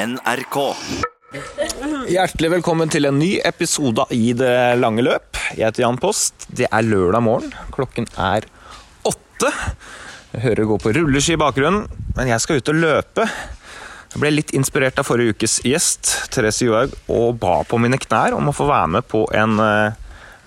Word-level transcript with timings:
NRK. 0.00 0.56
Hjertelig 2.08 2.50
velkommen 2.54 2.88
til 2.88 3.04
en 3.04 3.18
ny 3.20 3.34
episode 3.44 4.06
i 4.16 4.32
Det 4.36 4.52
lange 4.80 5.04
løp. 5.04 5.36
Jeg 5.52 5.66
heter 5.66 5.84
Jan 5.84 5.98
Post. 6.00 6.46
Det 6.48 6.68
er 6.70 6.86
lørdag 6.86 7.20
morgen. 7.26 7.52
Klokken 7.74 8.08
er 8.16 8.46
åtte. 9.04 9.50
Jeg 10.32 10.44
hører 10.46 10.70
gå 10.70 10.78
på 10.80 10.94
rulleski 10.96 11.36
i 11.36 11.40
bakgrunnen, 11.42 11.84
men 12.16 12.32
jeg 12.32 12.40
skal 12.40 12.62
ut 12.62 12.72
og 12.72 12.80
løpe. 12.80 13.28
Jeg 14.14 14.22
ble 14.22 14.32
litt 14.32 14.54
inspirert 14.56 14.98
av 15.02 15.06
forrige 15.06 15.36
ukes 15.36 15.60
gjest, 15.68 16.14
Therese 16.32 16.64
Johaug, 16.64 16.96
og 17.12 17.36
ba 17.42 17.60
på 17.68 17.78
mine 17.82 18.00
knær 18.00 18.38
om 18.38 18.48
å 18.48 18.56
få 18.56 18.70
være 18.70 18.94
med 18.96 19.08
på 19.10 19.26
en 19.36 19.60
eh, 19.60 20.00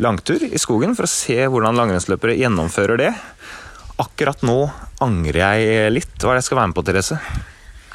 langtur 0.03 0.41
i 0.49 0.59
skogen 0.59 0.97
for 0.97 1.05
å 1.05 1.13
se 1.13 1.37
hvordan 1.45 1.77
langrennsløpere 1.77 2.39
gjennomfører 2.41 3.05
det. 3.05 3.13
Akkurat 4.01 4.41
nå 4.41 4.63
angrer 5.03 5.43
jeg 5.45 5.97
litt. 5.99 6.15
Hva 6.17 6.33
er 6.33 6.39
det 6.39 6.41
jeg 6.41 6.49
skal 6.49 6.63
være 6.63 6.73
med 6.73 6.81
på, 6.81 6.89
Therese? 6.89 7.21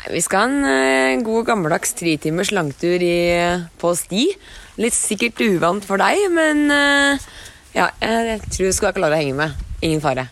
Vi 0.08 0.22
skal 0.24 0.40
ha 0.40 0.48
en 0.48 0.64
eh, 1.18 1.24
god 1.26 1.48
gammeldags 1.50 1.92
tretimers 1.98 2.52
langtur 2.54 3.02
i, 3.04 3.18
på 3.80 3.92
sti. 3.98 4.24
Litt 4.80 4.96
sikkert 4.96 5.40
uvant 5.44 5.84
for 5.84 6.00
deg, 6.00 6.28
men 6.32 6.64
eh, 6.72 7.28
ja, 7.76 7.90
jeg 8.00 8.40
tror 8.48 8.70
du 8.70 8.76
skal 8.76 8.96
klare 8.96 9.18
å 9.18 9.20
henge 9.20 9.36
med. 9.36 9.68
Ingen 9.84 10.02
fare. 10.04 10.28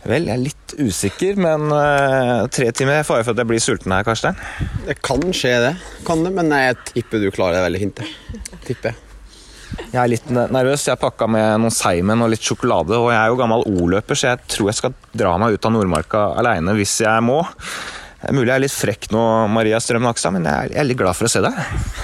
Vel, 0.00 0.30
jeg 0.30 0.32
er 0.32 0.40
litt 0.40 0.74
usikker, 0.80 1.36
men 1.44 1.68
eh, 1.76 2.46
tre 2.54 2.70
timer 2.72 3.02
er 3.02 3.04
fare 3.04 3.26
for 3.26 3.34
at 3.34 3.42
jeg 3.42 3.50
blir 3.50 3.60
sulten 3.60 3.92
her, 3.92 4.06
Karstein. 4.06 4.40
Det 4.86 4.96
kan 5.04 5.28
skje, 5.28 5.54
det. 5.66 5.74
Kan 6.08 6.24
det, 6.24 6.32
Men 6.38 6.48
jeg 6.56 6.80
tipper 6.94 7.20
du 7.20 7.28
klarer 7.34 7.58
det 7.58 7.66
veldig 7.68 7.84
fint. 7.84 8.00
det. 8.00 8.58
Tipper 8.64 8.94
jeg. 8.94 9.06
Jeg 9.92 10.00
er 10.00 10.10
litt 10.10 10.26
nervøs. 10.32 10.88
Jeg 10.88 10.98
pakka 10.98 11.28
med 11.30 11.60
noen 11.62 11.74
seigmenn 11.74 12.24
og 12.24 12.32
litt 12.32 12.42
sjokolade. 12.42 12.96
Og 12.96 13.12
jeg 13.12 13.20
er 13.20 13.28
jo 13.30 13.38
gammel 13.38 13.62
O-løper, 13.68 14.18
så 14.18 14.32
jeg 14.32 14.48
tror 14.56 14.70
jeg 14.70 14.78
skal 14.80 14.96
dra 15.12 15.36
meg 15.38 15.54
ut 15.54 15.68
av 15.68 15.74
Nordmarka 15.76 16.24
aleine 16.40 16.74
hvis 16.78 16.96
jeg 17.04 17.26
må. 17.26 17.42
Det 18.20 18.28
er 18.28 18.36
mulig 18.36 18.50
jeg 18.50 18.58
er 18.58 18.62
litt 18.66 18.74
frekk 18.76 19.06
nå, 19.14 19.20
Maria 19.48 19.78
Strøm 19.80 20.04
Nakstad, 20.04 20.34
men 20.36 20.44
jeg 20.44 20.74
er 20.76 20.84
litt 20.84 20.98
glad 21.00 21.16
for 21.16 21.24
å 21.24 21.32
se 21.32 21.40
deg. 21.40 21.56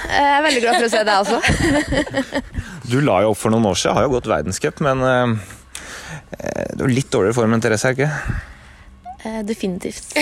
Jeg 0.09 0.31
er 0.33 0.45
veldig 0.47 0.63
glad 0.65 0.79
for 0.79 0.87
å 0.87 0.93
se 0.95 1.03
deg 1.05 1.17
også. 1.21 1.39
Du 2.91 3.01
la 3.03 3.17
jo 3.25 3.33
opp 3.33 3.41
for 3.41 3.51
noen 3.51 3.67
år 3.67 3.75
siden, 3.81 3.97
har 3.99 4.05
jo 4.07 4.13
gått 4.15 4.29
verdenscup, 4.31 4.79
men 4.87 5.01
eh, 5.03 5.33
du 6.79 6.85
er 6.87 6.93
litt 6.93 7.11
dårligere 7.11 7.35
form 7.35 7.57
enn 7.57 7.65
Therese, 7.65 7.91
er 7.91 7.97
ikke? 7.97 8.11
Eh, 9.27 9.41
Definitivt. 9.49 10.15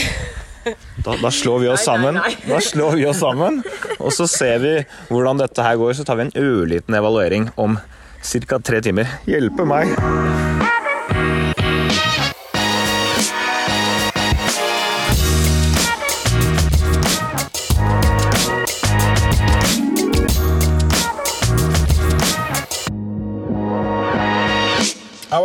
Da, 1.04 1.18
da 1.20 1.28
slår 1.28 1.60
vi 1.60 1.68
oss 1.68 1.84
sammen. 1.84 2.16
Da 2.48 2.60
slår 2.64 2.96
vi 2.96 3.04
oss 3.10 3.20
sammen, 3.20 3.60
og 3.98 4.14
så 4.16 4.24
ser 4.30 4.62
vi 4.64 4.72
hvordan 5.10 5.42
dette 5.44 5.66
her 5.66 5.76
går. 5.76 5.92
Så 5.98 6.08
tar 6.08 6.16
vi 6.16 6.24
en 6.30 6.36
ørliten 6.40 6.96
evaluering 6.96 7.50
om 7.60 7.76
ca. 8.48 8.62
tre 8.64 8.80
timer. 8.80 9.18
Hjelpe 9.28 9.68
meg! 9.68 9.92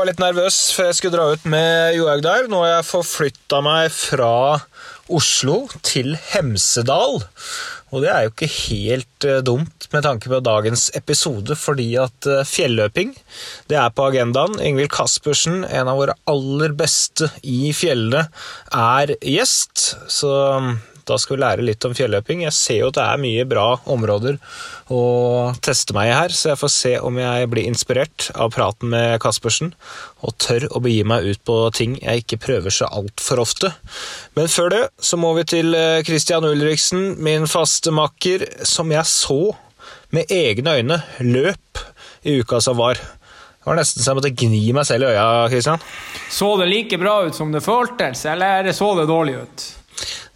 Var 0.10 0.16
litt 0.16 0.24
nervøs 0.24 0.56
før 0.74 0.88
jeg 0.90 0.96
skulle 0.98 1.18
dra 1.20 1.26
ut 1.36 1.44
med 1.46 1.94
Johaug 1.94 2.24
der. 2.26 2.48
Nå 2.50 2.64
har 2.64 2.80
jeg 2.80 2.88
forflytta 2.88 3.60
meg 3.62 3.92
fra 3.94 4.58
Oslo 5.06 5.68
til 5.86 6.16
Hemsedal. 6.32 7.20
Og 7.94 8.02
det 8.02 8.10
er 8.10 8.26
jo 8.26 8.32
ikke 8.32 8.50
helt 8.50 9.28
eh, 9.28 9.42
dumt 9.46 9.86
med 9.94 10.06
tanke 10.08 10.32
på 10.32 10.42
dagens 10.42 10.88
episode, 10.98 11.54
fordi 11.58 11.92
at 12.02 12.26
eh, 12.26 12.42
fjelløping 12.42 13.14
det 13.70 13.78
er 13.78 13.94
på 13.94 14.08
agendaen. 14.10 14.58
Ingvild 14.58 14.90
Caspersen, 14.94 15.62
en 15.66 15.92
av 15.92 16.02
våre 16.02 16.18
aller 16.30 16.74
beste 16.78 17.30
i 17.46 17.70
fjellene, 17.78 18.26
er 18.74 19.14
gjest. 19.22 19.92
Så 20.10 20.34
da 21.10 21.18
skal 21.20 21.36
vi 21.36 21.44
lære 21.44 21.66
litt 21.66 21.86
om 21.88 21.96
fjelløping. 21.98 22.44
Jeg 22.46 22.56
ser 22.56 22.80
jo 22.84 22.90
at 22.92 23.00
det 23.00 23.06
er 23.06 23.22
mye 23.22 23.46
bra 23.50 23.68
områder 23.90 24.40
å 24.94 25.02
teste 25.66 25.96
meg 25.98 26.10
i 26.12 26.16
her, 26.16 26.34
så 26.34 26.54
jeg 26.54 26.62
får 26.62 26.74
se 26.74 26.94
om 27.06 27.20
jeg 27.22 27.50
blir 27.52 27.70
inspirert 27.70 28.30
av 28.36 28.54
praten 28.56 28.94
med 28.94 29.18
Caspersen 29.24 29.74
og 30.26 30.36
tør 30.42 30.68
å 30.74 30.82
begi 30.84 31.04
meg 31.08 31.28
ut 31.30 31.44
på 31.48 31.58
ting 31.76 31.98
jeg 32.02 32.24
ikke 32.24 32.42
prøver 32.46 32.74
så 32.74 32.90
altfor 32.90 33.44
ofte. 33.44 33.74
Men 34.38 34.52
før 34.52 34.74
det 34.74 34.84
så 35.02 35.20
må 35.20 35.34
vi 35.38 35.46
til 35.50 35.76
eh, 35.78 36.02
Christian 36.08 36.48
Ulriksen, 36.48 37.16
min 37.24 37.48
faste 37.50 37.94
makker, 37.96 38.46
som 38.68 38.92
jeg 38.94 39.06
så 39.10 39.42
med 40.16 40.32
egne 40.34 40.80
øyne 40.80 41.02
løp 41.22 41.84
i 42.28 42.40
uka 42.42 42.60
som 42.62 42.78
var. 42.78 43.00
Det 43.60 43.68
var 43.68 43.78
nesten 43.78 44.02
så 44.02 44.12
jeg 44.12 44.18
måtte 44.20 44.36
gni 44.40 44.62
meg 44.76 44.88
selv 44.88 45.06
i 45.06 45.14
øya, 45.14 45.50
Christian. 45.52 45.84
Så 46.32 46.54
det 46.62 46.70
like 46.72 46.98
bra 46.98 47.20
ut 47.28 47.36
som 47.36 47.52
det 47.54 47.62
føltes, 47.62 48.26
eller 48.26 48.72
så 48.74 48.94
det 48.98 49.10
dårlig 49.10 49.36
ut? 49.44 49.66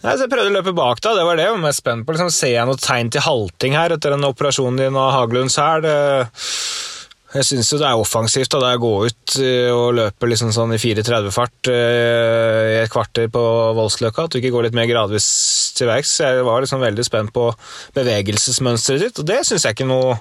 Nei, 0.03 0.17
så 0.17 0.25
Jeg 0.25 0.33
prøvde 0.33 0.51
å 0.51 0.55
løpe 0.57 0.73
bak 0.75 0.99
deg, 0.99 1.15
det 1.15 1.23
var 1.23 1.37
det 1.39 1.45
jeg 1.45 1.55
var 1.55 1.61
mest 1.63 1.79
spent 1.79 2.03
på. 2.03 2.15
Liksom, 2.15 2.31
ser 2.35 2.57
jeg 2.57 2.67
noe 2.67 2.79
tegn 2.81 3.11
til 3.13 3.23
halting 3.23 3.77
her 3.79 3.95
etter 3.95 4.11
den 4.11 4.27
operasjonen 4.27 4.81
din 4.81 4.99
og 4.99 5.13
Haglunds 5.15 5.55
her? 5.61 5.83
Det, 5.85 5.93
jeg 7.33 7.47
syns 7.47 7.71
jo 7.73 7.79
det 7.81 7.87
er 7.89 7.99
offensivt 7.99 8.53
da, 8.53 8.73
å 8.75 8.81
går 8.81 9.07
ut 9.09 9.35
eh, 9.41 9.69
og 9.73 9.95
løper 9.97 10.29
liksom 10.31 10.51
sånn 10.55 10.75
i 10.75 10.79
4.30-fart 10.81 11.71
i 11.73 12.77
et 12.83 12.91
kvarter 12.93 13.29
på 13.33 13.43
Voldsløkka, 13.77 14.27
at 14.27 14.35
du 14.35 14.39
ikke 14.39 14.51
går 14.53 14.67
litt 14.67 14.77
mer 14.77 14.89
gradvis 14.89 15.27
til 15.77 15.89
verks. 15.89 16.13
Jeg 16.21 16.45
var 16.45 16.61
liksom 16.63 16.83
veldig 16.83 17.05
spent 17.07 17.33
på 17.33 17.47
bevegelsesmønsteret 17.97 19.07
ditt, 19.07 19.21
og 19.23 19.29
det 19.29 19.41
syns 19.47 19.65
jeg 19.65 19.77
ikke 19.77 19.89
noe 19.89 20.17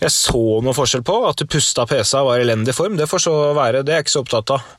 Jeg 0.00 0.14
så 0.14 0.40
noe 0.64 0.72
forskjell 0.76 1.02
på. 1.04 1.18
At 1.28 1.36
du 1.42 1.44
pusta 1.50 1.84
pesa 1.88 2.22
var 2.24 2.40
i 2.40 2.46
elendig 2.46 2.72
form, 2.72 2.96
det 2.96 3.08
får 3.10 3.26
så 3.26 3.34
være. 3.56 3.82
Det 3.84 3.92
er 3.92 4.00
jeg 4.00 4.06
ikke 4.08 4.14
så 4.16 4.22
opptatt 4.24 4.54
av. 4.56 4.72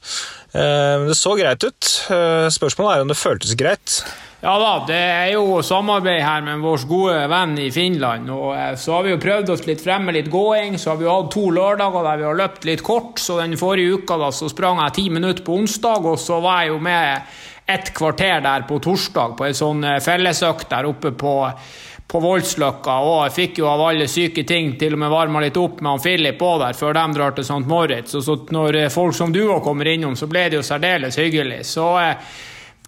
Eh, 0.58 1.06
Det 1.12 1.18
så 1.20 1.36
greit 1.38 1.64
ut. 1.68 1.92
Eh, 2.10 2.48
Spørsmålet 2.50 2.96
er 2.96 3.06
om 3.06 3.12
det 3.12 3.20
føltes 3.22 3.54
greit. 3.60 4.00
Ja 4.41 4.56
da, 4.57 4.69
det 4.88 4.97
er 4.97 5.28
jo 5.35 5.59
samarbeid 5.62 6.24
her 6.25 6.41
med 6.41 6.63
vår 6.63 6.85
gode 6.90 7.18
venn 7.29 7.52
i 7.62 7.68
Finland. 7.69 8.29
og 8.34 8.56
eh, 8.56 8.72
Så 8.74 8.96
har 8.96 9.03
vi 9.06 9.12
jo 9.13 9.19
prøvd 9.22 9.52
oss 9.53 9.68
litt 9.68 9.84
frem 9.84 10.07
med 10.09 10.18
litt 10.18 10.31
gåing. 10.34 10.79
Så 10.81 10.90
har 10.90 10.97
vi 10.97 11.06
jo 11.06 11.13
hatt 11.13 11.29
to 11.35 11.44
lørdager 11.53 12.07
der 12.07 12.18
vi 12.18 12.25
har 12.25 12.40
løpt 12.40 12.66
litt 12.66 12.81
kort. 12.81 13.22
Så 13.22 13.38
den 13.38 13.53
forrige 13.59 14.02
uka 14.02 14.18
da, 14.18 14.31
så 14.34 14.50
sprang 14.50 14.81
jeg 14.81 14.96
ti 14.97 15.06
minutter 15.13 15.46
på 15.46 15.59
onsdag, 15.62 16.09
og 16.09 16.18
så 16.18 16.41
var 16.41 16.63
jeg 16.63 16.74
jo 16.74 16.81
med 16.81 17.38
et 17.69 17.94
kvarter 17.94 18.41
der 18.41 18.66
på 18.66 18.81
torsdag 18.81 19.38
på 19.38 19.46
ei 19.46 19.53
sånn 19.53 19.85
eh, 19.85 20.02
fellesøkt 20.02 20.72
der 20.73 20.90
oppe 20.90 21.13
på 21.13 21.38
på 22.12 22.19
Voldsløkka, 22.19 22.97
og 23.08 23.22
jeg 23.23 23.31
fikk 23.38 23.59
jo 23.62 23.69
av 23.72 23.81
alle 23.85 24.03
syke 24.12 24.44
ting 24.44 24.73
til 24.75 24.97
og 24.97 25.00
med 25.00 25.13
varma 25.13 25.40
litt 25.40 25.56
opp 25.56 25.78
med 25.79 25.94
han 25.94 26.02
Philip 26.03 26.41
òg 26.44 26.58
der, 26.59 26.75
før 26.75 26.97
de 26.97 27.06
drar 27.16 27.38
til 27.38 27.46
St. 27.47 27.63
Moritz. 27.72 28.18
Og 28.19 28.25
så 28.25 28.35
når 28.52 28.78
eh, 28.81 28.90
folk 28.91 29.16
som 29.16 29.31
du 29.31 29.46
òg 29.46 29.62
kommer 29.63 29.88
innom, 29.88 30.18
så 30.19 30.28
ble 30.28 30.50
det 30.52 30.59
jo 30.59 30.66
særdeles 30.66 31.16
hyggelig. 31.22 31.62
Så 31.72 31.85
eh, 32.02 32.34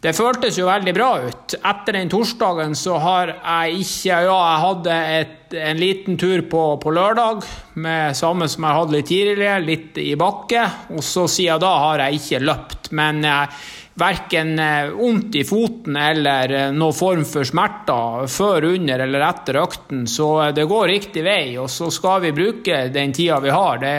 det 0.03 0.11
føltes 0.17 0.57
jo 0.59 0.67
veldig 0.67 0.93
bra 0.95 1.11
ut. 1.23 1.55
Etter 1.63 1.95
den 1.95 2.09
torsdagen 2.11 2.73
så 2.75 2.97
har 2.99 3.29
jeg 3.37 3.85
ikke 3.85 4.17
Ja, 4.25 4.35
jeg 4.35 4.63
hadde 4.65 4.97
et, 5.19 5.55
en 5.69 5.79
liten 5.79 6.17
tur 6.19 6.43
på, 6.51 6.63
på 6.83 6.91
lørdag, 6.91 7.45
med 7.79 8.17
samme 8.19 8.49
som 8.51 8.67
jeg 8.67 8.79
hadde 8.79 8.97
litt 8.97 9.07
tidligere, 9.07 9.63
litt 9.63 10.01
i 10.03 10.11
bakke. 10.19 10.65
Og 10.97 11.05
så 11.07 11.23
siden 11.31 11.63
da 11.63 11.71
har 11.85 12.03
jeg 12.03 12.19
ikke 12.19 12.43
løpt. 12.43 12.91
Men 12.99 13.23
eh, 13.23 13.63
verken 13.99 14.59
eh, 14.59 14.91
vondt 14.91 15.35
i 15.39 15.43
foten 15.47 15.97
eller 15.99 16.51
eh, 16.51 16.69
noen 16.75 16.95
form 16.97 17.25
for 17.29 17.47
smerter 17.47 18.27
før, 18.31 18.69
under 18.73 19.05
eller 19.05 19.27
etter 19.27 19.59
økten. 19.63 20.07
Så 20.09 20.29
eh, 20.47 20.53
det 20.57 20.67
går 20.69 20.87
riktig 20.91 21.23
vei, 21.25 21.55
og 21.61 21.69
så 21.71 21.91
skal 21.93 22.23
vi 22.25 22.35
bruke 22.35 22.87
den 22.93 23.13
tida 23.15 23.39
vi 23.43 23.53
har. 23.53 23.79
Det 23.83 23.95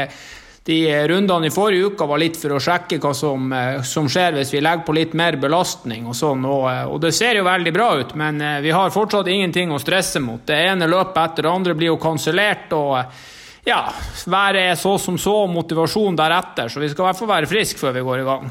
de 0.65 0.79
rundene 1.09 1.51
i 1.51 1.53
forrige 1.53 1.91
uke 1.93 2.07
var 2.09 2.21
litt 2.23 2.39
for 2.41 2.55
å 2.57 2.61
sjekke 2.63 2.97
hva 3.03 3.13
som, 3.17 3.53
eh, 3.53 3.83
som 3.85 4.09
skjer 4.09 4.39
hvis 4.39 4.53
vi 4.55 4.63
legger 4.65 4.87
på 4.87 4.95
litt 4.97 5.13
mer 5.13 5.37
belastning. 5.37 6.07
Og 6.09 6.17
sånn, 6.17 6.45
og, 6.49 6.65
eh, 6.71 6.87
og 6.89 7.03
det 7.05 7.13
ser 7.13 7.37
jo 7.37 7.45
veldig 7.45 7.73
bra 7.75 7.91
ut, 8.01 8.15
men 8.17 8.41
eh, 8.41 8.61
vi 8.65 8.73
har 8.73 8.95
fortsatt 8.95 9.29
ingenting 9.29 9.75
å 9.75 9.81
stresse 9.83 10.23
mot. 10.25 10.41
Det 10.47 10.57
ene 10.57 10.89
løpet 10.89 11.21
etter 11.21 11.45
det 11.45 11.53
andre 11.53 11.75
blir 11.77 11.93
jo 11.93 12.01
kansellert, 12.01 12.73
og 12.73 12.97
eh, 13.03 13.27
ja, 13.69 13.83
været 14.25 14.71
er 14.71 14.81
så 14.81 14.97
som 15.01 15.21
så, 15.21 15.37
og 15.45 15.53
motivasjon 15.53 16.17
deretter, 16.17 16.73
så 16.73 16.81
vi 16.81 16.89
skal 16.93 17.05
i 17.05 17.09
hvert 17.11 17.21
fall 17.21 17.33
være 17.35 17.53
friske 17.53 17.81
før 17.81 17.95
vi 17.99 18.09
går 18.09 18.25
i 18.25 18.27
gang. 18.31 18.51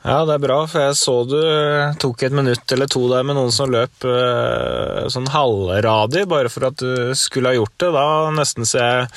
Ja, 0.00 0.22
det 0.24 0.38
er 0.38 0.40
bra, 0.46 0.62
for 0.64 0.80
jeg 0.80 0.96
så 0.96 1.14
du 1.28 1.36
eh, 1.36 1.90
tok 2.00 2.22
et 2.24 2.32
minutt 2.32 2.72
eller 2.72 2.88
to 2.88 3.02
der 3.10 3.26
med 3.26 3.36
noen 3.36 3.52
som 3.52 3.68
løp 3.68 4.06
eh, 4.08 5.02
sånn 5.12 5.28
halvradi, 5.34 6.24
bare 6.30 6.48
for 6.48 6.70
at 6.70 6.78
du 6.80 7.10
skulle 7.18 7.52
ha 7.52 7.58
gjort 7.58 7.76
det. 7.82 7.90
Da 7.98 8.06
nesten 8.38 8.70
ser 8.70 8.86
jeg 8.86 9.10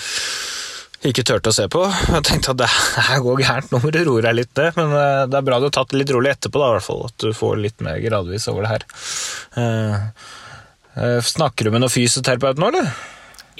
ikke 1.09 1.25
turte 1.27 1.51
å 1.51 1.55
se 1.55 1.65
på. 1.71 1.81
Jeg 1.83 2.25
tenkte 2.27 2.53
at 2.53 2.61
det 2.61 2.69
her 3.09 3.23
går 3.23 3.41
gærent, 3.43 3.71
nå 3.73 3.81
må 3.83 3.91
du 3.93 3.99
roe 4.07 4.23
deg 4.25 4.37
litt 4.37 4.53
ned. 4.59 4.77
Men 4.79 4.93
eh, 4.99 5.23
det 5.31 5.39
er 5.39 5.47
bra 5.49 5.59
du 5.59 5.67
har 5.67 5.75
tatt 5.75 5.91
det 5.93 6.03
litt 6.03 6.13
rolig 6.15 6.31
etterpå, 6.33 6.61
da, 6.61 6.69
i 6.69 6.77
hvert 6.77 6.87
fall. 6.87 7.01
At 7.09 7.25
du 7.25 7.33
får 7.37 7.59
litt 7.63 7.83
mer 7.85 7.99
gradvis 8.03 8.47
over 8.51 8.65
det 8.65 8.71
her. 8.75 8.85
Eh, 9.59 9.97
eh, 10.95 11.19
snakker 11.33 11.67
du 11.67 11.73
med 11.73 11.83
noen 11.83 11.93
fysioterapeut 11.93 12.61
nå, 12.61 12.71
eller? 12.71 12.93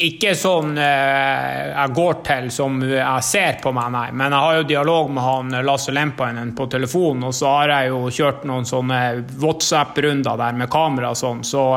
Ikke 0.02 0.32
sånn 0.34 0.72
eh, 0.82 1.70
jeg 1.70 1.94
går 1.94 2.16
til 2.26 2.48
som 2.54 2.80
jeg 2.82 3.26
ser 3.28 3.60
på 3.62 3.76
meg, 3.78 3.92
nei. 3.94 4.08
Men 4.16 4.34
jeg 4.34 4.46
har 4.48 4.58
jo 4.58 4.66
dialog 4.72 5.12
med 5.14 5.28
han 5.28 5.58
Lasse 5.68 5.94
Lempainen 5.94 6.56
på 6.58 6.66
telefon, 6.72 7.22
og 7.28 7.36
så 7.38 7.52
har 7.60 7.76
jeg 7.76 7.92
jo 7.94 8.02
kjørt 8.10 8.48
noen 8.50 8.66
sånne 8.66 9.00
WhatsApp-runder 9.44 10.40
der 10.42 10.58
med 10.64 10.72
kamera 10.74 11.14
og 11.14 11.20
sånn. 11.20 11.46
Så 11.46 11.68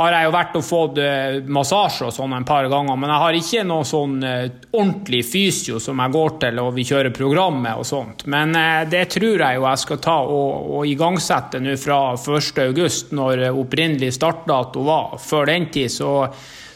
har 0.00 0.14
jeg 0.14 0.26
jo 0.26 0.32
vært 0.34 0.56
og 0.58 0.64
fått 0.64 0.98
eh, 1.02 1.38
massasje 1.52 2.06
og 2.08 2.14
sånn 2.14 2.32
en 2.36 2.46
par 2.48 2.66
ganger, 2.72 2.96
men 3.00 3.12
jeg 3.12 3.22
har 3.22 3.36
ikke 3.38 3.64
noe 3.68 3.86
sånn 3.88 4.16
eh, 4.26 4.46
ordentlig 4.70 5.20
fysio 5.28 5.80
som 5.82 6.00
jeg 6.02 6.14
går 6.16 6.34
til 6.44 6.60
og 6.62 6.72
vi 6.76 6.86
kjører 6.88 7.14
programmet 7.16 7.80
og 7.80 7.86
sånt. 7.88 8.24
Men 8.32 8.56
eh, 8.58 8.82
det 8.90 9.04
tror 9.14 9.44
jeg 9.44 9.58
jo 9.58 9.66
jeg 9.68 9.82
skal 9.84 10.00
ta 10.04 10.16
og, 10.24 10.72
og 10.78 10.88
igangsette 10.88 11.60
nå 11.62 11.76
fra 11.80 12.00
1.8, 12.16 13.12
når 13.16 13.44
opprinnelig 13.50 14.14
startdato 14.16 14.84
var. 14.88 15.20
Før 15.22 15.52
den 15.52 15.68
tid 15.74 15.92
så, 15.92 16.14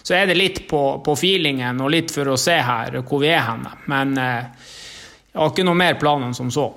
så 0.02 0.16
er 0.18 0.30
det 0.30 0.38
litt 0.38 0.62
på, 0.70 0.84
på 1.04 1.16
feelingen 1.18 1.80
og 1.80 1.92
litt 1.96 2.14
for 2.14 2.34
å 2.34 2.38
se 2.40 2.60
her 2.60 3.00
hvor 3.00 3.24
vi 3.24 3.32
er 3.32 3.46
henne. 3.48 3.74
Men 3.90 4.16
jeg 4.18 5.40
har 5.40 5.50
ikke 5.50 5.66
noe 5.66 5.80
mer 5.80 5.96
plan 5.98 6.22
enn 6.28 6.36
som 6.36 6.52
så. 6.54 6.68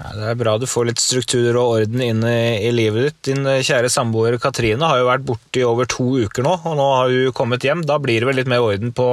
Ja, 0.00 0.14
det 0.16 0.28
er 0.30 0.36
bra 0.40 0.54
du 0.56 0.64
får 0.70 0.86
litt 0.88 1.00
struktur 1.02 1.56
og 1.60 1.74
orden 1.74 2.00
inn 2.00 2.22
i, 2.24 2.64
i 2.64 2.70
livet 2.72 3.04
ditt. 3.04 3.18
Din 3.28 3.44
eh, 3.44 3.60
kjære 3.66 3.90
samboer 3.92 4.38
Katrine 4.40 4.88
har 4.88 5.00
jo 5.02 5.10
vært 5.10 5.26
borte 5.28 5.60
i 5.60 5.66
over 5.66 5.88
to 5.90 6.06
uker 6.24 6.46
nå, 6.46 6.54
og 6.64 6.78
nå 6.78 6.86
har 6.96 7.12
hun 7.12 7.34
kommet 7.36 7.66
hjem. 7.66 7.84
Da 7.84 7.98
blir 8.00 8.22
det 8.22 8.30
vel 8.30 8.40
litt 8.40 8.48
mer 8.48 8.64
orden 8.64 8.94
på 8.96 9.10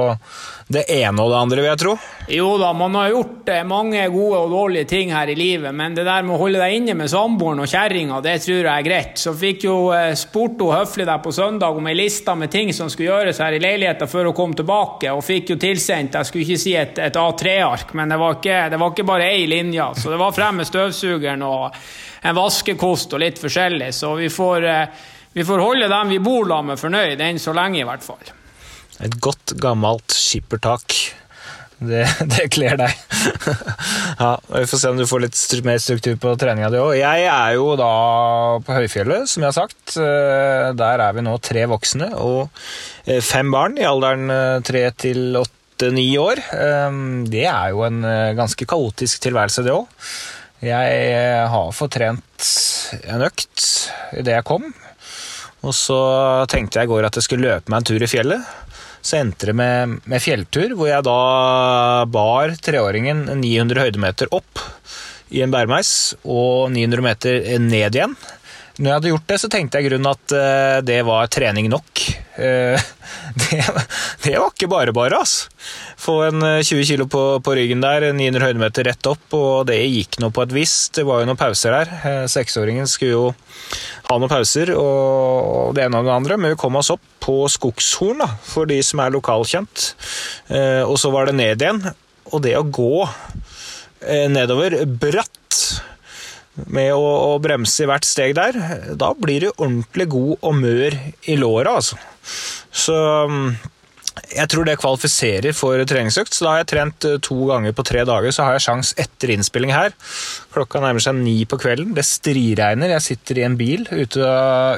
det 0.68 0.84
ene 0.92 1.24
og 1.24 1.32
det 1.32 1.36
andre, 1.38 1.60
vil 1.62 1.70
jeg 1.70 1.80
tro? 1.80 1.92
Jo 2.28 2.48
da, 2.60 2.74
man 2.76 2.96
har 2.96 3.12
gjort 3.12 3.50
eh, 3.52 3.62
mange 3.68 4.02
gode 4.12 4.40
og 4.44 4.50
dårlige 4.52 4.88
ting 4.88 5.12
her 5.12 5.28
i 5.32 5.36
livet, 5.36 5.72
men 5.76 5.96
det 5.96 6.04
der 6.08 6.24
med 6.24 6.36
å 6.36 6.40
holde 6.42 6.60
deg 6.60 6.76
inne 6.76 6.96
med 6.96 7.08
samboeren 7.12 7.62
og 7.64 7.68
kjerringa, 7.68 8.22
det 8.24 8.34
tror 8.44 8.58
jeg 8.58 8.72
er 8.72 8.84
greit. 8.84 9.14
Så 9.20 9.32
fikk 9.36 9.64
jo 9.64 9.76
eh, 9.96 10.12
spurt 10.16 10.60
hun 10.60 10.72
høflig 10.72 11.08
der 11.08 11.22
på 11.24 11.32
søndag 11.36 11.76
om 11.76 11.88
ei 11.88 11.96
liste 11.96 12.32
med 12.36 12.52
ting 12.52 12.72
som 12.76 12.88
skulle 12.92 13.12
gjøres 13.12 13.40
her 13.44 13.56
i 13.56 13.62
leiligheta 13.62 14.08
før 14.08 14.28
hun 14.30 14.36
kom 14.36 14.56
tilbake, 14.56 15.12
og 15.12 15.24
fikk 15.24 15.54
jo 15.54 15.58
tilsendt, 15.60 16.16
jeg 16.16 16.28
skulle 16.28 16.48
ikke 16.48 16.64
si 16.64 16.74
et, 16.76 17.00
et 17.04 17.20
A3-ark, 17.20 17.96
men 17.96 18.12
det 18.12 18.20
var, 18.20 18.36
ikke, 18.40 18.60
det 18.72 18.80
var 18.80 18.92
ikke 18.92 19.08
bare 19.08 19.30
ei 19.32 19.46
linje, 19.48 19.88
så 20.00 20.12
det 20.12 20.20
var 20.20 20.36
frem 20.36 20.60
med 20.60 20.68
støvsugeren 20.78 21.44
og 21.46 21.74
en 22.26 22.38
vaskekost 22.38 23.14
og 23.14 23.22
litt 23.22 23.38
forskjellig, 23.42 23.92
så 23.94 24.14
vi 24.18 24.30
får, 24.32 24.66
eh, 24.66 25.06
vi 25.34 25.46
får 25.46 25.62
holde 25.64 25.90
dem 25.90 26.14
vi 26.14 26.22
bor 26.22 26.46
sammen 26.46 26.74
med 26.74 26.82
fornøyd, 26.82 27.22
enn 27.22 27.38
så 27.42 27.54
lenge 27.56 27.82
i 27.82 27.86
hvert 27.88 28.04
fall. 28.04 28.34
Et 29.04 29.14
godt, 29.22 29.54
gammelt 29.62 30.14
skippertak. 30.14 30.94
Det, 31.78 32.02
det 32.34 32.48
kler 32.50 32.74
deg. 32.80 32.94
ja, 34.22 34.32
Vi 34.50 34.64
får 34.66 34.80
se 34.80 34.90
om 34.90 34.98
du 34.98 35.06
får 35.06 35.22
litt 35.22 35.64
mer 35.66 35.78
struktur 35.78 36.16
på 36.18 36.32
treninga 36.40 36.72
di 36.74 36.80
òg. 36.82 36.96
Jeg 36.98 37.28
er 37.30 37.52
jo 37.54 37.76
da 37.78 37.92
på 38.66 38.80
høyfjellet, 38.80 39.30
som 39.30 39.44
jeg 39.44 39.52
har 39.52 39.58
sagt. 39.60 39.94
Eh, 39.94 40.72
Der 40.78 41.04
er 41.04 41.14
vi 41.14 41.22
nå 41.22 41.36
tre 41.38 41.68
voksne 41.70 42.10
og 42.18 42.48
eh, 43.06 43.22
fem 43.22 43.54
barn 43.54 43.78
i 43.78 43.86
alderen 43.86 44.26
tre 44.66 44.88
til 44.98 45.38
åtte-ni 45.38 46.08
år. 46.18 46.42
Det 47.30 47.44
er 47.46 47.70
jo 47.70 47.84
en 47.86 48.02
ganske 48.34 48.66
kaotisk 48.66 49.22
tilværelse, 49.22 49.62
det 49.62 49.76
òg. 49.76 49.86
Jeg 50.64 50.94
eh, 51.14 51.44
har 51.46 51.74
fortrent 51.76 52.46
en 53.06 53.22
økt 53.22 53.66
idet 54.18 54.34
jeg 54.40 54.46
kom. 54.48 54.64
Og 55.62 55.74
så 55.74 55.98
tenkte 56.50 56.80
jeg 56.80 56.88
i 56.88 56.90
går 56.90 57.06
at 57.06 57.18
jeg 57.18 57.26
skulle 57.26 57.46
løpe 57.46 57.70
meg 57.70 57.80
en 57.80 57.88
tur 57.90 58.02
i 58.02 58.10
fjellet. 58.10 58.42
Så 59.02 59.20
endte 59.20 59.50
det 59.50 59.54
med, 59.58 60.00
med 60.10 60.22
fjelltur, 60.22 60.74
hvor 60.74 60.90
jeg 60.90 61.06
da 61.06 61.18
bar 62.10 62.56
treåringen 62.62 63.24
900 63.38 63.86
høydemeter 63.86 64.32
opp 64.34 64.64
i 65.30 65.44
en 65.44 65.52
bærmeis 65.52 66.16
og 66.24 66.72
900 66.74 67.04
meter 67.04 67.38
ned 67.62 67.94
igjen. 67.94 68.16
Når 68.78 68.86
jeg 68.86 68.94
hadde 68.94 69.10
gjort 69.12 69.28
det, 69.30 69.38
så 69.42 69.50
tenkte 69.50 69.78
jeg 69.78 69.86
i 69.86 69.90
grunnen 69.90 70.10
at 70.12 70.34
uh, 70.34 70.78
det 70.86 71.00
var 71.06 71.30
trening 71.34 71.66
nok. 71.72 72.02
Uh, 72.38 72.78
det, 73.42 73.58
det 74.22 74.34
var 74.38 74.52
ikke 74.52 74.70
bare 74.70 74.94
bare, 74.94 75.18
altså. 75.18 75.50
Få 75.98 76.20
en 76.28 76.42
eh, 76.46 76.62
20 76.62 76.84
kilo 76.86 77.06
på, 77.10 77.22
på 77.44 77.54
ryggen 77.58 77.82
der, 77.82 78.06
900 78.14 78.44
høydemeter 78.46 78.86
rett 78.86 79.08
opp, 79.10 79.24
og 79.34 79.66
det 79.68 79.80
gikk 79.82 80.20
nå 80.22 80.30
på 80.34 80.44
et 80.46 80.54
vis. 80.54 80.74
Det 80.94 81.02
var 81.06 81.20
jo 81.20 81.28
noen 81.28 81.40
pauser 81.40 81.74
der. 81.74 81.90
Eh, 81.98 82.24
Seksåringen 82.30 82.88
skulle 82.88 83.16
jo 83.16 83.24
ha 84.08 84.16
noen 84.16 84.30
pauser 84.30 84.72
og 84.78 85.74
det 85.76 85.84
ene 85.84 86.00
og 86.00 86.06
det 86.06 86.14
andre, 86.14 86.38
men 86.38 86.54
vi 86.54 86.60
kom 86.60 86.78
oss 86.78 86.92
opp 86.94 87.02
på 87.24 87.40
Skogshorn, 87.50 88.22
da, 88.22 88.30
for 88.46 88.70
de 88.70 88.78
som 88.86 89.02
er 89.04 89.12
lokalkjent. 89.12 89.90
Uh, 90.48 90.84
og 90.86 90.96
så 91.02 91.10
var 91.12 91.28
det 91.28 91.36
ned 91.36 91.60
igjen. 91.60 91.82
Og 92.30 92.40
det 92.44 92.54
å 92.56 92.64
gå 92.64 92.92
eh, 93.04 94.28
nedover 94.32 94.78
bratt 94.86 95.58
med 96.66 96.92
å, 96.96 97.06
å 97.32 97.40
bremse 97.42 97.84
i 97.84 97.88
hvert 97.88 98.06
steg 98.08 98.36
der, 98.38 98.58
da 98.98 99.12
blir 99.16 99.46
du 99.46 99.50
ordentlig 99.54 100.08
god 100.12 100.36
og 100.38 100.60
mør 100.60 100.98
i 101.28 101.36
låra, 101.38 101.78
altså. 101.78 101.98
Så 102.74 102.94
mm, 103.30 103.52
jeg 104.28 104.50
tror 104.50 104.66
det 104.66 104.78
kvalifiserer 104.80 105.54
for 105.56 105.80
treningsøkt, 105.88 106.34
så 106.34 106.44
da 106.44 106.52
har 106.52 106.62
jeg 106.62 106.70
trent 106.72 107.06
eh, 107.08 107.20
to 107.24 107.36
ganger 107.48 107.74
på 107.76 107.84
tre 107.86 108.04
dager, 108.08 108.34
så 108.34 108.46
har 108.46 108.56
jeg 108.56 108.66
sjans 108.66 108.92
etter 109.00 109.32
innspilling 109.34 109.72
her. 109.74 109.94
Klokka 110.54 110.82
nærmer 110.82 111.02
seg 111.04 111.18
ni 111.20 111.38
på 111.48 111.58
kvelden, 111.60 111.94
det 111.96 112.06
striregner, 112.06 112.96
jeg 112.96 113.06
sitter 113.06 113.40
i 113.40 113.46
en 113.46 113.58
bil 113.60 113.86
ute, 113.90 114.32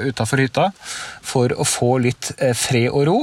utenfor 0.06 0.44
hytta 0.44 0.70
for 0.76 1.54
å 1.56 1.66
få 1.68 1.96
litt 2.06 2.32
eh, 2.38 2.54
fred 2.56 2.90
og 2.92 3.06
ro. 3.08 3.18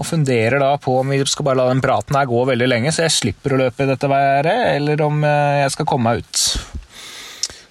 Og 0.00 0.06
funderer 0.08 0.62
da 0.62 0.70
på 0.80 0.94
om 1.02 1.10
vi 1.12 1.18
skal 1.28 1.44
bare 1.50 1.60
la 1.60 1.66
den 1.68 1.82
praten 1.84 2.16
her 2.16 2.28
gå 2.28 2.44
veldig 2.48 2.68
lenge, 2.70 2.92
så 2.94 3.04
jeg 3.04 3.16
slipper 3.18 3.52
å 3.52 3.64
løpe 3.66 3.84
i 3.84 3.90
dette 3.90 4.08
været, 4.08 4.78
eller 4.78 5.02
om 5.04 5.24
eh, 5.26 5.64
jeg 5.64 5.74
skal 5.76 5.90
komme 5.90 6.14
meg 6.14 6.24
ut. 6.24 6.79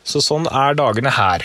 Så 0.10 0.24
sånn 0.26 0.48
er 0.50 0.74
dagene 0.74 1.12
her. 1.14 1.44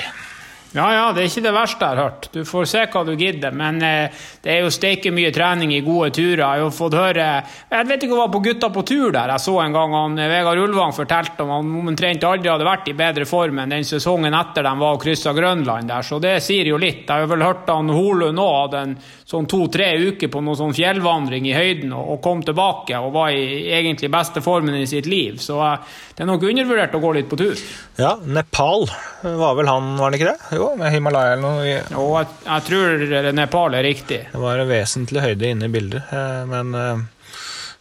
Ja, 0.75 0.89
ja, 0.91 1.03
det 1.15 1.23
er 1.23 1.29
ikke 1.29 1.43
det 1.45 1.53
verste 1.55 1.87
jeg 1.87 1.95
har 1.95 2.03
hørt. 2.03 2.25
Du 2.35 2.41
får 2.49 2.65
se 2.67 2.81
hva 2.91 3.05
du 3.07 3.13
gidder, 3.15 3.55
men 3.55 3.77
eh, 3.87 4.25
det 4.43 4.51
er 4.57 4.65
jo 4.65 4.73
steike 4.75 5.13
mye 5.15 5.31
trening 5.35 5.71
i 5.77 5.85
gode 5.87 6.11
turer. 6.17 6.41
Jeg 6.41 6.49
har 6.49 6.63
jo 6.65 6.73
fått 6.75 6.97
høre 6.99 7.27
Jeg 7.71 7.87
vet 7.87 8.07
ikke 8.07 8.19
hva 8.19 8.27
på 8.33 8.41
Gutta 8.43 8.73
på 8.75 8.83
tur 8.83 9.13
der. 9.15 9.31
Jeg 9.37 9.45
så 9.45 9.55
en 9.63 9.77
gang 9.77 9.95
han 9.95 10.19
eh, 10.19 10.31
Vegard 10.33 10.59
Ulvang 10.65 10.95
fortalte 10.97 11.47
om 11.47 11.53
han 11.55 11.71
omtrent 11.93 12.27
aldri 12.27 12.51
hadde 12.51 12.67
vært 12.67 12.91
i 12.91 12.97
bedre 12.99 13.29
form 13.29 13.61
enn 13.63 13.77
den 13.77 13.87
sesongen 13.87 14.35
etter 14.35 14.67
de 14.67 14.73
var 14.81 14.97
og 14.97 15.05
kryssa 15.05 15.35
Grønland 15.37 15.93
der, 15.93 16.03
så 16.03 16.19
det 16.23 16.41
sier 16.43 16.67
jo 16.67 16.81
litt. 16.81 17.05
Jeg 17.07 17.23
har 17.23 17.31
vel 17.31 17.47
hørt 17.47 17.71
han 17.71 17.95
Holund 17.95 18.35
nå 18.35 18.49
hadde 18.57 18.83
en 18.83 18.97
sånn 19.31 19.47
to-tre 19.51 19.93
uker 20.11 20.31
på 20.33 20.43
noe 20.43 20.59
sånn 20.59 20.75
fjellvandring 20.75 21.47
i 21.49 21.55
høyden 21.55 21.95
og, 21.97 22.19
kom 22.25 22.43
tilbake 22.43 22.99
og 22.99 23.13
var 23.15 23.35
i 23.35 23.71
egentlig 23.77 24.11
beste 24.13 24.43
formen 24.45 24.77
i 24.79 24.87
sitt 24.91 25.07
liv, 25.11 25.39
så 25.43 25.61
eh, 25.69 25.97
det 26.17 26.25
er 26.25 26.31
nok 26.31 26.51
undervurdert 26.51 26.99
å 26.99 27.03
gå 27.03 27.15
litt 27.15 27.31
på 27.31 27.39
tur. 27.39 27.65
Ja, 28.01 28.15
Nepal 28.27 28.89
var 29.23 29.55
vel 29.59 29.71
han, 29.71 29.95
var 29.99 30.11
han 30.11 30.19
ikke 30.19 30.33
det? 30.33 30.59
Jo, 30.59 30.64
med 30.81 30.93
Himalaya 30.95 31.35
eller 31.37 31.45
noe. 31.45 31.79
Jo, 31.95 32.05
jeg, 32.19 32.29
jeg 32.47 32.67
tror 32.69 33.33
Nepal 33.37 33.77
er 33.79 33.87
riktig. 33.87 34.21
Det 34.33 34.41
var 34.43 34.63
en 34.63 34.71
vesentlig 34.71 35.23
høyde 35.25 35.51
inne 35.55 35.69
i 35.69 35.73
bildet, 35.75 36.13
eh, 36.15 36.45
men 36.51 36.75
eh, 36.81 37.03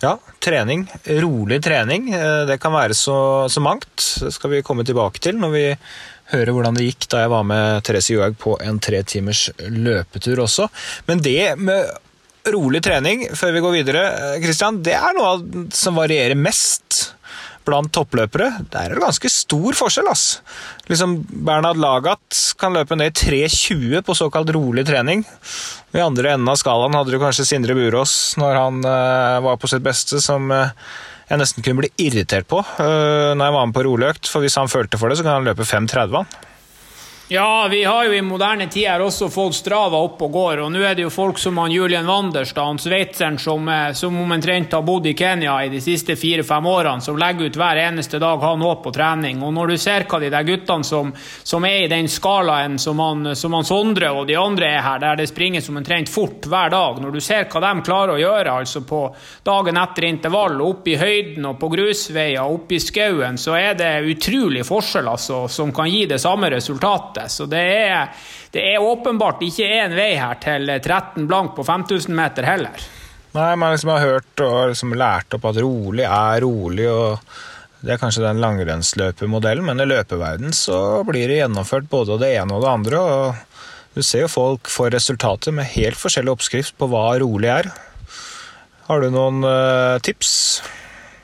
ja, 0.03 0.15
trening. 0.44 0.85
Rolig 1.24 1.62
trening. 1.63 2.09
eh, 2.13 2.44
Det 2.50 2.59
kan 2.63 2.74
være 2.75 2.97
så, 2.97 3.18
så 3.50 3.63
mangt. 3.63 4.07
Det 4.24 4.33
skal 4.35 4.51
vi 4.57 4.63
komme 4.65 4.85
tilbake 4.88 5.21
til 5.24 5.39
når 5.39 5.53
vi 5.56 5.65
hører 6.33 6.53
hvordan 6.56 6.77
det 6.80 6.88
gikk 6.88 7.09
da 7.12 7.25
jeg 7.25 7.31
var 7.33 7.44
med 7.45 7.83
Therese 7.85 8.13
Johaug 8.15 8.38
på 8.41 8.56
en 8.63 8.80
tre 8.81 9.03
timers 9.07 9.47
løpetur 9.69 10.39
også. 10.45 10.69
Men 11.07 11.21
det 11.24 11.53
med 11.59 11.91
rolig 12.53 12.81
trening 12.83 13.27
før 13.38 13.53
vi 13.56 13.62
går 13.63 13.75
videre, 13.77 14.03
Christian, 14.44 14.81
det 14.83 14.95
er 14.97 15.13
noe 15.15 15.68
som 15.75 15.95
varierer 16.00 16.35
mest 16.39 17.13
blant 17.68 17.92
toppløpere. 17.95 18.50
Der 18.74 18.92
er 18.92 18.98
det 18.98 19.04
ganske 19.04 19.31
stor 19.31 19.77
forskjell, 19.77 20.10
ass. 20.12 20.42
Liksom 20.92 21.15
Bernhard 21.45 21.80
Lagat 21.81 22.42
kan 22.60 22.75
løpe 22.75 22.98
ned 23.00 23.15
3,20 23.19 24.04
på 24.06 24.18
såkalt 24.18 24.51
rolig 24.56 24.86
trening. 24.89 25.24
I 25.94 26.04
andre 26.04 26.36
enden 26.36 26.51
av 26.51 26.60
skalaen 26.62 26.95
hadde 26.98 27.13
du 27.13 27.21
kanskje 27.21 27.48
Sindre 27.48 27.75
Burås 27.77 28.35
når 28.42 28.59
han 28.59 28.80
uh, 28.85 29.42
var 29.45 29.59
på 29.61 29.69
sitt 29.71 29.85
beste, 29.85 30.21
som 30.23 30.49
uh, 30.52 30.71
jeg 31.30 31.42
nesten 31.42 31.66
kunne 31.66 31.83
bli 31.83 31.92
irritert 32.06 32.49
på 32.49 32.61
uh, 32.61 33.33
når 33.33 33.45
jeg 33.45 33.57
var 33.57 33.69
med 33.69 33.78
på 33.78 33.85
rolig 33.87 34.09
økt. 34.14 34.31
For 34.31 34.44
hvis 34.44 34.57
han 34.59 34.71
følte 34.71 34.99
for 35.02 35.11
det, 35.11 35.19
så 35.19 35.28
kan 35.28 35.40
han 35.40 35.47
løpe 35.47 35.68
5,30. 35.68 36.26
Ja, 37.27 37.68
vi 37.71 37.83
har 37.83 38.06
jo 38.06 38.13
i 38.13 38.21
moderne 38.21 38.65
tider 38.68 38.99
også 38.99 39.30
fått 39.31 39.56
Strava 39.56 39.95
opp 40.03 40.19
og 40.25 40.33
går, 40.35 40.59
og 40.65 40.71
nå 40.73 40.81
er 40.83 40.97
det 40.97 41.06
jo 41.06 41.11
folk 41.13 41.37
som 41.39 41.56
han 41.61 41.71
Julian 41.71 42.06
Wanders, 42.06 42.51
da, 42.51 42.65
han 42.68 42.77
sveitseren 42.77 43.37
som, 43.39 43.69
eh, 43.71 43.94
som 43.95 44.18
omtrent 44.19 44.75
har 44.75 44.83
bodd 44.83 45.07
i 45.07 45.13
Kenya 45.15 45.53
i 45.63 45.69
de 45.71 45.80
siste 45.81 46.18
fire-fem 46.19 46.68
årene, 46.68 47.01
som 47.01 47.15
legger 47.18 47.47
ut 47.47 47.59
hver 47.61 47.80
eneste 47.80 48.19
dag 48.19 48.44
han 48.44 48.65
òg 48.68 48.81
på 48.83 48.92
trening. 48.92 49.39
Og 49.39 49.53
når 49.56 49.71
du 49.71 49.77
ser 49.80 50.03
hva 50.03 50.19
de 50.19 50.33
der 50.33 50.44
guttene 50.44 50.83
som, 50.83 51.13
som 51.44 51.63
er 51.63 51.85
i 51.85 51.87
den 51.87 52.09
skalaen 52.11 52.75
som 52.77 52.99
han, 52.99 53.31
som 53.39 53.56
han 53.56 53.63
Sondre 53.63 54.11
og 54.11 54.27
de 54.27 54.35
andre 54.35 54.73
er 54.73 54.83
her, 54.83 54.99
der 54.99 55.23
det 55.23 55.30
springes 55.31 55.71
omtrent 55.71 56.11
fort 56.11 56.44
hver 56.44 56.75
dag, 56.75 56.99
når 56.99 57.15
du 57.15 57.21
ser 57.23 57.47
hva 57.47 57.63
de 57.63 57.87
klarer 57.87 58.18
å 58.18 58.19
gjøre 58.19 58.57
altså 58.59 58.83
på 58.83 59.01
dagen 59.47 59.80
etter 59.80 60.09
intervall, 60.09 60.59
oppe 60.59 60.92
i 60.92 60.99
høyden 60.99 61.47
og 61.47 61.56
på 61.63 61.71
grusveier, 61.71 62.44
oppe 62.44 62.75
i 62.75 62.83
skauen, 62.83 63.39
så 63.39 63.56
er 63.56 63.80
det 63.80 63.94
utrolig 64.11 64.68
forskjell 64.68 65.07
altså, 65.15 65.45
som 65.47 65.71
kan 65.71 65.87
gi 65.87 66.03
det 66.11 66.19
samme 66.19 66.51
resultatet. 66.51 67.12
Så 67.29 67.45
det 67.49 67.61
er, 67.61 68.11
det 68.53 68.65
er 68.73 68.83
åpenbart 68.83 69.43
ikke 69.45 69.69
én 69.81 69.95
vei 69.97 70.13
her 70.19 70.39
til 70.43 70.69
13 70.79 71.27
blank 71.29 71.55
på 71.57 71.65
5000 71.67 72.15
meter 72.15 72.47
heller. 72.47 72.85
Nei, 73.33 73.55
man 73.57 73.73
liksom 73.73 73.89
har 73.95 74.03
hørt 74.03 74.43
og 74.45 74.57
liksom 74.69 74.93
lært 74.97 75.33
opp 75.33 75.47
at 75.49 75.57
rolig 75.63 76.05
er 76.05 76.43
rolig, 76.43 76.85
og 76.89 77.23
det 77.81 77.95
er 77.95 78.01
kanskje 78.01 78.25
den 78.27 78.41
langrennsløpemodellen, 78.43 79.65
men 79.65 79.81
i 79.81 79.87
løpeverden 79.89 80.53
så 80.53 81.01
blir 81.07 81.27
det 81.31 81.39
gjennomført 81.41 81.89
både 81.89 82.19
det 82.21 82.29
ene 82.37 82.53
og 82.53 82.61
det 82.63 82.69
andre, 82.69 83.01
og 83.01 83.97
du 83.97 84.05
ser 84.05 84.25
jo 84.25 84.29
folk 84.31 84.69
får 84.69 84.93
resultater 84.95 85.53
med 85.53 85.69
helt 85.73 85.97
forskjellig 85.97 86.33
oppskrift 86.33 86.77
på 86.77 86.87
hva 86.89 87.07
rolig 87.21 87.49
er. 87.53 87.67
Har 88.87 89.01
du 89.01 89.09
noen 89.13 89.41
uh, 89.45 89.99
tips? 90.03 90.61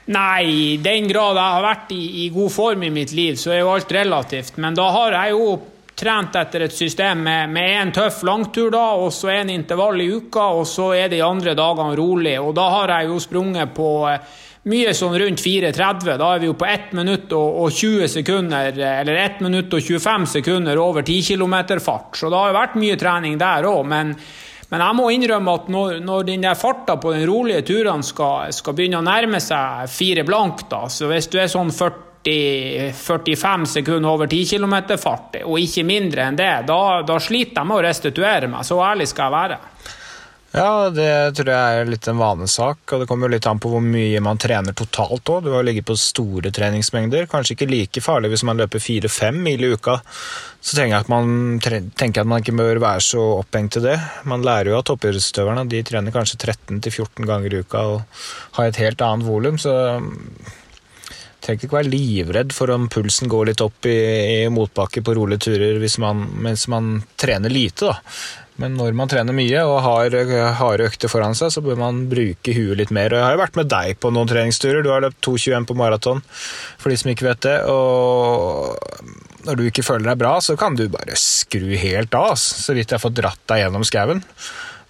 Nei, 0.10 0.44
i 0.50 0.78
den 0.82 1.08
grad 1.10 1.38
jeg 1.38 1.56
har 1.56 1.66
vært 1.66 1.92
i, 1.94 2.04
i 2.24 2.30
god 2.34 2.54
form 2.54 2.86
i 2.88 2.92
mitt 2.94 3.14
liv, 3.14 3.38
så 3.38 3.54
er 3.54 3.62
jo 3.62 3.74
alt 3.76 3.92
relativt. 3.94 4.58
Men 4.58 4.78
da 4.78 4.88
har 4.96 5.14
jeg 5.14 5.36
jo 5.36 5.60
trent 6.00 6.36
etter 6.40 6.66
et 6.66 6.76
system 6.76 7.22
med 7.28 7.60
én 7.60 7.94
tøff 7.96 8.24
langtur, 8.28 8.72
da, 8.74 8.86
og 8.98 9.12
så 9.14 9.34
en 9.34 9.52
intervall 9.54 10.02
i 10.02 10.10
uka, 10.10 10.50
og 10.60 10.68
så 10.68 10.94
er 10.98 11.12
de 11.12 11.24
andre 11.26 11.56
dagene 11.58 11.98
rolig. 12.00 12.38
Og 12.42 12.54
da 12.58 12.70
har 12.78 12.96
jeg 12.96 13.12
jo 13.12 13.20
sprunget 13.24 13.74
på 13.76 13.90
eh, 14.10 14.38
mye 14.72 14.94
sånn 14.96 15.18
rundt 15.22 15.44
4,30. 15.44 16.12
Da 16.20 16.34
er 16.34 16.44
vi 16.44 16.50
jo 16.50 16.58
på 16.60 16.68
1 16.68 16.94
minutt 17.00 17.34
og, 17.38 17.64
og 17.64 17.74
20 17.76 18.12
sekunder, 18.16 18.72
eller 18.74 19.24
1 19.26 19.42
minutt 19.46 19.74
og 19.76 19.84
25 19.84 20.30
sekunder 20.40 20.82
over 20.82 21.06
10 21.06 21.34
km 21.34 21.58
fart. 21.84 22.16
Så 22.20 22.32
det 22.32 22.40
har 22.40 22.54
jo 22.54 22.60
vært 22.60 22.80
mye 22.80 23.00
trening 23.00 23.40
der 23.42 23.68
òg, 23.70 23.84
men 23.90 24.16
men 24.70 24.84
jeg 24.86 24.98
må 25.00 25.08
innrømme 25.10 25.54
at 25.58 25.70
når, 25.74 25.96
når 26.06 26.26
den 26.28 26.44
der 26.46 26.58
farta 26.58 26.94
på 27.02 27.14
den 27.16 27.24
rolige 27.26 27.64
turene 27.66 28.06
skal, 28.06 28.52
skal, 28.54 28.76
begynne 28.78 29.00
å 29.00 29.06
nærme 29.06 29.40
seg 29.42 29.90
fire 29.90 30.26
blank, 30.28 30.68
da, 30.70 30.84
så 30.94 31.10
hvis 31.10 31.30
du 31.34 31.40
er 31.42 31.50
sånn 31.50 31.72
40-45 32.24 33.66
sekunder 33.66 34.10
over 34.10 34.28
10 34.28 34.46
km 34.46 34.76
fart, 35.00 35.40
og 35.46 35.60
ikke 35.60 35.86
mindre 35.88 36.28
enn 36.28 36.40
det, 36.40 36.52
da, 36.68 36.80
da 37.08 37.20
sliter 37.24 37.62
jeg 37.62 37.70
med 37.70 37.80
å 37.80 37.86
restituere 37.86 38.52
meg. 38.52 38.66
Så 38.68 38.80
ærlig 38.84 39.08
skal 39.12 39.30
jeg 39.30 39.38
være. 39.38 39.60
Ja, 40.50 40.90
det 40.90 41.36
tror 41.38 41.50
jeg 41.54 41.80
er 41.80 41.90
litt 41.92 42.08
en 42.10 42.18
vanesak, 42.18 42.82
og 42.90 43.04
det 43.04 43.08
kommer 43.10 43.30
litt 43.30 43.46
an 43.46 43.60
på 43.62 43.70
hvor 43.70 43.84
mye 43.86 44.18
man 44.26 44.40
trener 44.42 44.74
totalt 44.74 45.30
òg. 45.30 45.44
Du 45.46 45.52
har 45.54 45.66
ligget 45.66 45.86
på 45.86 45.98
store 46.00 46.50
treningsmengder. 46.54 47.28
Kanskje 47.30 47.54
ikke 47.54 47.68
like 47.70 48.02
farlig 48.02 48.32
hvis 48.34 48.44
man 48.50 48.58
løper 48.58 48.82
fire-fem 48.82 49.38
mil 49.46 49.62
i 49.62 49.70
uka. 49.70 50.00
Så 50.58 50.80
tenker 50.80 50.96
jeg, 50.96 51.06
at 51.06 51.12
man, 51.14 51.60
tenker 51.62 52.26
at 52.26 52.32
man 52.32 52.42
ikke 52.42 52.58
bør 52.58 52.82
være 52.82 53.04
så 53.06 53.28
opphengt 53.38 53.78
til 53.78 53.86
det. 53.86 54.00
Man 54.26 54.42
lærer 54.46 54.72
jo 54.74 54.80
at 54.80 54.90
toppidrettsutøverne 54.90 55.68
de 55.70 55.84
trener 55.86 56.16
kanskje 56.18 56.42
13-14 56.42 57.30
ganger 57.30 57.54
i 57.54 57.62
uka 57.62 57.86
og 57.94 58.26
har 58.58 58.72
et 58.72 58.82
helt 58.82 59.06
annet 59.06 59.30
volum, 59.30 59.62
så 59.62 59.76
trenger 61.44 61.66
ikke 61.66 61.80
være 61.80 61.92
livredd 61.94 62.54
for 62.56 62.72
om 62.74 62.90
pulsen 62.92 63.32
går 63.32 63.52
litt 63.52 63.64
opp 63.64 63.88
i, 63.90 63.96
i 64.44 64.52
motbakke 64.54 65.04
på 65.06 65.16
rolige 65.18 65.50
turer 65.50 65.82
man, 66.04 66.28
mens 66.44 66.68
man 66.72 67.00
trener 67.20 67.54
lite. 67.54 67.90
da. 67.90 67.98
Men 68.60 68.76
når 68.76 68.96
man 68.98 69.08
trener 69.08 69.36
mye 69.36 69.62
og 69.64 69.78
har 69.86 70.16
harde 70.60 70.88
økter 70.90 71.12
foran 71.12 71.38
seg, 71.38 71.52
så 71.54 71.64
bør 71.64 71.78
man 71.80 72.02
bruke 72.12 72.52
huet 72.56 72.76
litt 72.82 72.92
mer. 72.96 73.14
Og 73.14 73.22
jeg 73.22 73.26
har 73.26 73.38
jo 73.38 73.44
vært 73.46 73.60
med 73.60 73.70
deg 73.72 74.00
på 74.04 74.12
noen 74.12 74.28
treningsturer. 74.28 74.84
Du 74.84 74.92
har 74.92 75.06
løpt 75.06 75.22
2,21 75.24 75.68
på 75.70 75.78
maraton, 75.80 76.20
for 76.76 76.92
de 76.92 76.98
som 77.00 77.12
ikke 77.14 77.30
vet 77.30 77.46
det. 77.48 77.56
Og 77.72 79.46
når 79.48 79.60
du 79.60 79.64
ikke 79.70 79.86
føler 79.88 80.12
deg 80.12 80.20
bra, 80.20 80.34
så 80.44 80.58
kan 80.60 80.76
du 80.76 80.90
bare 80.92 81.16
skru 81.20 81.70
helt 81.80 82.20
av. 82.20 82.36
Så 82.36 82.76
vidt 82.76 82.92
jeg 82.92 83.00
har 83.00 83.06
fått 83.06 83.20
dratt 83.22 83.40
deg 83.48 83.64
gjennom 83.64 83.88
skauen. 83.88 84.26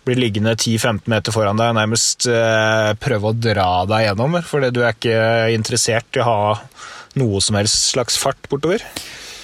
Blir 0.10 0.18
liggende 0.18 0.56
10-15 0.56 1.06
meter 1.14 1.36
foran 1.36 1.60
deg 1.60 1.70
og 1.70 1.78
nærmest 1.78 2.26
eh, 2.34 2.92
prøve 2.98 3.30
å 3.30 3.38
dra 3.38 3.86
deg 3.86 4.08
gjennom, 4.08 4.40
fordi 4.42 4.72
du 4.74 4.82
er 4.82 4.96
ikke 4.96 5.20
interessert 5.54 6.18
i 6.18 6.24
å 6.24 6.26
ha 6.26 6.40
noe 7.20 7.42
som 7.46 7.58
helst 7.60 7.92
slags 7.92 8.18
fart 8.18 8.50
bortover. 8.50 8.82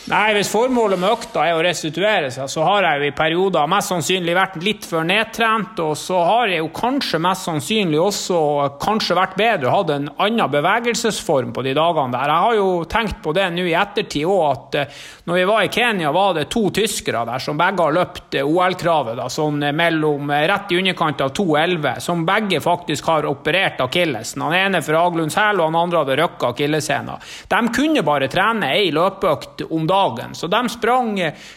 Nei, 0.06 0.36
Hvis 0.38 0.52
formålet 0.54 1.00
med 1.02 1.10
økta 1.10 1.48
er 1.50 1.58
å 1.58 1.62
restituere 1.66 2.28
seg, 2.30 2.46
så 2.52 2.62
har 2.62 2.86
jeg 2.86 3.00
jo 3.00 3.08
i 3.08 3.14
perioder 3.18 3.70
mest 3.72 3.90
sannsynlig 3.90 4.36
vært 4.38 4.58
litt 4.62 4.84
for 4.86 5.02
nedtrent, 5.02 5.80
og 5.82 5.96
så 5.98 6.20
har 6.28 6.52
jeg 6.52 6.60
jo 6.62 6.68
kanskje 6.78 7.20
mest 7.26 7.48
sannsynlig 7.48 7.98
også 7.98 8.42
kanskje 8.84 9.18
vært 9.18 9.34
bedre 9.40 9.72
og 9.72 9.74
hatt 9.74 9.94
en 9.96 10.06
annen 10.22 10.52
bevegelsesform 10.54 11.56
på 11.56 11.64
de 11.66 11.74
dagene 11.74 12.14
der. 12.14 12.34
Jeg 12.36 12.44
har 12.44 12.58
jo 12.60 12.68
tenkt 12.92 13.18
på 13.26 13.34
det 13.34 13.48
nå 13.56 13.66
i 13.66 13.74
ettertid 13.74 14.28
òg, 14.30 14.44
at 14.52 14.78
eh, 14.84 15.00
når 15.26 15.40
vi 15.40 15.48
var 15.50 15.66
i 15.66 15.72
Kenya, 15.74 16.14
var 16.14 16.38
det 16.38 16.46
to 16.54 16.68
tyskere 16.78 17.26
der 17.26 17.42
som 17.42 17.58
begge 17.58 17.88
har 17.88 17.98
løpt 17.98 18.38
eh, 18.38 18.46
OL-kravet, 18.46 19.18
da, 19.18 19.26
sånn 19.34 19.66
mellom 19.74 20.30
eh, 20.30 20.46
rett 20.54 20.76
i 20.76 20.80
underkant 20.84 21.26
av 21.26 21.34
2,11, 21.34 21.90
som 22.06 22.22
begge 22.30 22.62
faktisk 22.62 23.10
har 23.10 23.26
operert 23.32 23.82
akillesen. 23.88 24.46
Han 24.46 24.60
ene 24.60 24.86
fra 24.86 25.02
Aglunds 25.10 25.42
hæl, 25.42 25.66
og 25.66 25.72
han 25.72 25.82
andre 25.82 26.06
hadde 26.06 26.22
røkka 26.22 26.54
akilleshæla. 26.54 27.18
De 27.58 27.66
kunne 27.82 28.06
bare 28.06 28.30
trene 28.30 28.70
ei 28.78 28.94
løpeøkt 28.94 29.66
om 29.66 29.82
dagen 29.82 29.95
dagen. 29.96 30.36
Så 30.36 30.52
de 30.52 30.62
sprang 30.70 31.16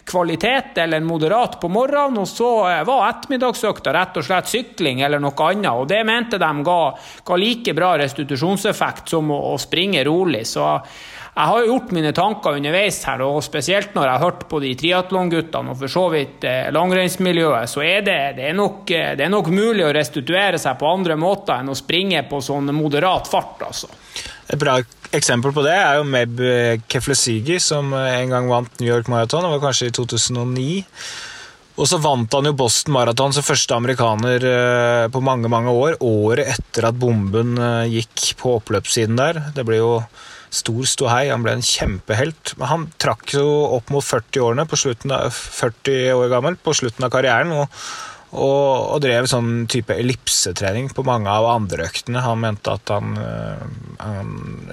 kvalitet 0.09 0.78
eller 0.78 1.04
moderat 1.04 1.59
på 1.61 1.71
morgenen, 1.73 2.23
og 2.23 2.28
så 2.30 2.52
eh, 2.71 2.83
var 2.88 3.07
ettermiddagsøkta 3.11 3.95
rett 3.95 4.18
og 4.18 4.26
slett 4.26 4.50
sykling 4.50 5.02
eller 5.02 5.23
noe 5.23 5.50
annet. 5.50 5.71
Og 5.75 5.88
det 5.90 6.02
mente 6.07 6.40
de 6.40 6.50
ga, 6.66 6.80
ga 7.25 7.38
like 7.38 7.75
bra 7.76 7.95
restitusjonseffekt 8.00 9.14
som 9.14 9.33
å, 9.35 9.40
å 9.52 9.54
springe 9.61 10.04
rolig. 10.07 10.45
Så 10.49 10.66
jeg 11.38 11.47
har 11.47 11.66
gjort 11.68 11.92
mine 11.95 12.11
tanker 12.11 12.57
underveis 12.59 12.97
her, 13.07 13.23
og 13.23 13.37
spesielt 13.47 13.92
når 13.95 14.09
jeg 14.09 14.14
har 14.16 14.25
hørt 14.25 14.40
på 14.50 14.59
de 14.64 14.73
triatlonguttene 14.80 15.71
og 15.71 15.78
for 15.78 15.92
så 15.92 16.04
vidt 16.11 16.47
eh, 16.49 16.71
langrennsmiljøet, 16.75 17.71
så 17.71 17.85
er 17.87 18.02
det, 18.02 18.18
det, 18.40 18.49
er 18.50 18.57
nok, 18.59 18.83
eh, 18.90 19.12
det, 19.14 19.28
er 19.28 19.30
nok, 19.30 19.52
mulig 19.54 19.87
å 19.87 19.92
restituere 19.95 20.59
seg 20.59 20.80
på 20.80 20.90
andre 20.90 21.14
måter 21.21 21.61
enn 21.61 21.71
å 21.71 21.78
springe 21.78 22.25
på 22.26 22.42
sånn 22.42 22.73
moderat 22.75 23.30
fart, 23.30 23.62
altså. 23.68 23.92
bra 24.59 24.80
eksempel 25.16 25.54
på 25.56 25.64
det 25.64 25.74
er 25.76 25.98
jo 25.98 26.06
Meb 26.08 26.42
Keflesigi, 26.90 27.56
som 27.62 27.94
en 27.96 28.34
gang 28.34 28.50
vant 28.50 28.80
New 28.80 28.90
York 28.90 29.08
Marathon. 29.12 29.46
Det 29.46 29.54
var 29.54 29.66
kanskje 29.68 29.88
i 29.90 29.96
2009. 29.96 30.68
Og 31.78 31.86
så 31.86 32.00
vant 32.02 32.32
han 32.34 32.48
jo 32.48 32.56
Boston 32.58 32.96
Marathon 32.96 33.34
som 33.34 33.46
første 33.46 33.76
amerikaner 33.76 34.44
eh, 34.48 35.04
på 35.14 35.22
mange 35.22 35.50
mange 35.50 35.70
år. 35.70 36.00
Året 36.02 36.50
etter 36.56 36.88
at 36.88 36.98
bomben 36.98 37.54
eh, 37.54 37.92
gikk 37.92 38.32
på 38.40 38.56
oppløpssiden 38.58 39.18
der. 39.18 39.38
Det 39.54 39.62
ble 39.66 39.78
jo 39.78 39.92
stor 40.50 40.88
ståhei. 40.90 41.28
Han 41.30 41.44
ble 41.46 41.54
en 41.54 41.64
kjempehelt. 41.64 42.56
Men 42.58 42.72
han 42.72 42.86
trakk 42.98 43.36
jo 43.36 43.46
opp 43.78 43.92
mot 43.94 44.02
40 44.02 44.42
årene 44.48 44.66
på 44.66 44.80
av, 45.14 45.30
40 45.30 46.18
år 46.18 46.32
gammel 46.34 46.58
på 46.58 46.74
slutten 46.80 47.06
av 47.06 47.14
karrieren. 47.14 47.54
og 47.54 47.70
og, 48.28 48.92
og, 48.92 48.99
drev 49.00 49.26
sånn 49.30 49.64
type 49.70 49.94
ellipsetrening 49.97 50.90
på 50.92 51.04
mange 51.06 51.32
av 51.32 51.47
andre 51.49 51.87
øktene. 51.88 52.20
Han 52.25 52.42
mente 52.42 52.75
at 52.76 52.92
han, 52.92 53.16
øh, 53.16 53.62
han 54.02 54.32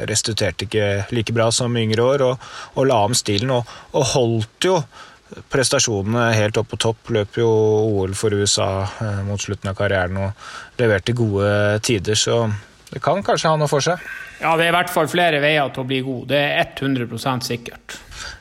restituerte 0.10 0.68
ikke 0.68 0.88
like 1.16 1.36
bra 1.36 1.48
som 1.56 1.78
yngre 1.80 2.04
år, 2.04 2.26
og, 2.26 2.48
og 2.76 2.90
la 2.90 3.02
om 3.08 3.16
stilen. 3.16 3.54
Og, 3.56 3.76
og, 3.94 4.08
holdt 4.16 4.68
jo 4.68 4.80
prestasjonene 5.52 6.28
helt 6.36 6.60
opp 6.60 6.74
på 6.74 6.82
topp. 6.84 7.12
Løp 7.16 7.40
jo 7.40 7.48
OL 7.48 8.16
for 8.20 8.36
USA 8.36 8.70
øh, 8.84 9.22
mot 9.30 9.42
slutten 9.42 9.72
av 9.72 9.80
karrieren 9.80 10.20
og 10.26 10.80
leverte 10.82 11.16
gode 11.16 11.50
tider, 11.86 12.20
så 12.20 12.44
det 12.92 13.02
kan 13.04 13.24
kanskje 13.26 13.50
ha 13.52 13.58
noe 13.60 13.72
for 13.72 13.84
seg. 13.84 14.04
Ja, 14.40 14.54
det 14.60 14.68
er 14.68 14.74
i 14.74 14.76
hvert 14.76 14.92
fall 14.94 15.08
flere 15.12 15.40
veier 15.44 15.72
til 15.74 15.84
å 15.84 15.88
bli 15.90 16.04
god. 16.06 16.28
Det 16.30 16.42
er 16.44 16.76
100% 16.76 17.48
sikkert. 17.48 17.98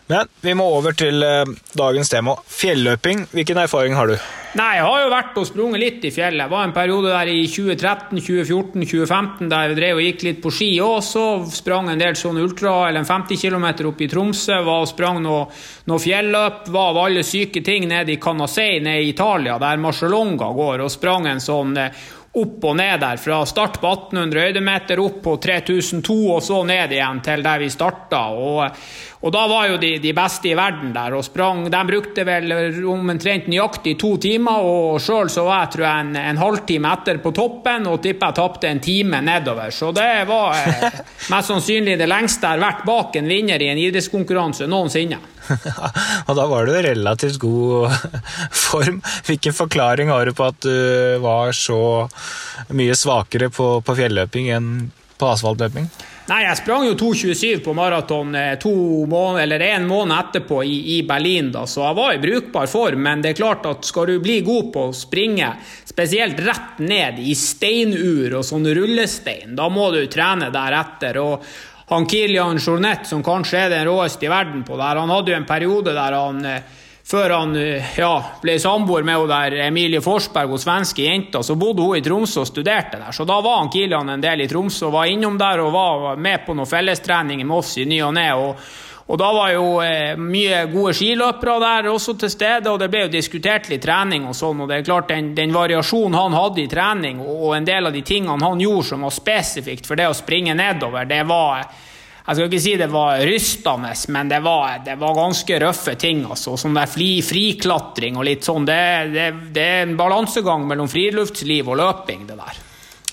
Men 0.06 0.28
vi 0.44 0.52
må 0.56 0.66
over 0.68 0.92
til 0.96 1.22
eh, 1.24 1.48
dagens 1.78 2.10
tema. 2.12 2.34
Fjelløping. 2.44 3.24
Hvilken 3.32 3.60
erfaring 3.62 3.94
har 3.96 4.10
du? 4.10 4.16
Nei, 4.54 4.76
Jeg 4.76 4.84
har 4.86 4.98
jo 5.02 5.10
vært 5.10 5.38
og 5.40 5.46
sprunget 5.48 5.80
litt 5.82 6.04
i 6.06 6.12
fjellet. 6.14 6.44
Det 6.44 6.52
var 6.52 6.66
en 6.68 6.74
periode 6.76 7.10
der 7.10 7.30
i 7.32 7.40
2013, 7.50 8.20
2014, 8.20 8.84
2015 8.84 9.48
der 9.50 9.72
jeg 9.72 9.78
drev 9.80 9.98
og 9.98 10.04
gikk 10.04 10.26
litt 10.28 10.42
på 10.44 10.52
ski 10.54 10.68
òg. 10.84 10.98
Så 11.02 11.24
sprang 11.50 11.88
en 11.90 12.02
del 12.02 12.18
sånn 12.20 12.38
ultra, 12.42 12.74
eller 12.88 13.02
en 13.02 13.08
50 13.08 13.40
km 13.40 13.66
opp 13.90 14.04
i 14.04 14.10
Tromsø. 14.12 14.60
Var 14.68 14.84
og 14.84 14.90
sprang 14.92 15.22
noe, 15.24 15.46
noe 15.90 16.02
fjelløp. 16.04 16.68
Var 16.74 16.92
av 16.92 17.00
alle 17.06 17.24
syke 17.26 17.64
ting 17.64 17.88
nede 17.90 18.14
i 18.14 18.20
Canasei 18.20 18.76
nede 18.84 19.02
i 19.02 19.14
Italia, 19.14 19.56
der 19.58 19.80
Marcialonga 19.82 20.52
går, 20.54 20.84
og 20.84 20.92
sprang 20.92 21.26
en 21.32 21.42
sånn 21.42 21.74
eh, 21.80 22.04
opp 22.34 22.64
og 22.66 22.76
ned 22.78 23.00
der. 23.02 23.18
Fra 23.22 23.40
start 23.46 23.80
på 23.82 23.90
1800 23.90 24.48
høydemeter, 24.48 25.02
opp 25.02 25.20
på 25.24 25.36
3002 25.42 26.16
og 26.34 26.42
så 26.42 26.60
ned 26.66 26.94
igjen 26.94 27.20
til 27.24 27.44
der 27.46 27.62
vi 27.62 27.70
starta. 27.72 28.24
Og, 28.34 28.86
og 29.24 29.32
da 29.32 29.46
var 29.48 29.70
jo 29.70 29.76
de, 29.80 29.94
de, 30.04 30.10
beste 30.12 30.50
i 30.50 30.56
verden 30.56 30.90
der 30.92 31.14
og 31.16 31.24
sprang. 31.24 31.62
De 31.72 31.80
brukte 31.88 32.26
vel 32.28 32.52
omtrent 32.92 33.46
nøyaktig 33.48 33.94
to 34.00 34.14
timer, 34.20 34.66
og 34.68 35.00
sjøl 35.00 35.30
så 35.32 35.46
var 35.46 35.62
jeg 35.62 35.70
tror 35.74 35.86
jeg 35.86 36.04
en, 36.04 36.18
en 36.20 36.40
halvtime 36.42 36.90
etter 36.92 37.20
på 37.24 37.32
toppen 37.36 37.88
og 37.88 38.02
tipper 38.04 38.30
jeg 38.34 38.36
tapte 38.36 38.68
en 38.68 38.82
time 38.84 39.22
nedover. 39.24 39.72
Så 39.72 39.94
det 39.96 40.10
var 40.28 40.58
eh, 40.60 41.00
mest 41.32 41.52
sannsynlig 41.52 41.96
det 42.00 42.10
lengste 42.10 42.44
jeg 42.44 42.58
har 42.58 42.66
vært 42.66 42.84
bak 42.84 43.16
en 43.16 43.32
vinner 43.32 43.64
i 43.64 43.70
en 43.72 43.80
idrettskonkurranse 43.80 44.68
noensinne. 44.68 45.22
og 46.28 46.36
da 46.36 46.44
var 46.48 46.68
du 46.68 46.76
i 46.76 46.84
relativt 46.84 47.40
god 47.40 47.96
form. 48.66 49.00
Hvilken 49.24 49.56
forklaring 49.56 50.12
har 50.12 50.28
du 50.28 50.36
på 50.36 50.50
at 50.52 50.60
du 50.68 51.20
var 51.24 51.56
så 51.56 51.80
mye 52.76 52.96
svakere 52.96 53.48
på, 53.48 53.78
på 53.80 53.96
fjelløping 54.02 54.52
enn 54.52 54.74
på 55.16 55.32
asfaltløping? 55.32 55.88
Nei, 56.24 56.38
jeg 56.46 56.56
sprang 56.56 56.86
jo 56.86 56.94
2,27 56.96 57.58
på 57.60 57.72
maraton 57.76 58.30
eh, 58.38 58.54
to 58.56 58.70
måneder, 59.04 59.42
eller 59.44 59.64
en 59.66 59.84
måned 59.84 60.16
etterpå 60.16 60.62
i, 60.64 60.78
i, 60.94 61.02
Berlin, 61.04 61.50
da, 61.52 61.66
så 61.68 61.82
jeg 61.84 61.98
var 61.98 62.14
i 62.14 62.22
brukbar 62.22 62.70
form. 62.70 63.02
Men 63.04 63.20
det 63.20 63.34
er 63.34 63.40
klart 63.42 63.66
at 63.68 63.84
skal 63.84 64.08
du 64.08 64.22
bli 64.24 64.38
god 64.46 64.70
på 64.72 64.86
å 64.88 64.94
springe, 64.96 65.50
spesielt 65.84 66.40
rett 66.46 66.80
ned 66.80 67.20
i 67.20 67.36
steinur 67.36 68.38
og 68.38 68.46
sånn 68.48 68.64
rullestein, 68.64 69.52
da 69.58 69.68
må 69.68 69.90
du 69.92 70.00
trene 70.08 70.48
deretter. 70.54 71.20
og 71.20 71.44
han 71.92 72.08
Kilian 72.08 72.56
Jornet, 72.56 73.04
som 73.04 73.20
kanskje 73.20 73.66
er 73.66 73.74
den 73.74 73.84
råeste 73.90 74.24
i 74.24 74.32
verden 74.32 74.64
på 74.64 74.78
det 74.80 74.88
her, 74.88 75.02
han 75.04 75.12
hadde 75.12 75.34
jo 75.34 75.36
en 75.42 75.50
periode 75.52 75.92
der 75.92 76.16
han 76.22 76.40
eh, 76.48 76.80
før 77.04 77.30
han 77.30 77.56
ja, 77.98 78.12
ble 78.40 78.56
samboer 78.60 79.04
med 79.04 79.28
der 79.28 79.58
Emilie 79.66 80.00
Forsberg 80.04 80.54
og 80.56 80.62
svenske 80.62 81.04
jenta, 81.04 81.42
så 81.44 81.56
bodde 81.60 81.84
hun 81.84 81.98
i 81.98 82.04
Tromsø 82.04 82.40
og 82.40 82.48
studerte 82.48 83.00
der. 83.00 83.12
Så 83.12 83.26
da 83.28 83.40
var 83.44 83.60
han 83.60 83.70
Kilian 83.72 84.08
en 84.08 84.24
del 84.24 84.44
i 84.44 84.48
Tromsø 84.48 84.88
var 84.92 85.10
innom 85.12 85.36
der 85.38 85.60
og 85.60 85.74
var 85.74 86.16
med 86.16 86.46
på 86.46 86.56
noen 86.56 86.70
fellestreninger 86.70 87.44
med 87.44 87.60
oss 87.60 87.76
i 87.78 87.84
ny 87.88 88.00
og 88.06 88.14
ne. 88.16 88.26
Og, 88.40 88.64
og 89.04 89.20
da 89.20 89.30
var 89.36 89.52
jo 89.52 89.68
eh, 89.84 90.16
mye 90.16 90.64
gode 90.72 90.94
skiløpere 90.96 91.60
der 91.60 91.92
også 91.92 92.16
til 92.22 92.32
stede, 92.32 92.72
og 92.72 92.80
det 92.80 92.88
ble 92.88 93.04
jo 93.04 93.12
diskutert 93.12 93.68
litt 93.68 93.84
trening 93.84 94.24
og 94.30 94.36
sånn. 94.38 94.64
Og 94.64 94.70
det 94.70 94.80
er 94.80 94.86
klart, 94.88 95.12
den, 95.12 95.34
den 95.36 95.52
variasjonen 95.52 96.16
han 96.16 96.40
hadde 96.40 96.64
i 96.64 96.70
trening, 96.72 97.20
og, 97.20 97.50
og 97.50 97.58
en 97.58 97.68
del 97.68 97.90
av 97.90 97.92
de 97.92 98.00
tingene 98.00 98.40
han 98.48 98.64
gjorde 98.64 98.94
som 98.94 99.04
var 99.04 99.12
spesifikt 99.12 99.90
for 99.90 100.00
det 100.00 100.08
å 100.08 100.16
springe 100.16 100.56
nedover, 100.56 101.04
det 101.04 101.20
var 101.28 101.68
jeg 102.24 102.38
skal 102.38 102.46
ikke 102.48 102.62
si 102.64 102.74
det 102.80 102.88
var 102.88 103.20
rystende, 103.28 103.90
men 104.16 104.30
det 104.32 104.38
var, 104.46 104.78
det 104.86 104.94
var 104.96 105.16
ganske 105.18 105.58
røffe 105.60 105.92
ting. 106.00 106.22
altså. 106.24 106.54
Sånn 106.56 106.78
der 106.78 106.88
fri, 106.88 107.18
friklatring 107.24 108.16
og 108.16 108.24
litt 108.24 108.48
sånn. 108.48 108.64
Det, 108.64 108.80
det, 109.12 109.26
det 109.52 109.64
er 109.74 109.82
en 109.84 109.98
balansegang 109.98 110.64
mellom 110.70 110.88
friluftsliv 110.88 111.68
og 111.68 111.82
løping, 111.82 112.24
det 112.30 112.38
der. 112.40 112.62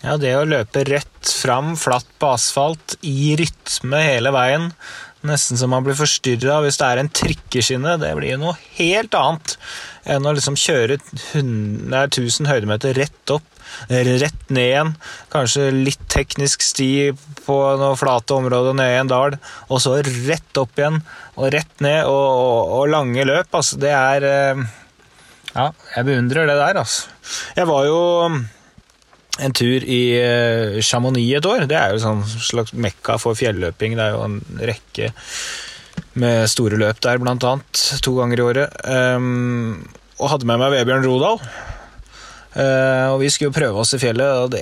Ja, 0.01 0.15
det 0.17 0.31
å 0.33 0.47
løpe 0.47 0.85
rett 0.87 1.33
fram, 1.43 1.75
flatt 1.77 2.07
på 2.23 2.31
asfalt, 2.37 2.95
i 3.05 3.35
rytme 3.37 3.99
hele 4.01 4.31
veien, 4.33 4.71
nesten 5.27 5.59
så 5.59 5.67
man 5.69 5.83
blir 5.85 5.97
forstyrra 5.99 6.61
hvis 6.63 6.79
det 6.79 6.87
er 6.87 7.01
en 7.03 7.11
trikkeskinne, 7.13 7.99
det 8.01 8.15
blir 8.17 8.33
jo 8.33 8.39
noe 8.47 8.55
helt 8.79 9.13
annet 9.17 9.57
enn 10.09 10.25
å 10.25 10.33
liksom 10.33 10.57
kjøre 10.57 10.97
100, 10.97 11.91
nei, 11.91 12.05
1000 12.07 12.49
høydemeter 12.49 12.97
rett 12.97 13.35
opp, 13.35 13.50
rett 14.21 14.53
ned 14.53 14.67
igjen, 14.67 14.93
kanskje 15.33 15.69
litt 15.73 16.03
teknisk 16.11 16.63
sti 16.65 16.91
på 17.45 17.57
noe 17.81 17.97
flate 17.99 18.37
områder 18.37 18.77
ned 18.77 18.93
i 18.93 18.99
en 19.01 19.11
dal, 19.11 19.37
og 19.69 19.83
så 19.83 19.97
rett 20.01 20.61
opp 20.61 20.79
igjen, 20.79 21.01
og 21.37 21.51
rett 21.55 21.83
ned, 21.83 22.05
og, 22.05 22.27
og, 22.31 22.73
og 22.79 22.89
lange 22.93 23.27
løp, 23.27 23.51
altså, 23.51 23.79
det 23.81 23.93
er 23.95 24.29
eh, 24.29 24.65
Ja, 25.51 25.71
jeg 25.97 26.07
beundrer 26.07 26.47
det 26.47 26.55
der, 26.55 26.77
altså. 26.79 27.09
Jeg 27.57 27.67
var 27.67 27.87
jo 27.89 28.01
en 29.41 29.55
tur 29.55 29.83
i 29.83 30.01
eh, 30.19 30.79
Chamonix 30.83 31.37
et 31.39 31.47
år. 31.47 31.65
Det 31.69 31.77
er 31.77 31.95
jo 31.95 32.03
sånn 32.03 32.23
slags 32.27 32.75
mekka 32.75 33.17
for 33.21 33.37
fjelløping. 33.37 33.97
Det 33.97 34.05
er 34.05 34.15
jo 34.15 34.23
en 34.27 34.39
rekke 34.59 35.11
med 36.21 36.49
store 36.51 36.79
løp 36.79 36.99
der, 37.03 37.19
blant 37.21 37.45
annet, 37.47 37.83
to 38.03 38.15
ganger 38.17 38.41
i 38.41 38.45
året. 38.45 38.81
Um, 38.85 39.85
og 40.19 40.33
hadde 40.33 40.49
med 40.49 40.59
meg 40.61 40.73
Vebjørn 40.75 41.07
Rodal. 41.07 41.39
Uh, 42.51 43.13
og 43.13 43.21
vi 43.21 43.29
skulle 43.31 43.47
jo 43.47 43.55
prøve 43.55 43.79
oss 43.79 43.93
i 43.95 43.99
fjellet, 44.01 44.27
og 44.43 44.49
det, 44.51 44.61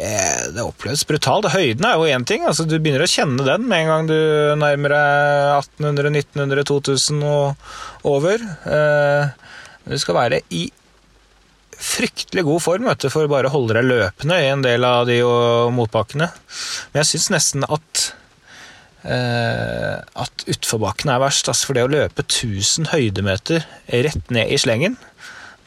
det 0.54 0.62
oppleves 0.62 1.02
brutalt. 1.10 1.50
Høyden 1.50 1.88
er 1.90 1.98
jo 1.98 2.10
én 2.14 2.26
ting, 2.30 2.44
altså 2.46 2.68
du 2.70 2.76
begynner 2.78 3.02
å 3.02 3.10
kjenne 3.10 3.46
den 3.48 3.66
med 3.70 3.82
en 3.82 3.90
gang 3.94 4.10
du 4.10 4.20
nærmer 4.62 4.94
deg 4.94 5.54
1800, 5.80 6.12
1900, 6.22 6.68
2000 6.70 7.24
og 7.26 8.12
over. 8.12 8.44
Uh, 8.68 9.32
du 9.90 9.98
skal 9.98 10.20
være 10.20 10.44
i 10.54 10.68
fryktelig 11.80 12.44
god 12.44 12.62
form 12.62 12.90
vet 12.90 13.06
du, 13.06 13.10
for 13.10 13.30
bare 13.32 13.52
holde 13.54 13.78
deg 13.78 13.88
løpende 13.88 14.38
i 14.44 14.50
en 14.52 14.64
del 14.66 14.86
av 14.86 15.08
de 15.10 15.22
motbakkene. 15.74 16.28
Men 16.92 17.02
jeg 17.02 17.10
syns 17.14 17.30
nesten 17.34 17.66
at 17.66 18.04
uh, 19.08 19.98
at 20.26 20.46
utforbakkene 20.46 21.16
er 21.16 21.24
verst. 21.24 21.50
Altså 21.50 21.72
for 21.72 21.80
det 21.80 21.88
å 21.88 21.92
løpe 21.92 22.28
1000 22.28 22.92
høydemeter 22.94 23.66
rett 24.06 24.36
ned 24.36 24.54
i 24.54 24.60
slengen, 24.62 25.00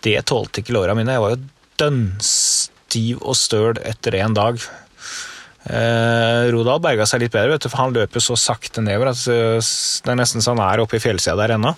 det 0.07 0.21
tålte 0.31 0.63
ikke 0.63 0.77
låra 0.77 0.95
mine. 0.99 1.17
Jeg 1.17 1.25
var 1.25 1.35
jo 1.35 1.43
dønnstiv 1.81 3.23
og 3.23 3.37
støl 3.39 3.81
etter 3.87 4.19
en 4.21 4.37
dag. 4.37 4.61
Eh, 5.63 6.51
Rodal 6.51 6.83
berga 6.83 7.07
seg 7.07 7.23
litt 7.23 7.35
bedre, 7.35 7.55
vet 7.55 7.65
du, 7.65 7.71
for 7.71 7.85
han 7.85 7.95
løper 7.95 8.23
så 8.25 8.37
sakte 8.41 8.83
nedover 8.83 9.13
at 9.13 9.21
det 9.23 10.11
er 10.11 10.19
nesten 10.19 10.43
så 10.43 10.57
han 10.57 10.65
er 10.65 10.83
oppe 10.83 10.99
i 10.99 11.03
fjellsida 11.03 11.37
der 11.39 11.55
ennå. 11.57 11.75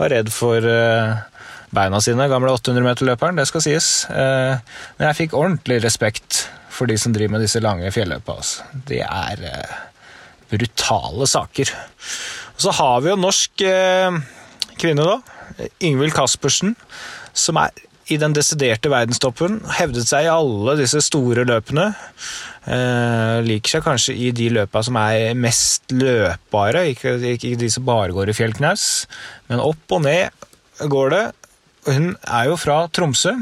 Var 0.00 0.12
redd 0.12 0.32
for 0.34 0.68
eh, 0.68 1.22
beina 1.72 2.00
sine, 2.04 2.28
gamle 2.28 2.52
800-meterløperen, 2.52 3.38
det 3.40 3.48
skal 3.48 3.64
sies. 3.64 3.92
Eh, 4.12 4.58
men 4.98 5.08
jeg 5.08 5.20
fikk 5.22 5.38
ordentlig 5.38 5.80
respekt 5.84 6.44
for 6.72 6.88
de 6.88 6.98
som 7.00 7.14
driver 7.14 7.36
med 7.36 7.44
disse 7.46 7.62
lange 7.64 7.92
fjelløpa. 7.94 8.36
Altså. 8.36 8.68
De 8.88 9.00
er 9.04 9.46
eh, 9.48 9.78
brutale 10.52 11.28
saker. 11.28 11.72
Og 12.52 12.66
så 12.66 12.74
har 12.76 13.00
vi 13.00 13.12
jo 13.12 13.20
norsk 13.20 13.64
eh, 13.68 14.20
kvinne, 14.80 15.08
da. 15.08 15.68
Ingvild 15.84 16.14
Caspersen, 16.16 16.76
som 17.36 17.58
er 17.60 17.72
i 18.12 18.18
den 18.20 18.34
desiderte 18.36 18.90
verdenstoppen. 18.92 19.60
Hevdet 19.78 20.08
seg 20.08 20.26
i 20.26 20.32
alle 20.32 20.76
disse 20.80 21.00
store 21.04 21.46
løpene. 21.48 21.88
Eh, 22.62 23.38
liker 23.46 23.76
seg 23.76 23.86
kanskje 23.86 24.14
i 24.14 24.30
de 24.36 24.50
løpa 24.58 24.84
som 24.86 24.98
er 25.00 25.32
mest 25.38 25.94
løpbare, 25.96 26.86
ikke, 26.92 27.16
ikke 27.32 27.56
de 27.60 27.70
som 27.72 27.86
bare 27.88 28.14
går 28.14 28.30
i 28.30 28.36
fjellknaus. 28.36 28.86
Men 29.50 29.64
opp 29.64 29.96
og 29.96 30.04
ned 30.06 30.46
går 30.92 31.14
det. 31.16 31.24
Hun 31.90 32.12
er 32.22 32.50
jo 32.50 32.58
fra 32.60 32.84
Tromsø. 32.94 33.34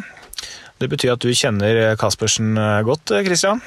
Det 0.81 0.89
betyr 0.89 1.13
at 1.13 1.21
du 1.21 1.29
kjenner 1.37 1.95
Caspersen 2.01 2.55
godt, 2.87 3.13
Christian? 3.27 3.61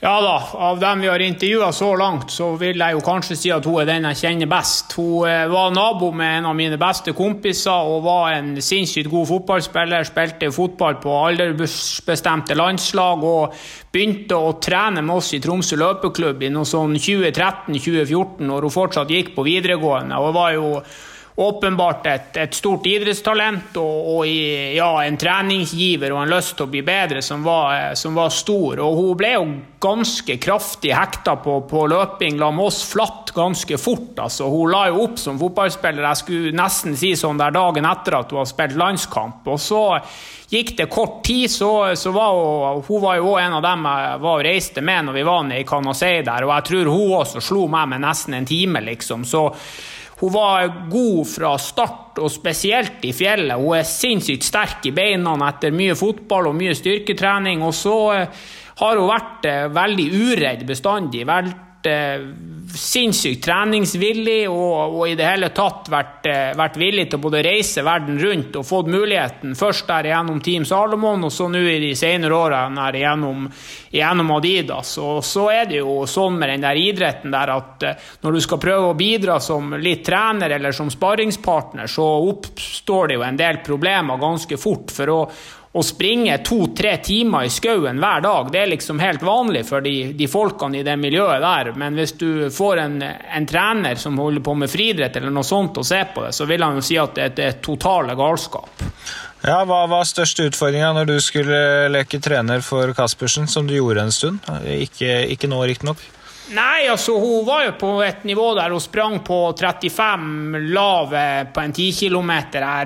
Ja 0.00 0.14
da, 0.24 0.48
av 0.52 0.78
dem 0.80 1.00
vi 1.00 1.08
har 1.08 1.20
intervjua 1.20 1.72
så 1.76 1.90
langt, 1.96 2.30
så 2.32 2.54
vil 2.56 2.80
jeg 2.80 2.96
jo 2.96 3.02
kanskje 3.04 3.34
si 3.36 3.50
at 3.52 3.66
hun 3.68 3.82
er 3.82 3.88
den 3.90 4.06
jeg 4.08 4.16
kjenner 4.22 4.48
best. 4.48 4.94
Hun 4.96 5.26
eh, 5.28 5.42
var 5.52 5.74
nabo 5.76 6.08
med 6.16 6.38
en 6.38 6.48
av 6.48 6.54
mine 6.56 6.78
beste 6.80 7.12
kompiser 7.12 7.84
og 7.84 8.06
var 8.06 8.38
en 8.38 8.54
sinnssykt 8.64 9.10
god 9.12 9.28
fotballspiller. 9.28 10.08
Spilte 10.08 10.48
fotball 10.56 10.96
på 11.02 11.18
aldersbestemte 11.26 12.56
landslag 12.56 13.26
og 13.28 13.60
begynte 13.92 14.40
å 14.40 14.54
trene 14.56 15.04
med 15.04 15.18
oss 15.18 15.34
i 15.36 15.42
Tromsø 15.44 15.76
løpeklubb 15.76 16.48
i 16.48 16.52
noe 16.54 16.64
sånn 16.64 16.96
2013-2014, 16.96 18.40
når 18.48 18.70
hun 18.70 18.76
fortsatt 18.80 19.12
gikk 19.12 19.34
på 19.36 19.44
videregående. 19.44 20.16
og 20.16 20.32
var 20.32 20.56
jo 20.56 20.74
åpenbart 21.36 22.06
et, 22.06 22.36
et 22.36 22.54
stort 22.54 22.86
idrettstalent 22.86 23.76
og, 23.80 24.08
og 24.14 24.26
i, 24.28 24.76
ja, 24.76 24.88
en 25.06 25.18
treningsgiver 25.20 26.12
og 26.12 26.24
en 26.24 26.32
lyst 26.34 26.56
til 26.58 26.66
å 26.66 26.72
bli 26.72 26.82
bedre 26.84 27.22
som 27.24 27.44
var, 27.46 27.94
som 27.96 28.18
var 28.18 28.32
stor. 28.34 28.82
Og 28.84 28.98
hun 28.98 29.14
ble 29.20 29.30
jo 29.36 29.44
ganske 29.80 30.36
kraftig 30.42 30.92
hekta 30.92 31.38
på, 31.40 31.60
på 31.70 31.86
løping, 31.88 32.36
la 32.40 32.50
med 32.52 32.66
oss 32.66 32.82
flatt 32.90 33.32
ganske 33.36 33.78
fort. 33.80 34.18
Altså. 34.20 34.50
Hun 34.52 34.74
la 34.74 34.86
jo 34.90 35.06
opp 35.06 35.16
som 35.22 35.38
fotballspiller, 35.40 36.04
jeg 36.10 36.20
skulle 36.20 36.52
nesten 36.56 36.98
si 36.98 37.14
sånn 37.16 37.40
der 37.40 37.54
dagen 37.56 37.88
etter 37.88 38.18
at 38.20 38.34
hun 38.34 38.42
har 38.42 38.50
spilt 38.50 38.76
landskamp. 38.80 39.46
Og 39.48 39.62
så 39.62 39.84
gikk 40.50 40.74
det 40.76 40.90
kort 40.92 41.22
tid, 41.24 41.46
så, 41.50 41.94
så 41.96 42.12
var 42.12 42.34
hun, 42.34 42.82
hun 42.88 43.02
var 43.06 43.16
jo 43.20 43.36
en 43.38 43.56
av 43.60 43.64
dem 43.64 43.86
jeg 43.86 44.20
var 44.26 44.34
og 44.34 44.44
reiste 44.44 44.84
med 44.84 45.06
når 45.06 45.16
vi 45.16 45.24
var 45.30 45.46
nede 45.46 45.62
i 45.62 45.68
Canasei 45.68 46.20
der, 46.26 46.44
og 46.44 46.52
jeg 46.56 46.68
tror 46.68 46.92
hun 46.92 47.16
også 47.20 47.44
slo 47.44 47.64
meg 47.70 47.88
med 47.94 48.04
nesten 48.04 48.36
en 48.36 48.50
time, 48.50 48.82
liksom. 48.90 49.24
Så 49.24 49.46
hun 50.20 50.32
var 50.32 50.66
god 50.90 51.28
fra 51.28 51.54
start, 51.58 52.18
og 52.20 52.28
spesielt 52.32 53.04
i 53.08 53.12
fjellet. 53.16 53.56
Hun 53.56 53.78
er 53.78 53.86
sinnssykt 53.88 54.44
sterk 54.44 54.84
i 54.90 54.92
beina 54.92 55.32
etter 55.46 55.72
mye 55.72 55.96
fotball 55.96 56.50
og 56.50 56.58
mye 56.58 56.74
styrketrening. 56.76 57.62
Og 57.64 57.72
så 57.76 57.96
eh, 58.18 58.42
har 58.82 59.00
hun 59.00 59.08
vært 59.08 59.48
eh, 59.48 59.68
veldig 59.72 60.08
uredd 60.20 60.66
bestandig. 60.68 61.24
Vært 61.80 61.88
eh, 61.88 62.24
sinnssykt 62.76 63.40
treningsvillig 63.46 64.50
og, 64.50 64.98
og, 64.98 65.04
i 65.08 65.14
det 65.16 65.24
hele 65.24 65.48
tatt 65.56 65.88
vært, 65.88 66.26
vært, 66.58 66.76
villig 66.76 67.06
til 67.08 67.16
å 67.16 67.22
både 67.24 67.40
reise 67.46 67.80
verden 67.84 68.18
rundt 68.20 68.58
og 68.60 68.66
fått 68.68 68.90
muligheten. 68.92 69.54
Først 69.56 69.86
der 69.88 70.10
gjennom 70.10 70.42
Team 70.44 70.66
Salomon, 70.68 71.24
og 71.24 71.32
så 71.32 71.48
nå 71.48 71.62
i 71.64 71.78
de 71.80 71.94
senere 71.96 72.36
årene 72.36 72.90
gjennom, 73.00 73.46
gjennom 73.96 74.32
Adidas. 74.36 74.92
Og 75.00 75.22
så 75.24 75.46
er 75.54 75.70
det 75.70 75.80
jo 75.80 76.02
sånn 76.04 76.36
med 76.36 76.52
den 76.52 76.66
der 76.66 76.80
idretten 76.80 77.32
der 77.32 77.54
at 77.54 77.86
når 78.20 78.36
du 78.36 78.42
skal 78.44 78.60
prøve 78.60 78.90
å 78.90 78.98
bidra 78.98 79.38
som 79.40 79.72
litt 79.80 80.04
trener 80.04 80.52
eller 80.58 80.76
som 80.76 80.92
sparringspartner, 80.92 81.88
så 81.88 82.10
oppstår 82.28 83.08
det 83.08 83.16
jo 83.16 83.24
en 83.24 83.40
del 83.40 83.62
problemer 83.64 84.20
ganske 84.20 84.60
fort. 84.60 84.92
for 84.92 85.14
å 85.16 85.22
å 85.72 85.82
springe 85.86 86.34
to-tre 86.42 86.96
timer 86.98 87.46
i 87.46 87.50
skauen 87.52 88.00
hver 88.02 88.24
dag, 88.24 88.48
det 88.50 88.58
er 88.58 88.72
liksom 88.72 88.98
helt 88.98 89.22
vanlig 89.22 89.62
for 89.68 89.84
de, 89.84 90.10
de, 90.18 90.26
folkene 90.26 90.80
i 90.80 90.86
det 90.86 90.96
miljøet 90.98 91.44
der. 91.44 91.70
Men 91.78 91.94
hvis 91.94 92.16
du 92.18 92.50
får 92.50 92.82
en, 92.82 92.96
en, 93.06 93.46
trener 93.46 94.00
som 94.00 94.18
holder 94.18 94.42
på 94.42 94.56
med 94.58 94.70
friidrett 94.70 95.20
eller 95.20 95.30
noe 95.30 95.46
sånt 95.46 95.78
og 95.78 95.86
ser 95.86 96.10
på 96.14 96.26
det, 96.26 96.34
så 96.34 96.48
vil 96.50 96.66
han 96.66 96.80
jo 96.80 96.86
si 96.88 96.98
at 96.98 97.14
det, 97.14 97.28
det 97.38 97.46
er 97.46 97.60
totale 97.62 98.18
galskap. 98.18 98.82
Ja, 99.46 99.62
Hva 99.64 99.84
var 99.88 100.08
største 100.08 100.50
utfordringa 100.50 100.90
når 100.98 101.12
du 101.14 101.18
skulle 101.22 101.60
leke 101.94 102.18
trener 102.20 102.66
for 102.66 102.90
Caspersen, 102.96 103.46
som 103.48 103.70
du 103.70 103.78
gjorde 103.78 104.08
en 104.08 104.12
stund? 104.12 104.50
Ikke, 104.66 105.22
ikke 105.32 105.48
nå, 105.48 105.62
riktignok. 105.70 106.02
Nei, 106.50 106.88
altså 106.90 107.14
hun 107.14 107.44
var 107.46 107.62
jo 107.68 107.76
på 107.78 107.90
et 108.02 108.24
nivå 108.26 108.48
der 108.58 108.72
hun 108.74 108.82
sprang 108.82 109.20
på 109.22 109.38
35 109.54 110.58
lave 110.74 111.22
på 111.54 111.62
en 111.62 111.72
10 111.76 111.92
km. 112.00 112.32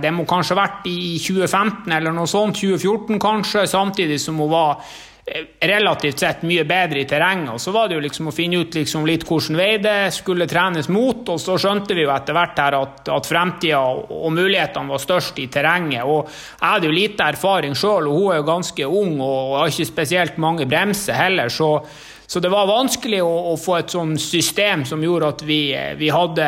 Det 0.04 0.12
må 0.12 0.26
kanskje 0.28 0.52
ha 0.52 0.60
vært 0.66 0.90
i 0.90 1.16
2015 1.16 1.96
eller 1.96 2.12
noe 2.12 2.28
sånt, 2.28 2.60
2014 2.60 3.16
kanskje, 3.22 3.64
samtidig 3.70 4.20
som 4.20 4.42
hun 4.42 4.52
var 4.52 4.84
eh, 5.24 5.48
relativt 5.64 6.20
sett 6.20 6.44
mye 6.44 6.68
bedre 6.68 7.00
i 7.00 7.08
terrenget. 7.08 7.54
Og 7.56 7.64
så 7.64 7.72
var 7.72 7.88
det 7.88 7.96
jo 7.96 8.04
liksom 8.04 8.28
å 8.28 8.36
finne 8.36 8.60
ut 8.60 8.76
liksom 8.76 9.08
litt 9.08 9.24
hvordan 9.24 9.56
vei 9.56 9.72
det 9.80 9.98
skulle 10.12 10.50
trenes 10.50 10.92
mot, 10.92 11.24
og 11.24 11.40
så 11.40 11.56
skjønte 11.56 11.96
vi 11.96 12.04
jo 12.04 12.12
etter 12.12 12.36
hvert 12.36 12.64
her 12.66 12.80
at, 12.82 13.04
at 13.16 13.32
fremtida 13.32 13.80
og 13.80 14.32
mulighetene 14.36 14.92
var 14.92 15.06
størst 15.08 15.40
i 15.40 15.48
terrenget. 15.48 16.04
Og 16.04 16.26
jeg 16.28 16.68
hadde 16.68 16.92
jo 16.92 16.98
lite 17.00 17.32
erfaring 17.32 17.72
sjøl, 17.72 18.12
og 18.12 18.18
hun 18.20 18.32
er 18.34 18.42
jo 18.42 18.50
ganske 18.52 18.96
ung 19.04 19.22
og 19.24 19.62
har 19.62 19.72
ikke 19.72 19.94
spesielt 19.94 20.42
mange 20.50 20.68
bremser 20.68 21.16
heller, 21.16 21.48
så 21.48 21.78
så 22.26 22.40
det 22.40 22.48
var 22.48 22.66
vanskelig 22.66 23.20
å, 23.22 23.32
å, 23.52 23.56
få 23.60 23.76
et 23.78 23.92
sånn 23.92 24.14
system 24.20 24.84
som 24.88 25.02
gjorde 25.04 25.28
at 25.34 25.42
vi, 25.44 25.58
vi 25.98 26.08
hadde 26.12 26.46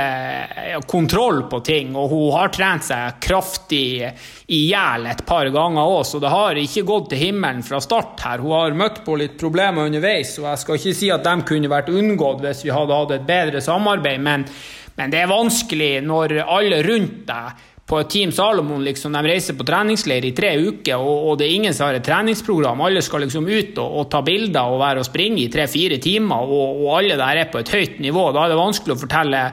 kontroll 0.89 1.43
på 1.51 1.61
ting. 1.67 1.93
Og 1.99 2.09
hun 2.11 2.33
har 2.33 2.53
trent 2.55 2.87
seg 2.89 3.19
kraftig 3.23 4.09
i 4.47 4.61
hjel 4.71 5.07
et 5.11 5.21
par 5.29 5.51
ganger 5.53 5.85
òg, 5.85 6.01
så 6.09 6.21
det 6.23 6.33
har 6.33 6.61
ikke 6.61 6.87
gått 6.89 7.11
til 7.13 7.23
himmelen 7.27 7.63
fra 7.67 7.83
start 7.85 8.25
her. 8.25 8.45
Hun 8.45 8.57
har 8.57 8.79
møtt 8.79 9.03
på 9.05 9.19
litt 9.21 9.37
problemer 9.41 9.91
underveis, 9.91 10.33
og 10.41 10.49
jeg 10.49 10.65
skal 10.65 10.81
ikke 10.81 10.97
si 11.03 11.13
at 11.13 11.29
de 11.29 11.37
kunne 11.53 11.73
vært 11.73 11.93
unngått 11.93 12.43
hvis 12.47 12.65
vi 12.65 12.75
hadde 12.75 13.01
hatt 13.03 13.17
et 13.19 13.29
bedre 13.29 13.63
samarbeid, 13.65 14.23
men, 14.25 14.49
men 14.97 15.13
det 15.13 15.23
er 15.23 15.33
vanskelig 15.33 15.93
når 16.09 16.39
alle 16.47 16.81
rundt 16.89 17.25
deg 17.29 17.65
på 17.87 18.03
Team 18.03 18.33
Salomon 18.33 18.85
liksom, 18.85 19.13
de 19.15 19.23
reiser 19.23 19.55
på 19.55 19.65
treningsleir 19.67 20.25
i 20.27 20.33
tre 20.35 20.51
uker, 20.59 20.99
og, 20.99 21.29
og 21.31 21.39
det 21.39 21.47
er 21.47 21.55
ingen 21.55 21.77
som 21.77 21.87
har 21.87 21.99
et 22.01 22.07
treningsprogram. 22.07 22.83
Alle 22.83 23.03
skal 23.05 23.23
liksom 23.23 23.47
ut 23.47 23.79
og, 23.79 24.01
og 24.01 24.09
ta 24.11 24.25
bilder 24.27 24.75
og 24.75 24.81
være 24.83 25.05
og 25.05 25.07
springe 25.07 25.45
i 25.45 25.49
tre-fire 25.53 26.01
timer, 26.03 26.51
og, 26.51 26.83
og, 26.83 26.91
alle 26.99 27.19
der 27.21 27.45
er 27.45 27.53
på 27.53 27.63
et 27.63 27.71
høyt 27.71 28.03
nivå. 28.03 28.29
Da 28.35 28.43
er 28.43 28.55
det 28.55 28.59
vanskelig 28.59 28.97
å 28.97 29.03
fortelle 29.05 29.47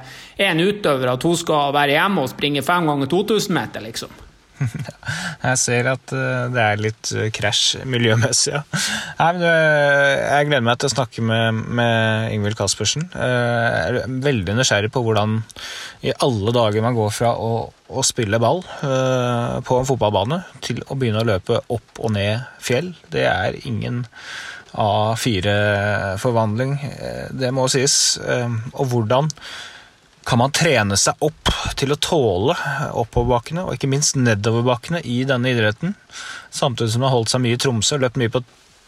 en 0.49 0.65
utøver 0.65 1.13
at 1.13 1.29
hun 1.29 1.37
skal 1.37 1.73
være 1.77 1.99
hjemme 1.99 2.25
og 2.25 2.33
springe 2.33 2.65
fem 2.65 2.89
ganger 2.89 3.13
2000 3.13 3.59
meter, 3.59 3.85
liksom. 3.85 4.22
Jeg 5.43 5.59
ser 5.59 5.89
at 5.91 6.13
eh, 6.15 6.45
det 6.53 6.63
er 6.63 6.81
litt 6.81 7.11
eh, 7.15 7.29
krasj 7.33 7.83
miljømessig, 7.89 8.53
ja. 8.55 8.61
Nei, 9.19 9.29
men 9.35 9.43
eh, 9.49 10.21
jeg 10.21 10.47
gleder 10.49 10.65
meg 10.67 10.79
til 10.79 10.89
å 10.89 10.93
snakke 10.93 11.25
med, 11.25 11.61
med 11.79 12.33
Ingvild 12.35 12.57
Caspersen. 12.59 13.03
Jeg 13.11 14.03
er 14.03 14.17
veldig 14.23 14.57
nysgjerrig 14.57 14.91
på 14.93 15.03
hvordan 15.05 15.29
i 16.05 16.15
alle 16.25 16.55
dager 16.55 16.85
man 16.85 16.97
går 16.97 17.11
fra 17.15 17.31
å, 17.39 17.51
å 17.69 18.05
spille 18.05 18.39
ball 18.41 18.61
på 18.83 19.77
en 19.77 19.87
fotballbane 19.87 20.41
til 20.65 20.81
å 20.87 20.97
begynne 20.99 21.23
å 21.23 21.27
løpe 21.27 21.61
opp 21.71 22.01
og 22.01 22.15
ned 22.15 22.35
fjell. 22.63 22.89
Det 23.13 23.25
er 23.29 23.59
ingen 23.67 24.03
A4-forvandling, 24.73 26.73
det 27.39 27.51
må 27.55 27.67
sies. 27.71 27.95
Og 28.73 28.85
hvordan 28.91 29.29
kan 30.25 30.39
man 30.39 30.53
trene 30.55 30.97
seg 30.99 31.19
opp 31.25 31.51
til 31.79 31.93
å 31.93 31.99
tåle 31.99 32.55
oppoverbakkene 32.99 33.65
og 33.65 33.75
ikke 33.75 33.89
minst 33.91 34.17
nedoverbakkene 34.19 35.03
i 35.03 35.21
denne 35.27 35.51
idretten, 35.53 35.95
samtidig 36.53 36.93
som 36.93 37.03
man 37.03 37.11
har 37.11 37.17
holdt 37.19 37.33
seg 37.33 37.43
mye 37.43 37.57
i 37.57 37.61
Tromsø 37.61 37.97
og 37.97 38.05
løpt 38.05 38.19
mye 38.21 38.33
på 38.33 38.43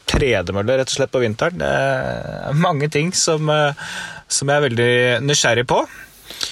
tredemølle 0.10 0.78
rett 0.80 0.92
og 0.92 1.00
slett 1.00 1.14
på 1.14 1.22
vinteren. 1.24 1.60
Det 1.62 1.70
er 1.70 2.60
mange 2.60 2.90
ting 2.94 3.12
som, 3.16 3.50
eh, 3.50 3.88
som 4.28 4.50
jeg 4.50 4.58
er 4.58 4.68
veldig 4.70 4.92
nysgjerrig 5.26 5.66
på. 5.70 5.82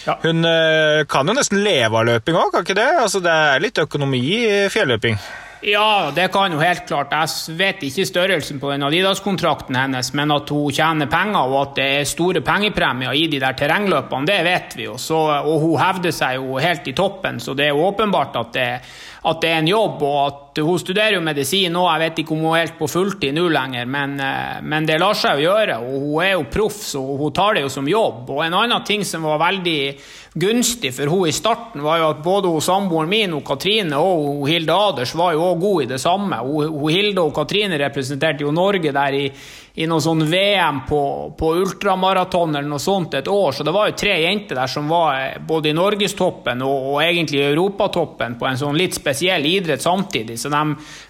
Ja. 0.07 0.17
Hun 0.23 0.45
eh, 0.45 1.03
kan 1.09 1.27
jo 1.27 1.35
nesten 1.37 1.63
leve 1.63 1.99
av 1.99 2.07
løping 2.09 2.37
òg, 2.37 2.51
kan 2.53 2.65
ikke 2.65 2.77
det? 2.77 2.89
Altså, 3.03 3.21
det 3.23 3.33
er 3.33 3.63
litt 3.63 3.81
økonomi 3.81 4.21
i 4.35 4.51
fjelløping? 4.73 5.19
Ja, 5.63 6.11
det 6.15 6.27
kan 6.33 6.51
jo 6.51 6.59
helt 6.59 6.83
klart. 6.89 7.13
Jeg 7.15 7.55
vet 7.55 7.83
ikke 7.87 8.03
størrelsen 8.07 8.59
på 8.59 8.71
den 8.73 8.83
Adidas-kontrakten 8.83 9.77
hennes, 9.79 10.09
men 10.17 10.33
at 10.35 10.49
hun 10.51 10.75
tjener 10.75 11.07
penger 11.07 11.39
og 11.39 11.55
at 11.61 11.77
det 11.77 11.85
er 12.01 12.09
store 12.09 12.41
pengepremier 12.43 13.15
i 13.15 13.29
de 13.31 13.39
der 13.39 13.55
terrengløpene, 13.55 14.27
det 14.27 14.41
vet 14.43 14.75
vi 14.75 14.89
jo. 14.89 14.97
Og 14.97 15.55
hun 15.63 15.79
hevder 15.79 16.11
seg 16.11 16.35
jo 16.41 16.59
helt 16.59 16.91
i 16.91 16.95
toppen, 16.97 17.39
så 17.39 17.55
det 17.55 17.69
er 17.69 17.71
jo 17.71 17.87
åpenbart 17.87 18.35
at 18.41 18.51
det, 18.57 18.67
at 19.23 19.39
det 19.41 19.49
er 19.49 19.61
en 19.61 19.69
jobb. 19.69 20.01
og 20.03 20.17
at 20.27 20.61
Hun 20.63 20.79
studerer 20.79 21.15
jo 21.15 21.23
medisin 21.23 21.73
nå, 21.73 21.83
jeg 21.87 22.01
vet 22.03 22.19
ikke 22.21 22.35
om 22.35 22.43
hun 22.43 22.55
er 22.55 22.65
helt 22.65 22.75
på 22.77 22.89
fulltid 22.91 23.33
nå 23.35 23.47
lenger, 23.49 23.87
men, 23.89 24.19
eh, 24.19 24.59
men 24.61 24.85
det 24.85 24.99
lar 25.01 25.15
seg 25.17 25.39
jo 25.39 25.49
gjøre. 25.49 25.79
og 25.79 26.01
Hun 26.03 26.23
er 26.23 26.33
jo 26.33 26.43
proff, 26.51 26.81
så 26.91 27.01
hun 27.01 27.33
tar 27.33 27.55
det 27.55 27.63
jo 27.63 27.69
som 27.69 27.87
jobb. 27.87 28.29
Og 28.29 28.43
En 28.45 28.53
annen 28.53 28.83
ting 28.83 29.03
som 29.03 29.23
var 29.23 29.39
veldig 29.39 29.97
gunstig 30.35 30.93
for 30.93 31.07
hun 31.07 31.27
i 31.29 31.31
starten, 31.31 31.81
var 31.81 31.99
jo 31.99 32.09
at 32.09 32.23
både 32.23 32.61
samboeren 32.61 33.09
min, 33.09 33.33
og 33.33 33.45
Katrine 33.45 33.97
og 33.97 34.47
Hilde 34.49 34.73
Aders 34.73 35.15
var 35.15 35.33
jo 35.33 35.49
òg 35.51 35.59
gode 35.61 35.83
i 35.83 35.91
det 35.93 36.01
samme. 36.01 36.37
Hun, 36.43 36.89
Hilde 36.89 37.21
og 37.21 37.33
Katrine 37.33 37.79
representerte 37.79 38.43
jo 38.43 38.51
Norge 38.51 38.91
der 38.91 39.13
i, 39.13 39.27
i 39.75 39.87
noe 39.89 40.01
sånn 40.05 40.21
VM 40.29 40.83
på, 40.85 40.99
på 41.37 41.47
ultramaraton 41.57 42.51
eller 42.53 42.69
noe 42.69 42.81
sånt 42.81 43.15
et 43.17 43.27
år, 43.27 43.55
så 43.57 43.65
det 43.65 43.71
var 43.73 43.87
jo 43.89 43.95
tre 43.97 44.19
jenter 44.21 44.59
der 44.59 44.69
som 44.69 44.91
var 44.91 45.39
både 45.47 45.71
i 45.71 45.73
norgestoppen 45.73 46.61
og, 46.61 46.89
og 46.91 46.99
egentlig 47.01 47.39
i 47.39 47.47
europatoppen 47.47 48.35
på 48.37 48.45
en 48.45 48.59
sånn 48.59 48.77
litt 48.77 48.93
spesiell 48.93 49.47
idrett 49.49 49.81
samtidig. 49.81 50.37
Så 50.37 50.51
de 50.53 50.61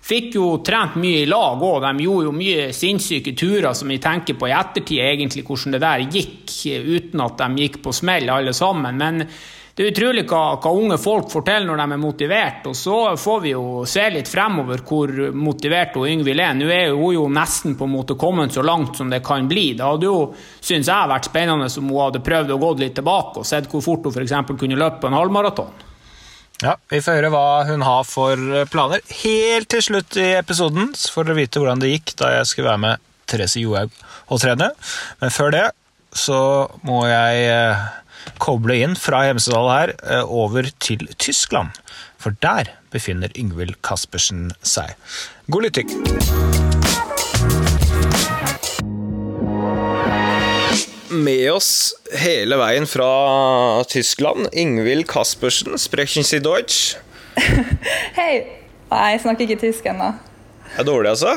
fikk 0.08 0.38
jo 0.40 0.54
trent 0.64 0.96
mye 1.02 1.26
i 1.26 1.28
lag 1.28 1.60
òg. 1.60 1.84
De 1.84 2.06
gjorde 2.08 2.30
jo 2.30 2.38
mye 2.38 2.70
sinnssyke 2.78 3.36
turer 3.36 3.74
som 3.76 3.92
vi 3.92 4.00
tenker 4.00 4.40
på 4.40 4.48
i 4.48 4.56
ettertid, 4.56 5.02
egentlig 5.10 5.44
hvordan 5.50 5.76
det 5.76 5.84
der 5.84 6.08
gikk, 6.08 6.56
uten 6.88 7.26
at 7.28 7.44
de 7.44 7.66
gikk 7.66 7.82
på 7.84 7.96
smell 8.00 8.32
alle 8.32 8.56
sammen. 8.56 9.04
Men 9.04 9.28
det 9.74 9.88
er 9.88 9.90
utrolig 9.90 10.24
hva, 10.30 10.42
hva, 10.62 10.72
unge 10.78 11.00
folk 11.02 11.32
forteller 11.34 11.66
når 11.66 11.80
de 11.82 11.96
er 11.96 12.02
motivert. 12.02 12.68
Og 12.70 12.76
så 12.78 12.98
får 13.18 13.40
vi 13.42 13.54
jo 13.56 13.64
se 13.90 14.04
litt 14.14 14.30
fremover 14.30 14.84
hvor 14.86 15.10
motivert 15.34 15.96
hun 15.98 16.12
Yngvild 16.12 16.44
er. 16.44 16.52
Nå 16.60 16.68
er 16.70 16.92
hun 16.94 17.16
jo 17.16 17.24
nesten 17.34 17.74
på 17.80 17.88
en 17.88 17.96
måte 17.96 18.18
kommet 18.22 18.54
så 18.54 18.62
langt 18.62 19.00
som 19.02 19.10
det 19.10 19.24
kan 19.26 19.50
bli. 19.50 19.72
Det 19.80 19.88
hadde 19.88 20.06
jo, 20.06 20.28
syns 20.62 20.92
jeg, 20.92 21.10
vært 21.10 21.32
spennende 21.32 21.72
om 21.82 21.90
hun 21.90 22.04
hadde 22.04 22.22
prøvd 22.28 22.54
å 22.54 22.60
gå 22.62 22.70
litt 22.84 22.94
tilbake 23.00 23.42
og 23.42 23.50
sett 23.50 23.72
hvor 23.72 23.82
fort 23.82 24.06
hun 24.06 24.14
f.eks. 24.14 24.36
kunne 24.54 24.78
løpe 24.78 25.02
på 25.02 25.10
en 25.10 25.18
halvmaraton. 25.18 25.90
Ja, 26.62 26.78
Vi 26.94 27.02
får 27.02 27.18
høre 27.18 27.34
hva 27.34 27.48
hun 27.68 27.82
har 27.84 28.06
for 28.06 28.38
planer 28.72 29.02
helt 29.26 29.72
til 29.74 29.82
slutt 29.90 30.22
i 30.22 30.36
episoden, 30.38 30.94
får 30.94 31.26
dere 31.28 31.42
vite 31.42 31.60
hvordan 31.60 31.82
det 31.82 31.96
gikk 31.96 32.14
da 32.22 32.30
jeg 32.38 32.52
skulle 32.52 32.70
være 32.70 32.84
med 32.86 33.10
Therese 33.26 33.64
Johaug 33.64 33.98
og 34.30 34.40
trene. 34.44 34.70
Men 35.20 35.34
før 35.34 35.52
det 35.58 35.66
så 36.14 36.40
må 36.86 37.02
jeg 37.10 37.48
eh, 37.50 37.84
koble 38.44 38.80
inn 38.86 38.98
fra 39.00 39.24
Hemsedal 39.28 39.70
her 39.72 39.96
eh, 40.04 40.24
over 40.24 40.70
til 40.84 41.08
Tyskland. 41.18 41.76
For 42.22 42.36
der 42.44 42.72
befinner 42.94 43.34
Yngvild 43.38 43.80
Caspersen 43.84 44.52
seg. 44.64 44.96
God 45.52 45.68
lytting! 45.68 45.92
Med 51.14 51.52
oss 51.52 51.94
hele 52.24 52.58
veien 52.58 52.88
fra 52.90 53.08
Tyskland, 53.90 54.48
Ingvild 54.52 55.06
Caspersen. 55.12 55.78
Sprechen 55.78 56.26
Sie 56.26 56.42
Deutsch? 56.42 56.96
Hei. 58.20 58.34
Nei, 58.94 59.06
jeg 59.14 59.22
snakker 59.24 59.46
ikke 59.46 59.62
tysk 59.62 59.86
ennå. 59.90 60.12
Er 60.78 60.86
dårlig, 60.86 61.14
altså? 61.14 61.36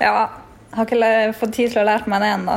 Ja. 0.00 0.30
Har 0.74 0.88
ikke 0.88 1.34
fått 1.38 1.54
tid 1.54 1.70
til 1.72 1.82
å 1.84 1.86
lære 1.86 2.10
meg 2.10 2.24
det 2.24 2.30
ennå. 2.34 2.56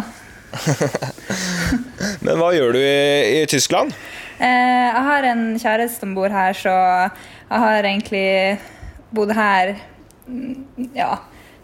Men 2.25 2.39
hva 2.39 2.53
gjør 2.55 2.77
du 2.77 2.81
i, 2.81 3.41
i 3.41 3.45
Tyskland? 3.49 3.93
Eh, 4.37 4.87
jeg 4.87 5.03
har 5.09 5.27
en 5.31 5.43
kjæreste 5.57 6.03
som 6.03 6.13
bor 6.17 6.33
her, 6.33 6.53
så 6.57 6.73
jeg 6.73 7.61
har 7.63 7.87
egentlig 7.89 8.27
bodd 9.15 9.31
her 9.33 9.73
mm, 10.27 10.91
ja, 10.97 11.15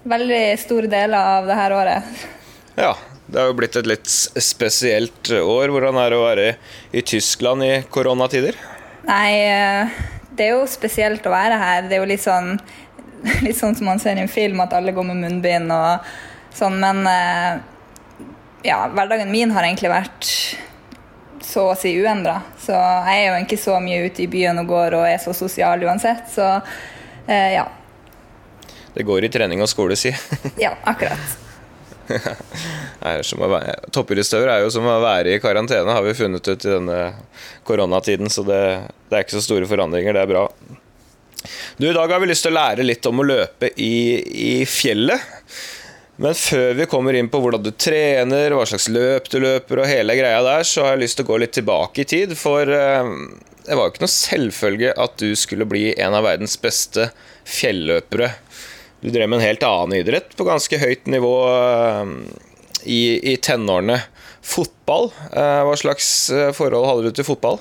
veldig 0.09 0.43
store 0.61 0.89
deler 0.91 1.33
av 1.37 1.49
det 1.49 1.57
her 1.59 1.75
året. 1.77 2.23
Ja, 2.79 2.93
det 3.27 3.39
har 3.39 3.51
jo 3.51 3.57
blitt 3.57 3.77
et 3.79 3.89
litt 3.89 4.09
spesielt 4.09 5.31
år. 5.37 5.71
Hvordan 5.73 5.99
er 6.01 6.11
det 6.11 6.17
å 6.19 6.25
være 6.25 6.47
i 6.93 7.03
Tyskland 7.05 7.65
i 7.65 7.73
koronatider? 7.93 8.57
Nei, 9.07 9.29
eh, 9.47 10.01
det 10.33 10.47
er 10.47 10.55
jo 10.57 10.65
spesielt 10.69 11.25
å 11.27 11.33
være 11.33 11.59
her. 11.61 11.85
Det 11.87 11.97
er 11.97 12.03
jo 12.03 12.09
litt 12.09 12.23
sånn, 12.23 12.55
litt 13.45 13.59
sånn 13.59 13.77
som 13.77 13.89
man 13.91 14.01
ser 14.01 14.17
i 14.17 14.25
en 14.25 14.31
film, 14.31 14.63
at 14.65 14.75
alle 14.77 14.95
går 14.95 15.07
med 15.11 15.21
munnbind 15.23 15.73
og 15.75 16.09
sånn. 16.57 16.79
Men 16.81 17.05
eh, 17.09 17.61
ja, 18.63 18.87
hverdagen 18.93 19.31
min 19.31 19.51
har 19.51 19.67
egentlig 19.67 19.91
vært 19.91 20.29
så 21.43 21.67
å 21.73 21.77
si 21.77 21.93
uendra. 21.99 22.39
Så 22.59 22.73
jeg 22.73 23.21
er 23.21 23.29
jo 23.29 23.45
ikke 23.45 23.59
så 23.61 23.77
mye 23.83 24.07
ute 24.07 24.25
i 24.25 24.31
byen 24.31 24.63
og 24.63 24.71
går 24.71 24.97
og 24.97 25.07
er 25.09 25.21
så 25.21 25.35
sosial 25.37 25.83
uansett, 25.85 26.25
så 26.31 26.49
eh, 27.27 27.59
ja. 27.59 27.67
Det 28.93 29.05
går 29.05 29.25
i 29.25 29.31
trening 29.33 29.61
og 29.63 29.69
skole, 29.69 29.97
si. 29.99 30.13
ja, 30.63 30.75
akkurat. 30.89 31.39
Toppidrettsutøver 33.93 34.51
er 34.51 34.63
jo 34.63 34.71
som 34.73 34.87
å 34.87 34.99
være 35.01 35.33
i 35.33 35.41
karantene, 35.43 35.95
har 35.95 36.03
vi 36.05 36.15
funnet 36.17 36.47
ut 36.47 36.65
i 36.65 36.71
denne 36.71 36.99
koronatiden. 37.67 38.29
Så 38.31 38.45
det, 38.47 38.61
det, 39.09 39.15
er 39.15 39.25
ikke 39.25 39.37
så 39.39 39.45
store 39.45 39.69
forandringer, 39.69 40.15
det 40.15 40.23
er 40.23 40.31
bra. 40.31 40.47
Du, 41.77 41.87
I 41.89 41.95
dag 41.95 42.11
har 42.11 42.21
vi 42.21 42.29
lyst 42.29 42.45
til 42.45 42.53
å 42.53 42.59
lære 42.59 42.85
litt 42.85 43.05
om 43.09 43.19
å 43.19 43.27
løpe 43.27 43.71
i, 43.81 43.95
i 44.47 44.53
fjellet. 44.69 45.31
Men 46.21 46.35
før 46.37 46.75
vi 46.77 46.85
kommer 46.89 47.15
inn 47.17 47.29
på 47.31 47.39
hvordan 47.41 47.63
du 47.65 47.71
trener, 47.73 48.53
hva 48.53 48.67
slags 48.69 48.85
løp 48.93 49.31
du 49.33 49.39
løper 49.41 49.81
og 49.81 49.89
hele 49.89 50.13
greia 50.17 50.43
der, 50.45 50.65
så 50.67 50.85
har 50.85 50.93
jeg 50.93 51.05
lyst 51.07 51.17
til 51.17 51.25
å 51.25 51.31
gå 51.31 51.39
litt 51.41 51.55
tilbake 51.57 52.03
i 52.03 52.07
tid. 52.09 52.35
For 52.37 52.69
eh, 52.69 53.09
det 53.65 53.77
var 53.77 53.87
jo 53.87 53.93
ikke 53.93 54.03
noe 54.03 54.13
selvfølge 54.13 54.91
at 55.05 55.15
du 55.17 55.31
skulle 55.39 55.67
bli 55.69 55.87
en 55.97 56.13
av 56.13 56.27
verdens 56.27 56.53
beste 56.61 57.09
fjelløpere. 57.49 58.29
Du 59.01 59.09
drev 59.09 59.31
med 59.31 59.39
en 59.39 59.47
helt 59.47 59.65
annen 59.65 59.97
idrett 59.97 60.35
på 60.37 60.45
ganske 60.47 60.77
høyt 60.79 61.09
nivå 61.09 61.33
eh, 61.49 62.11
i, 62.85 63.01
i 63.33 63.37
tenårene. 63.41 63.97
Fotball, 64.43 65.09
eh, 65.31 65.61
hva 65.65 65.73
slags 65.79 66.11
forhold 66.53 66.85
hadde 66.91 67.09
du 67.09 67.17
til 67.17 67.25
fotball? 67.25 67.57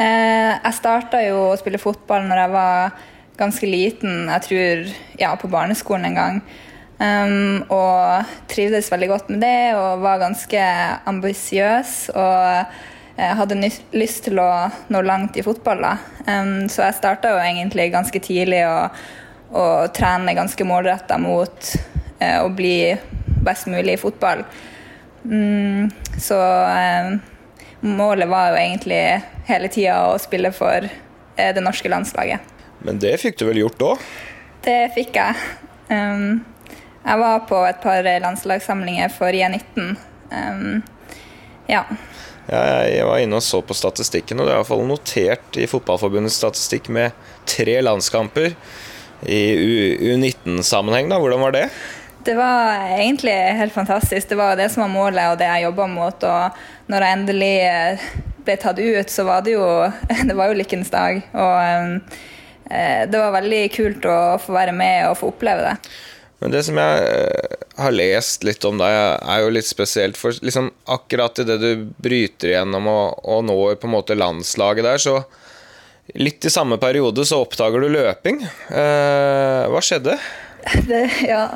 Jeg 0.00 0.72
starta 0.72 1.18
jo 1.20 1.50
å 1.50 1.56
spille 1.60 1.78
fotball 1.82 2.24
når 2.24 2.38
jeg 2.40 2.50
var 2.54 3.00
ganske 3.36 3.68
liten, 3.68 4.30
jeg 4.30 4.44
tror 4.46 4.84
ja, 5.20 5.34
på 5.36 5.50
barneskolen 5.52 6.08
en 6.08 6.16
gang. 6.16 6.38
Um, 7.00 7.62
og 7.72 8.28
trivdes 8.50 8.90
veldig 8.92 9.06
godt 9.08 9.28
med 9.32 9.40
det 9.40 9.72
og 9.72 10.02
var 10.04 10.20
ganske 10.20 10.64
ambisiøs. 11.08 11.94
Og 12.12 12.66
uh, 13.16 13.30
hadde 13.38 13.56
lyst 13.96 14.26
til 14.26 14.40
å 14.42 14.50
nå 14.92 15.00
langt 15.06 15.38
i 15.40 15.44
fotball. 15.46 15.86
Um, 16.26 16.68
så 16.68 16.84
jeg 16.88 16.98
starta 16.98 17.32
jo 17.32 17.40
egentlig 17.40 17.88
ganske 17.94 18.20
tidlig 18.24 18.66
å, 18.68 18.90
å 19.56 19.64
trene 19.96 20.36
ganske 20.36 20.66
målretta 20.68 21.16
mot 21.20 21.72
uh, 22.20 22.40
å 22.44 22.50
bli 22.52 22.92
best 23.40 23.70
mulig 23.72 23.96
i 23.96 24.02
fotball. 24.02 24.44
Um, 25.24 25.88
så 26.20 26.36
målet 27.80 28.28
var 28.28 28.52
jo 28.52 28.60
egentlig 28.60 29.02
hele 29.48 29.72
tida 29.72 30.02
å 30.10 30.20
spille 30.20 30.52
for 30.52 30.84
det 31.40 31.62
norske 31.64 31.88
landslaget. 31.88 32.44
Men 32.84 33.00
det 33.00 33.14
fikk 33.22 33.38
du 33.40 33.46
vel 33.48 33.62
gjort 33.62 33.84
òg? 33.84 34.08
Det 34.64 34.80
fikk 34.92 35.16
jeg. 35.16 35.36
Um, 35.88 36.42
jeg 37.04 37.18
var 37.22 37.44
på 37.48 37.60
et 37.66 37.80
par 37.82 38.04
landslagssamlinger 38.04 39.12
for 39.14 39.32
J19. 39.32 39.94
Um, 40.30 40.82
ja. 41.70 41.84
Jeg, 42.50 42.90
jeg 42.96 43.06
var 43.06 43.22
inne 43.22 43.38
og 43.38 43.44
så 43.46 43.60
på 43.64 43.76
statistikken, 43.76 44.40
og 44.40 44.48
det 44.48 44.54
er 44.54 44.60
iallfall 44.60 44.84
notert 44.88 45.58
i 45.60 45.68
Fotballforbundets 45.70 46.40
statistikk 46.40 46.90
med 46.92 47.16
tre 47.48 47.78
landskamper 47.84 48.52
i 49.28 49.40
U19-sammenheng. 50.12 51.12
Hvordan 51.12 51.44
var 51.44 51.56
det? 51.56 51.66
Det 52.24 52.34
var 52.36 52.90
egentlig 52.98 53.36
helt 53.56 53.72
fantastisk. 53.72 54.28
Det 54.28 54.36
var 54.36 54.56
det 54.56 54.68
som 54.72 54.84
var 54.84 54.92
målet, 54.92 55.30
og 55.30 55.38
det 55.40 55.48
jeg 55.48 55.68
jobba 55.68 55.86
mot. 55.88 56.26
Og 56.26 56.92
når 56.92 57.06
jeg 57.06 57.18
endelig 57.18 57.54
eh, 57.64 58.10
ble 58.44 58.58
tatt 58.60 58.80
ut, 58.80 59.12
så 59.12 59.24
var 59.28 59.46
det 59.46 59.56
jo 59.56 59.66
Det 60.28 60.36
var 60.36 60.50
jo 60.50 60.58
lykkens 60.58 60.92
dag. 60.92 61.22
Og 61.32 61.56
um, 61.80 61.96
det 62.70 63.18
var 63.18 63.32
veldig 63.34 63.64
kult 63.74 64.04
å 64.06 64.18
få 64.38 64.54
være 64.54 64.74
med 64.76 65.08
og 65.08 65.16
få 65.18 65.32
oppleve 65.32 65.64
det. 65.64 65.94
Men 66.40 66.54
det 66.54 66.62
som 66.64 66.78
jeg 66.80 67.04
eh, 67.04 67.58
har 67.80 67.92
lest 67.92 68.44
litt 68.48 68.64
om 68.64 68.80
deg, 68.80 68.94
er 69.20 69.42
jo 69.44 69.52
litt 69.52 69.68
spesielt. 69.68 70.16
For 70.16 70.36
liksom 70.40 70.70
akkurat 70.88 71.42
idet 71.42 71.58
du 71.60 71.84
bryter 72.00 72.54
igjennom 72.54 72.88
og, 72.90 73.20
og 73.28 73.44
når 73.48 73.76
på 73.80 73.88
en 73.88 73.94
måte 73.98 74.16
landslaget 74.16 74.88
der, 74.88 75.02
så 75.02 75.20
litt 76.18 76.44
i 76.44 76.52
samme 76.52 76.80
periode 76.82 77.24
så 77.28 77.42
oppdager 77.44 77.84
du 77.84 77.92
løping. 77.92 78.42
Eh, 78.72 79.68
hva 79.70 79.84
skjedde? 79.84 80.16
Det, 80.90 81.06
ja. 81.24 81.46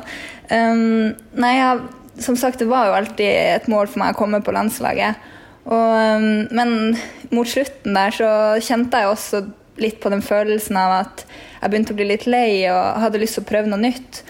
Um, 0.49 1.13
nei, 1.37 1.51
jeg, 1.57 1.81
som 2.25 2.37
sagt, 2.37 2.61
det 2.61 2.69
var 2.69 2.89
jo 2.89 2.95
alltid 2.97 3.29
et 3.29 3.67
mål 3.69 3.89
for 3.89 4.01
meg 4.01 4.15
å 4.15 4.17
komme 4.17 4.39
på 4.45 4.53
landslaget. 4.55 5.19
Og, 5.65 5.91
um, 6.21 6.45
men 6.53 6.95
mot 7.33 7.49
slutten 7.49 7.97
der 7.97 8.13
så 8.13 8.31
kjente 8.61 9.01
jeg 9.01 9.11
også 9.11 9.43
litt 9.81 9.99
på 10.01 10.09
den 10.13 10.23
følelsen 10.25 10.77
av 10.79 10.99
at 11.01 11.25
jeg 11.27 11.71
begynte 11.71 11.93
å 11.93 11.97
bli 11.97 12.07
litt 12.07 12.25
lei 12.29 12.49
og 12.71 13.01
hadde 13.03 13.21
lyst 13.21 13.39
til 13.39 13.45
å 13.45 13.49
prøve 13.49 13.71
noe 13.71 13.81
nytt. 13.81 14.21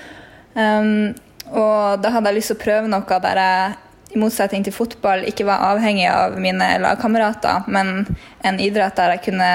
Um, 0.55 1.13
og 1.51 2.01
da 2.01 2.11
hadde 2.15 2.31
jeg 2.31 2.39
lyst 2.39 2.51
til 2.53 2.57
å 2.57 2.63
prøve 2.63 2.89
noe 2.91 3.19
der 3.21 3.41
jeg 3.41 3.73
i 4.15 4.19
motsetning 4.21 4.63
til 4.63 4.73
fotball 4.75 5.25
ikke 5.27 5.47
var 5.47 5.65
avhengig 5.73 6.05
av 6.07 6.37
mine 6.39 6.69
lagkamerater, 6.79 7.67
men 7.67 8.05
en 8.47 8.61
idrett 8.63 8.95
der 8.95 9.15
jeg 9.15 9.25
kunne 9.27 9.49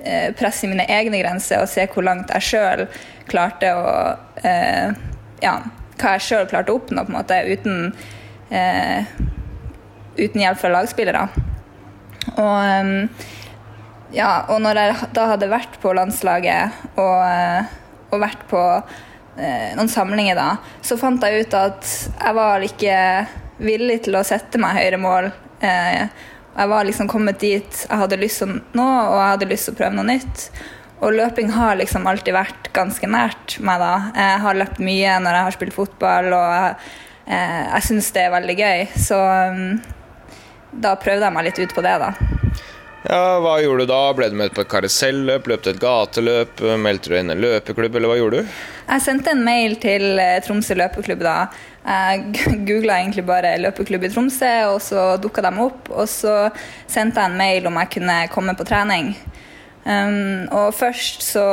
eh, 0.00 0.30
presse 0.38 0.68
mine 0.70 0.86
egne 0.88 1.20
grenser 1.20 1.60
og 1.60 1.68
se 1.68 1.84
hvor 1.92 2.06
langt 2.06 2.32
jeg 2.32 2.46
sjøl 2.46 2.86
klarte 3.30 3.74
å 3.76 3.90
eh, 4.42 4.96
Ja, 5.40 5.54
hva 6.00 6.16
jeg 6.16 6.24
sjøl 6.26 6.48
klarte 6.50 6.72
å 6.72 6.80
oppnå, 6.80 7.04
på 7.04 7.12
en 7.12 7.16
måte, 7.16 7.36
uten, 7.48 7.92
eh, 8.52 9.08
uten 10.18 10.42
hjelp 10.42 10.60
fra 10.60 10.72
lagspillere. 10.74 11.22
Og, 12.34 12.56
um, 12.60 12.90
ja, 14.12 14.30
og 14.52 14.60
når 14.60 14.80
jeg 14.82 15.08
da 15.16 15.24
hadde 15.32 15.48
vært 15.48 15.78
på 15.80 15.94
landslaget 15.96 16.76
og, 17.00 17.16
eh, 17.24 17.72
og 18.10 18.20
vært 18.20 18.44
på 18.50 18.64
noen 19.76 19.88
samlinger 19.88 20.36
da, 20.38 20.48
så 20.82 20.98
fant 21.00 21.22
jeg 21.24 21.46
ut 21.46 21.54
at 21.56 21.92
jeg 22.10 22.36
var 22.36 22.64
ikke 22.66 22.96
villig 23.60 24.02
til 24.06 24.16
å 24.18 24.24
sette 24.26 24.60
meg 24.60 24.78
høyere 24.78 25.00
mål. 25.00 25.30
Eh, 25.60 26.04
jeg 26.50 26.70
var 26.72 26.86
liksom 26.86 27.08
kommet 27.08 27.40
dit 27.40 27.82
jeg 27.84 28.00
hadde 28.02 28.18
lyst 28.20 28.42
til 28.42 28.56
nå, 28.56 28.86
og 28.86 29.16
jeg 29.16 29.32
hadde 29.34 29.50
lyst 29.50 29.68
til 29.68 29.76
å 29.76 29.80
prøve 29.80 29.96
noe 29.96 30.08
nytt. 30.08 30.48
Og 31.00 31.14
løping 31.16 31.52
har 31.54 31.78
liksom 31.80 32.08
alltid 32.10 32.36
vært 32.36 32.72
ganske 32.76 33.08
nært 33.08 33.56
meg. 33.64 33.80
da. 33.80 33.92
Jeg 34.16 34.40
har 34.44 34.58
løpt 34.58 34.82
mye 34.84 35.14
når 35.24 35.38
jeg 35.38 35.46
har 35.46 35.56
spilt 35.56 35.76
fotball, 35.76 36.28
og 36.36 36.50
jeg, 36.56 36.74
eh, 37.26 37.62
jeg 37.70 37.86
syns 37.88 38.10
det 38.16 38.26
er 38.26 38.34
veldig 38.34 38.56
gøy. 38.58 38.84
Så 39.08 39.20
um, 39.20 39.80
da 40.84 40.96
prøvde 41.00 41.24
jeg 41.24 41.36
meg 41.36 41.48
litt 41.48 41.62
ut 41.62 41.74
på 41.76 41.84
det, 41.86 41.96
da. 42.02 42.12
Ja, 43.08 43.40
Hva 43.40 43.54
gjorde 43.62 43.86
du 43.86 43.92
da? 43.94 44.00
Ble 44.12 44.28
du 44.28 44.36
med 44.36 44.52
på 44.52 44.60
et 44.60 44.68
karuselløp? 44.68 45.48
Løp 45.48 45.64
du 45.64 45.70
et 45.72 45.80
gateløp? 45.80 46.60
Meldte 46.80 47.12
du 47.12 47.16
inn 47.16 47.32
en 47.32 47.40
løpeklubb, 47.40 47.96
eller 47.96 48.12
hva 48.12 48.18
gjorde 48.18 48.42
du? 48.42 48.58
Jeg 48.90 49.04
sendte 49.06 49.32
en 49.32 49.44
mail 49.46 49.78
til 49.80 50.20
eh, 50.20 50.36
Tromsø 50.44 50.76
løpeklubb 50.76 51.24
da. 51.24 51.36
Jeg 51.80 52.58
googla 52.68 52.98
egentlig 53.00 53.24
bare 53.28 53.54
løpeklubb 53.62 54.04
i 54.04 54.12
Tromsø, 54.12 54.52
og 54.74 54.82
så 54.84 55.14
dukka 55.22 55.46
de 55.46 55.54
opp. 55.64 55.88
Og 55.94 56.10
så 56.12 56.34
sendte 56.90 57.22
jeg 57.22 57.32
en 57.32 57.40
mail 57.40 57.70
om 57.70 57.80
jeg 57.80 57.92
kunne 57.96 58.20
komme 58.34 58.56
på 58.58 58.68
trening. 58.68 59.14
Um, 59.80 60.44
og 60.52 60.74
først 60.76 61.22
så 61.24 61.44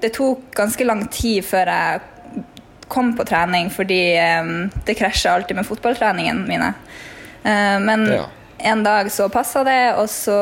Det 0.00 0.12
tok 0.14 0.52
ganske 0.54 0.84
lang 0.86 1.00
tid 1.10 1.42
før 1.42 1.68
jeg 1.68 2.44
kom 2.88 3.10
på 3.18 3.26
trening, 3.26 3.68
fordi 3.74 4.14
um, 4.40 4.70
det 4.86 4.94
krasja 4.96 5.34
alltid 5.34 5.58
med 5.58 5.66
fotballtreningene 5.66 6.46
mine. 6.46 6.70
Uh, 7.42 7.76
men 7.82 8.06
Ja. 8.14 8.28
En 8.64 8.82
dag 8.84 9.10
så 9.12 9.28
passa 9.32 9.64
det, 9.66 9.94
og 9.98 10.08
så 10.10 10.38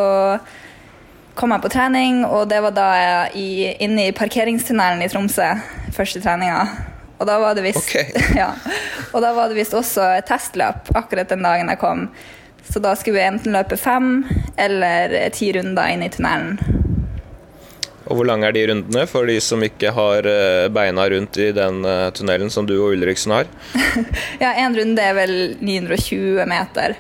kom 1.38 1.54
jeg 1.54 1.62
på 1.62 1.70
trening, 1.70 2.24
og 2.26 2.48
det 2.50 2.59
var 2.64 2.74
da 2.74 2.87
jeg 2.98 3.38
i, 3.38 3.50
inne 3.85 4.09
i 4.09 4.14
parkeringstunnelen 4.16 5.04
i 5.04 5.11
Tromsø. 5.12 5.52
Første 5.94 6.22
treninga. 6.22 6.64
Og 7.18 7.26
da 7.26 7.38
var 7.42 7.54
det 7.59 7.64
visst 7.66 7.85
okay. 7.85 8.11
ja. 8.42 8.52
Og 9.12 9.22
da 9.22 9.33
var 9.35 9.50
det 9.50 9.59
visst 9.59 9.74
også 9.74 10.04
et 10.18 10.28
testløp 10.28 10.90
akkurat 10.98 11.31
den 11.31 11.46
dagen 11.46 11.70
jeg 11.70 11.81
kom. 11.83 12.09
Så 12.68 12.83
da 12.85 12.92
skulle 12.98 13.18
vi 13.18 13.26
enten 13.26 13.54
løpe 13.57 13.78
fem 13.81 14.26
eller 14.61 15.14
ti 15.35 15.50
runder 15.57 15.94
inn 15.94 16.04
i 16.04 16.11
tunnelen. 16.12 16.59
Og 18.09 18.16
hvor 18.16 18.28
lange 18.28 18.48
er 18.48 18.54
de 18.57 18.64
rundene 18.70 19.04
for 19.09 19.28
de 19.28 19.37
som 19.44 19.61
ikke 19.64 19.90
har 19.92 20.26
eh, 20.28 20.68
beina 20.72 21.04
rundt 21.12 21.37
i 21.44 21.50
den 21.52 21.83
eh, 21.85 22.07
tunnelen 22.16 22.52
som 22.52 22.64
du 22.68 22.74
og 22.78 22.94
Ulriksen 22.94 23.35
har? 23.37 23.50
Ja, 24.42 24.54
én 24.57 24.76
runde 24.76 25.04
er 25.04 25.16
vel 25.18 25.35
920 25.61 26.46
meter. 26.48 26.96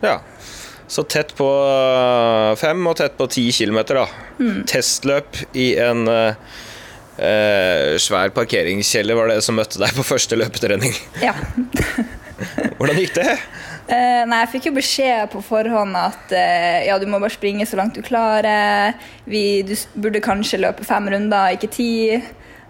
Ja. 0.00 0.20
Så 0.90 1.02
tett 1.02 1.36
på 1.38 1.46
eh, 1.46 2.56
fem 2.58 2.86
og 2.90 2.96
tett 2.98 3.14
på 3.18 3.28
ti 3.30 3.44
kilometer, 3.54 4.00
da. 4.00 4.24
Mm. 4.40 4.64
Testløp 4.66 5.38
i 5.54 5.68
en 5.78 6.02
eh, 6.10 6.56
eh, 7.22 7.94
svær 8.02 8.32
parkeringskjeller 8.34 9.14
var 9.14 9.30
det 9.30 9.38
som 9.46 9.54
møtte 9.60 9.78
deg 9.78 9.94
på 9.94 10.06
første 10.08 10.38
løpetrening. 10.40 10.96
Ja. 11.22 11.36
Hvordan 12.80 12.98
gikk 12.98 13.14
det? 13.20 13.28
Eh, 13.86 14.26
nei, 14.26 14.42
jeg 14.42 14.52
fikk 14.56 14.68
jo 14.70 14.74
beskjed 14.80 15.30
på 15.30 15.44
forhånd 15.46 15.94
at 15.98 16.34
ja, 16.86 16.98
du 16.98 17.06
må 17.10 17.22
bare 17.22 17.38
springe 17.38 17.66
så 17.70 17.78
langt 17.78 17.94
du 17.94 18.02
klarer. 18.02 18.98
Vi, 19.30 19.62
du 19.62 19.76
burde 19.94 20.22
kanskje 20.24 20.64
løpe 20.64 20.86
fem 20.88 21.06
runder, 21.12 21.54
ikke 21.54 21.70
ti. 21.70 21.92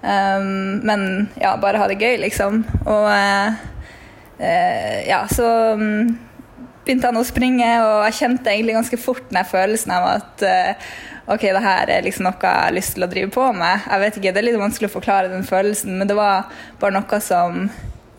Um, 0.00 0.80
men 0.84 1.28
ja, 1.40 1.54
bare 1.60 1.80
ha 1.80 1.88
det 1.88 2.00
gøy, 2.00 2.18
liksom. 2.22 2.64
Og 2.88 3.06
uh, 3.08 3.60
ja, 5.08 5.24
så 5.28 5.48
mm, 5.76 6.29
begynte 6.84 7.10
han 7.10 7.20
å 7.20 7.24
springe, 7.26 7.68
og 7.84 8.04
jeg 8.08 8.18
kjente 8.22 8.52
egentlig 8.52 8.76
ganske 8.78 8.98
fort 9.00 9.26
den 9.30 9.46
følelsen 9.48 9.92
av 9.94 10.06
at 10.16 10.44
eh, 10.46 10.90
ok, 11.30 11.44
det 11.54 11.62
her 11.64 11.92
er 11.92 12.06
liksom 12.06 12.26
noe 12.26 12.40
jeg 12.40 12.62
har 12.64 12.74
lyst 12.76 12.96
til 12.96 13.06
å 13.06 13.10
drive 13.10 13.30
på 13.34 13.46
med. 13.56 13.86
Jeg 13.86 14.02
vet 14.04 14.20
ikke, 14.20 14.32
Det 14.34 14.42
er 14.42 14.48
litt 14.48 14.60
vanskelig 14.60 14.90
å 14.90 14.94
forklare 14.96 15.32
den 15.32 15.46
følelsen, 15.46 15.98
men 16.00 16.10
det 16.10 16.16
var 16.18 16.48
bare 16.80 16.96
noe 16.96 17.20
som 17.24 17.66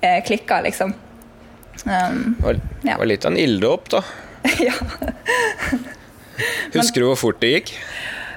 eh, 0.01 0.19
klikka, 0.27 0.61
liksom. 0.67 0.93
Um, 1.85 2.35
Det 2.37 2.45
var, 2.45 2.61
Ja. 2.85 2.97
var 2.97 3.09
litt 3.09 3.25
av 3.25 3.33
en 3.33 3.41
ilddåp, 3.41 3.89
da. 3.89 4.03
ja. 4.67 4.73
Husker 6.73 7.01
du 7.03 7.09
hvor 7.11 7.19
fort 7.19 7.41
det 7.41 7.51
gikk? 7.55 7.73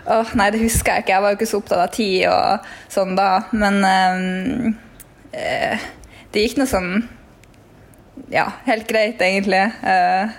Åh, 0.04 0.34
nei, 0.36 0.50
det 0.52 0.60
husker 0.60 0.92
jeg 0.98 1.04
ikke. 1.04 1.14
Jeg 1.14 1.24
var 1.24 1.32
jo 1.32 1.38
ikke 1.38 1.48
så 1.48 1.60
opptatt 1.62 1.80
av 1.86 1.92
tid 1.94 2.26
og 2.28 2.66
sånn 2.92 3.14
da. 3.16 3.28
Men 3.56 3.78
um, 3.80 4.74
eh, 5.32 5.86
det 6.34 6.42
gikk 6.44 6.58
noe 6.60 6.68
sånn 6.68 6.90
Ja, 8.30 8.46
helt 8.66 8.86
greit, 8.88 9.20
egentlig. 9.22 9.62
Eh, 9.82 10.34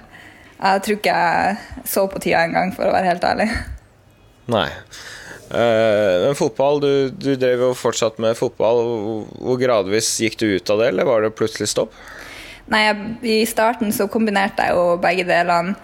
jeg 0.56 0.82
tror 0.86 0.98
ikke 0.98 1.16
jeg 1.16 1.86
så 1.92 2.06
på 2.12 2.22
tida 2.24 2.46
engang, 2.48 2.72
for 2.76 2.88
å 2.88 2.94
være 2.96 3.10
helt 3.12 3.28
ærlig. 3.28 3.50
Nei. 4.52 4.68
Eh, 5.52 6.14
men 6.26 6.38
fotball, 6.38 6.80
du, 6.82 6.92
du 7.12 7.36
drev 7.38 7.68
jo 7.68 7.74
fortsatt 7.78 8.18
med 8.24 8.38
fotball. 8.40 8.82
Hvor- 9.42 9.60
gradvis 9.62 10.10
gikk 10.24 10.40
du 10.42 10.48
ut 10.56 10.72
av 10.74 10.82
det, 10.82 10.88
eller 10.94 11.06
var 11.10 11.22
det 11.26 11.34
plutselig 11.38 11.70
stopp? 11.74 11.94
Nei, 12.72 12.82
jeg, 12.88 13.04
I 13.22 13.38
starten 13.46 13.92
så 13.94 14.08
kombinerte 14.10 14.66
jeg 14.66 14.74
jo 14.74 14.96
begge 15.04 15.28
delene. 15.28 15.76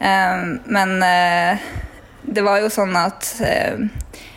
Ehm, 0.00 0.54
men 0.72 0.94
eh, 1.04 1.66
det 2.24 2.44
var 2.46 2.62
jo 2.62 2.70
sånn 2.72 2.96
at 2.96 3.26
eh, 3.44 3.82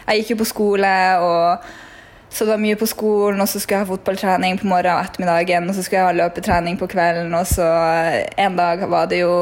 jeg 0.10 0.20
gikk 0.20 0.34
jo 0.34 0.40
på 0.42 0.50
skole, 0.50 0.92
og 1.24 1.70
så 2.34 2.46
det 2.46 2.50
var 2.50 2.62
mye 2.64 2.78
på 2.80 2.88
skolen, 2.90 3.42
og 3.44 3.50
så 3.50 3.60
skulle 3.62 3.78
jeg 3.78 3.86
ha 3.86 3.90
fotballtrening 3.92 4.56
på 4.58 4.66
morgenen 4.66 4.98
og 4.98 5.06
ettermiddagen, 5.06 5.68
og 5.70 5.76
så 5.78 5.84
skulle 5.86 6.00
jeg 6.00 6.08
ha 6.08 6.16
løpetrening 6.18 6.80
på 6.80 6.88
kvelden, 6.90 7.34
og 7.38 7.46
så 7.46 7.68
eh, 7.94 8.24
en 8.42 8.56
dag 8.58 8.82
var 8.90 9.12
det 9.12 9.20
jo 9.22 9.36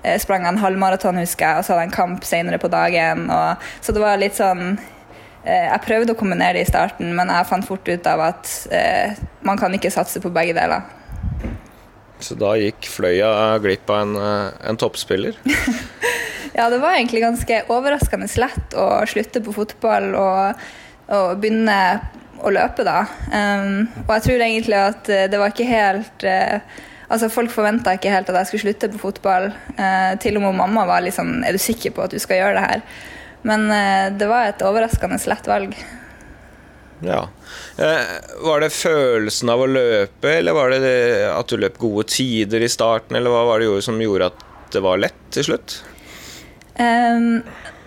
jeg 0.00 0.22
sprang 0.22 0.46
jeg 0.46 0.54
en 0.54 0.62
halvmaraton, 0.62 1.20
husker 1.20 1.44
jeg, 1.44 1.58
og 1.58 1.66
så 1.66 1.74
hadde 1.74 1.84
jeg 1.84 1.90
en 1.90 1.98
kamp 1.98 2.24
senere 2.24 2.60
på 2.62 2.70
dagen. 2.72 3.26
Og, 3.28 3.66
så 3.84 3.92
det 3.92 4.00
var 4.00 4.20
litt 4.20 4.38
sånn 4.38 4.62
eh, 5.44 5.66
Jeg 5.66 5.82
prøvde 5.84 6.14
å 6.14 6.20
kombinere 6.20 6.56
det 6.56 6.64
i 6.64 6.70
starten, 6.70 7.12
men 7.16 7.28
jeg 7.28 7.48
fant 7.50 7.68
fort 7.68 7.90
ut 7.90 8.08
av 8.08 8.24
at 8.30 8.54
eh, 8.72 9.20
man 9.44 9.60
kan 9.60 9.76
ikke 9.76 9.92
satse 9.92 10.22
på 10.24 10.32
begge 10.32 10.56
deler. 10.56 10.88
Så 12.20 12.36
da 12.40 12.54
gikk 12.60 12.88
Fløya 12.88 13.58
glipp 13.60 13.92
av 13.92 14.06
en, 14.06 14.16
eh, 14.16 14.48
en 14.72 14.80
toppspiller. 14.80 15.36
Ja, 16.50 16.64
det 16.66 16.80
var 16.82 16.96
egentlig 16.96 17.20
ganske 17.22 17.60
overraskende 17.70 18.26
lett 18.42 18.74
å 18.74 18.86
slutte 19.08 19.38
på 19.44 19.52
fotball 19.54 20.08
og, 20.18 20.64
og 21.14 21.28
begynne 21.38 21.76
å 22.44 22.52
løpe, 22.54 22.84
da. 22.86 23.02
Um, 23.32 23.88
og 24.06 24.14
jeg 24.16 24.24
tror 24.26 24.44
egentlig 24.44 24.78
at 24.78 25.10
eh, 25.12 25.28
det 25.30 25.40
var 25.40 25.52
ikke 25.52 25.68
helt 25.68 26.24
uh, 26.26 26.86
Altså, 27.10 27.26
folk 27.26 27.50
forventa 27.50 27.96
ikke 27.96 28.12
helt 28.12 28.28
at 28.30 28.36
jeg 28.38 28.46
skulle 28.46 28.64
slutte 28.68 28.88
på 28.92 29.00
fotball. 29.00 29.48
Uh, 29.74 30.12
til 30.22 30.36
og 30.38 30.44
med 30.44 30.60
mamma 30.60 30.84
var 30.86 31.08
sånn 31.10 31.40
Er 31.42 31.56
du 31.56 31.58
sikker 31.58 31.90
på 31.96 32.04
at 32.04 32.14
du 32.14 32.20
skal 32.22 32.38
gjøre 32.38 32.60
det 32.60 32.66
her? 32.68 32.84
Men 33.42 33.66
uh, 33.66 34.06
det 34.14 34.28
var 34.30 34.46
et 34.46 34.62
overraskende 34.62 35.18
lett 35.32 35.50
valg. 35.50 35.74
Ja. 37.00 37.24
Var 37.80 38.60
det 38.60 38.68
følelsen 38.76 39.50
av 39.50 39.62
å 39.64 39.68
løpe, 39.70 40.34
eller 40.36 40.52
var 40.52 40.70
det 40.74 40.82
det 40.84 40.98
at 41.32 41.48
du 41.48 41.56
løp 41.56 41.78
gode 41.80 42.04
tider 42.12 42.60
i 42.60 42.68
starten, 42.68 43.16
eller 43.16 43.32
hva 43.32 43.46
var 43.48 43.64
det 43.64 43.70
som 43.86 43.96
gjorde 44.04 44.28
at 44.28 44.44
det 44.74 44.82
var 44.84 45.00
lett 45.00 45.22
til 45.32 45.48
slutt? 45.48 45.78
Ehm, 46.80 47.40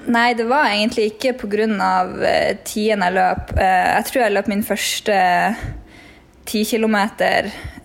nei, 0.05 0.33
det 0.33 0.43
var 0.49 0.69
egentlig 0.69 1.11
ikke 1.13 1.33
pga. 1.41 1.67
Uh, 2.13 2.53
tiden 2.65 3.03
jeg 3.05 3.15
løp. 3.15 3.53
Eh, 3.57 3.89
jeg 3.97 4.07
tror 4.09 4.23
jeg 4.23 4.35
løp 4.35 4.49
min 4.51 4.63
første 4.65 5.17
10 6.45 6.63
km 6.71 6.97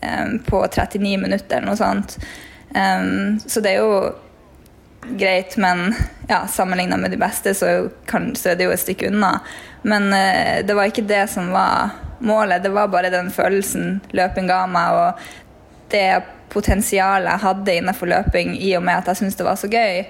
um, 0.03 0.39
på 0.47 0.63
39 0.67 1.19
minutter, 1.23 1.63
noe 1.63 1.77
sånt. 1.79 2.19
Så 3.49 3.63
det 3.65 3.71
er 3.71 3.79
jo 3.81 4.11
greit, 5.17 5.55
men 5.57 5.95
ja, 6.29 6.43
sammenligna 6.51 6.99
med 7.01 7.15
de 7.15 7.17
beste, 7.17 7.55
så, 7.57 7.71
er 7.89 8.59
det 8.59 8.67
jo 8.67 8.75
et 8.75 8.83
stykke 8.83 9.09
unna. 9.09 9.39
Men 9.89 10.11
det 10.67 10.77
var 10.77 10.91
ikke 10.91 11.07
det 11.09 11.23
som 11.33 11.49
var 11.55 11.95
målet, 12.21 12.63
det 12.63 12.75
var 12.75 12.91
bare 12.93 13.11
den 13.15 13.31
følelsen 13.33 14.03
løping 14.13 14.51
ga 14.51 14.67
meg, 14.69 14.99
og 14.99 15.89
det 15.95 16.21
potensialet 16.53 17.31
jeg 17.31 17.45
hadde 17.45 17.79
innenfor 17.81 18.11
løping 18.11 18.55
i 18.59 18.75
og 18.79 18.85
med 18.85 19.01
at 19.01 19.11
jeg 19.11 19.23
syntes 19.23 19.39
det 19.39 19.49
var 19.49 19.59
så 19.61 19.71
gøy. 19.71 20.05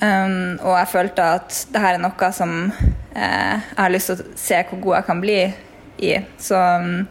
Um, 0.00 0.56
og 0.64 0.72
jeg 0.78 0.88
følte 0.90 1.26
at 1.36 1.58
det 1.70 1.82
her 1.82 1.98
er 1.98 2.02
noe 2.02 2.30
som 2.34 2.54
eh, 2.72 3.60
jeg 3.60 3.76
har 3.76 3.92
lyst 3.92 4.08
til 4.08 4.22
å 4.22 4.38
se 4.40 4.62
hvor 4.70 4.80
god 4.86 4.96
jeg 4.96 5.08
kan 5.10 5.20
bli 5.22 5.38
i. 6.02 6.14
Så, 6.40 6.58
um, 6.58 7.04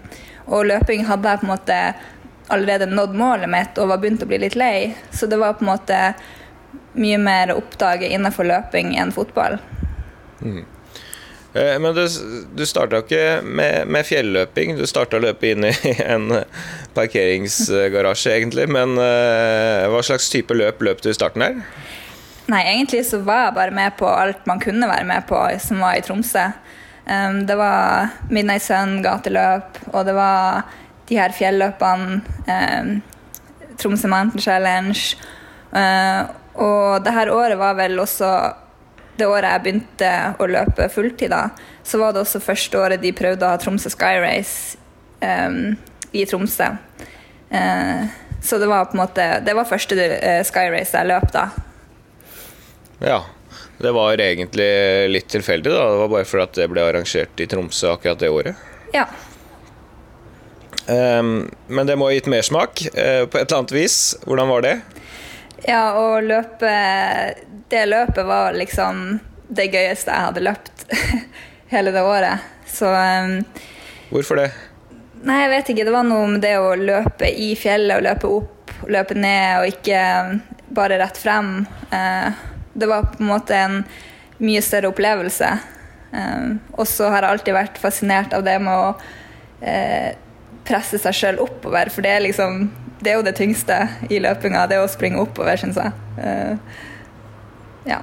og 0.52 0.68
løping 0.72 1.06
hadde 1.08 1.30
jeg 1.30 1.44
på 1.44 1.48
en 1.48 1.54
måte 1.54 1.80
allerede 2.52 2.90
nådd 2.90 3.16
målet 3.16 3.52
mitt 3.52 3.78
og 3.80 3.94
var 3.94 4.02
begynt 4.02 4.26
å 4.26 4.28
bli 4.28 4.42
litt 4.42 4.58
lei. 4.60 4.92
Så 5.14 5.30
det 5.30 5.40
var 5.40 5.56
på 5.60 5.66
en 5.66 5.72
måte 5.72 6.02
mye 7.00 7.20
mer 7.22 7.54
å 7.54 7.62
oppdage 7.62 8.10
innenfor 8.12 8.50
løping 8.50 8.96
enn 9.00 9.14
fotball. 9.16 9.60
Mm. 10.42 10.66
Eh, 11.54 11.78
men 11.84 11.96
du, 11.96 12.04
du 12.56 12.66
starta 12.68 13.02
ikke 13.04 13.42
med, 13.44 13.88
med 13.92 14.08
fjelløping, 14.08 14.76
du 14.80 14.86
starta 14.88 15.20
å 15.20 15.24
løpe 15.24 15.52
inn 15.52 15.68
i 15.68 15.74
en 16.14 16.30
parkeringsgarasje, 16.96 18.36
egentlig. 18.36 18.68
Men 18.72 18.98
uh, 19.00 19.88
hva 19.92 20.04
slags 20.06 20.32
type 20.32 20.56
løp 20.56 20.84
løp 20.84 21.04
du 21.04 21.12
i 21.12 21.18
starten 21.18 21.46
her? 21.46 21.60
Nei, 22.52 22.66
egentlig 22.68 23.06
så 23.08 23.22
var 23.24 23.46
jeg 23.46 23.56
bare 23.56 23.76
med 23.76 23.94
på 24.00 24.10
alt 24.10 24.48
man 24.50 24.60
kunne 24.60 24.90
være 24.90 25.08
med 25.08 25.24
på 25.30 25.40
som 25.64 25.80
var 25.80 25.96
i 25.96 26.04
Tromsø. 26.04 26.50
Um, 27.06 27.46
det 27.48 27.56
var 27.56 28.12
Midnight 28.30 28.66
Sun, 28.66 28.98
gateløp, 29.04 29.80
og 29.94 30.06
det 30.06 30.16
var 30.18 30.66
de 31.08 31.20
her 31.20 31.32
fjelløpene. 31.36 32.20
Um, 32.48 32.92
Tromsø 33.80 34.12
Mountain 34.12 34.44
Challenge. 34.44 35.16
Uh, 35.72 36.28
og 36.60 37.06
det 37.06 37.16
her 37.16 37.32
året 37.32 37.58
var 37.58 37.80
vel 37.80 38.00
også 38.04 38.34
det 39.16 39.28
året 39.28 39.48
jeg 39.48 39.64
begynte 39.64 40.12
å 40.42 40.48
løpe 40.50 40.90
fulltid, 40.92 41.32
da, 41.32 41.50
så 41.84 42.00
var 42.02 42.14
det 42.14 42.26
også 42.26 42.44
første 42.44 42.80
året 42.80 43.02
de 43.04 43.14
prøvde 43.16 43.48
å 43.48 43.54
ha 43.54 43.60
Tromsø 43.62 43.92
Sky 43.94 44.18
Race 44.20 44.78
um, 45.24 45.78
i 46.12 46.28
Tromsø. 46.28 46.74
Uh, 47.52 48.08
så 48.44 48.60
det 48.60 48.68
var 48.68 48.88
på 48.90 48.96
en 48.96 49.02
måte 49.04 49.26
Det 49.46 49.54
var 49.54 49.68
første 49.68 49.96
uh, 49.96 50.40
Sky 50.48 50.72
Race 50.74 50.98
jeg 50.98 51.08
løp 51.08 51.32
da. 51.32 51.50
Ja. 53.02 53.24
Det 53.82 53.92
var 53.92 54.22
egentlig 54.22 55.10
litt 55.10 55.28
tilfeldig, 55.34 55.72
da. 55.72 55.90
Det 55.90 55.98
var 56.04 56.10
bare 56.12 56.28
fordi 56.30 56.62
det 56.62 56.68
ble 56.70 56.84
arrangert 56.86 57.42
i 57.42 57.48
Tromsø 57.50 57.96
akkurat 57.96 58.20
det 58.22 58.30
året. 58.30 58.68
Ja. 58.94 59.08
Um, 60.88 61.50
men 61.68 61.88
det 61.88 61.96
må 61.98 62.10
ha 62.10 62.14
gitt 62.14 62.30
mersmak 62.30 62.84
uh, 62.94 63.26
på 63.26 63.40
et 63.40 63.46
eller 63.48 63.58
annet 63.58 63.74
vis. 63.74 63.98
Hvordan 64.26 64.52
var 64.52 64.66
det? 64.66 64.76
Ja, 65.66 65.82
å 65.94 66.18
løpe 66.26 66.72
Det 67.70 67.84
løpet 67.86 68.26
var 68.26 68.56
liksom 68.58 69.20
det 69.52 69.68
gøyeste 69.70 70.10
jeg 70.10 70.26
hadde 70.26 70.44
løpt 70.46 70.86
hele 71.74 71.94
det 71.94 72.06
året. 72.06 72.46
Så 72.70 72.90
um, 72.92 73.42
Hvorfor 74.12 74.42
det? 74.42 74.52
Nei, 75.26 75.42
jeg 75.44 75.52
vet 75.56 75.74
ikke. 75.74 75.88
Det 75.90 75.96
var 75.98 76.08
noe 76.08 76.30
med 76.36 76.46
det 76.46 76.56
å 76.62 76.74
løpe 76.78 77.30
i 77.30 77.52
fjellet 77.58 77.98
og 77.98 78.06
løpe 78.06 78.32
opp, 78.40 78.74
løpe 78.90 79.18
ned 79.18 79.62
og 79.62 79.74
ikke 79.74 80.06
bare 80.74 81.02
rett 81.02 81.20
frem. 81.20 81.54
Uh, 81.92 82.32
det 82.74 82.90
var 82.90 83.10
på 83.14 83.24
en 83.24 83.32
måte 83.32 83.58
en 83.58 83.82
mye 84.42 84.62
større 84.66 84.92
opplevelse. 84.92 85.50
Uh, 86.12 86.60
og 86.76 86.86
så 86.90 87.10
har 87.12 87.24
jeg 87.24 87.38
alltid 87.38 87.58
vært 87.58 87.82
fascinert 87.82 88.36
av 88.36 88.44
det 88.44 88.58
med 88.60 88.76
å 88.76 88.88
eh, 89.64 90.12
presse 90.68 91.00
seg 91.02 91.16
sjøl 91.16 91.40
oppover, 91.44 91.92
for 91.94 92.04
det 92.06 92.16
er 92.16 92.26
liksom 92.26 92.66
det 93.02 93.12
er 93.12 93.18
jo 93.18 93.26
det 93.26 93.34
tyngste 93.38 93.78
i 94.14 94.20
løpinga, 94.22 94.68
det 94.70 94.78
å 94.82 94.90
springe 94.90 95.22
oppover, 95.24 95.58
syns 95.58 95.80
jeg. 95.80 95.94
Uh, 96.22 96.54
ja. 97.90 98.02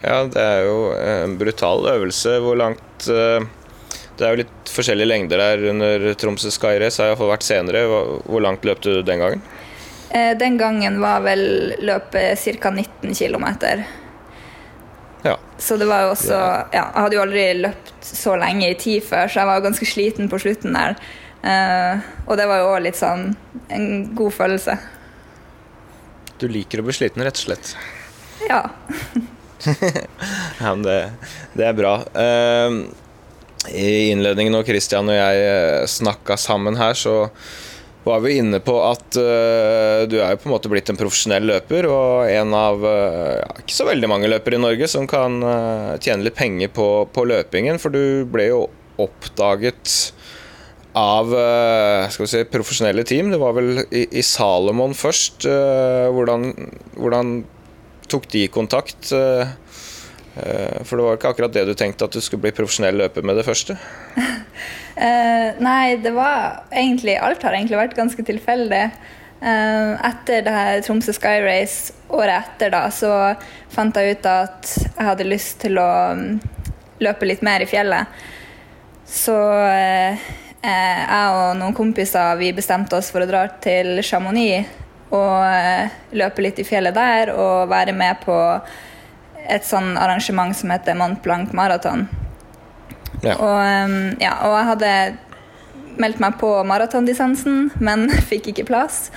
Ja, 0.00 0.20
det 0.30 0.44
er 0.44 0.60
jo 0.68 0.76
en 0.94 1.34
brutal 1.40 1.88
øvelse. 1.90 2.36
Hvor 2.40 2.54
langt 2.60 3.08
uh, 3.10 3.42
Det 4.14 4.26
er 4.26 4.36
jo 4.36 4.42
litt 4.44 4.70
forskjellige 4.70 5.10
lengder 5.10 5.42
der 5.42 5.64
under 5.72 6.06
Tromsø 6.20 6.52
Sky 6.54 6.76
Race, 6.78 7.00
har 7.02 7.10
iallfall 7.10 7.32
vært 7.32 7.48
senere. 7.48 7.82
Hvor 7.88 8.44
langt 8.44 8.64
løp 8.68 8.82
du 8.84 8.92
den 9.02 9.24
gangen? 9.24 9.42
Uh, 10.10 10.32
den 10.38 10.58
gangen 10.58 11.00
var 11.02 11.22
vel 11.26 11.74
løpet 11.78 12.38
ca. 12.60 12.70
19 12.70 13.14
km. 13.14 13.46
Ja. 15.22 15.36
Så 15.58 15.76
det 15.76 15.86
var 15.86 16.06
jo 16.06 16.12
også 16.14 16.36
ja, 16.72 16.84
Jeg 16.88 17.02
hadde 17.02 17.16
jo 17.18 17.24
aldri 17.26 17.42
løpt 17.60 18.06
så 18.06 18.36
lenge 18.40 18.70
i 18.70 18.78
tid 18.80 19.04
før, 19.04 19.28
så 19.28 19.42
jeg 19.42 19.50
var 19.50 19.66
ganske 19.66 19.88
sliten 19.88 20.30
på 20.32 20.40
slutten 20.40 20.76
der. 20.76 20.96
Uh, 21.40 22.00
og 22.26 22.36
det 22.40 22.46
var 22.48 22.60
jo 22.60 22.72
òg 22.74 22.82
litt 22.84 22.98
sånn 22.98 23.30
en 23.72 23.86
god 24.16 24.34
følelse. 24.36 24.76
Du 26.40 26.48
liker 26.48 26.80
å 26.80 26.86
bli 26.86 26.96
sliten, 26.96 27.24
rett 27.24 27.36
og 27.36 27.46
slett? 27.46 27.74
Ja. 28.48 28.62
ja, 30.60 30.72
men 30.72 30.84
det, 30.86 30.98
det 31.56 31.68
er 31.68 31.76
bra. 31.76 31.98
Uh, 32.16 32.88
I 33.68 34.10
innledningen 34.14 34.56
når 34.56 34.68
Christian 34.68 35.12
og 35.12 35.18
jeg 35.20 35.90
snakka 35.92 36.38
sammen 36.40 36.80
her, 36.80 36.96
så 36.96 37.26
var 38.10 38.22
vi 38.24 38.36
inne 38.40 38.60
på 38.64 38.74
at 38.84 39.16
uh, 39.18 40.06
du 40.10 40.18
er 40.20 40.34
jo 40.34 40.40
på 40.42 40.48
en 40.48 40.54
måte 40.54 40.70
blitt 40.72 40.90
en 40.92 40.98
profesjonell 40.98 41.46
løper, 41.48 41.88
og 41.90 42.30
en 42.30 42.54
av 42.56 42.82
uh, 42.84 43.38
ja, 43.38 43.50
ikke 43.62 43.76
så 43.76 43.86
veldig 43.88 44.10
mange 44.10 44.30
løpere 44.30 44.58
i 44.58 44.62
Norge 44.62 44.88
som 44.90 45.06
kan 45.10 45.38
uh, 45.44 45.94
tjene 46.02 46.26
litt 46.26 46.38
penger 46.38 46.72
på, 46.74 46.88
på, 47.14 47.26
løpingen, 47.30 47.80
for 47.82 47.94
du 47.94 48.26
ble 48.30 48.50
jo 48.50 48.64
oppdaget 49.00 50.12
av 50.98 51.30
skal 52.10 52.24
vi 52.24 52.28
si, 52.28 52.40
profesjonelle 52.50 53.04
team. 53.06 53.28
Det 53.30 53.38
var 53.38 53.54
vel 53.54 53.84
i, 53.94 54.02
i 54.18 54.24
Salomon 54.26 54.90
først. 54.98 55.46
Hvordan, 55.46 56.50
hvordan, 56.98 57.30
tok 58.10 58.26
de 58.34 58.42
kontakt? 58.50 59.12
For 59.14 60.34
det 60.34 61.06
var 61.06 61.14
ikke 61.14 61.30
akkurat 61.30 61.54
det 61.54 61.62
du 61.70 61.76
tenkte, 61.78 62.10
at 62.10 62.18
du 62.18 62.18
skulle 62.18 62.42
bli 62.42 62.56
profesjonell 62.58 62.98
løper 63.04 63.22
med 63.22 63.38
det 63.38 63.46
første? 63.46 63.78
Uh, 65.00 65.56
nei, 65.64 65.96
det 65.96 66.10
var 66.12 66.66
egentlig 66.68 67.14
Alt 67.16 67.42
har 67.46 67.54
egentlig 67.56 67.78
vært 67.78 67.96
ganske 67.96 68.24
tilfeldig. 68.26 68.82
Uh, 69.40 69.96
etter 70.04 70.42
det 70.44 70.52
her 70.52 70.82
Tromsø 70.84 71.14
Sky 71.16 71.38
Race 71.40 71.94
året 72.12 72.34
etter, 72.36 72.74
da, 72.74 72.82
så 72.92 73.32
fant 73.72 73.96
jeg 73.96 74.18
ut 74.18 74.28
at 74.28 74.74
jeg 74.82 75.06
hadde 75.06 75.28
lyst 75.30 75.56
til 75.62 75.80
å 75.80 75.88
um, 76.12 76.36
løpe 77.00 77.30
litt 77.30 77.40
mer 77.46 77.64
i 77.64 77.70
fjellet. 77.70 78.20
Så 79.08 79.32
uh, 79.32 80.28
jeg 80.60 81.32
og 81.32 81.56
noen 81.56 81.72
kompiser 81.72 82.36
vi 82.36 82.52
bestemte 82.52 83.00
oss 83.00 83.08
for 83.08 83.24
å 83.24 83.30
dra 83.30 83.46
til 83.64 84.02
Chamonix 84.04 84.68
og 85.16 86.12
løpe 86.14 86.44
litt 86.44 86.60
i 86.60 86.66
fjellet 86.68 86.94
der 86.94 87.32
og 87.32 87.70
være 87.72 87.96
med 87.96 88.20
på 88.22 88.36
et 89.48 89.64
sånn 89.66 89.96
arrangement 89.98 90.54
som 90.54 90.70
heter 90.70 90.98
Mont 91.00 91.22
Blanc 91.24 91.56
Marathon. 91.56 92.04
Ja. 93.20 93.36
Og, 93.36 93.58
um, 93.90 93.96
ja, 94.20 94.34
og 94.48 94.54
jeg 94.56 94.68
hadde 94.70 94.92
meldt 96.00 96.20
meg 96.22 96.38
på 96.40 96.52
maratondistansen, 96.64 97.68
men 97.82 98.08
fikk 98.30 98.52
ikke 98.52 98.68
plass. 98.70 99.08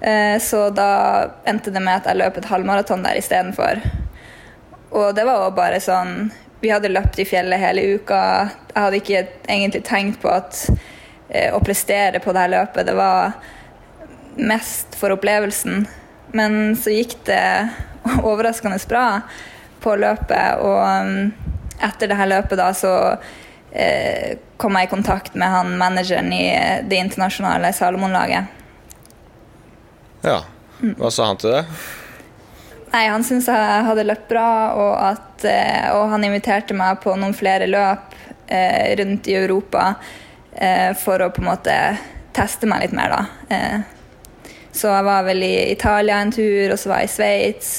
Uh, 0.00 0.38
så 0.42 0.68
da 0.74 0.90
endte 1.48 1.72
det 1.74 1.82
med 1.82 2.00
at 2.00 2.10
jeg 2.10 2.20
løp 2.20 2.38
et 2.38 2.50
halvmaraton 2.50 3.04
der 3.06 3.18
istedenfor. 3.20 3.82
Og 4.90 5.14
det 5.14 5.26
var 5.26 5.44
jo 5.44 5.50
bare 5.54 5.78
sånn 5.78 6.32
Vi 6.60 6.72
hadde 6.72 6.90
løpt 6.90 7.20
i 7.22 7.24
fjellet 7.24 7.62
hele 7.62 7.84
uka. 7.96 8.16
Jeg 8.72 8.82
hadde 8.84 8.98
ikke 8.98 9.20
egentlig 9.46 9.84
tenkt 9.86 10.18
på 10.22 10.32
at 10.32 10.66
uh, 10.70 11.50
å 11.56 11.62
prestere 11.64 12.20
på 12.22 12.34
det 12.36 12.44
her 12.44 12.54
løpet, 12.58 12.86
det 12.86 12.96
var 12.98 13.38
mest 14.40 14.94
for 15.00 15.14
opplevelsen. 15.14 15.86
Men 16.36 16.76
så 16.78 16.92
gikk 16.94 17.16
det 17.26 17.42
overraskende 18.28 18.78
bra 18.88 19.06
på 19.80 19.94
løpet, 19.96 20.60
og 20.60 20.80
um, 20.84 21.30
etter 21.80 22.10
det 22.10 22.18
her 22.18 22.28
løpet 22.28 22.60
da, 22.60 22.68
så 22.76 22.92
eh, 23.72 24.38
kom 24.56 24.76
jeg 24.76 24.88
i 24.88 24.90
kontakt 24.90 25.34
med 25.34 25.48
han 25.48 25.76
manageren 25.78 26.32
i 26.32 26.44
eh, 26.54 26.84
det 26.88 26.96
internasjonale 26.96 27.72
Salomon-laget. 27.72 28.44
Ja. 30.22 30.42
Hva 30.80 31.10
sa 31.12 31.26
han 31.28 31.40
til 31.40 31.54
det? 31.54 31.64
Nei, 32.90 33.04
Han 33.06 33.24
syntes 33.24 33.48
jeg 33.52 33.84
hadde 33.86 34.06
løpt 34.08 34.28
bra, 34.30 34.48
og, 34.74 34.94
at, 35.12 35.44
eh, 35.46 35.86
og 35.94 36.10
han 36.14 36.26
inviterte 36.26 36.74
meg 36.76 36.98
på 37.04 37.14
noen 37.18 37.36
flere 37.36 37.68
løp 37.70 38.16
eh, 38.50 38.96
rundt 38.98 39.30
i 39.30 39.36
Europa 39.38 39.92
eh, 40.56 40.90
for 40.98 41.22
å 41.22 41.30
på 41.30 41.44
en 41.44 41.50
måte 41.52 41.76
teste 42.34 42.66
meg 42.70 42.86
litt 42.86 42.96
mer, 42.96 43.14
da. 43.14 43.54
Eh, 43.54 44.58
så 44.74 44.90
jeg 44.90 45.06
var 45.06 45.24
vel 45.26 45.42
i 45.46 45.54
Italia 45.70 46.20
en 46.22 46.34
tur, 46.34 46.72
og 46.72 46.78
så 46.78 46.92
var 46.92 47.02
jeg 47.02 47.10
i 47.10 47.14
Sveits. 47.14 47.70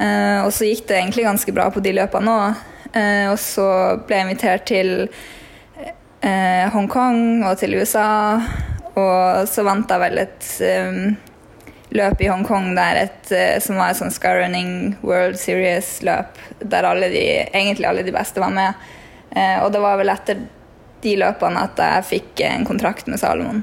og 0.00 0.50
så 0.52 0.66
gikk 0.68 0.86
det 0.88 0.98
egentlig 0.98 1.24
ganske 1.24 1.52
bra 1.52 1.70
på 1.72 1.80
de 1.84 1.94
løpene 1.96 2.34
òg. 2.42 2.60
Eh, 2.96 3.26
og 3.30 3.38
så 3.38 3.66
ble 4.06 4.18
jeg 4.18 4.26
invitert 4.26 4.66
til 4.70 4.92
eh, 6.20 6.66
Hongkong 6.74 7.44
og 7.46 7.58
til 7.60 7.76
USA. 7.78 8.40
Og 8.98 9.48
så 9.48 9.64
vant 9.66 9.90
jeg 9.90 10.02
vel 10.02 10.22
et 10.24 10.48
um, 10.66 11.02
løp 11.94 12.22
i 12.22 12.30
Hongkong 12.30 12.72
der 12.76 13.04
et, 13.04 13.32
eh, 13.34 13.58
som 13.62 13.78
var 13.80 13.92
et 13.92 14.00
sånn 14.00 14.12
Skyrunning 14.14 14.72
World 15.06 15.38
Series-løp, 15.40 16.38
der 16.62 16.88
alle 16.88 17.10
de, 17.12 17.24
egentlig 17.50 17.88
alle 17.88 18.06
de 18.06 18.14
beste 18.14 18.42
var 18.42 18.54
med. 18.54 18.88
Eh, 19.30 19.58
og 19.62 19.70
det 19.74 19.82
var 19.82 19.98
vel 20.00 20.12
etter 20.12 20.42
de 21.00 21.16
løpene 21.16 21.64
at 21.64 21.80
jeg 21.80 22.08
fikk 22.08 22.42
en 22.46 22.66
kontrakt 22.68 23.08
med 23.08 23.22
Salomon. 23.22 23.62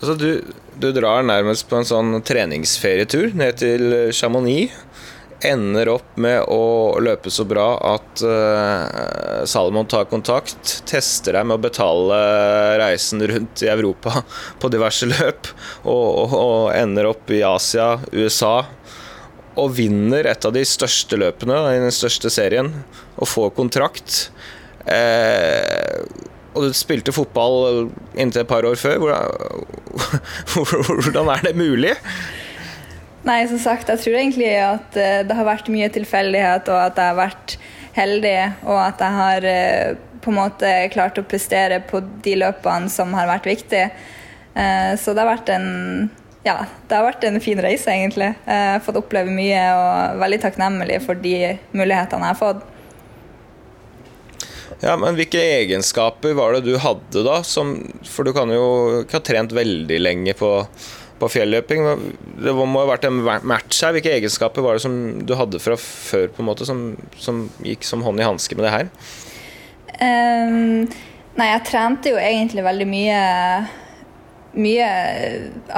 Altså, 0.00 0.16
du, 0.16 0.54
du 0.80 0.90
drar 0.96 1.24
nærmest 1.26 1.68
på 1.68 1.78
en 1.78 1.88
sånn 1.88 2.14
treningsferietur 2.24 3.34
ned 3.36 3.60
til 3.60 3.94
Chamonix. 4.16 4.74
Ender 5.40 5.88
opp 5.88 6.16
med 6.20 6.42
å 6.52 6.98
løpe 7.00 7.30
så 7.32 7.46
bra 7.48 7.68
at 7.94 8.22
uh, 8.26 9.44
Salomon 9.48 9.88
tar 9.88 10.04
kontakt, 10.10 10.82
tester 10.88 11.38
deg 11.38 11.46
med 11.48 11.56
å 11.56 11.62
betale 11.64 12.18
reisen 12.82 13.24
rundt 13.24 13.62
i 13.64 13.70
Europa 13.72 14.20
på 14.60 14.68
diverse 14.72 15.08
løp, 15.08 15.48
og, 15.86 16.04
og, 16.04 16.34
og 16.36 16.64
ender 16.76 17.08
opp 17.08 17.32
i 17.32 17.40
Asia, 17.46 17.94
USA, 18.12 18.66
og 19.56 19.72
vinner 19.78 20.28
et 20.28 20.44
av 20.44 20.52
de 20.52 20.64
største 20.68 21.16
løpene 21.20 21.56
i 21.72 21.80
den 21.86 21.94
største 21.94 22.28
serien, 22.32 22.68
og 23.16 23.32
får 23.32 23.54
kontrakt. 23.56 24.26
Uh, 24.84 26.04
og 26.52 26.66
du 26.66 26.76
spilte 26.76 27.14
fotball 27.14 27.88
inntil 28.18 28.42
et 28.42 28.50
par 28.50 28.66
år 28.66 28.76
før. 28.76 29.00
Hvordan, 29.00 29.64
hvordan 31.06 31.32
er 31.32 31.48
det 31.48 31.56
mulig? 31.56 31.96
Nei, 33.26 33.42
som 33.50 33.58
sagt, 33.60 33.90
jeg 33.92 34.00
tror 34.00 34.16
egentlig 34.16 34.52
at 34.64 34.96
eh, 34.96 35.20
det 35.28 35.36
har 35.36 35.48
vært 35.48 35.68
mye 35.72 35.90
tilfeldighet, 35.92 36.70
og 36.72 36.78
at 36.86 36.96
jeg 37.00 37.12
har 37.12 37.18
vært 37.18 37.56
heldig, 37.98 38.38
og 38.64 38.78
at 38.80 39.02
jeg 39.04 39.16
har 39.18 39.48
eh, 39.50 39.98
på 40.24 40.32
en 40.32 40.38
måte 40.38 40.70
klart 40.94 41.20
å 41.20 41.26
prestere 41.28 41.82
på 41.84 42.00
de 42.24 42.38
løpene 42.40 42.88
som 42.92 43.12
har 43.16 43.28
vært 43.28 43.48
viktige. 43.50 43.90
Eh, 44.54 44.94
så 44.96 45.12
det 45.12 45.24
har 45.24 45.34
vært 45.34 45.52
en 45.52 45.68
ja, 46.40 46.56
det 46.88 46.96
har 46.96 47.04
vært 47.04 47.24
en 47.28 47.36
fin 47.44 47.58
reise, 47.60 47.92
egentlig. 47.92 48.30
Jeg 48.46 48.68
har 48.72 48.80
fått 48.80 48.96
oppleve 48.96 49.28
mye 49.28 49.60
og 49.76 49.88
er 49.90 50.20
veldig 50.22 50.38
takknemlig 50.46 51.02
for 51.04 51.20
de 51.20 51.34
mulighetene 51.76 52.30
jeg 52.30 52.32
har 52.32 52.38
fått. 52.40 52.62
Ja, 54.80 54.94
men 54.96 55.18
Hvilke 55.18 55.42
egenskaper 55.60 56.32
var 56.38 56.56
det 56.56 56.62
du 56.64 56.78
hadde 56.80 57.26
da? 57.26 57.42
Som, 57.44 57.74
for 58.08 58.24
du 58.24 58.32
kan 58.32 58.48
jo 58.48 59.02
ikke 59.02 59.18
ha 59.18 59.26
trent 59.28 59.52
veldig 59.52 59.98
lenge 60.00 60.32
på, 60.38 60.48
på 61.20 61.30
fjelløping. 61.36 61.84
Det 62.40 62.54
må 62.56 62.82
ha 62.82 62.88
vært 62.90 63.06
en 63.08 63.20
match 63.46 63.82
her. 63.84 63.94
Hvilke 63.96 64.14
egenskaper 64.16 64.64
var 64.64 64.76
det 64.76 64.84
som 64.84 64.96
du 65.26 65.34
hadde 65.38 65.60
fra 65.62 65.76
før 65.80 66.30
på 66.32 66.42
en 66.42 66.48
måte, 66.48 66.68
som, 66.68 66.94
som 67.20 67.44
gikk 67.64 67.86
som 67.86 68.04
hånd 68.06 68.22
i 68.22 68.26
hanske 68.26 68.58
med 68.58 68.66
det 68.66 68.74
her? 68.74 68.90
Um, 70.00 70.88
nei, 71.36 71.48
jeg 71.52 71.66
trente 71.68 72.12
jo 72.12 72.20
egentlig 72.20 72.64
veldig 72.64 72.88
mye 72.88 73.22
mye 74.50 74.86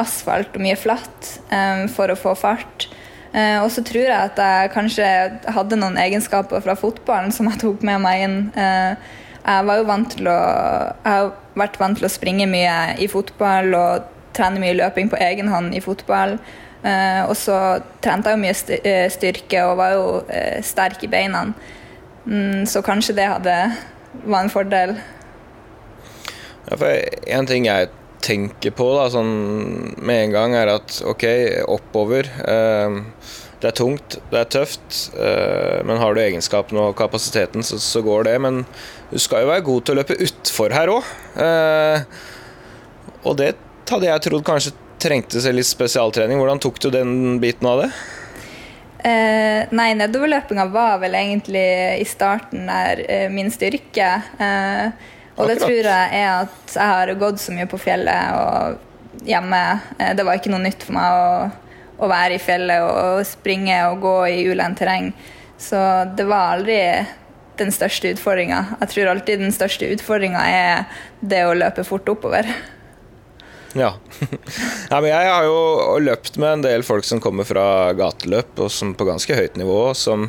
asfalt 0.01 0.55
og 0.57 0.65
mye 0.65 0.79
flatt 0.81 1.35
um, 1.53 1.89
for 1.93 2.13
å 2.13 2.19
få 2.19 2.35
fart. 2.39 2.89
Uh, 3.33 3.65
og 3.65 3.71
så 3.73 3.85
tror 3.85 4.05
jeg 4.05 4.17
at 4.17 4.41
jeg 4.41 4.73
kanskje 4.75 5.09
hadde 5.57 5.79
noen 5.81 5.99
egenskaper 6.01 6.65
fra 6.65 6.77
fotballen 6.79 7.33
som 7.33 7.49
jeg 7.51 7.61
tok 7.65 7.85
med 7.87 8.03
meg 8.05 8.25
inn. 8.27 8.39
Uh, 8.57 8.97
jeg 9.43 9.67
var 9.67 9.81
jo 9.81 9.87
vant 9.89 10.13
til 10.15 10.29
å 10.31 10.39
Jeg 10.39 11.11
har 11.11 11.33
vært 11.59 11.79
vant 11.81 11.99
til 11.99 12.07
å 12.07 12.13
springe 12.13 12.47
mye 12.47 12.77
i 13.03 13.09
fotball 13.11 13.75
og 13.75 14.11
trene 14.37 14.63
mye 14.63 14.77
løping 14.79 15.11
på 15.13 15.21
egen 15.21 15.51
hånd 15.53 15.77
i 15.77 15.83
fotball. 15.85 16.39
Uh, 16.83 17.29
og 17.29 17.37
så 17.39 17.57
trente 18.03 18.31
jeg 18.31 18.39
jo 18.39 18.43
mye 18.43 19.09
styrke 19.15 19.65
og 19.69 19.79
var 19.79 19.95
jo 19.95 20.07
sterk 20.67 21.05
i 21.07 21.11
beina. 21.13 21.47
Mm, 22.25 22.65
så 22.71 22.83
kanskje 22.87 23.17
det 23.19 23.29
hadde 23.31 23.57
var 24.27 24.45
en 24.45 24.53
fordel. 24.53 24.97
Ja, 26.69 26.77
for 26.77 26.89
en 27.37 27.49
ting 27.49 27.67
jeg 27.67 27.91
tenker 28.23 28.75
på 28.79 28.87
da, 28.95 29.09
sånn 29.11 29.33
med 29.99 30.29
en 30.29 30.35
gang, 30.35 30.59
er 30.59 30.75
at 30.77 31.01
ok, 31.07 31.25
oppover. 31.71 32.29
Uh, 32.43 33.03
det 33.63 33.71
er 33.71 33.77
tungt, 33.79 34.17
det 34.33 34.39
er 34.41 34.49
tøft, 34.51 34.97
eh, 35.15 35.79
men 35.87 36.01
har 36.01 36.17
du 36.17 36.19
egenskapene 36.19 36.89
og 36.89 36.97
kapasiteten, 36.99 37.63
så, 37.63 37.77
så, 37.79 38.01
går 38.03 38.25
det. 38.27 38.35
Men 38.43 38.65
du 39.13 39.21
skal 39.23 39.45
jo 39.45 39.53
være 39.53 39.63
god 39.69 39.85
til 39.85 39.95
å 39.95 39.99
løpe 40.01 40.17
utfor 40.25 40.75
her 40.75 40.91
òg. 40.91 41.13
Eh, 41.45 42.03
og 43.23 43.37
det 43.39 43.53
hadde 43.93 44.09
jeg 44.09 44.25
trodd 44.27 44.45
kanskje 44.47 44.75
trengte 45.03 45.43
seg 45.43 45.57
litt 45.57 45.69
spesialtrening. 45.69 46.41
Hvordan 46.41 46.61
tok 46.63 46.81
du 46.83 46.91
den 46.95 47.39
biten 47.43 47.69
av 47.69 47.85
det? 47.85 47.89
Eh, 49.03 49.67
nei, 49.75 49.89
nedoverløpinga 49.99 50.69
var 50.71 51.01
vel 51.03 51.17
egentlig 51.19 51.67
i 51.99 52.07
starten 52.07 52.69
der 52.71 53.03
eh, 53.09 53.27
min 53.33 53.51
styrke. 53.51 54.13
Eh, 54.39 55.11
og 55.37 55.49
det 55.51 55.59
tror 55.63 55.75
jeg 55.75 56.21
er 56.21 56.45
at 56.45 56.77
jeg 56.77 56.93
har 56.93 57.15
gått 57.19 57.41
så 57.43 57.55
mye 57.57 57.67
på 57.71 57.81
fjellet 57.83 58.37
og 58.39 59.27
hjemme. 59.27 59.63
Eh, 59.99 60.13
det 60.15 60.27
var 60.27 60.39
ikke 60.39 60.53
noe 60.55 60.63
nytt 60.63 60.87
for 60.87 60.97
meg 60.97 61.19
å, 61.19 61.33
å 62.05 62.11
være 62.13 62.37
i 62.37 62.43
fjellet 62.43 62.87
og 62.87 63.25
springe 63.27 63.81
og 63.91 64.05
gå 64.05 64.17
i 64.31 64.45
ulendt 64.53 64.79
terreng. 64.83 65.11
Så 65.59 65.81
det 66.17 66.29
var 66.31 66.57
aldri 66.57 66.79
den 67.59 67.75
største 67.75 68.15
utfordringa. 68.15 68.63
Jeg 68.85 68.95
tror 68.95 69.11
alltid 69.13 69.43
den 69.43 69.55
største 69.55 69.91
utfordringa 69.95 70.47
er 70.47 71.03
det 71.21 71.43
å 71.47 71.59
løpe 71.59 71.85
fort 71.87 72.09
oppover. 72.13 72.47
Ja. 73.79 73.95
ja 74.91 75.01
jeg 75.07 75.33
har 75.33 75.49
jo 75.49 75.99
løpt 76.03 76.39
med 76.41 76.59
en 76.59 76.65
del 76.67 76.87
folk 76.87 77.07
som 77.09 77.21
kommer 77.23 77.49
fra 77.49 77.65
gateløp, 77.97 78.55
og 78.61 78.71
som 78.73 78.95
på 78.97 79.09
ganske 79.09 79.37
høyt 79.37 79.59
nivå, 79.61 79.81
som 79.99 80.29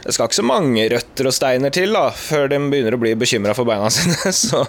det 0.00 0.14
skal 0.16 0.30
ikke 0.30 0.38
så 0.38 0.46
mange 0.48 0.86
røtter 0.88 1.28
og 1.28 1.34
steiner 1.36 1.72
til 1.74 1.92
da, 1.92 2.06
før 2.16 2.48
de 2.48 2.58
begynner 2.72 2.96
å 2.96 3.00
bli 3.02 3.12
bekymra 3.20 3.52
for 3.56 3.68
beina 3.68 3.90
sine. 3.94 4.32
Så 4.32 4.62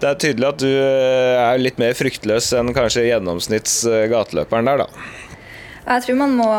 det 0.00 0.08
er 0.08 0.20
tydelig 0.22 0.48
at 0.48 0.62
du 0.62 0.70
eh, 0.70 1.36
er 1.42 1.60
litt 1.60 1.80
mer 1.80 1.96
fryktløs 1.98 2.52
enn 2.56 2.72
kanskje 2.76 3.08
gjennomsnitts 3.10 3.82
eh, 3.90 4.06
gateløperen 4.12 4.70
der, 4.70 4.86
da. 4.86 4.88
Jeg 5.90 6.04
tror 6.06 6.20
man 6.20 6.36
må 6.38 6.50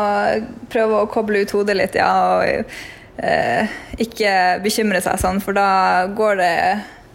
prøve 0.70 1.02
å 1.02 1.10
koble 1.10 1.42
ut 1.42 1.54
hodet 1.56 1.78
litt, 1.78 1.98
ja. 1.98 2.10
Og 2.38 3.22
eh, 3.26 3.78
ikke 4.02 4.34
bekymre 4.62 5.02
seg 5.02 5.18
sånn, 5.22 5.42
for 5.42 5.56
da 5.56 6.06
går 6.14 6.42
det 6.42 6.56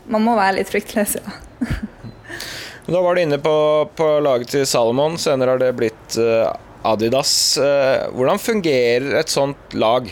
Man 0.08 0.24
må 0.24 0.38
være 0.38 0.62
litt 0.62 0.70
fryktløs, 0.72 1.18
ja. 1.20 1.38
Da 2.88 3.02
var 3.04 3.16
du 3.16 3.22
inne 3.22 3.38
på, 3.44 3.54
på 3.96 4.06
laget 4.24 4.54
til 4.54 4.64
Salomon, 4.68 5.18
senere 5.20 5.56
har 5.56 5.60
det 5.60 5.74
blitt 5.76 6.16
uh, 6.24 6.54
Adidas. 6.88 7.34
Uh, 7.60 8.08
hvordan 8.16 8.40
fungerer 8.40 9.18
et 9.20 9.34
sånt 9.34 9.76
lag? 9.76 10.08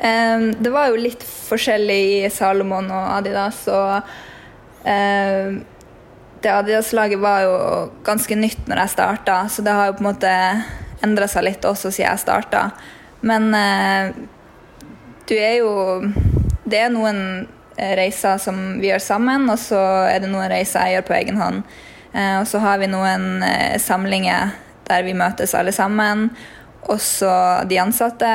Det 0.00 0.70
var 0.72 0.88
jo 0.88 0.96
litt 0.96 1.20
forskjellig 1.22 1.98
i 2.24 2.28
Salomon 2.32 2.86
og 2.88 3.08
Adidas. 3.18 3.58
Og 3.68 4.00
det 6.40 6.52
Adidas-laget 6.54 7.20
var 7.20 7.42
jo 7.44 7.52
ganske 8.06 8.38
nytt 8.38 8.64
når 8.64 8.80
jeg 8.80 8.92
starta, 8.94 9.42
så 9.52 9.60
det 9.66 9.74
har 9.76 9.90
jo 9.90 9.98
på 9.98 10.04
en 10.06 10.08
måte 10.08 10.32
endra 11.04 11.28
seg 11.28 11.46
litt 11.46 11.68
også 11.68 11.92
siden 11.92 12.08
jeg 12.08 12.22
starta. 12.22 12.62
Men 13.20 13.50
uh, 13.52 14.12
du 15.28 15.34
er 15.36 15.60
jo 15.60 15.72
Det 16.64 16.78
er 16.80 16.92
noen 16.92 17.48
reiser 17.98 18.40
som 18.42 18.80
vi 18.80 18.90
gjør 18.90 19.02
sammen, 19.04 19.48
og 19.52 19.58
så 19.60 19.80
er 20.10 20.22
det 20.22 20.30
noen 20.32 20.50
reiser 20.52 20.88
jeg 20.88 20.98
gjør 21.00 21.08
på 21.08 21.16
egen 21.20 21.40
hånd. 21.40 21.62
Uh, 22.10 22.40
og 22.40 22.48
så 22.50 22.60
har 22.62 22.80
vi 22.82 22.90
noen 22.90 23.44
uh, 23.44 23.78
samlinger 23.80 24.56
der 24.90 25.06
vi 25.06 25.14
møtes 25.14 25.54
alle 25.54 25.72
sammen. 25.74 26.28
Også 26.90 27.30
de 27.70 27.78
ansatte. 27.78 28.32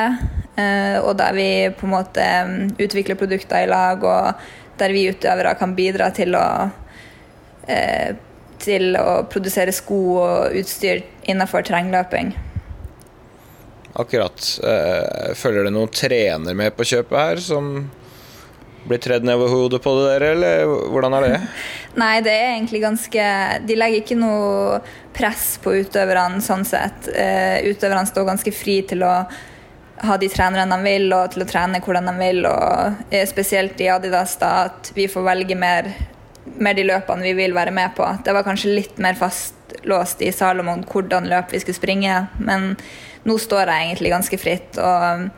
Eh, 0.55 0.97
og 1.03 1.17
der 1.19 1.35
vi 1.35 1.49
på 1.75 1.87
en 1.87 1.91
måte 1.91 2.25
utvikler 2.79 3.19
produkter 3.19 3.65
i 3.65 3.69
lag, 3.69 4.03
og 4.03 4.79
der 4.79 4.93
vi 4.95 5.09
utøvere 5.11 5.55
kan 5.59 5.75
bidra 5.75 6.11
til 6.15 6.35
å 6.39 6.45
eh, 7.67 8.15
til 8.65 8.95
å 8.95 9.25
produsere 9.27 9.73
sko 9.75 9.99
og 10.23 10.55
utstyr 10.55 11.03
innenfor 11.27 11.65
terrengløping. 11.67 12.31
Akkurat. 13.99 14.47
Eh, 14.63 15.35
følger 15.35 15.67
det 15.67 15.73
noen 15.75 15.91
trener 15.91 16.55
med 16.55 16.75
på 16.77 16.87
kjøpet 16.87 17.19
her, 17.19 17.43
som 17.43 17.75
blir 18.88 19.01
tredd 19.01 19.25
ned 19.25 19.36
over 19.36 19.49
hodet 19.49 19.81
på 19.83 19.93
det 19.97 20.05
der, 20.13 20.27
eller 20.36 20.69
hvordan 20.93 21.17
er 21.17 21.25
det? 21.25 21.41
Nei, 22.01 22.13
det 22.25 22.33
er 22.36 22.53
egentlig 22.53 22.81
ganske 22.83 23.25
De 23.65 23.77
legger 23.77 24.03
ikke 24.03 24.19
noe 24.19 24.79
press 25.15 25.55
på 25.63 25.73
utøverne 25.79 26.43
sånn 26.43 26.65
sett. 26.67 27.07
Utøverne 27.07 28.05
står 28.09 28.27
ganske 28.27 28.51
fri 28.55 28.81
til 28.88 29.05
å 29.07 29.13
ha 30.03 30.17
de 30.19 30.29
trenerne 30.29 30.75
de 30.75 30.83
vil, 30.83 31.07
og 31.15 31.31
til 31.33 31.45
å 31.45 31.47
trene 31.49 31.79
hvordan 31.83 32.11
de 32.11 32.15
vil. 32.19 32.43
Og 32.49 33.15
spesielt 33.29 33.79
i 33.81 33.89
Adidas 33.93 34.36
da, 34.41 34.51
at 34.67 34.91
vi 34.95 35.07
får 35.11 35.23
velge 35.29 35.57
mer, 35.59 35.88
mer, 36.57 36.75
de 36.75 36.83
løpene 36.88 37.23
vi 37.25 37.36
vil 37.38 37.55
være 37.55 37.73
med 37.75 37.95
på. 37.97 38.07
Det 38.25 38.36
var 38.36 38.45
kanskje 38.47 38.75
litt 38.75 38.99
mer 39.01 39.15
fastlåst 39.19 40.23
i 40.25 40.33
Salomon 40.36 40.83
hvordan 40.91 41.31
løp 41.31 41.55
vi 41.55 41.63
skulle 41.63 41.79
springe, 41.79 42.25
men 42.43 42.73
nå 43.25 43.38
står 43.41 43.71
jeg 43.71 43.88
egentlig 43.88 44.13
ganske 44.17 44.41
fritt. 44.41 44.81
og 44.83 45.29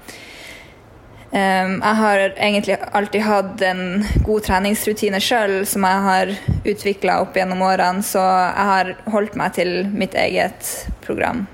jeg 1.31 1.95
har 1.99 2.21
egentlig 2.37 2.77
alltid 2.95 3.21
hatt 3.25 3.61
en 3.67 3.81
god 4.23 4.45
treningsrutine 4.45 5.19
sjøl 5.19 5.59
som 5.67 5.83
jeg 5.83 6.03
har 6.05 6.31
utvikla 6.63 7.17
opp 7.25 7.35
gjennom 7.35 7.65
årene, 7.67 8.05
så 8.05 8.23
jeg 8.23 8.67
har 8.71 8.93
holdt 9.11 9.35
meg 9.39 9.57
til 9.57 9.73
mitt 9.91 10.15
eget 10.15 10.71
program. 11.03 11.45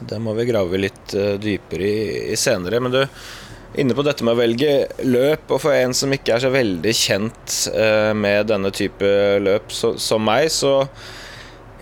Det 0.00 0.18
må 0.22 0.34
vi 0.38 0.46
grave 0.48 0.78
litt 0.78 1.14
uh, 1.16 1.34
dypere 1.40 1.86
i, 2.32 2.36
senere. 2.38 2.80
Men 2.82 2.94
du, 2.94 3.00
inne 3.78 3.96
på 3.96 4.04
dette 4.06 4.26
med 4.26 4.36
å 4.36 4.40
velge 4.40 4.72
løp, 5.06 5.48
og 5.50 5.62
for 5.64 5.74
en 5.74 5.94
som 5.96 6.12
ikke 6.14 6.36
er 6.36 6.44
så 6.44 6.52
veldig 6.54 6.94
kjent 6.94 7.56
uh, 7.74 8.12
med 8.14 8.50
denne 8.50 8.72
type 8.74 9.14
løp 9.42 9.74
som 9.74 10.24
meg, 10.24 10.50
så 10.54 10.80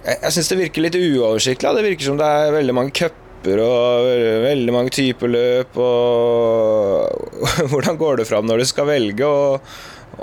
Jeg, 0.06 0.20
jeg 0.22 0.34
syns 0.36 0.48
det 0.52 0.56
virker 0.60 0.84
litt 0.84 0.96
uoversiktlig. 0.96 1.70
Det 1.74 1.86
virker 1.88 2.06
som 2.06 2.18
det 2.20 2.26
er 2.30 2.52
veldig 2.54 2.74
mange 2.76 2.92
cuper 2.94 3.25
og 3.62 4.06
veldig 4.44 4.72
mange 4.74 4.94
typer 4.94 5.30
løp. 5.30 5.76
Og 5.78 7.68
hvordan 7.70 8.00
går 8.00 8.22
det 8.22 8.28
fram 8.28 8.48
når 8.48 8.62
du 8.62 8.68
skal 8.68 8.88
velge? 8.90 9.28
Og, 9.28 9.76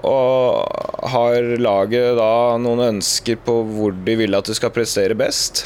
og 0.03 1.07
har 1.13 1.53
laget 1.61 2.17
da 2.19 2.33
noen 2.61 2.87
ønsker 2.95 3.39
på 3.45 3.61
hvor 3.75 3.95
de 4.05 4.17
vil 4.23 4.35
at 4.37 4.49
du 4.49 4.55
skal 4.57 4.73
prestere 4.75 5.17
best? 5.17 5.65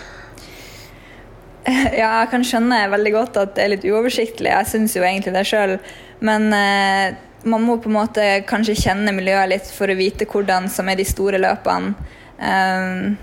Ja, 1.68 2.22
jeg 2.22 2.30
kan 2.32 2.46
skjønne 2.48 2.86
veldig 2.94 3.12
godt 3.12 3.40
at 3.42 3.56
det 3.58 3.64
er 3.66 3.74
litt 3.74 3.88
uoversiktlig. 3.88 4.54
Jeg 4.54 4.72
syns 4.72 4.96
jo 4.96 5.04
egentlig 5.04 5.36
det 5.36 5.48
sjøl. 5.50 5.76
Men 6.24 6.48
eh, 6.56 7.18
man 7.48 7.64
må 7.64 7.78
på 7.82 7.92
en 7.92 7.98
måte 7.98 8.28
kanskje 8.48 8.78
kjenne 8.80 9.14
miljøet 9.16 9.52
litt 9.52 9.72
for 9.74 9.92
å 9.92 9.98
vite 9.98 10.28
hvordan 10.30 10.70
som 10.72 10.88
er 10.90 11.00
de 11.00 11.08
store 11.08 11.42
løpene. 11.42 11.96
Um, 12.38 13.18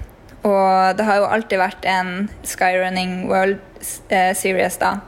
og 0.44 0.98
det 0.98 1.06
har 1.06 1.20
jo 1.20 1.28
alltid 1.30 1.60
vært 1.60 1.86
en 1.88 2.26
Skyrunning 2.44 3.28
World 3.30 3.60
Series, 4.36 4.78
da. 4.80 4.98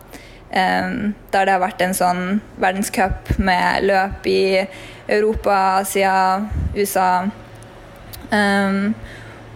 Der 0.50 1.12
det 1.32 1.52
har 1.52 1.60
vært 1.60 1.82
en 1.84 1.94
sånn 1.96 2.20
verdenscup 2.62 3.32
med 3.42 3.84
løp 3.84 4.28
i 4.30 4.62
Europa, 5.10 5.56
Asia, 5.82 6.14
USA. 6.76 7.10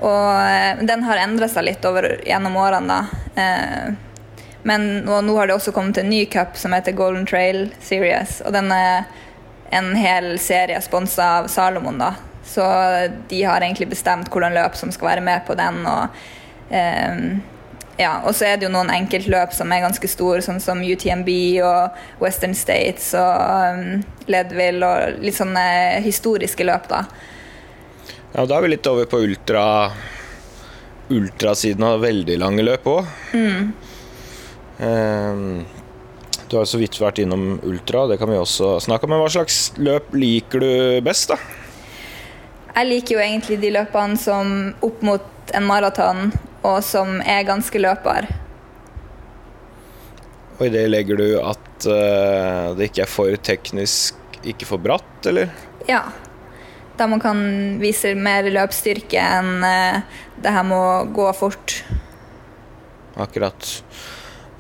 Og 0.01 0.51
eh, 0.51 0.81
den 0.81 1.03
har 1.05 1.21
endra 1.21 1.49
seg 1.49 1.67
litt 1.69 1.85
over, 1.85 2.09
gjennom 2.27 2.57
årene, 2.57 2.97
da. 2.97 3.43
Eh, 3.43 4.47
men 4.63 4.87
nå, 5.05 5.21
nå 5.25 5.37
har 5.37 5.49
det 5.49 5.57
også 5.57 5.73
kommet 5.77 6.01
en 6.01 6.11
ny 6.13 6.25
cup 6.29 6.57
som 6.61 6.75
heter 6.77 6.97
Golden 6.97 7.27
Trail 7.29 7.69
Series. 7.85 8.41
Og 8.45 8.53
den 8.57 8.73
er 8.73 9.09
en 9.77 9.93
hel 9.97 10.35
serie 10.43 10.81
sponsa 10.85 11.29
av 11.41 11.49
Salomon, 11.53 12.01
da. 12.01 12.15
Så 12.45 12.65
de 13.31 13.43
har 13.45 13.61
egentlig 13.61 13.91
bestemt 13.93 14.33
hvordan 14.33 14.57
løp 14.57 14.77
som 14.77 14.93
skal 14.93 15.13
være 15.15 15.25
med 15.25 15.45
på 15.47 15.57
den. 15.61 15.85
Og, 15.89 16.21
eh, 16.73 17.21
ja, 18.01 18.15
og 18.25 18.33
så 18.33 18.47
er 18.49 18.57
det 18.57 18.65
jo 18.65 18.73
noen 18.73 18.89
enkeltløp 18.95 19.53
som 19.53 19.73
er 19.75 19.83
ganske 19.85 20.09
store, 20.09 20.41
sånn 20.45 20.61
som 20.63 20.81
UTMB 20.81 21.29
og 21.67 22.23
Western 22.23 22.57
States 22.57 23.11
og 23.19 23.77
um, 23.77 24.01
Leadville 24.31 24.87
og 24.87 25.21
litt 25.21 25.37
sånne 25.37 25.65
historiske 26.05 26.65
løp, 26.65 26.89
da. 26.89 27.05
Ja, 28.33 28.45
og 28.45 28.49
Da 28.49 28.57
er 28.57 28.65
vi 28.65 28.73
litt 28.73 28.89
over 28.89 29.11
på 29.11 29.21
ultra 29.27 29.65
ultrasiden 31.11 31.83
av 31.83 32.05
veldig 32.05 32.37
lange 32.39 32.63
løp 32.63 32.87
òg. 32.87 33.07
du 36.51 36.57
har 36.57 36.67
så 36.67 36.79
vidt 36.81 37.01
vært 37.01 37.19
innom 37.23 37.59
ultra, 37.67 38.07
det 38.07 38.19
kan 38.19 38.31
vi 38.31 38.39
også 38.39 38.79
snakke 38.81 39.07
om. 39.07 39.13
Men 39.13 39.25
hva 39.25 39.33
slags 39.35 39.73
løp 39.77 40.15
liker 40.15 40.63
du 40.63 40.71
best, 41.05 41.35
da? 41.35 41.39
Jeg 42.71 42.87
liker 42.87 43.17
jo 43.17 43.25
egentlig 43.25 43.59
de 43.61 43.73
løpene 43.75 44.17
som 44.19 44.55
opp 44.87 45.03
mot 45.03 45.27
en 45.55 45.67
maraton, 45.67 46.31
og 46.67 46.81
som 46.85 47.19
er 47.25 47.47
ganske 47.49 47.81
løpbar. 47.81 48.29
Og 50.61 50.67
i 50.69 50.73
det 50.75 50.87
legger 50.93 51.17
du 51.17 51.29
at 51.41 51.87
uh, 51.89 52.77
det 52.77 52.91
ikke 52.91 53.07
er 53.07 53.11
for 53.11 53.37
teknisk, 53.41 54.19
ikke 54.45 54.69
for 54.69 54.83
bratt, 54.83 55.25
eller? 55.31 55.49
Ja. 55.89 56.05
Da 57.01 57.07
man 57.09 57.23
kan 57.23 57.41
vise 57.81 58.13
mer 58.13 58.45
løpsstyrke 58.53 59.23
enn 59.41 59.65
uh, 59.65 60.03
det 60.37 60.53
her 60.53 60.67
med 60.69 60.77
å 60.77 61.05
gå 61.17 61.31
fort. 61.39 61.79
Akkurat. 63.21 63.71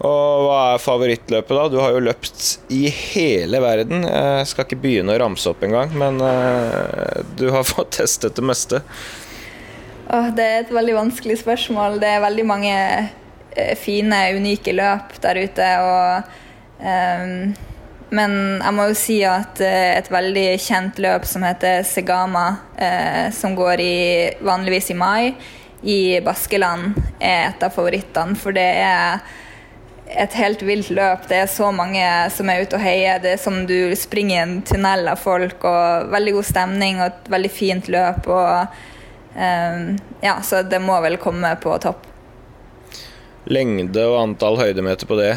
Og 0.00 0.46
hva 0.46 0.60
er 0.72 0.80
favorittløpet, 0.80 1.52
da? 1.52 1.68
Du 1.68 1.76
har 1.82 1.92
jo 1.92 2.00
løpt 2.00 2.72
i 2.72 2.86
hele 2.88 3.60
verden. 3.60 4.06
Jeg 4.08 4.48
skal 4.48 4.64
ikke 4.64 4.80
begynne 4.80 5.12
å 5.12 5.20
ramse 5.20 5.52
opp 5.52 5.60
engang, 5.66 5.92
men 5.92 6.16
uh, 6.24 7.20
du 7.36 7.50
har 7.52 7.68
fått 7.74 7.98
testet 8.00 8.40
det 8.40 8.46
meste. 8.48 8.80
Åh, 10.10 10.32
det 10.34 10.42
er 10.44 10.62
et 10.64 10.70
veldig 10.74 10.94
vanskelig 10.96 11.36
spørsmål. 11.44 12.00
Det 12.02 12.08
er 12.10 12.22
veldig 12.24 12.44
mange 12.48 12.74
eh, 12.74 13.74
fine, 13.78 14.16
unike 14.34 14.72
løp 14.74 15.12
der 15.22 15.38
ute. 15.44 15.68
Og, 15.86 16.32
ehm, 16.82 17.52
men 18.10 18.34
jeg 18.58 18.74
må 18.74 18.88
jo 18.90 18.96
si 18.98 19.20
at 19.22 19.62
eh, 19.62 19.92
et 20.00 20.10
veldig 20.10 20.48
kjent 20.58 20.98
løp 20.98 21.28
som 21.30 21.46
heter 21.46 21.86
Segama, 21.86 22.48
eh, 22.74 23.30
som 23.30 23.54
går 23.54 23.84
i, 23.84 24.00
vanligvis 24.42 24.90
i 24.90 24.98
mai, 24.98 25.30
i 25.86 26.18
Baskeland, 26.26 26.98
er 27.22 27.52
et 27.52 27.62
av 27.62 27.78
favorittene. 27.78 28.34
For 28.34 28.56
det 28.56 28.66
er 28.82 29.22
et 30.10 30.38
helt 30.42 30.66
vilt 30.66 30.90
løp. 30.90 31.30
Det 31.30 31.44
er 31.44 31.50
så 31.54 31.70
mange 31.70 32.02
som 32.34 32.50
er 32.50 32.66
ute 32.66 32.80
og 32.80 32.82
heier. 32.82 33.22
Det 33.22 33.36
er 33.36 33.44
som 33.46 33.62
du 33.62 33.94
springer 33.94 34.40
i 34.40 34.42
en 34.42 34.60
tunnel 34.66 35.14
av 35.14 35.22
folk, 35.22 35.62
og 35.62 36.10
veldig 36.10 36.40
god 36.40 36.50
stemning 36.50 36.98
og 36.98 37.12
et 37.12 37.36
veldig 37.38 37.58
fint 37.62 37.94
løp. 37.94 38.26
og 38.26 38.88
ja, 39.34 40.34
Så 40.42 40.62
det 40.66 40.80
må 40.82 40.96
vel 41.04 41.14
komme 41.22 41.52
på 41.62 41.76
topp. 41.78 42.06
Lengde 43.50 44.02
og 44.10 44.16
antall 44.20 44.58
høydemeter 44.58 45.06
på 45.06 45.16
det. 45.20 45.32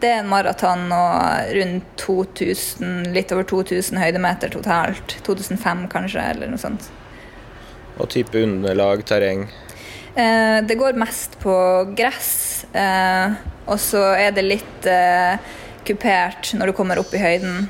Det 0.00 0.08
er 0.08 0.22
en 0.22 0.30
maraton 0.32 0.86
og 0.96 1.50
rundt 1.52 1.88
2000, 2.00 3.10
litt 3.12 3.32
over 3.36 3.44
2000 3.44 4.00
høydemeter 4.00 4.52
totalt. 4.52 5.18
2005 5.26 5.82
kanskje, 5.92 6.24
eller 6.32 6.48
noe 6.48 6.60
sånt. 6.60 6.86
Og 8.00 8.08
type 8.12 8.40
underlag, 8.40 9.04
terreng. 9.08 9.44
Eh, 10.14 10.58
det 10.64 10.78
går 10.80 10.96
mest 10.98 11.36
på 11.42 11.54
gress, 11.96 12.64
eh, 12.72 13.36
og 13.66 13.76
så 13.80 14.02
er 14.16 14.32
det 14.34 14.46
litt 14.46 14.88
eh, 14.88 15.36
kupert 15.86 16.54
når 16.56 16.70
du 16.70 16.76
kommer 16.80 17.02
opp 17.02 17.12
i 17.14 17.20
høyden. 17.20 17.68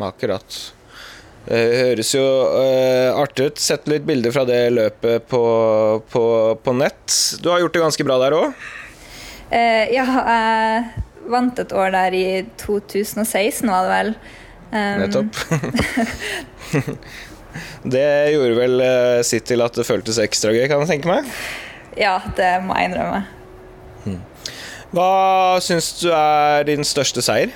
Akkurat. 0.00 0.60
Det 1.50 1.60
høres 1.80 2.12
jo 2.14 2.22
eh, 2.60 3.10
artig 3.10 3.48
ut. 3.50 3.58
Sett 3.58 3.88
litt 3.90 4.04
bilder 4.06 4.30
fra 4.34 4.44
det 4.46 4.60
løpet 4.70 5.26
på, 5.30 5.40
på, 6.12 6.24
på 6.62 6.74
nett. 6.78 7.16
Du 7.42 7.50
har 7.50 7.58
gjort 7.64 7.74
det 7.74 7.82
ganske 7.82 8.06
bra 8.06 8.18
der 8.22 8.36
òg. 8.36 8.68
Eh, 9.50 9.90
ja, 9.90 10.04
jeg 10.06 10.84
vant 11.30 11.58
et 11.58 11.74
år 11.74 11.90
der 11.94 12.14
i 12.14 12.26
2016, 12.62 13.66
var 13.66 13.88
det 13.88 13.90
vel. 13.96 14.12
Um, 14.70 15.00
Nettopp. 15.02 15.40
det 17.96 18.06
gjorde 18.36 18.54
vel 18.60 18.84
eh, 18.86 19.18
sitt 19.26 19.48
til 19.50 19.66
at 19.66 19.74
det 19.74 19.88
føltes 19.88 20.20
ekstra 20.22 20.54
gøy, 20.54 20.68
kan 20.70 20.84
jeg 20.84 20.92
tenke 20.92 21.10
meg. 21.10 21.34
Ja, 21.98 22.20
det 22.38 22.52
må 22.62 22.78
jeg 22.78 22.92
innrømme. 22.92 23.24
Hva 24.94 25.10
syns 25.62 25.92
du 25.98 26.08
er 26.14 26.62
din 26.66 26.86
største 26.86 27.22
seier? 27.22 27.50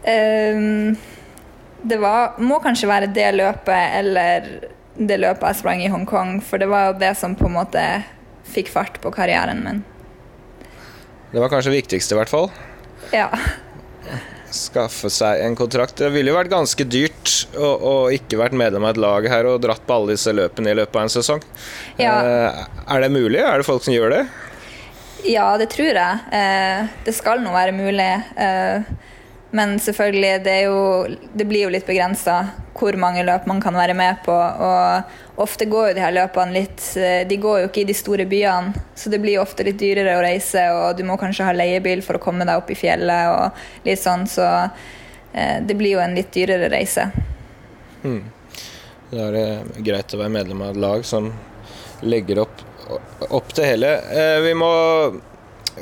Um, 0.00 0.98
det 1.82 2.00
var, 2.02 2.36
må 2.42 2.60
kanskje 2.62 2.88
være 2.90 3.10
det 3.14 3.30
løpet 3.36 3.96
eller 4.00 4.48
det 5.00 5.16
løpet 5.20 5.46
jeg 5.46 5.60
sprang 5.62 5.82
i 5.84 5.90
Hongkong, 5.92 6.40
for 6.44 6.60
det 6.60 6.68
var 6.70 6.90
jo 6.90 6.98
det 7.00 7.14
som 7.18 7.36
på 7.38 7.48
en 7.48 7.56
måte 7.56 7.84
fikk 8.50 8.70
fart 8.72 8.98
på 9.00 9.12
karrieren 9.14 9.62
min. 9.64 9.82
Det 11.30 11.38
var 11.38 11.50
kanskje 11.52 11.70
det 11.70 11.82
viktigste, 11.84 12.16
i 12.16 12.18
hvert 12.18 12.32
fall. 12.32 12.48
Ja. 13.14 13.28
Skaffe 14.50 15.08
seg 15.14 15.44
en 15.44 15.54
kontrakt. 15.56 15.94
Det 16.02 16.10
ville 16.10 16.32
jo 16.32 16.36
vært 16.36 16.50
ganske 16.50 16.84
dyrt 16.90 17.34
å, 17.54 17.68
å 17.70 17.94
ikke 18.12 18.40
vært 18.40 18.56
medlem 18.58 18.84
av 18.84 18.96
et 18.96 19.00
lag 19.00 19.28
her 19.30 19.46
og 19.46 19.60
dratt 19.62 19.84
på 19.86 19.94
alle 19.94 20.16
disse 20.16 20.34
løpene 20.34 20.72
i 20.72 20.78
løpet 20.80 20.98
av 20.98 21.06
en 21.06 21.14
sesong. 21.14 21.44
Ja. 22.02 22.16
Eh, 22.18 22.64
er 22.90 23.04
det 23.04 23.12
mulig? 23.14 23.38
Er 23.44 23.62
det 23.62 23.68
folk 23.68 23.86
som 23.86 23.94
gjør 23.94 24.16
det? 24.16 24.24
Ja, 25.30 25.52
det 25.60 25.70
tror 25.70 25.94
jeg. 25.94 26.18
Eh, 26.34 26.90
det 27.06 27.14
skal 27.14 27.44
nå 27.44 27.54
være 27.54 27.76
mulig. 27.76 28.10
Men 29.50 29.78
selvfølgelig, 29.82 30.44
det, 30.44 30.56
jo, 30.62 31.06
det 31.34 31.44
blir 31.44 31.64
jo 31.66 31.72
litt 31.74 31.86
begrensa 31.86 32.36
hvor 32.80 32.94
mange 33.00 33.24
løp 33.26 33.48
man 33.50 33.58
kan 33.60 33.74
være 33.74 33.96
med 33.98 34.22
på. 34.24 34.34
Og 34.34 35.42
ofte 35.42 35.66
går 35.70 35.90
jo 35.90 35.96
de 35.98 36.04
her 36.04 36.14
løpene 36.14 36.54
litt 36.54 36.84
eh, 36.96 37.26
De 37.28 37.38
går 37.40 37.64
jo 37.64 37.70
ikke 37.70 37.82
i 37.82 37.88
de 37.88 37.96
store 37.96 38.26
byene, 38.30 38.84
så 38.94 39.10
det 39.10 39.20
blir 39.22 39.38
jo 39.38 39.42
ofte 39.44 39.66
litt 39.66 39.80
dyrere 39.80 40.16
å 40.18 40.24
reise, 40.24 40.62
og 40.76 40.96
du 40.98 41.02
må 41.08 41.18
kanskje 41.20 41.48
ha 41.48 41.56
leiebil 41.56 42.04
for 42.06 42.18
å 42.18 42.22
komme 42.22 42.46
deg 42.46 42.62
opp 42.62 42.70
i 42.70 42.78
fjellet 42.78 43.34
og 43.34 43.86
litt 43.88 44.00
sånn, 44.00 44.26
så 44.30 44.46
eh, 44.62 45.58
det 45.66 45.76
blir 45.76 45.96
jo 45.96 46.04
en 46.04 46.14
litt 46.16 46.30
dyrere 46.36 46.70
reise. 46.72 47.10
Da 49.10 49.24
er 49.26 49.34
det 49.34 49.46
greit 49.82 50.14
å 50.14 50.20
være 50.22 50.36
medlem 50.38 50.62
av 50.62 50.76
et 50.76 50.84
lag 50.86 51.06
som 51.06 51.32
legger 52.06 52.44
opp, 52.44 52.62
opp 53.28 53.50
det 53.58 53.66
hele. 53.66 53.96
Eh, 54.14 54.38
vi 54.46 54.54
må 54.56 54.70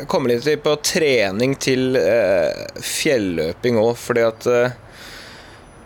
komme 0.07 0.31
litt 0.31 0.49
på 0.63 0.75
trening 0.85 1.57
til 1.61 1.97
eh, 1.99 2.67
fjelløping 2.85 3.81
òg, 3.81 3.95
fordi 3.99 4.25
at 4.27 4.47
eh, 4.53 4.77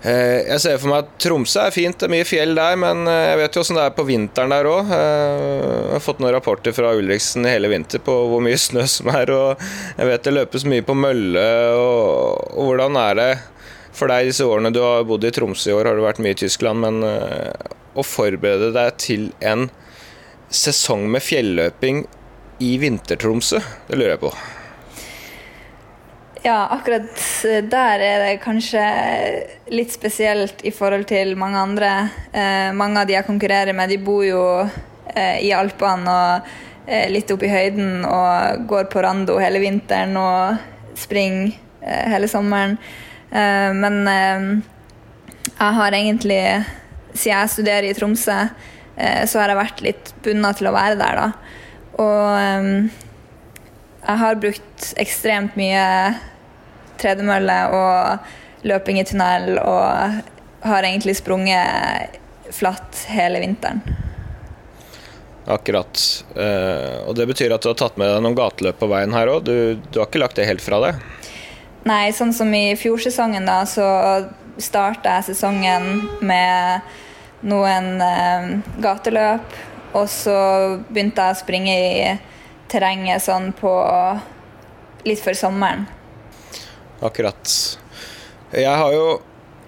eh, 0.03 0.39
Jeg 0.51 0.61
ser 0.65 0.81
for 0.83 0.93
meg 0.93 1.05
at 1.05 1.15
Tromsø 1.23 1.63
er 1.65 1.75
fint, 1.75 1.97
det 1.99 2.09
er 2.09 2.15
mye 2.15 2.29
fjell 2.29 2.57
der, 2.59 2.77
men 2.81 3.07
eh, 3.11 3.29
jeg 3.31 3.41
vet 3.43 3.57
jo 3.57 3.65
åssen 3.65 3.79
det 3.81 3.87
er 3.87 3.95
på 3.97 4.07
vinteren 4.09 4.53
der 4.55 4.69
òg. 4.71 4.93
Jeg 4.93 5.95
har 5.95 6.05
fått 6.05 6.23
noen 6.23 6.35
rapporter 6.37 6.77
fra 6.77 6.93
Ulriksen 6.99 7.49
hele 7.49 7.71
vinter 7.73 8.03
på 8.05 8.17
hvor 8.33 8.45
mye 8.45 8.61
snø 8.67 8.85
som 8.91 9.13
er, 9.15 9.33
og 9.33 9.65
jeg 9.97 10.11
vet 10.11 10.29
det 10.29 10.37
løpes 10.37 10.69
mye 10.69 10.87
på 10.87 10.99
mølle. 10.99 11.47
Og, 11.79 12.53
og 12.53 12.71
hvordan 12.73 13.01
er 13.07 13.19
det 13.23 13.33
for 13.93 14.09
deg 14.09 14.31
disse 14.31 14.47
årene 14.49 14.73
du 14.73 14.81
har 14.81 15.05
bodd 15.09 15.25
i 15.29 15.33
Tromsø 15.35 15.71
i 15.71 15.77
år, 15.77 15.91
har 15.91 15.99
du 15.99 16.05
vært 16.05 16.21
mye 16.25 16.35
i 16.35 16.41
Tyskland, 16.43 16.81
men 16.81 17.05
eh, 17.05 17.71
å 17.93 18.05
forberede 18.07 18.73
deg 18.75 18.99
til 19.01 19.29
en 19.45 19.69
sesong 20.53 21.07
med 21.13 21.25
fjelløping 21.25 22.07
i 22.63 22.75
Vinter-Tromsø, 22.79 23.59
det 23.89 23.99
lurer 23.99 24.15
jeg 24.15 24.23
på. 24.23 24.33
Ja, 26.43 26.67
akkurat 26.75 27.23
der 27.71 28.03
er 28.03 28.25
det 28.25 28.41
kanskje 28.43 28.83
litt 29.71 29.93
spesielt 29.95 30.65
i 30.67 30.73
forhold 30.75 31.07
til 31.11 31.37
mange 31.39 31.61
andre. 31.61 31.91
Eh, 32.35 32.71
mange 32.75 32.99
av 32.99 33.07
de 33.07 33.15
jeg 33.15 33.29
konkurrerer 33.29 33.77
med, 33.79 33.93
de 33.93 34.01
bor 34.03 34.25
jo 34.27 34.43
eh, 35.15 35.39
i 35.47 35.53
Alpene 35.55 36.11
og 36.11 36.51
eh, 36.89 37.07
litt 37.15 37.31
oppe 37.31 37.47
i 37.47 37.53
høyden 37.53 38.03
og 38.09 38.67
går 38.71 38.91
på 38.91 39.05
rando 39.07 39.39
hele 39.39 39.63
vinteren 39.63 40.19
og 40.19 40.99
springer 40.99 41.55
eh, 41.79 42.11
hele 42.11 42.31
sommeren. 42.31 42.75
Eh, 43.31 43.71
men 43.79 44.03
eh, 44.11 44.51
jeg 45.53 45.79
har 45.79 45.95
egentlig, 45.95 46.43
siden 47.15 47.37
jeg 47.37 47.55
studerer 47.55 47.87
i 47.87 47.95
Tromsø, 47.95 48.41
eh, 48.97 49.23
så 49.31 49.45
har 49.45 49.55
jeg 49.55 49.63
vært 49.63 49.87
litt 49.87 50.15
bundet 50.27 50.59
til 50.59 50.73
å 50.73 50.75
være 50.75 50.99
der, 50.99 51.23
da. 51.23 51.42
Og 52.03 52.63
um, 52.63 52.91
jeg 54.03 54.21
har 54.25 54.41
brukt 54.43 54.93
ekstremt 54.99 55.59
mye 55.59 55.87
tredemølle 57.03 57.59
og 57.75 58.67
løping 58.67 59.01
i 59.01 59.07
tunnel 59.07 59.59
og 59.63 60.23
har 60.63 60.87
egentlig 60.87 61.17
sprunget 61.19 62.19
flatt 62.55 63.05
hele 63.11 63.41
vinteren. 63.43 63.83
Akkurat. 65.47 65.99
Uh, 66.37 67.09
og 67.09 67.17
det 67.19 67.27
betyr 67.31 67.55
at 67.55 67.65
du 67.65 67.73
har 67.73 67.79
tatt 67.79 67.99
med 67.99 68.11
deg 68.11 68.23
noen 68.23 68.39
gateløp 68.39 68.79
på 68.79 68.91
veien 68.91 69.15
her 69.17 69.31
òg. 69.33 69.47
Du, 69.49 69.57
du 69.91 69.99
har 69.99 70.07
ikke 70.07 70.23
lagt 70.23 70.39
det 70.39 70.47
helt 70.47 70.63
fra 70.63 70.79
deg? 70.85 71.01
Nei, 71.89 72.13
sånn 72.15 72.31
som 72.35 72.53
i 72.55 72.77
fjorsesongen, 72.79 73.49
da, 73.49 73.65
så 73.67 73.87
starta 74.63 75.17
jeg 75.17 75.33
sesongen 75.33 76.05
med 76.23 76.93
noen 77.43 77.97
uh, 77.99 78.53
gateløp. 78.85 79.59
Og 79.99 80.07
så 80.09 80.37
begynte 80.89 81.25
jeg 81.25 81.37
å 81.37 81.41
springe 81.43 81.75
i 81.75 82.15
terrenget 82.73 83.25
sånn 83.25 83.51
på 83.57 83.73
litt 85.05 85.21
før 85.21 85.37
sommeren. 85.37 85.85
Akkurat. 87.03 87.53
Jeg 88.55 88.73
har 88.79 88.95
jo 88.95 89.07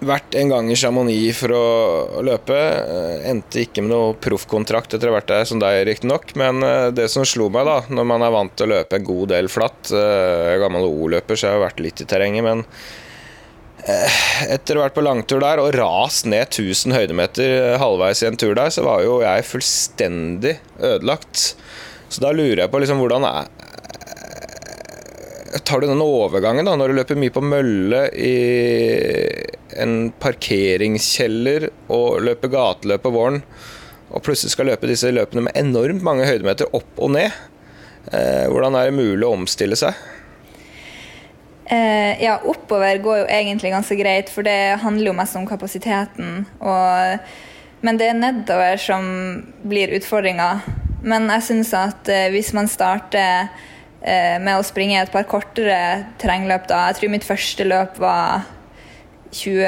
vært 0.05 0.35
en 0.37 0.51
gang 0.51 0.69
i 0.71 0.77
Chamonix 0.77 1.37
for 1.39 1.53
å 1.55 2.23
løpe. 2.25 2.55
Eh, 2.55 3.29
Endte 3.31 3.63
ikke 3.63 3.83
med 3.83 3.91
noe 3.93 4.17
proffkontrakt 4.21 4.95
etter 4.95 5.09
å 5.09 5.13
ha 5.13 5.19
vært 5.19 5.31
der 5.31 5.47
som 5.49 5.61
deg, 5.61 5.83
riktignok. 5.87 6.35
Men 6.39 6.63
eh, 6.65 6.91
det 6.95 7.07
som 7.11 7.25
slo 7.27 7.49
meg, 7.53 7.67
da, 7.67 7.79
når 7.89 8.09
man 8.11 8.25
er 8.25 8.35
vant 8.35 8.55
til 8.55 8.67
å 8.67 8.73
løpe 8.75 8.99
en 8.99 9.07
god 9.07 9.33
del 9.35 9.49
flatt 9.51 9.91
eh, 9.91 10.11
Jeg 10.51 10.57
er 10.57 10.63
gammel 10.65 10.87
O-løper, 10.89 11.39
så 11.39 11.49
jeg 11.49 11.57
har 11.57 11.65
vært 11.67 11.83
litt 11.83 12.03
i 12.03 12.09
terrenget, 12.09 12.45
men 12.45 12.65
eh, 12.65 13.04
etter 13.85 14.77
å 14.77 14.81
ha 14.81 14.87
vært 14.87 14.95
på 14.97 15.03
langtur 15.05 15.43
der 15.43 15.61
og 15.61 15.75
rast 15.77 16.25
ned 16.29 16.47
1000 16.47 16.95
høydemeter 16.95 17.75
halvveis 17.81 18.23
i 18.23 18.29
en 18.31 18.39
tur 18.39 18.55
der, 18.57 18.71
så 18.73 18.85
var 18.85 19.03
jo 19.05 19.19
jeg 19.21 19.45
fullstendig 19.45 20.55
ødelagt. 20.79 21.51
Så 22.09 22.23
da 22.23 22.33
lurer 22.33 22.63
jeg 22.63 22.73
på 22.73 22.81
liksom 22.81 23.03
hvordan 23.03 23.27
er 23.29 23.53
Tar 25.65 25.79
du 25.81 25.87
den 25.87 26.01
overgangen 26.03 26.67
da, 26.67 26.73
når 26.77 26.91
du 26.91 26.97
løper 26.97 27.17
mye 27.17 27.33
på 27.33 27.41
mølle 27.41 28.01
i 28.19 28.33
en 29.81 30.11
parkeringskjeller 30.21 31.69
og 31.95 32.19
løper 32.27 32.51
gateløp 32.51 33.05
på 33.05 33.13
våren, 33.15 33.39
og 34.11 34.21
plutselig 34.27 34.51
skal 34.51 34.69
løpe 34.69 34.89
disse 34.91 35.09
løpene 35.15 35.47
med 35.47 35.57
enormt 35.57 36.03
mange 36.05 36.27
høydemeter 36.27 36.69
opp 36.75 36.99
og 36.99 37.15
ned? 37.15 37.31
Eh, 38.11 38.45
hvordan 38.51 38.77
er 38.77 38.91
det 38.91 38.97
mulig 38.99 39.25
å 39.25 39.31
omstille 39.39 39.79
seg? 39.79 39.95
Eh, 41.65 42.23
ja, 42.23 42.37
oppover 42.45 42.97
går 43.01 43.23
jo 43.23 43.27
egentlig 43.33 43.71
ganske 43.73 43.97
greit, 43.97 44.29
for 44.29 44.45
det 44.45 44.77
handler 44.83 45.09
jo 45.09 45.17
mest 45.17 45.37
om 45.39 45.47
kapasiteten. 45.49 46.45
Og, 46.61 47.29
men 47.85 48.01
det 48.01 48.09
er 48.11 48.19
nedover 48.19 48.81
som 48.81 49.07
blir 49.65 49.95
utfordringa. 49.97 50.49
Men 51.05 51.29
jeg 51.35 51.47
syns 51.49 51.73
at 51.77 52.09
eh, 52.09 52.29
hvis 52.33 52.53
man 52.57 52.69
starter 52.69 53.49
eh, 54.01 54.37
med 54.41 54.57
å 54.57 54.65
springe 54.65 55.01
et 55.01 55.13
par 55.13 55.25
kortere 55.29 56.05
terrengløp, 56.21 56.69
da 56.69 56.87
Jeg 56.89 57.01
tror 57.01 57.13
mitt 57.13 57.27
første 57.27 57.65
løp 57.65 57.99
var 58.01 58.45
20 59.35 59.65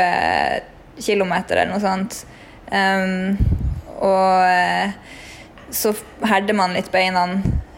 km 1.02 1.34
eller 1.34 1.70
noe 1.72 1.82
sånt. 1.82 2.24
Um, 2.68 3.38
og 4.04 4.44
eh, 4.46 4.94
så 5.74 5.94
herder 6.26 6.58
man 6.58 6.76
litt 6.76 6.90
beina 6.94 7.26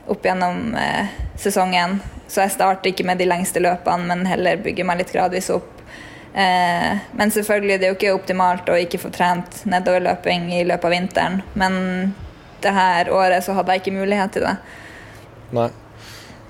opp 0.09 0.25
gjennom 0.25 0.73
eh, 0.77 1.11
sesongen. 1.39 1.99
Så 2.29 2.43
jeg 2.43 2.53
starter 2.53 2.91
ikke 2.91 3.05
med 3.09 3.19
de 3.19 3.27
lengste 3.29 3.61
løpene, 3.63 4.05
men 4.11 4.27
heller 4.29 4.61
bygger 4.61 4.85
meg 4.85 5.01
litt 5.01 5.13
gradvis 5.13 5.49
opp. 5.53 5.79
Eh, 6.33 6.99
men 7.17 7.33
selvfølgelig, 7.33 7.79
det 7.79 7.87
er 7.87 7.93
jo 7.93 7.97
ikke 7.97 8.13
optimalt 8.13 8.69
å 8.69 8.77
ikke 8.77 9.01
få 9.01 9.09
trent 9.13 9.63
nedoverløping 9.69 10.51
i 10.59 10.63
løpet 10.69 10.85
av 10.85 10.93
vinteren. 10.93 11.39
Men 11.57 11.79
det 12.61 12.75
her 12.75 13.09
året 13.11 13.45
så 13.45 13.55
hadde 13.57 13.73
jeg 13.73 13.83
ikke 13.83 13.97
mulighet 13.97 14.35
til 14.35 14.45
det. 14.45 14.55
Nei, 15.57 15.69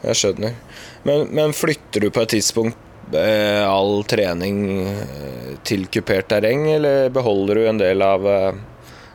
jeg 0.03 0.19
skjønner. 0.19 0.59
Men, 1.07 1.29
men 1.31 1.55
flytter 1.55 2.03
du 2.03 2.09
på 2.11 2.25
et 2.25 2.33
tidspunkt 2.35 3.15
eh, 3.15 3.63
all 3.63 4.03
trening 4.09 4.59
eh, 4.83 5.55
til 5.63 5.87
kupert 5.91 6.27
terreng, 6.33 6.67
eller 6.75 7.07
beholder 7.13 7.61
du 7.61 7.69
en 7.69 7.79
del 7.79 8.03
av 8.03 8.27
eh, 8.27 8.51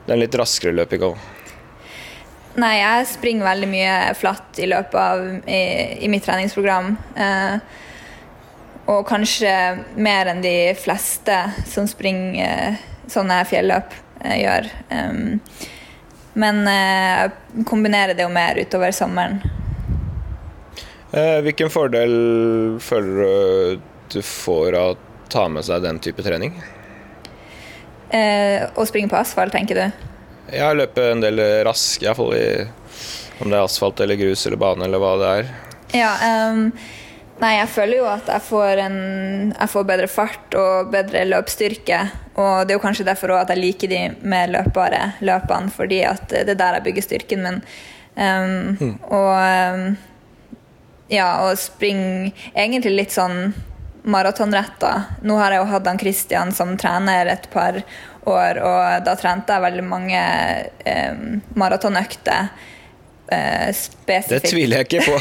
den 0.09 0.23
litt 0.23 0.41
raskere 0.41 0.77
løpinga? 0.81 1.13
Nei, 2.55 2.75
jeg 2.79 3.07
springer 3.11 3.49
veldig 3.49 3.69
mye 3.71 3.95
flatt 4.15 4.61
i 4.63 4.69
løpet 4.71 4.95
av 4.95 5.25
i, 5.51 5.63
i 6.07 6.11
mitt 6.11 6.23
treningsprogram. 6.27 6.93
Eh, 7.19 7.57
og 8.93 9.01
kanskje 9.09 9.55
mer 9.97 10.31
enn 10.31 10.43
de 10.45 10.75
fleste 10.79 11.39
som 11.67 11.89
springer 11.91 12.45
eh, 12.45 12.85
sånne 13.11 13.41
fjelløp, 13.49 13.97
eh, 14.23 14.37
gjør. 14.45 14.69
Um, 14.93 15.41
men 16.39 16.63
eh, 16.71 17.25
jeg 17.25 17.67
kombinerer 17.67 18.15
det 18.15 18.27
jo 18.27 18.31
mer 18.35 18.61
utover 18.61 18.95
sommeren. 18.95 19.41
Eh, 21.15 21.41
hvilken 21.47 21.71
fordel 21.71 22.15
føler 22.83 23.19
du 23.19 23.91
du 24.15 24.23
får 24.23 24.75
av 24.79 24.95
å 24.95 24.97
ta 25.33 25.47
med 25.51 25.65
seg 25.67 25.83
den 25.83 25.99
type 26.03 26.23
trening? 26.23 26.55
Eh, 28.15 28.63
å 28.77 28.85
springe 28.87 29.11
på 29.11 29.19
asfalt, 29.19 29.55
tenker 29.55 29.81
du? 29.81 30.11
Jeg 30.53 30.65
har 30.65 30.77
løpet 30.77 31.11
en 31.11 31.23
del 31.25 31.41
rask, 31.67 32.03
iallfall 32.05 32.35
i 32.37 32.49
om 33.43 33.51
det 33.51 33.57
er 33.59 33.65
asfalt 33.65 34.01
eller 34.01 34.19
grus 34.19 34.47
eller 34.47 34.61
bane 34.61 34.85
eller 34.87 35.01
hva 35.03 35.15
det 35.21 35.31
er. 35.39 35.49
Ja, 35.95 36.13
um, 36.53 36.69
nei, 37.41 37.53
jeg 37.57 37.71
føler 37.75 38.01
jo 38.01 38.07
at 38.11 38.31
jeg 38.31 38.45
får, 38.47 38.83
en, 38.85 38.99
jeg 39.55 39.73
får 39.73 39.89
bedre 39.91 40.11
fart 40.11 40.57
og 40.59 40.93
bedre 40.95 41.25
løpsstyrke. 41.29 42.01
Og 42.35 42.65
det 42.65 42.75
er 42.75 42.79
jo 42.79 42.85
kanskje 42.85 43.09
derfor 43.09 43.35
også 43.35 43.49
at 43.49 43.55
jeg 43.55 43.63
liker 43.63 43.91
de 43.91 44.01
mer 44.27 44.51
løpbare 44.55 45.03
løpene, 45.27 45.75
fordi 45.75 46.01
at 46.09 46.27
det 46.31 46.57
er 46.57 46.63
der 46.63 46.79
jeg 46.79 46.87
bygger 46.89 47.09
styrken 47.09 47.47
min. 47.47 47.61
Ehm, 48.15 48.99
Og 49.11 49.35
um, 49.35 49.87
ja, 51.13 51.29
og 51.45 51.59
springe 51.61 52.33
egentlig 52.55 52.95
litt 52.95 53.15
sånn 53.15 53.53
maratonretta. 54.05 54.93
Nå 55.25 55.37
har 55.41 55.55
jeg 55.55 55.63
jo 55.63 55.71
hatt 55.71 55.87
han 55.89 56.01
Christian 56.01 56.53
som 56.53 56.75
trener 56.81 57.31
et 57.33 57.47
par 57.53 57.81
år, 57.81 57.85
og 58.31 59.05
da 59.05 59.15
trente 59.21 59.53
jeg 59.57 59.65
veldig 59.65 59.85
mange 59.85 60.21
eh, 60.85 61.19
maratonøkter. 61.61 62.49
Eh, 63.33 63.69
Det 64.07 64.41
tviler 64.47 64.83
jeg 64.83 64.89
ikke 64.89 65.05
på. 65.07 65.17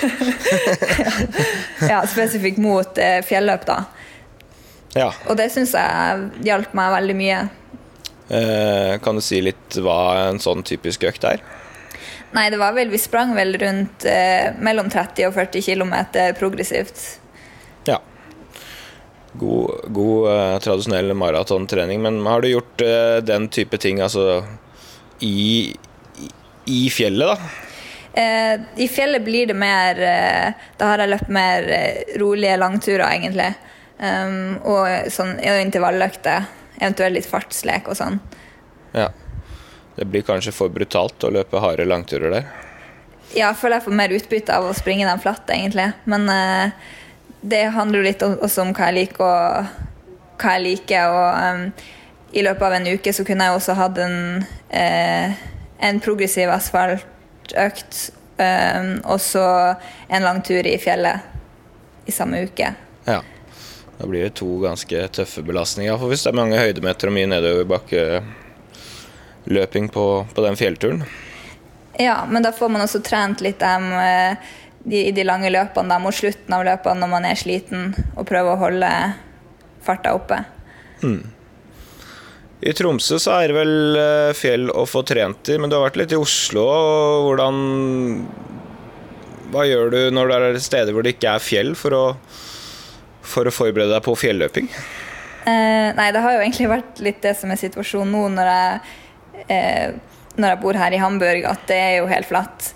ja, 1.91 2.03
spesifikt 2.07 2.61
mot 2.63 2.97
eh, 2.97 3.19
fjelløp, 3.25 3.65
da. 3.67 3.81
Ja. 4.93 5.09
Og 5.27 5.37
det 5.39 5.49
syns 5.53 5.73
jeg 5.75 6.45
hjalp 6.45 6.73
meg 6.77 6.93
veldig 6.99 7.17
mye. 7.17 7.41
Eh, 8.29 8.93
kan 9.03 9.17
du 9.19 9.23
si 9.25 9.41
litt 9.43 9.79
hva 9.83 10.29
en 10.29 10.39
sånn 10.43 10.63
typisk 10.67 11.03
økt 11.09 11.25
er? 11.27 11.43
Nei, 12.33 12.47
det 12.49 12.57
var 12.57 12.73
vel 12.73 12.89
Vi 12.89 12.97
sprang 12.97 13.35
vel 13.37 13.53
rundt 13.61 14.05
eh, 14.09 14.53
mellom 14.63 14.89
30 14.89 15.27
og 15.27 15.35
40 15.35 15.65
km 15.67 15.93
progressivt. 16.39 17.03
God, 19.33 19.85
god 19.87 20.31
eh, 20.31 20.59
tradisjonell 20.59 21.13
maratontrening. 21.17 22.01
Men 22.01 22.25
har 22.25 22.41
du 22.41 22.51
gjort 22.51 22.81
eh, 22.81 23.17
den 23.25 23.49
type 23.49 23.77
ting 23.81 24.01
altså 24.01 24.43
i, 25.23 25.73
i, 26.19 26.29
i 26.65 26.81
fjellet, 26.93 27.33
da? 27.33 27.37
Eh, 28.13 28.61
I 28.75 28.87
fjellet 28.87 29.23
blir 29.25 29.47
det 29.49 29.55
mer 29.57 29.97
eh, 29.97 30.65
Da 30.77 30.91
har 30.91 31.01
jeg 31.01 31.09
løpt 31.15 31.31
mer 31.33 31.65
eh, 31.65 32.17
rolige 32.21 32.59
langturer, 32.61 33.07
egentlig. 33.09 33.53
Um, 34.03 34.57
og 34.67 35.09
sånn 35.13 35.37
intervalløkter. 35.39 36.45
Eventuelt 36.79 37.15
litt 37.15 37.29
fartslek 37.29 37.87
og 37.89 37.97
sånn. 37.97 38.19
Ja. 38.93 39.09
Det 39.95 40.05
blir 40.09 40.25
kanskje 40.25 40.51
for 40.53 40.73
brutalt 40.73 41.23
å 41.23 41.31
løpe 41.33 41.61
harde 41.61 41.85
langturer 41.85 42.33
der. 42.33 42.49
Ja, 43.33 43.47
jeg 43.47 43.57
føler 43.61 43.79
jeg 43.79 43.85
får 43.87 43.95
mer 43.97 44.13
utbytte 44.13 44.57
av 44.57 44.67
å 44.67 44.75
springe 44.77 45.07
den 45.07 45.21
flatt, 45.21 45.49
egentlig. 45.53 45.87
Men 46.09 46.27
eh, 46.29 46.91
det 47.43 47.65
handler 47.75 47.99
jo 47.99 48.03
litt 48.07 48.21
om- 48.25 48.39
også 48.39 48.61
om 48.63 48.71
hva 48.73 48.85
jeg 48.89 48.95
liker. 48.95 49.23
Og, 49.23 49.65
hva 50.39 50.49
jeg 50.55 50.63
liker 50.63 51.07
og 51.11 51.29
um, 51.43 51.73
I 52.33 52.41
løpet 52.41 52.65
av 52.65 52.73
en 52.73 52.87
uke 52.95 53.13
så 53.13 53.21
kunne 53.27 53.45
jeg 53.45 53.53
også 53.53 53.73
hatt 53.77 53.97
en, 54.01 54.41
eh, 54.73 55.29
en 55.85 55.99
progressiv 56.01 56.49
asfaltøkt. 56.49 58.09
Um, 58.39 58.97
og 59.05 59.19
så 59.21 59.43
en 60.09 60.23
lang 60.25 60.41
tur 60.41 60.65
i 60.65 60.77
fjellet 60.81 61.19
i 62.09 62.11
samme 62.11 62.41
uke. 62.47 62.71
Ja. 63.05 63.19
Da 63.99 64.05
blir 64.09 64.23
det 64.25 64.33
to 64.39 64.49
ganske 64.63 65.03
tøffe 65.13 65.43
belastninger. 65.45 65.93
For 66.01 66.07
hvis 66.09 66.23
det 66.25 66.31
er 66.33 66.39
mange 66.41 66.57
høydemeter 66.57 67.07
og 67.07 67.13
mye 67.13 67.27
nedoverbakkeløping 67.29 69.89
på, 69.93 70.05
på 70.33 70.41
den 70.47 70.55
fjellturen. 70.57 71.05
Ja, 72.01 72.25
men 72.25 72.41
da 72.43 72.49
får 72.51 72.69
man 72.73 72.81
også 72.81 72.99
trent 73.05 73.41
litt 73.45 73.59
de, 73.61 73.77
de, 74.83 75.05
i 75.09 75.13
de 75.15 75.25
lange 75.27 75.51
løpene 75.53 75.91
da, 75.91 75.99
mot 76.01 76.15
slutten 76.15 76.55
av 76.55 76.65
løpene 76.67 77.03
når 77.03 77.11
man 77.11 77.27
er 77.29 77.39
sliten, 77.39 77.93
og 78.15 78.27
prøve 78.29 78.53
å 78.53 78.61
holde 78.61 78.89
farta 79.83 80.13
oppe. 80.15 80.41
I 82.63 82.71
Tromsø 82.77 83.19
så 83.19 83.37
er 83.41 83.51
det 83.51 83.57
vel 83.57 83.99
eh, 83.99 84.31
fjell 84.37 84.69
å 84.71 84.85
få 84.87 85.03
trent 85.07 85.51
i, 85.51 85.59
men 85.59 85.71
du 85.71 85.75
har 85.77 85.87
vært 85.89 85.99
litt 85.99 86.15
i 86.15 86.19
Oslo. 86.19 86.63
og 86.63 87.27
Hvordan 87.27 87.61
Hva 89.51 89.65
gjør 89.67 89.91
du 89.91 90.01
når 90.15 90.31
det 90.31 90.37
er 90.39 90.59
steder 90.63 90.95
hvor 90.95 91.03
det 91.03 91.17
ikke 91.17 91.35
er 91.35 91.43
fjell, 91.43 91.73
for 91.79 91.97
å, 91.97 92.03
for 93.21 93.49
å 93.49 93.55
forberede 93.55 93.91
deg 93.91 94.05
på 94.05 94.15
fjelløping? 94.19 94.71
Eh, 95.43 95.89
nei, 95.97 96.07
det 96.15 96.23
har 96.23 96.37
jo 96.37 96.43
egentlig 96.45 96.71
vært 96.71 97.03
litt 97.03 97.19
det 97.23 97.35
som 97.35 97.51
er 97.51 97.59
situasjonen 97.59 98.15
nå 98.15 98.23
når 98.37 98.51
jeg, 98.53 98.93
eh, 99.51 100.21
når 100.37 100.53
jeg 100.53 100.61
bor 100.63 100.79
her 100.79 100.95
i 100.95 101.01
Hamburg, 101.03 101.47
at 101.51 101.67
det 101.67 101.79
er 101.81 101.97
jo 101.97 102.07
helt 102.07 102.29
flatt. 102.29 102.71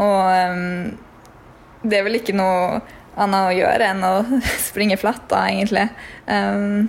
Og 0.00 0.20
ehm, 0.32 0.94
det 1.84 1.98
er 1.98 2.06
vel 2.06 2.18
ikke 2.18 2.36
noe 2.36 2.80
annet 3.20 3.48
å 3.48 3.54
gjøre 3.54 3.90
enn 3.92 4.04
å 4.06 4.14
springe 4.68 4.98
flatt, 5.00 5.26
da, 5.30 5.44
egentlig. 5.50 5.86
Um, 6.26 6.88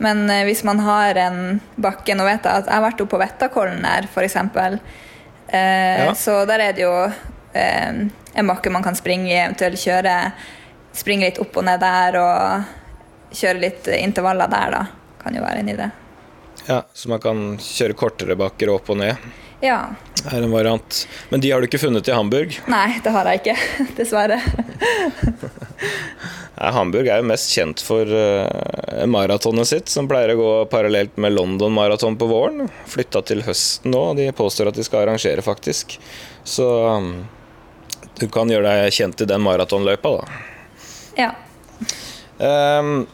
men 0.00 0.24
eh, 0.32 0.46
hvis 0.48 0.64
man 0.64 0.80
har 0.80 1.18
en 1.20 1.58
bakke 1.76 2.14
Nå 2.16 2.24
vet 2.24 2.46
jeg 2.48 2.62
at 2.62 2.70
jeg 2.70 2.72
har 2.72 2.84
vært 2.86 3.02
oppe 3.04 3.12
på 3.12 3.20
Vettakollen 3.20 3.84
der, 3.84 4.08
f.eks. 4.08 4.38
Uh, 4.40 4.78
Ja. 5.50 6.14
Så 6.16 6.44
der 6.46 6.62
er 6.62 6.76
det 6.76 6.86
jo 6.86 6.94
uh, 7.04 7.92
en 8.32 8.50
bakke 8.50 8.72
man 8.72 8.86
kan 8.86 8.96
springe 8.96 9.28
i, 9.28 9.38
eventuelt 9.42 9.80
kjøre 9.82 10.16
Springe 10.90 11.28
litt 11.28 11.38
opp 11.38 11.54
og 11.60 11.62
ned 11.68 11.78
der 11.78 12.16
og 12.18 13.36
kjøre 13.38 13.60
litt 13.62 13.86
intervaller 13.94 14.50
der, 14.50 14.72
da. 14.74 14.80
Kan 15.20 15.36
jo 15.38 15.42
være 15.44 15.60
en 15.62 15.68
idé. 15.70 15.86
Ja, 16.66 16.80
Så 16.92 17.12
man 17.12 17.20
kan 17.22 17.44
kjøre 17.62 17.94
kortere 17.94 18.34
bakker 18.38 18.72
opp 18.74 18.90
og 18.90 18.98
ned. 18.98 19.28
Ja. 19.60 19.90
er 20.32 20.42
en 20.42 20.52
variant. 20.52 21.08
Men 21.28 21.40
de 21.40 21.50
har 21.52 21.60
du 21.60 21.68
ikke 21.68 21.82
funnet 21.82 22.08
i 22.08 22.14
Hamburg? 22.16 22.56
Nei, 22.70 23.00
det 23.04 23.12
har 23.12 23.28
jeg 23.28 23.42
ikke. 23.42 23.56
Dessverre. 23.98 24.40
Nei, 26.60 26.70
Hamburg 26.76 27.08
er 27.08 27.22
jo 27.22 27.28
mest 27.28 27.52
kjent 27.54 27.80
for 27.84 28.08
uh, 28.08 29.04
maratonet 29.08 29.68
sitt, 29.68 29.92
som 29.92 30.08
pleier 30.08 30.34
å 30.34 30.40
gå 30.40 30.50
parallelt 30.72 31.16
med 31.20 31.32
London 31.32 31.72
Marathon 31.72 32.18
på 32.20 32.28
våren. 32.28 32.68
Flytta 32.88 33.22
til 33.28 33.44
høsten 33.46 33.94
nå, 33.94 34.02
og 34.12 34.20
de 34.20 34.28
påstår 34.36 34.72
at 34.72 34.80
de 34.80 34.84
skal 34.84 35.06
arrangere, 35.06 35.44
faktisk. 35.44 35.96
Så 36.44 36.66
um, 36.84 37.12
du 38.20 38.26
kan 38.32 38.52
gjøre 38.52 38.68
deg 38.68 38.92
kjent 38.96 39.24
i 39.24 39.28
den 39.28 39.44
maratonløypa, 39.44 40.12
da. 40.18 40.24
Ja. 41.20 41.30
Um, 42.40 43.06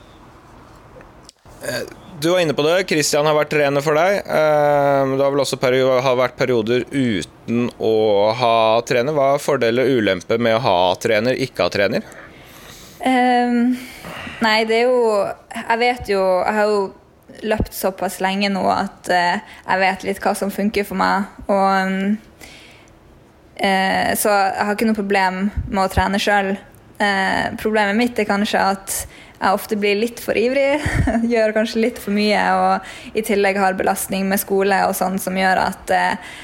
eh, 1.63 1.87
du 2.21 2.29
var 2.31 2.41
inne 2.41 2.55
på 2.57 2.65
det. 2.65 2.77
Christian 2.89 3.27
har 3.29 3.37
vært 3.37 3.51
trener 3.53 3.85
for 3.85 3.99
deg. 3.99 4.23
Du 4.25 5.17
det 5.17 5.25
har 5.25 5.33
vel 5.35 5.43
også 5.43 5.59
har 6.05 6.17
vært 6.19 6.37
perioder 6.39 6.85
uten 6.91 7.67
å 7.79 7.97
ha 8.37 8.81
trener. 8.89 9.17
Hva 9.17 9.35
er 9.35 9.43
fordeler 9.43 9.85
og 9.85 10.01
ulemper 10.01 10.39
med 10.41 10.57
å 10.57 10.63
ha 10.65 10.79
trener, 11.01 11.37
ikke 11.37 11.67
ha 11.67 11.73
trener? 11.73 12.07
Um, 13.07 13.77
nei, 14.43 14.65
det 14.65 14.81
er 14.81 14.87
jo 14.89 15.01
Jeg 15.53 15.77
vet 15.79 16.09
jo 16.09 16.21
Jeg 16.41 16.55
har 16.57 16.71
jo 16.71 16.79
løpt 17.47 17.75
såpass 17.77 18.17
lenge 18.25 18.49
nå 18.49 18.63
at 18.73 19.11
uh, 19.13 19.37
jeg 19.69 19.81
vet 19.83 20.07
litt 20.09 20.23
hva 20.25 20.33
som 20.39 20.53
funker 20.53 20.87
for 20.89 20.99
meg. 20.99 21.29
Og 21.53 21.67
um, 21.87 22.17
uh, 23.61 24.11
Så 24.17 24.33
jeg 24.33 24.65
har 24.65 24.73
ikke 24.73 24.89
noe 24.89 24.99
problem 24.99 25.45
med 25.69 25.83
å 25.85 25.93
trene 25.93 26.23
sjøl. 26.23 26.55
Uh, 26.97 27.53
problemet 27.61 27.99
mitt 27.99 28.19
er 28.19 28.29
kanskje 28.29 28.63
at 28.73 28.99
jeg 29.37 29.53
ofte 29.53 29.77
blir 29.77 29.99
litt 30.01 30.21
for 30.23 30.39
ivrig. 30.39 30.81
gjør 31.33 31.55
kanskje 31.57 31.83
litt 31.85 32.01
for 32.03 32.17
mye 32.17 32.43
og 32.57 33.17
i 33.17 33.25
tillegg 33.27 33.61
har 33.61 33.79
belastning 33.79 34.29
med 34.31 34.41
skole 34.43 34.79
og 34.89 34.97
sånn 34.97 35.21
som 35.23 35.37
gjør 35.37 35.63
at 35.67 35.93
eh, 35.95 36.35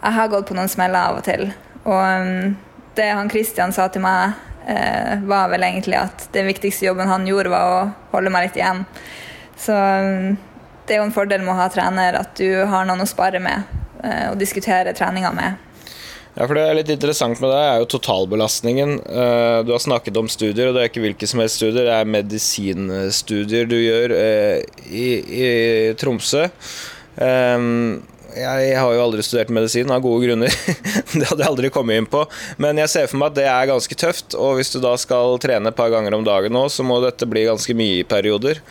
jeg 0.00 0.16
har 0.16 0.30
gått 0.32 0.48
på 0.48 0.56
noen 0.56 0.70
smeller 0.70 1.10
av 1.10 1.20
og 1.20 1.26
til. 1.26 1.50
Og 1.84 2.00
um, 2.00 2.54
det 2.96 3.08
han 3.12 3.30
Kristian 3.30 3.72
sa 3.76 3.86
til 3.92 4.04
meg, 4.04 4.36
eh, 4.66 5.20
var 5.28 5.50
vel 5.52 5.64
egentlig 5.66 5.98
at 6.00 6.28
den 6.34 6.48
viktigste 6.48 6.88
jobben 6.88 7.10
han 7.10 7.26
gjorde, 7.28 7.52
var 7.52 7.74
å 7.74 7.82
holde 8.14 8.32
meg 8.32 8.48
litt 8.48 8.60
igjen. 8.60 8.84
Så 9.60 9.76
um, 9.76 10.38
det 10.86 10.96
er 10.96 11.02
jo 11.02 11.08
en 11.08 11.14
fordel 11.14 11.44
med 11.44 11.54
å 11.54 11.60
ha 11.60 11.68
trener 11.72 12.16
at 12.18 12.32
du 12.40 12.64
har 12.66 12.88
noen 12.88 13.04
å 13.04 13.08
spare 13.08 13.42
med 13.42 13.62
eh, 14.02 14.30
og 14.32 14.40
diskutere 14.40 14.96
treninga 14.96 15.30
med. 15.36 15.69
Ja, 16.36 16.46
for 16.46 16.54
Det 16.54 16.62
er 16.62 16.76
litt 16.78 16.92
interessant 16.94 17.40
med 17.42 17.50
deg, 17.50 17.64
er 17.66 17.80
jo 17.82 17.88
totalbelastningen. 17.96 18.92
Eh, 19.02 19.62
Du 19.66 19.72
har 19.74 19.82
snakket 19.82 20.16
om 20.16 20.28
studier, 20.30 20.68
og 20.70 20.76
det 20.76 20.84
er 20.84 20.92
ikke 20.92 21.02
hvilke 21.02 21.26
som 21.28 21.42
helst 21.42 21.58
studier. 21.58 21.84
Det 21.88 21.96
er 21.96 22.12
medisinstudier 22.14 23.66
du 23.68 23.76
gjør 23.80 24.14
eh, 24.14 24.62
i, 24.86 25.08
i 25.42 25.50
Tromsø. 25.98 26.46
Ehm, 27.20 28.02
Jeg 28.30 28.76
har 28.78 28.92
jo 28.94 29.02
aldri 29.02 29.24
studert 29.26 29.50
medisin, 29.50 29.90
av 29.90 30.04
gode 30.04 30.22
grunner. 30.28 30.54
Det 31.18 31.26
hadde 31.26 31.42
jeg 31.42 31.50
aldri 31.50 31.70
kommet 31.74 31.98
inn 31.98 32.06
på. 32.06 32.22
Men 32.62 32.78
jeg 32.78 32.92
ser 32.92 33.10
for 33.10 33.18
meg 33.18 33.32
at 33.32 33.40
det 33.40 33.48
er 33.50 33.66
ganske 33.72 33.98
tøft, 33.98 34.36
og 34.38 34.60
hvis 34.60 34.70
du 34.70 34.78
da 34.78 34.94
skal 35.02 35.34
trene 35.42 35.72
et 35.72 35.76
par 35.76 35.90
ganger 35.90 36.14
om 36.14 36.22
dagen 36.24 36.54
nå, 36.54 36.68
så 36.70 36.86
må 36.86 37.00
dette 37.02 37.26
bli 37.26 37.42
ganske 37.50 37.74
mye 37.74 38.04
i 38.04 38.06
perioder. 38.06 38.62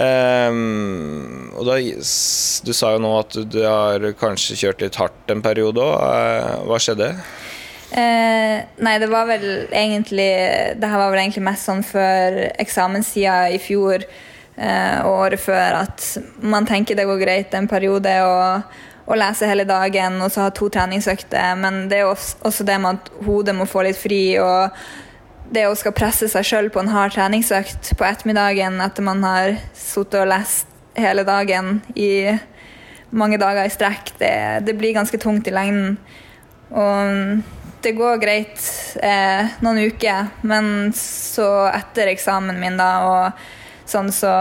Ehm, 0.00 1.50
og 1.52 1.66
da, 1.68 1.76
du 1.76 2.72
sa 2.72 2.94
jo 2.94 3.00
nå 3.02 3.12
at 3.18 3.36
du 3.52 3.60
har 3.66 4.06
kanskje 4.20 4.56
kjørt 4.64 4.84
litt 4.84 4.98
hardt 5.00 5.32
en 5.32 5.44
periode 5.44 5.84
òg. 5.84 6.66
Hva 6.68 6.80
skjedde? 6.80 7.12
Eh, 7.92 8.58
nei, 8.80 8.94
det 9.02 9.08
var 9.12 9.26
vel 9.28 9.66
egentlig 9.68 10.30
Det 10.80 10.88
her 10.88 10.96
var 10.96 11.10
vel 11.12 11.20
egentlig 11.26 11.42
mest 11.44 11.68
sånn 11.68 11.82
før 11.84 12.38
eksamenstida 12.62 13.50
i 13.52 13.58
fjor 13.60 14.00
eh, 14.00 14.96
og 15.04 15.10
året 15.26 15.42
før 15.42 15.76
at 15.82 16.06
man 16.40 16.64
tenker 16.64 16.96
det 16.96 17.04
går 17.04 17.20
greit 17.20 17.52
en 17.52 17.68
periode 17.68 18.14
å, 18.24 18.62
lese 19.12 19.44
hele 19.44 19.66
dagen 19.68 20.22
og 20.24 20.32
så 20.32 20.46
ha 20.46 20.54
to 20.56 20.70
treningsøkter, 20.72 21.52
men 21.60 21.82
det 21.90 21.98
er 22.00 22.08
også 22.08 22.64
det 22.64 22.78
med 22.80 22.96
at 22.96 23.10
hodet 23.26 23.52
må 23.58 23.68
få 23.68 23.82
litt 23.84 24.00
fri. 24.00 24.38
og 24.40 24.72
det 25.52 25.66
å 25.68 25.76
skal 25.76 25.94
presse 25.96 26.28
seg 26.32 26.46
sjøl 26.48 26.70
på 26.72 26.80
en 26.82 26.90
hard 26.92 27.14
treningsøkt 27.14 27.92
på 27.98 28.06
ettermiddagen 28.08 28.80
etter 28.84 29.04
man 29.04 29.22
har 29.26 29.56
sittet 29.76 30.22
og 30.22 30.30
lest 30.32 30.68
hele 30.96 31.24
dagen 31.28 31.80
i 31.96 32.32
mange 33.12 33.36
dager 33.40 33.68
i 33.68 33.72
strekk, 33.72 34.14
det, 34.20 34.34
det 34.66 34.76
blir 34.78 34.96
ganske 34.96 35.18
tungt 35.20 35.48
i 35.48 35.52
lengden. 35.52 35.98
Og 36.72 37.42
det 37.84 37.92
går 37.98 38.20
greit 38.22 38.62
eh, 39.04 39.52
noen 39.64 39.82
uker, 39.90 40.30
men 40.48 40.92
så 40.96 41.66
etter 41.68 42.12
eksamen 42.12 42.60
min 42.60 42.78
da, 42.80 42.90
og 43.04 43.88
sånn, 43.90 44.08
så 44.14 44.32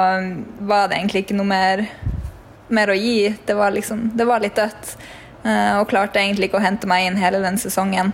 var 0.64 0.88
det 0.88 1.00
egentlig 1.00 1.26
ikke 1.26 1.40
noe 1.40 1.50
mer, 1.50 1.84
mer 2.72 2.94
å 2.94 2.96
gi. 2.96 3.34
Det 3.48 3.58
var 3.58 3.76
liksom, 3.76 4.12
det 4.16 4.28
var 4.30 4.44
litt 4.44 4.60
dødt. 4.60 4.96
Eh, 5.44 5.74
og 5.82 5.90
klarte 5.92 6.22
egentlig 6.22 6.52
ikke 6.52 6.62
å 6.62 6.64
hente 6.64 6.88
meg 6.88 7.10
inn 7.10 7.20
hele 7.20 7.42
den 7.44 7.60
sesongen. 7.60 8.14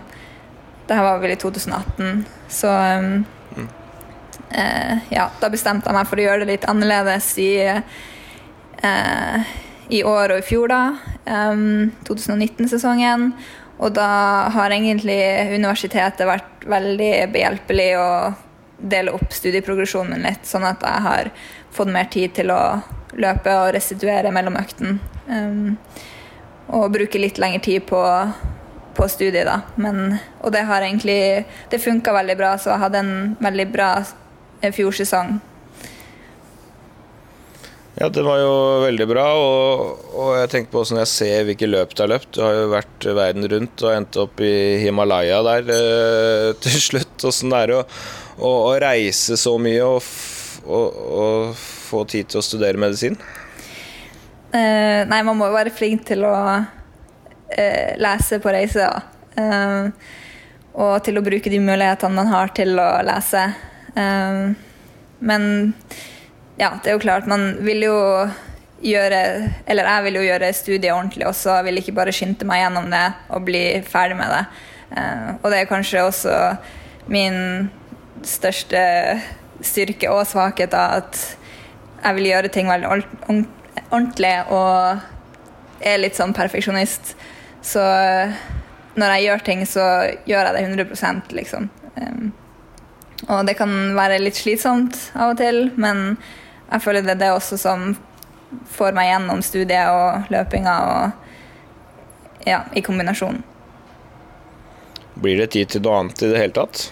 Det 0.88 0.96
her 0.96 1.04
var 1.04 1.20
vel 1.20 1.34
i 1.34 1.36
2018, 1.36 2.24
så 2.48 2.72
um, 2.72 3.26
eh, 4.50 4.98
Ja, 5.12 5.28
da 5.40 5.50
bestemte 5.52 5.90
jeg 5.90 5.98
meg 5.98 6.08
for 6.08 6.20
å 6.20 6.24
gjøre 6.24 6.44
det 6.44 6.52
litt 6.54 6.68
annerledes 6.70 7.28
i, 7.42 7.52
eh, 7.68 9.54
i 9.92 10.02
år 10.04 10.32
og 10.32 10.40
i 10.40 10.46
fjor, 10.48 10.72
da. 10.72 10.82
Um, 11.28 11.90
2019-sesongen. 12.08 13.32
Og 13.78 13.94
da 13.94 14.10
har 14.54 14.74
egentlig 14.74 15.20
universitetet 15.52 16.26
vært 16.26 16.64
veldig 16.66 17.12
behjelpelig 17.36 17.90
å 18.00 18.10
dele 18.78 19.12
opp 19.14 19.32
studieprogresjonen 19.34 20.16
min 20.16 20.26
litt, 20.26 20.46
sånn 20.46 20.66
at 20.66 20.82
jeg 20.82 21.04
har 21.04 21.30
fått 21.74 21.92
mer 21.92 22.08
tid 22.10 22.34
til 22.38 22.52
å 22.54 22.62
løpe 23.18 23.54
og 23.60 23.72
restituere 23.76 24.32
mellom 24.34 24.58
økten. 24.58 24.98
Um, 25.28 25.76
og 26.74 26.92
bruke 26.94 27.20
litt 27.20 27.38
lengre 27.40 27.62
tid 27.64 27.86
på, 27.88 28.00
på 28.98 29.06
studiet, 29.10 29.46
da. 29.46 29.60
Men, 29.80 30.18
og 30.42 30.52
det 30.54 30.66
har 30.68 30.84
egentlig 30.84 31.46
Det 31.70 31.82
funka 31.82 32.12
veldig 32.16 32.38
bra, 32.38 32.56
så 32.58 32.74
jeg 32.74 32.84
hadde 32.84 33.04
en 33.04 33.14
veldig 33.42 33.68
bra 33.72 33.92
eh, 34.02 34.72
fjorsesong. 34.74 35.38
Ja, 37.98 38.06
det 38.14 38.22
var 38.22 38.38
jo 38.38 38.50
veldig 38.84 39.06
bra, 39.10 39.24
og, 39.34 40.02
og 40.14 40.28
jeg 40.38 40.50
tenker 40.52 40.70
på 40.70 40.84
når 40.86 41.00
jeg 41.00 41.10
ser 41.10 41.46
hvilke 41.48 41.66
løp 41.66 41.96
du 41.96 42.02
har 42.04 42.12
løpt. 42.12 42.30
Du 42.36 42.44
har 42.44 42.54
jo 42.54 42.68
vært 42.70 43.06
verden 43.18 43.48
rundt 43.50 43.82
og 43.82 43.90
endt 43.90 44.18
opp 44.22 44.42
i 44.44 44.52
Himalaya 44.84 45.40
der 45.46 45.72
eh, 45.74 46.52
til 46.62 46.78
slutt. 46.84 47.26
Åssen 47.26 47.50
det 47.50 47.64
er 47.64 47.74
å, 47.74 47.82
å, 48.38 48.52
å 48.70 48.72
reise 48.78 49.38
så 49.40 49.56
mye 49.58 49.82
og, 49.82 50.14
og, 50.62 51.02
og 51.24 51.58
få 51.58 52.04
tid 52.14 52.30
til 52.30 52.38
å 52.38 52.46
studere 52.46 52.78
medisin. 52.78 53.18
Eh, 54.54 55.02
nei, 55.10 55.20
man 55.26 55.34
må 55.36 55.50
jo 55.50 55.58
være 55.58 55.74
flink 55.74 56.06
til 56.08 56.22
å 56.24 56.36
lese 57.98 58.38
på 58.42 58.52
reise. 58.52 58.88
Eh, 59.38 59.90
og 60.78 61.02
til 61.02 61.18
å 61.18 61.24
bruke 61.24 61.50
de 61.50 61.58
mulighetene 61.62 62.14
man 62.14 62.28
har 62.30 62.52
til 62.54 62.76
å 62.78 62.88
lese. 63.06 63.44
Eh, 63.96 64.42
men 65.18 65.48
ja, 66.58 66.72
det 66.82 66.90
er 66.92 66.96
jo 66.98 67.02
klart, 67.02 67.26
man 67.30 67.56
vil 67.66 67.82
jo 67.88 67.96
gjøre 68.78 69.20
Eller 69.66 69.88
jeg 69.90 70.02
vil 70.04 70.16
jo 70.20 70.20
gjøre 70.22 70.52
studiet 70.54 70.92
ordentlig 70.94 71.26
også. 71.26 71.56
Jeg 71.56 71.66
vil 71.66 71.80
ikke 71.80 71.96
bare 71.96 72.12
skynde 72.14 72.46
meg 72.46 72.60
gjennom 72.62 72.86
det 72.92 73.06
og 73.34 73.42
bli 73.48 73.62
ferdig 73.82 74.18
med 74.20 74.30
det. 74.30 74.44
Eh, 74.94 75.32
og 75.42 75.50
det 75.50 75.58
er 75.64 75.70
kanskje 75.70 76.04
også 76.06 76.36
min 77.10 77.70
største 78.22 78.80
styrke 79.66 80.10
og 80.14 80.22
svakhet, 80.30 80.70
da, 80.70 81.00
at 81.02 81.18
jeg 82.04 82.14
vil 82.20 82.28
gjøre 82.30 82.50
ting 82.54 82.70
veldig 82.70 82.86
ord- 82.92 83.16
ord- 83.26 83.82
ordentlig 83.90 84.34
og 84.54 85.02
er 85.82 85.98
litt 85.98 86.14
sånn 86.18 86.34
perfeksjonist. 86.36 87.16
Så 87.68 87.84
når 88.98 89.14
jeg 89.14 89.26
gjør 89.26 89.44
ting, 89.46 89.64
så 89.68 89.84
gjør 90.28 90.48
jeg 90.48 90.54
det 90.56 90.84
100 90.84 91.36
liksom. 91.36 91.68
Um, 91.98 92.32
og 93.28 93.46
det 93.46 93.58
kan 93.58 93.72
være 93.98 94.20
litt 94.22 94.38
slitsomt 94.38 94.96
av 95.18 95.34
og 95.34 95.40
til, 95.40 95.68
men 95.76 96.16
jeg 96.70 96.84
føler 96.84 97.04
det 97.04 97.16
er 97.16 97.22
det 97.24 97.32
også 97.34 97.58
som 97.60 97.90
får 98.72 98.94
meg 98.96 99.10
gjennom 99.10 99.42
studiet 99.44 99.90
og 99.92 100.32
løpinga 100.32 100.74
og 100.88 102.48
ja, 102.48 102.62
i 102.72 102.82
kombinasjon. 102.84 103.42
Blir 105.18 105.42
det 105.42 105.50
tid 105.52 105.74
til 105.74 105.84
noe 105.84 106.00
annet 106.00 106.22
i 106.22 106.30
det 106.30 106.40
hele 106.40 106.56
tatt? 106.56 106.86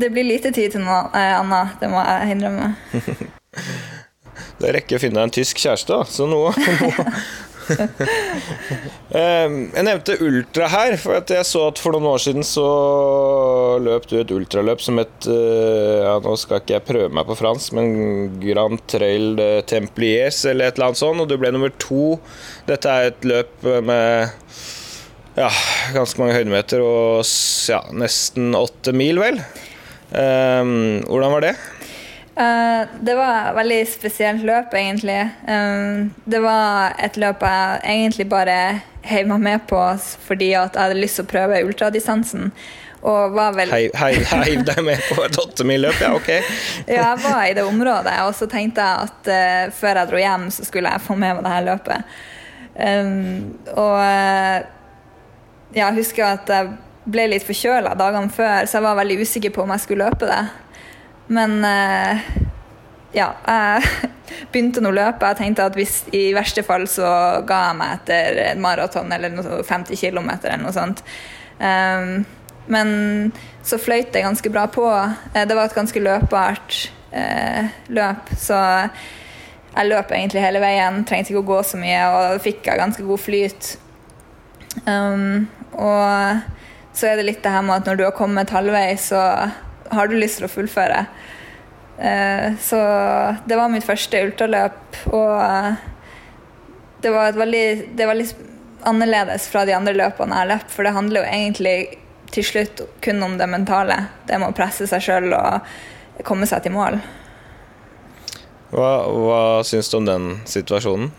Det 0.00 0.08
blir 0.10 0.26
lite 0.26 0.50
tid 0.50 0.74
til 0.74 0.82
noe 0.82 1.06
eh, 1.14 1.36
annet, 1.36 1.76
det 1.78 1.90
må 1.92 2.02
jeg 2.02 2.34
innrømme. 2.34 2.74
Det 4.54 4.70
rekker 4.70 4.96
å 4.96 5.02
finne 5.02 5.18
deg 5.18 5.26
en 5.26 5.32
tysk 5.34 5.58
kjæreste, 5.60 5.96
da. 5.98 6.06
Så 6.08 6.26
nå, 6.30 6.38
noe. 6.54 7.10
Ehm, 9.14 9.56
Jeg 9.74 9.86
nevnte 9.86 10.16
ultra 10.24 10.68
her, 10.72 10.96
for 11.00 11.18
at 11.20 11.30
jeg 11.30 11.46
så 11.46 11.66
at 11.70 11.80
for 11.80 11.94
noen 11.94 12.08
år 12.10 12.22
siden 12.24 12.46
så 12.46 12.64
løp 13.82 14.08
du 14.10 14.16
et 14.20 14.32
ultraløp 14.34 14.82
som 14.82 14.98
het 15.00 15.28
eh, 15.30 16.02
ja, 16.02 16.16
Nå 16.24 16.34
skal 16.40 16.60
ikke 16.62 16.76
jeg 16.76 16.86
prøve 16.88 17.10
meg 17.14 17.28
på 17.28 17.36
fransk, 17.38 17.76
men 17.78 17.92
Grand 18.42 18.82
Trail 18.90 19.38
Templiers 19.70 20.42
eller 20.50 20.68
et 20.68 20.78
eller 20.78 20.90
annet 20.90 21.02
sånt, 21.02 21.22
og 21.22 21.30
du 21.30 21.36
ble 21.40 21.52
nummer 21.54 21.72
to. 21.82 22.16
Dette 22.68 22.90
er 22.90 23.12
et 23.12 23.28
løp 23.28 23.68
med 23.86 24.34
ja, 25.34 25.48
ganske 25.94 26.20
mange 26.20 26.36
høydemeter 26.36 26.82
og 26.84 27.24
ja, 27.70 27.80
nesten 27.94 28.54
åtte 28.58 28.94
mil, 28.94 29.18
vel. 29.22 29.40
Um, 30.14 31.00
hvordan 31.08 31.32
var 31.34 31.42
det? 31.48 31.54
Eh, 32.36 32.86
det 33.00 33.14
var 33.18 33.50
et 33.50 33.56
veldig 33.58 33.82
spesielt 33.88 34.42
løp, 34.46 34.74
egentlig. 34.74 35.20
Det 36.24 36.40
var 36.42 36.96
et 36.98 37.18
løp 37.20 37.44
jeg 37.46 37.84
egentlig 37.84 38.28
bare 38.30 38.58
heiv 39.04 39.28
meg 39.28 39.42
med 39.44 39.66
på 39.68 39.80
fordi 40.24 40.54
at 40.56 40.74
jeg 40.74 40.82
hadde 40.86 41.02
lyst 41.02 41.20
til 41.20 41.26
å 41.26 41.32
prøve 41.34 41.62
ultradistansen. 41.66 42.50
Og 43.04 43.34
var 43.36 43.52
vel 43.52 43.68
Heiv 43.68 43.96
hei, 44.00 44.14
hei, 44.30 44.52
deg 44.64 44.78
med 44.84 45.00
på 45.10 45.26
et 45.26 45.36
løp 45.36 45.98
Ja, 46.00 46.14
ok. 46.16 46.30
Ja, 46.88 47.10
jeg 47.12 47.18
var 47.20 47.42
i 47.44 47.56
det 47.56 47.64
området, 47.68 48.14
og 48.24 48.32
så 48.36 48.48
tenkte 48.48 48.80
jeg 48.80 49.10
at 49.10 49.28
uh, 49.28 49.74
før 49.76 50.00
jeg 50.00 50.10
dro 50.10 50.22
hjem, 50.22 50.46
så 50.54 50.64
skulle 50.64 50.92
jeg 50.92 51.04
få 51.04 51.16
med 51.18 51.36
meg 51.36 51.44
det 51.44 51.52
her 51.52 51.66
løpet. 51.68 52.16
Um, 52.74 53.52
og 53.76 54.00
eh, 54.02 54.64
ja, 55.76 55.84
jeg 55.84 55.98
husker 56.00 56.24
at 56.26 56.48
jeg 56.50 56.72
ble 57.04 57.28
litt 57.30 57.44
forkjøla 57.46 57.92
dagene 57.98 58.32
før, 58.32 58.64
så 58.66 58.80
jeg 58.80 58.86
var 58.88 58.98
veldig 58.98 59.18
usikker 59.20 59.52
på 59.54 59.62
om 59.62 59.74
jeg 59.74 59.84
skulle 59.84 60.08
løpe 60.08 60.26
det. 60.26 60.40
Men 61.32 61.64
eh, 61.64 62.24
ja, 63.14 63.30
jeg 63.46 64.10
begynte 64.52 64.82
nå 64.84 64.92
å 64.92 64.98
løpe. 64.98 65.30
Jeg 65.32 65.40
tenkte 65.40 65.68
at 65.68 65.78
hvis 65.78 66.02
i 66.14 66.26
verste 66.36 66.64
fall 66.66 66.86
så 66.90 67.08
ga 67.46 67.60
jeg 67.68 67.80
meg 67.80 67.98
etter 68.00 68.40
et 68.50 68.60
maraton 68.60 69.12
eller 69.14 69.32
noe, 69.32 69.62
50 69.64 70.00
km 70.00 70.32
eller 70.36 70.62
noe 70.64 70.74
sånt. 70.74 71.04
Um, 71.58 72.24
men 72.66 72.88
så 73.64 73.78
fløyt 73.80 74.12
det 74.14 74.24
ganske 74.24 74.50
bra 74.50 74.66
på. 74.72 74.86
Eh, 75.34 75.46
Det 75.46 75.56
var 75.56 75.68
et 75.68 75.76
ganske 75.76 76.00
løpbart 76.00 76.78
eh, 77.12 77.68
løp, 77.88 78.32
så 78.40 78.58
jeg 79.74 79.90
løp 79.90 80.12
egentlig 80.12 80.44
hele 80.44 80.62
veien. 80.62 81.02
Trengte 81.04 81.32
ikke 81.32 81.42
å 81.42 81.52
gå 81.54 81.60
så 81.66 81.80
mye, 81.80 82.02
og 82.08 82.42
fikk 82.44 82.68
ganske 82.68 83.04
god 83.04 83.20
flyt. 83.20 83.74
Um, 84.86 85.46
og 85.74 86.40
så 86.94 87.10
er 87.10 87.18
det 87.18 87.26
litt 87.26 87.42
det 87.42 87.52
her 87.52 87.62
med 87.66 87.82
at 87.82 87.88
når 87.88 87.98
du 87.98 88.04
har 88.06 88.16
kommet 88.16 88.54
halvveis, 88.54 89.10
så 89.10 89.22
har 89.90 90.08
du 90.08 90.16
lyst 90.18 90.40
til 90.40 90.48
å 90.48 90.52
fullføre. 90.52 91.04
Eh, 91.98 92.54
så 92.60 92.80
det 93.46 93.58
var 93.58 93.72
mitt 93.72 93.86
første 93.86 94.22
ultraløp, 94.26 94.98
og 95.12 95.34
eh, 95.42 95.74
det 97.04 97.12
var 97.14 97.30
et 97.30 97.38
veldig, 97.38 97.66
det 97.98 98.08
var 98.08 98.18
litt 98.18 98.34
annerledes 98.84 99.48
fra 99.48 99.64
de 99.64 99.76
andre 99.76 99.94
løpene 99.96 100.34
jeg 100.34 100.42
har 100.44 100.52
løpt, 100.56 100.72
for 100.72 100.84
det 100.86 100.94
handler 100.96 101.22
jo 101.22 101.34
egentlig 101.36 101.76
til 102.34 102.46
slutt 102.46 102.82
kun 103.04 103.22
om 103.22 103.36
det 103.38 103.46
mentale. 103.48 104.00
Det 104.26 104.40
med 104.40 104.50
å 104.50 104.56
presse 104.56 104.88
seg 104.90 105.04
sjøl 105.04 105.36
og 105.36 106.24
komme 106.26 106.48
seg 106.50 106.64
til 106.64 106.74
mål. 106.74 106.98
Hva, 108.74 108.90
hva 109.06 109.40
syns 109.66 109.90
du 109.92 110.00
om 110.00 110.08
den 110.08 110.30
situasjonen? 110.50 111.12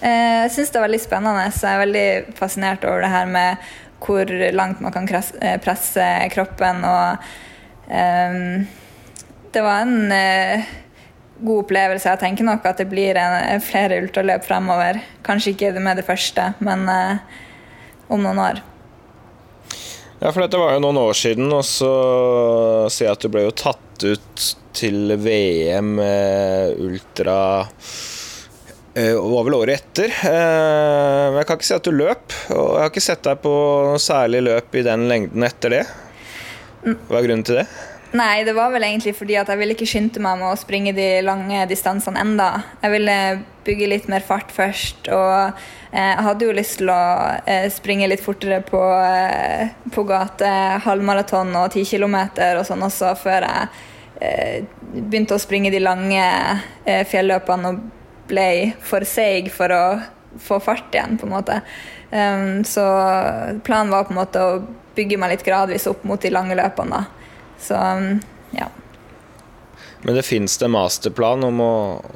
Eh, 0.00 0.42
Jeg 0.44 0.50
syns 0.52 0.72
det 0.72 0.80
er 0.80 0.84
veldig 0.84 1.00
spennende. 1.00 1.46
Så 1.54 1.64
jeg 1.64 1.78
er 1.78 1.84
veldig 1.86 2.08
fascinert 2.36 2.84
over 2.84 3.04
det 3.04 3.12
her 3.12 3.30
med 3.30 3.70
hvor 4.00 4.32
langt 4.56 4.80
man 4.84 4.92
kan 4.92 5.08
presse 5.08 6.06
kroppen. 6.34 6.84
Og 6.84 7.32
det 7.90 9.62
var 9.64 9.82
en 9.82 10.12
eh, 10.14 10.68
god 11.40 11.64
opplevelse. 11.64 12.08
Jeg 12.12 12.22
tenker 12.22 12.46
nok 12.46 12.66
at 12.70 12.82
det 12.82 12.88
blir 12.90 13.18
en, 13.18 13.62
flere 13.64 14.00
ultraløp 14.04 14.44
fremover. 14.46 15.00
Kanskje 15.26 15.54
ikke 15.54 15.72
med 15.82 16.00
det 16.00 16.06
første, 16.06 16.52
men 16.64 16.86
eh, 16.90 17.40
om 18.10 18.22
noen 18.22 18.42
år. 18.42 18.62
Ja, 20.20 20.30
for 20.30 20.44
dette 20.44 20.60
var 20.60 20.74
jo 20.74 20.82
noen 20.84 21.00
år 21.00 21.16
siden, 21.16 21.48
og 21.56 21.64
så 21.64 21.90
sier 22.92 23.08
jeg 23.08 23.16
at 23.16 23.22
du 23.24 23.30
ble 23.32 23.46
jo 23.46 23.56
tatt 23.56 24.04
ut 24.04 24.48
til 24.76 25.14
VM 25.18 25.94
eh, 26.04 26.74
ultra 26.76 27.38
eh, 28.94 29.16
var 29.16 29.48
vel 29.48 29.56
året 29.56 29.80
etter. 29.80 30.12
Eh, 30.12 31.24
Men 31.32 31.40
jeg 31.40 31.48
kan 31.48 31.58
ikke 31.58 31.70
si 31.70 31.78
at 31.78 31.88
du 31.88 31.96
løp, 31.96 32.36
og 32.52 32.68
jeg 32.76 32.84
har 32.84 32.92
ikke 32.92 33.06
sett 33.08 33.24
deg 33.26 33.40
på 33.42 33.56
noe 33.88 34.02
særlig 34.02 34.44
løp 34.46 34.76
i 34.76 34.84
den 34.86 35.08
lengden 35.10 35.48
etter 35.48 35.78
det. 35.78 35.82
Hva 36.82 37.18
er 37.20 37.26
grunnen 37.26 37.46
til 37.46 37.60
det? 37.60 37.66
Nei, 38.16 38.42
det 38.42 38.56
var 38.56 38.72
vel 38.74 38.82
egentlig 38.82 39.12
fordi 39.14 39.36
at 39.38 39.50
jeg 39.52 39.60
ville 39.60 39.74
ikke 39.76 39.86
skynde 39.86 40.22
meg 40.24 40.40
med 40.40 40.50
å 40.50 40.58
springe 40.58 40.90
de 40.96 41.20
lange 41.22 41.62
distansene 41.70 42.18
enda. 42.18 42.48
Jeg 42.82 42.94
ville 42.96 43.18
bygge 43.66 43.90
litt 43.92 44.08
mer 44.10 44.24
fart 44.26 44.50
først, 44.50 45.06
og 45.14 45.60
eh, 45.92 46.08
jeg 46.08 46.24
hadde 46.26 46.48
jo 46.48 46.56
lyst 46.56 46.80
til 46.80 46.90
å 46.90 47.04
eh, 47.44 47.68
springe 47.70 48.08
litt 48.10 48.24
fortere 48.24 48.58
på, 48.66 48.80
eh, 49.04 49.70
på 49.94 50.04
gate, 50.08 50.50
halvmaraton 50.88 51.54
og 51.60 51.76
10 51.76 51.86
km 51.92 52.18
og 52.56 52.64
sånn 52.66 52.82
også, 52.88 53.14
før 53.20 53.46
jeg 53.46 54.66
begynte 54.90 55.32
å 55.32 55.40
springe 55.40 55.70
de 55.72 55.78
lange 55.80 56.24
fjelløpene 57.08 57.70
og 57.70 57.78
ble 58.28 58.50
for 58.84 59.06
seig 59.08 59.48
for 59.54 59.72
å 59.72 59.84
få 60.36 60.58
fart 60.60 60.92
igjen, 60.92 61.16
på 61.16 61.24
en 61.24 61.32
måte. 61.32 61.56
Um, 62.10 62.60
så 62.66 62.84
planen 63.64 63.94
var 63.94 64.04
på 64.04 64.12
en 64.12 64.18
måte 64.20 64.42
å 64.44 64.60
bygge 65.00 65.18
meg 65.20 65.34
litt 65.34 65.46
gradvis 65.48 65.88
opp 65.90 66.04
mot 66.08 66.20
de 66.20 66.30
lange 66.36 66.58
løpene. 66.60 67.02
Så 67.60 67.76
um, 67.76 68.20
ja. 68.56 68.68
Men 70.00 70.16
det 70.16 70.24
fins 70.24 70.54
det 70.56 70.70
masterplan 70.72 71.44
om 71.44 71.58
å, 71.60 71.74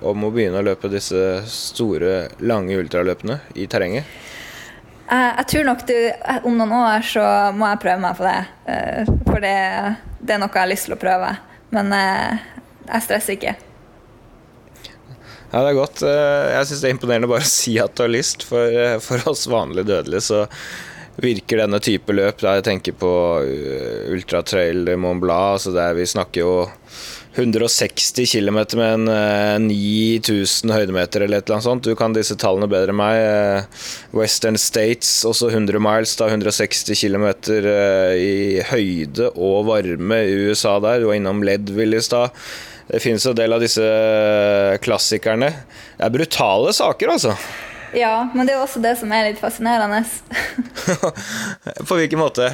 om 0.08 0.22
å 0.24 0.30
begynne 0.32 0.62
å 0.62 0.64
løpe 0.64 0.88
disse 0.88 1.42
store, 1.52 2.30
lange 2.40 2.78
ultraløpene 2.80 3.42
i 3.60 3.66
terrenget? 3.68 4.08
Jeg, 5.04 5.34
jeg 5.36 5.48
tror 5.50 5.66
nok 5.68 5.84
du, 5.90 5.96
om 6.48 6.56
noen 6.56 6.72
år 6.78 7.04
så 7.04 7.26
må 7.52 7.68
jeg 7.68 7.82
prøve 7.82 8.00
meg 8.06 8.16
på 8.16 8.24
det. 8.24 8.38
eh, 8.72 9.12
For 9.28 9.44
det, 9.44 9.58
det 10.24 10.36
er 10.36 10.40
noe 10.40 10.48
jeg 10.48 10.62
har 10.62 10.72
lyst 10.72 10.88
til 10.88 10.96
å 10.96 11.00
prøve. 11.02 11.34
Men 11.76 11.92
eh, 11.92 12.48
jeg 12.88 13.04
stresser 13.04 13.36
ikke. 13.36 13.52
Ja, 15.52 15.60
det 15.60 15.68
er 15.68 15.76
godt. 15.76 16.00
Eh, 16.08 16.48
Jeg 16.56 16.70
syns 16.70 16.80
det 16.80 16.88
er 16.88 16.96
imponerende 16.96 17.28
bare 17.30 17.44
å 17.44 17.52
si 17.52 17.76
at 17.84 17.92
du 17.94 18.06
har 18.06 18.14
lyst. 18.16 18.48
For, 18.48 18.64
eh, 18.80 18.96
for 19.04 19.28
oss 19.28 19.44
vanlige 19.50 19.92
dødelige 19.92 20.24
så 20.24 20.46
virker 21.22 21.62
denne 21.62 21.78
type 21.82 22.14
løp 22.14 22.40
Da 22.42 22.56
jeg 22.56 22.64
tenker 22.66 22.96
på 22.98 23.10
uh, 23.44 24.12
Ultratrail 24.14 24.94
Mont 24.98 25.22
Blanc, 25.22 25.58
altså 25.58 25.74
der 25.74 25.94
vi 25.98 26.08
snakker 26.10 26.42
jo 26.42 26.54
160 27.34 28.30
km 28.30 28.58
med 28.78 28.92
en 28.92 29.08
eh, 29.10 29.56
9000 29.58 30.70
høydemeter 30.70 31.24
eller 31.24 31.40
et 31.40 31.48
eller 31.48 31.56
annet 31.56 31.66
sånt. 31.66 31.82
Du 31.86 31.96
kan 31.98 32.14
disse 32.14 32.36
tallene 32.38 32.68
bedre 32.70 32.94
enn 32.94 33.00
meg. 33.00 33.18
Eh, 33.18 33.88
Western 34.14 34.54
States, 34.60 35.10
også 35.26 35.50
100 35.50 35.82
miles, 35.82 36.14
da 36.20 36.28
160 36.30 36.94
km 36.94 37.26
i 37.58 38.62
høyde 38.70 39.32
og 39.34 39.66
varme 39.66 40.20
i 40.22 40.38
USA 40.46 40.76
der. 40.78 41.02
Du 41.02 41.10
var 41.10 41.18
innom 41.18 41.42
Leadville 41.42 41.98
i 41.98 42.06
stad. 42.06 42.30
Det 42.86 43.02
finnes 43.02 43.26
en 43.26 43.34
del 43.34 43.56
av 43.56 43.66
disse 43.66 43.90
klassikerne. 44.86 45.50
Det 45.98 46.06
er 46.06 46.14
brutale 46.14 46.74
saker, 46.76 47.16
altså. 47.16 47.34
Ja, 47.94 48.28
men 48.34 48.46
det 48.46 48.56
er 48.56 48.62
også 48.62 48.82
det 48.82 48.96
som 48.98 49.12
er 49.14 49.28
litt 49.28 49.40
fascinerende. 49.42 50.02
På 51.88 51.98
hvilken 51.98 52.18
måte? 52.18 52.50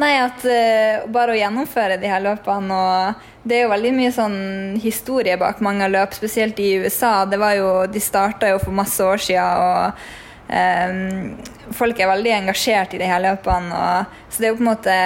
Nei, 0.00 0.14
at 0.24 0.44
uh, 0.48 1.04
bare 1.12 1.34
å 1.34 1.36
gjennomføre 1.38 1.98
de 2.00 2.08
her 2.08 2.22
løpene 2.24 2.72
og 2.72 3.28
Det 3.44 3.58
er 3.58 3.64
jo 3.66 3.72
veldig 3.74 3.90
mye 3.92 4.12
sånn 4.14 4.36
historie 4.80 5.34
bak 5.36 5.60
mange 5.64 5.88
løp, 5.90 6.14
spesielt 6.16 6.60
i 6.62 6.76
USA. 6.80 7.24
Det 7.28 7.40
var 7.42 7.56
jo, 7.58 7.70
de 7.90 8.00
starta 8.00 8.52
jo 8.52 8.60
for 8.62 8.74
masse 8.76 9.02
år 9.02 9.18
siden, 9.20 9.58
og 9.58 9.98
um, 10.46 11.72
folk 11.74 11.98
er 11.98 12.12
veldig 12.12 12.36
engasjert 12.36 12.94
i 12.94 13.02
de 13.02 13.10
her 13.10 13.24
løpene. 13.24 13.74
Og, 13.74 14.20
så 14.30 14.42
det 14.42 14.48
er 14.48 14.54
jo 14.54 14.60
på 14.60 14.64
en 14.64 14.70
måte 14.70 14.96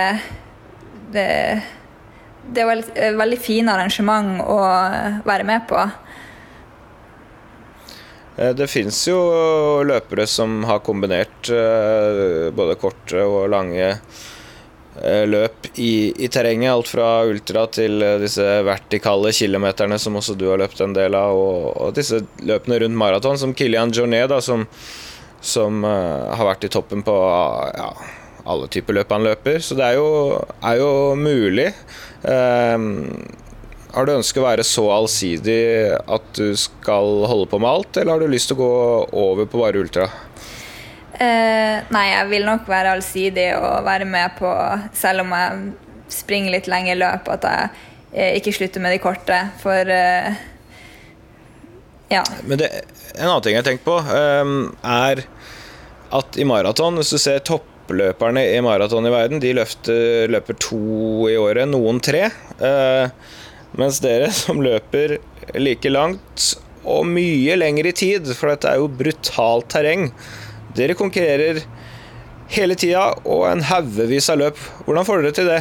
Det, 1.16 1.26
det 2.52 2.62
er 2.62 2.68
veldig, 2.68 2.92
eh, 2.98 3.16
veldig 3.16 3.38
fine 3.40 3.72
arrangement 3.72 4.42
å 4.42 4.58
være 5.26 5.46
med 5.48 5.64
på. 5.70 5.80
Eh, 8.36 8.54
Det 8.54 8.68
fins 8.68 9.06
jo 9.08 9.18
løpere 9.86 10.26
som 10.28 10.62
har 10.68 10.82
kombinert 10.84 11.50
eh, 11.50 12.50
både 12.56 12.76
korte 12.80 13.22
og 13.24 13.48
lange 13.52 13.86
eh, 13.88 15.24
løp 15.28 15.70
i, 15.74 16.12
i 16.12 16.28
terrenget. 16.28 16.72
Alt 16.72 16.92
fra 16.92 17.08
ultra 17.28 17.66
til 17.72 18.04
disse 18.22 18.44
vertikale 18.66 19.32
kilometerne 19.36 19.98
som 20.02 20.18
også 20.20 20.36
du 20.36 20.48
har 20.50 20.60
løpt 20.60 20.84
en 20.84 20.96
del 20.96 21.16
av, 21.16 21.36
og, 21.36 21.72
og 21.86 21.96
disse 21.96 22.20
løpene 22.44 22.82
rundt 22.84 23.00
maraton, 23.00 23.40
som 23.40 23.56
Kilian 23.56 23.94
Jornet, 23.94 24.28
da, 24.32 24.42
som, 24.44 24.66
som 25.40 25.84
har 25.86 26.44
vært 26.52 26.68
i 26.68 26.72
toppen 26.72 27.04
på 27.06 27.16
ja, 27.16 27.90
alle 28.46 28.68
typer 28.70 29.00
løp 29.00 29.10
han 29.16 29.24
løper, 29.26 29.58
så 29.64 29.74
det 29.78 29.88
er 29.88 29.98
jo, 29.98 30.08
er 30.60 30.78
jo 30.78 30.92
mulig. 31.18 31.70
Eh, 32.22 32.76
har 33.96 34.06
du 34.06 34.12
ønsket 34.12 34.42
å 34.42 34.44
være 34.44 34.64
så 34.66 34.84
allsidig 34.92 35.60
at 35.96 36.26
du 36.36 36.50
skal 36.60 37.24
holde 37.30 37.48
på 37.48 37.60
med 37.62 37.70
alt, 37.70 37.96
eller 37.96 38.12
har 38.12 38.24
du 38.24 38.28
lyst 38.28 38.50
til 38.50 38.58
å 38.58 38.60
gå 38.60 38.72
over 39.24 39.48
på 39.48 39.62
bare 39.62 39.80
ultra? 39.80 40.08
Eh, 41.16 41.78
nei, 41.94 42.04
jeg 42.10 42.26
vil 42.28 42.44
nok 42.44 42.66
være 42.68 42.92
allsidig 42.98 43.46
og 43.56 43.86
være 43.86 44.08
med 44.08 44.34
på, 44.36 44.50
selv 44.96 45.24
om 45.24 45.32
jeg 45.32 45.70
springer 46.12 46.52
litt 46.52 46.68
lengre 46.68 46.98
løp, 47.00 47.30
at 47.32 47.46
jeg 47.48 47.70
eh, 48.12 48.36
ikke 48.36 48.52
slutter 48.58 48.84
med 48.84 48.92
de 48.92 49.00
korte. 49.00 49.38
For 49.62 49.92
eh, 49.94 50.36
ja. 52.12 52.20
Men 52.44 52.60
det, 52.60 52.68
en 53.16 53.30
annen 53.30 53.46
ting 53.46 53.56
jeg 53.56 53.66
tenker 53.66 53.86
på, 53.88 53.96
ehm, 54.12 54.58
er 54.84 55.24
at 56.20 56.36
i 56.36 56.44
maraton, 56.46 57.00
hvis 57.00 57.16
du 57.16 57.18
ser 57.22 57.40
toppløperne 57.48 58.44
i 58.52 58.60
maraton 58.64 59.08
i 59.08 59.14
verden, 59.14 59.40
de 59.42 59.56
løfter, 59.56 60.28
løper 60.36 60.60
to 60.60 61.32
i 61.32 61.40
året, 61.40 61.64
noen 61.72 62.04
tre. 62.04 62.26
Eh, 62.60 63.32
mens 63.80 64.00
dere 64.04 64.30
som 64.34 64.62
løper 64.64 65.18
like 65.60 65.90
langt 65.92 66.52
og 66.86 67.06
mye 67.10 67.56
lenger 67.58 67.88
i 67.90 67.94
tid, 67.96 68.28
for 68.38 68.52
dette 68.52 68.70
er 68.70 68.80
jo 68.80 68.90
brutalt 68.90 69.68
terreng, 69.72 70.10
dere 70.76 70.94
konkurrerer 70.98 71.64
hele 72.52 72.76
tida 72.78 73.08
og 73.24 73.48
en 73.50 73.64
haugevis 73.66 74.30
av 74.30 74.40
løp. 74.44 74.60
Hvordan 74.86 75.08
får 75.08 75.24
dere 75.24 75.36
til 75.36 75.50
det? 75.50 75.60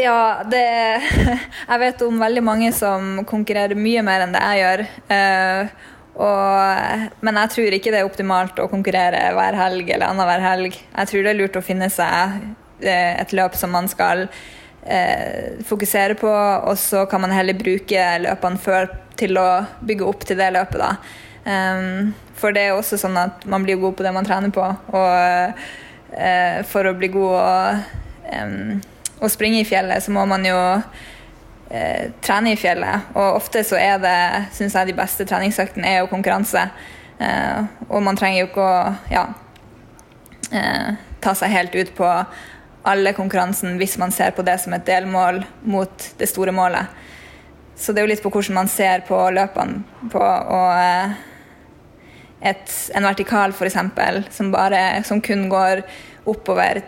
Ja, 0.00 0.42
det 0.48 0.64
Jeg 1.70 1.80
vet 1.82 2.04
om 2.06 2.20
veldig 2.22 2.42
mange 2.44 2.70
som 2.74 3.22
konkurrerer 3.28 3.78
mye 3.78 4.02
mer 4.04 4.24
enn 4.24 4.32
det 4.34 4.42
jeg 4.42 4.62
gjør. 4.62 4.84
Eh, 5.16 5.74
og, 6.12 7.04
men 7.24 7.38
jeg 7.40 7.52
tror 7.54 7.76
ikke 7.76 7.92
det 7.92 8.00
er 8.02 8.08
optimalt 8.08 8.58
å 8.60 8.68
konkurrere 8.72 9.20
hver 9.36 9.56
helg 9.56 9.86
eller 9.88 10.08
annenhver 10.10 10.42
helg. 10.44 10.74
Jeg 10.76 11.10
tror 11.10 11.24
det 11.24 11.32
er 11.32 11.38
lurt 11.38 11.60
å 11.60 11.64
finne 11.64 11.88
seg 11.92 12.42
eh, 12.80 13.14
et 13.20 13.36
løp 13.36 13.56
som 13.56 13.72
man 13.72 13.88
skal 13.88 14.26
eh, 14.86 15.62
fokusere 15.64 16.14
på, 16.18 16.30
og 16.30 16.78
så 16.78 17.06
kan 17.06 17.22
man 17.22 17.34
heller 17.34 17.58
bruke 17.58 18.06
løpene 18.22 18.60
før 18.62 18.90
til 19.18 19.38
å 19.38 19.48
bygge 19.84 20.08
opp 20.08 20.26
til 20.26 20.40
det 20.40 20.50
løpet. 20.54 20.80
da. 20.82 20.96
Um, 21.42 22.12
for 22.38 22.54
det 22.54 22.68
er 22.68 22.76
også 22.76 22.98
sånn 23.00 23.18
at 23.18 23.44
man 23.50 23.64
blir 23.66 23.80
god 23.82 23.96
på 23.98 24.06
det 24.06 24.12
man 24.14 24.26
trener 24.26 24.52
på. 24.54 24.62
Og 24.94 25.62
uh, 26.14 26.58
for 26.70 26.88
å 26.88 26.94
bli 26.98 27.10
god 27.12 27.38
og, 27.38 27.98
um, 28.30 28.80
å 29.22 29.30
springe 29.30 29.62
i 29.62 29.68
fjellet, 29.68 30.02
så 30.02 30.14
må 30.14 30.24
man 30.30 30.46
jo 30.46 30.58
uh, 30.58 32.04
trene 32.24 32.54
i 32.54 32.58
fjellet. 32.58 33.12
Og 33.14 33.38
ofte 33.42 33.64
så 33.66 33.78
er 33.78 34.02
det, 34.02 34.18
syns 34.56 34.78
jeg, 34.78 34.90
de 34.90 34.98
beste 34.98 35.26
treningsøktene 35.28 35.88
er 35.88 36.02
jo 36.02 36.10
konkurranse. 36.12 36.66
Uh, 37.22 37.68
og 37.88 38.02
man 38.06 38.18
trenger 38.18 38.42
jo 38.42 38.50
ikke 38.50 38.66
å 38.66 38.92
ja, 39.12 39.26
ta 41.22 41.32
seg 41.38 41.52
helt 41.54 41.76
ut 41.78 41.92
på 41.96 42.08
alle 42.82 43.12
konkurransen 43.12 43.76
hvis 43.78 43.98
man 43.98 44.12
ser 44.14 44.34
på 44.36 44.44
det 44.46 44.58
som 44.60 44.74
et 44.74 44.86
delmål 44.86 45.42
mot 45.62 46.08
det 46.18 46.28
store 46.30 46.54
målet. 46.54 46.86
Så 47.76 47.92
det 47.92 48.02
er 48.02 48.06
jo 48.06 48.12
litt 48.12 48.22
på 48.22 48.30
hvordan 48.30 48.58
man 48.60 48.70
ser 48.70 49.04
på 49.06 49.18
løpene. 49.34 49.82
På, 50.12 50.22
og 50.22 50.72
et, 52.42 52.74
en 52.94 53.06
vertikal, 53.06 53.54
f.eks., 53.54 53.78
som, 54.36 54.52
som 55.08 55.22
kun 55.24 55.48
går 55.50 55.82
oppover, 56.28 56.82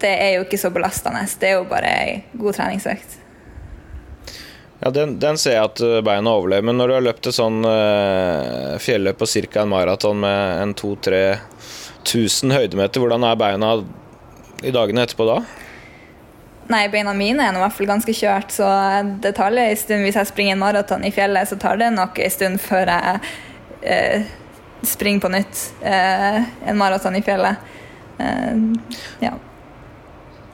det 0.00 0.10
er 0.10 0.32
jo 0.36 0.46
ikke 0.46 0.60
så 0.60 0.70
belastende. 0.74 1.22
Det 1.40 1.50
er 1.50 1.56
jo 1.58 1.68
bare 1.70 1.92
ei 2.02 2.16
god 2.36 2.58
treningsøkt. 2.58 3.18
Ja, 4.80 4.90
den, 4.92 5.16
den, 5.18 5.38
ser 5.40 5.56
jeg 5.56 5.64
at 5.70 5.80
beina 6.04 6.34
overlever, 6.36 6.66
men 6.68 6.76
når 6.76 6.88
du 6.88 6.94
har 6.98 7.04
løpt 7.06 7.30
et 7.30 7.36
sånn 7.38 7.64
uh, 7.64 8.76
fjelløp 8.82 9.22
på 9.22 9.28
ca. 9.30 9.62
en 9.62 9.72
maraton 9.72 10.18
med 10.20 10.62
en 10.62 10.74
2000-3000 10.76 12.52
høydemeter, 12.52 13.00
hvordan 13.00 13.24
er 13.24 13.40
beina 13.40 13.70
i 14.64 14.72
dagene 14.72 15.04
etterpå 15.04 15.26
da? 15.28 15.40
Nei, 16.66 16.86
beina 16.90 17.12
mine 17.14 17.44
er 17.44 17.54
i 17.54 17.60
hvert 17.62 17.74
fall 17.76 17.88
ganske 17.88 18.14
kjørt, 18.16 18.50
så 18.50 18.66
det 19.22 19.36
tar 19.36 19.54
en 19.54 19.76
stund. 19.78 20.02
Hvis 20.02 20.18
jeg 20.18 20.30
springer 20.32 20.56
en 20.56 20.62
maraton 20.64 21.04
i 21.06 21.12
fjellet, 21.14 21.46
så 21.46 21.58
tar 21.62 21.78
det 21.78 21.92
nok 21.94 22.18
en 22.18 22.32
stund 22.32 22.58
før 22.62 22.90
jeg 22.90 23.20
eh, 23.86 24.32
springer 24.86 25.22
på 25.22 25.30
nytt 25.30 25.62
eh, 25.86 26.40
en 26.42 26.78
maraton 26.80 27.14
i 27.14 27.22
fjellet. 27.22 27.62
Eh, 28.18 28.64
ja. 29.22 29.36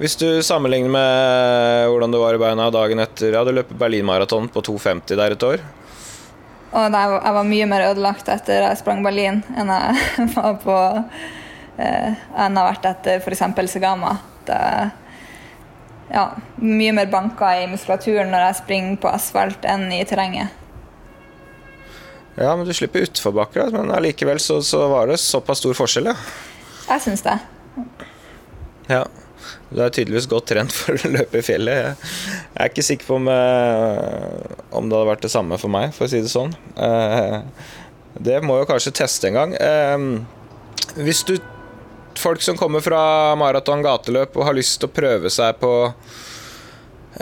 Hvis 0.03 0.19
du 0.21 0.43
sammenligner 0.45 0.93
med 0.93 1.89
hvordan 1.93 2.13
det 2.13 2.21
var 2.21 2.37
i 2.37 2.41
beina 2.43 2.69
dagen 2.75 3.01
etter 3.01 3.37
Ja, 3.37 3.45
du 3.47 3.53
løp 3.55 3.71
Berlin-maraton 3.79 4.51
på 4.53 4.65
2,50 4.69 5.17
der 5.17 5.37
et 5.37 5.47
år. 5.47 5.65
Og 6.73 6.97
jeg 6.97 7.37
var 7.37 7.45
mye 7.47 7.69
mer 7.69 7.91
ødelagt 7.91 8.29
etter 8.33 8.65
jeg 8.65 8.81
sprang 8.81 9.03
Berlin 9.05 9.43
enn 9.57 9.73
jeg 9.73 10.29
var 10.37 10.59
på 10.61 10.77
enn 11.83 12.57
jeg 12.57 12.63
har 12.63 12.69
vært 12.71 12.89
etter 12.91 13.23
f.eks. 13.23 13.73
Segama. 13.73 14.17
Det, 14.47 14.59
ja, 16.13 16.27
mye 16.61 16.93
mer 16.97 17.09
banker 17.13 17.63
i 17.63 17.69
muskulaturen 17.71 18.33
når 18.33 18.49
jeg 18.49 18.61
springer 18.63 18.99
på 19.01 19.13
asfalt 19.13 19.65
enn 19.69 19.89
i 19.95 20.03
terrenget. 20.09 20.59
Ja, 22.37 22.55
men 22.57 22.65
du 22.65 22.73
slipper 22.73 23.05
utforbakker, 23.05 23.73
men 23.75 23.93
allikevel 23.93 24.41
så, 24.41 24.63
så, 24.65 24.87
var 24.89 25.11
det 25.11 25.19
såpass 25.21 25.61
stor 25.61 25.77
forskjell, 25.77 26.09
ja. 26.13 26.17
Jeg 26.89 27.05
syns 27.05 27.25
det. 27.27 27.37
Ja. 28.89 29.05
Du 29.73 29.81
er 29.81 29.93
tydeligvis 29.93 30.29
godt 30.29 30.51
trent 30.53 30.73
for 30.77 30.97
å 30.97 31.13
løpe 31.13 31.41
i 31.41 31.45
fjellet. 31.45 32.01
Jeg 32.53 32.61
er 32.61 32.73
ikke 32.73 32.85
sikker 32.85 33.09
på 33.09 33.19
om, 33.21 33.29
eh, 33.33 34.57
om 34.73 34.89
det 34.89 34.97
hadde 34.97 35.11
vært 35.11 35.25
det 35.25 35.33
samme 35.33 35.59
for 35.61 35.73
meg, 35.73 35.93
for 35.97 36.07
å 36.07 36.13
si 36.13 36.21
det 36.25 36.33
sånn. 36.33 36.53
Eh, 36.77 37.39
det 38.21 38.41
må 38.45 38.59
jo 38.61 38.69
kanskje 38.69 38.95
teste 39.01 39.29
en 39.29 39.39
gang. 39.39 39.55
Eh, 39.57 41.01
hvis 41.01 41.25
du 41.29 41.37
Folk 42.21 42.43
som 42.45 42.59
kommer 42.59 42.85
fra 42.85 43.01
maraton 43.39 43.85
gateløp 43.85 44.37
og 44.37 44.47
har 44.49 44.57
lyst 44.57 44.81
til 44.81 44.91
å 44.91 44.95
prøve 44.95 45.33
seg 45.33 45.59
på 45.63 45.73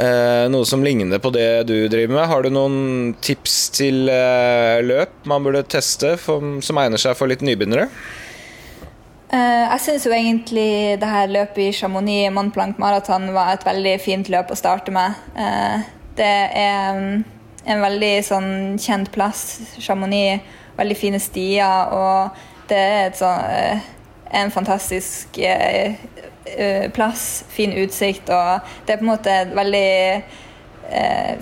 noe 0.01 0.65
som 0.65 0.85
ligner 0.87 1.19
på 1.19 1.33
det 1.35 1.65
du 1.67 1.75
driver 1.91 2.15
med, 2.15 2.29
har 2.31 2.45
du 2.47 2.53
noen 2.55 3.11
tips 3.21 3.57
til 3.75 4.07
løp 4.07 5.27
man 5.29 5.43
burde 5.43 5.65
teste 5.67 6.15
for, 6.17 6.47
som 6.63 6.79
egner 6.79 7.03
seg 7.03 7.19
for 7.19 7.29
litt 7.29 7.43
nybegynnere? 7.45 7.89
Uh, 9.31 9.63
jeg 9.77 9.83
syns 9.85 10.05
jo 10.09 10.11
egentlig 10.11 10.99
det 10.99 11.07
her 11.07 11.29
løpet 11.31 11.61
i 11.63 11.75
Chamonix 11.75 12.33
Mont 12.35 12.51
Blanc 12.51 12.81
Marathon 12.83 13.29
var 13.31 13.53
et 13.53 13.63
veldig 13.63 13.93
fint 14.03 14.27
løp 14.33 14.51
å 14.51 14.59
starte 14.59 14.91
med. 14.91 15.15
Uh, 15.37 15.85
det 16.19 16.31
er 16.59 16.99
um, 16.99 17.21
en 17.63 17.85
veldig 17.85 18.15
sånn 18.27 18.51
kjent 18.83 19.13
plass, 19.15 19.45
Chamonix. 19.79 20.43
Veldig 20.81 20.97
fine 20.99 21.21
stier, 21.23 21.95
og 21.95 22.67
det 22.73 22.81
er 22.81 23.15
sånn, 23.15 23.47
uh, 23.55 23.87
en 24.31 24.51
fantastisk 24.51 25.39
plass. 26.95 27.25
Fin 27.53 27.73
utsikt, 27.79 28.31
og 28.33 28.67
det 28.87 28.95
er 28.95 29.01
på 29.01 29.07
en 29.07 29.11
måte 29.13 29.35
en 29.45 29.53
veldig 29.55 29.91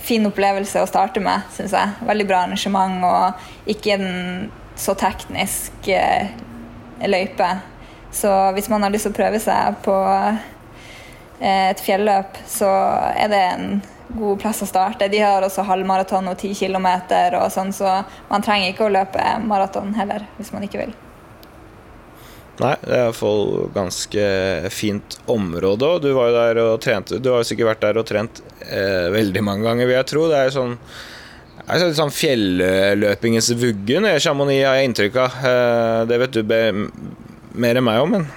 fin 0.04 0.26
opplevelse 0.28 0.82
å 0.82 0.88
starte 0.90 1.22
med, 1.24 1.46
syns 1.54 1.72
jeg. 1.72 1.94
Veldig 2.04 2.26
bra 2.28 2.42
arrangement 2.44 3.04
og 3.08 3.70
ikke 3.72 3.94
en 3.94 4.08
så 4.76 4.92
teknisk 4.98 5.88
løype. 7.06 7.48
Så 8.10 8.52
hvis 8.52 8.68
man 8.68 8.82
har 8.82 8.90
lyst 8.90 9.06
til 9.08 9.12
å 9.12 9.18
prøve 9.18 9.40
seg 9.42 9.80
på 9.84 9.96
eh, 11.40 11.70
et 11.70 11.82
fjelløp, 11.84 12.40
så 12.48 12.70
er 13.12 13.32
det 13.32 13.42
en 13.52 13.82
god 14.08 14.40
plass 14.40 14.62
å 14.64 14.70
starte. 14.70 15.10
De 15.12 15.20
har 15.20 15.44
også 15.44 15.66
halvmaraton 15.68 16.30
og 16.30 16.38
10 16.38 16.56
km 16.56 16.88
og 17.42 17.50
sånn, 17.52 17.74
så 17.76 18.00
man 18.30 18.44
trenger 18.44 18.72
ikke 18.72 18.88
å 18.88 18.94
løpe 18.94 19.34
maraton 19.44 19.92
heller, 19.98 20.24
hvis 20.38 20.54
man 20.54 20.64
ikke 20.64 20.86
vil. 20.86 20.96
Nei, 22.58 22.72
det 22.82 22.90
er 22.90 23.04
iallfall 23.04 23.68
ganske 23.74 24.22
fint 24.74 25.18
område. 25.30 25.86
Og 25.86 26.02
du 26.02 26.08
var 26.16 26.30
jo 26.30 26.34
der 26.34 26.60
og 26.64 26.80
trente 26.82 27.20
Du 27.22 27.30
har 27.30 27.44
jo 27.44 27.46
sikkert 27.46 27.72
vært 27.72 27.84
der 27.84 28.00
og 28.00 28.08
trent 28.08 28.42
eh, 28.66 29.06
veldig 29.14 29.44
mange 29.46 29.66
ganger, 29.68 29.86
vil 29.86 29.98
jeg 29.98 30.10
tro. 30.10 30.26
Det 30.30 30.40
er 30.42 30.52
sånn 30.54 30.74
det 31.68 31.84
er 31.84 31.92
sånn 31.92 32.12
fjelløpingens 32.14 33.50
vugge 33.60 34.00
i 34.00 34.20
Chamonix, 34.24 34.62
har 34.64 34.78
jeg 34.78 34.88
inntrykk 34.88 35.18
av. 35.20 35.34
Eh, 35.50 35.98
det 36.08 36.18
vet 36.22 36.38
du 36.38 36.54
mer 37.58 37.78
enn 37.78 37.84
meg 37.84 38.00
om, 38.02 38.14
men 38.16 38.28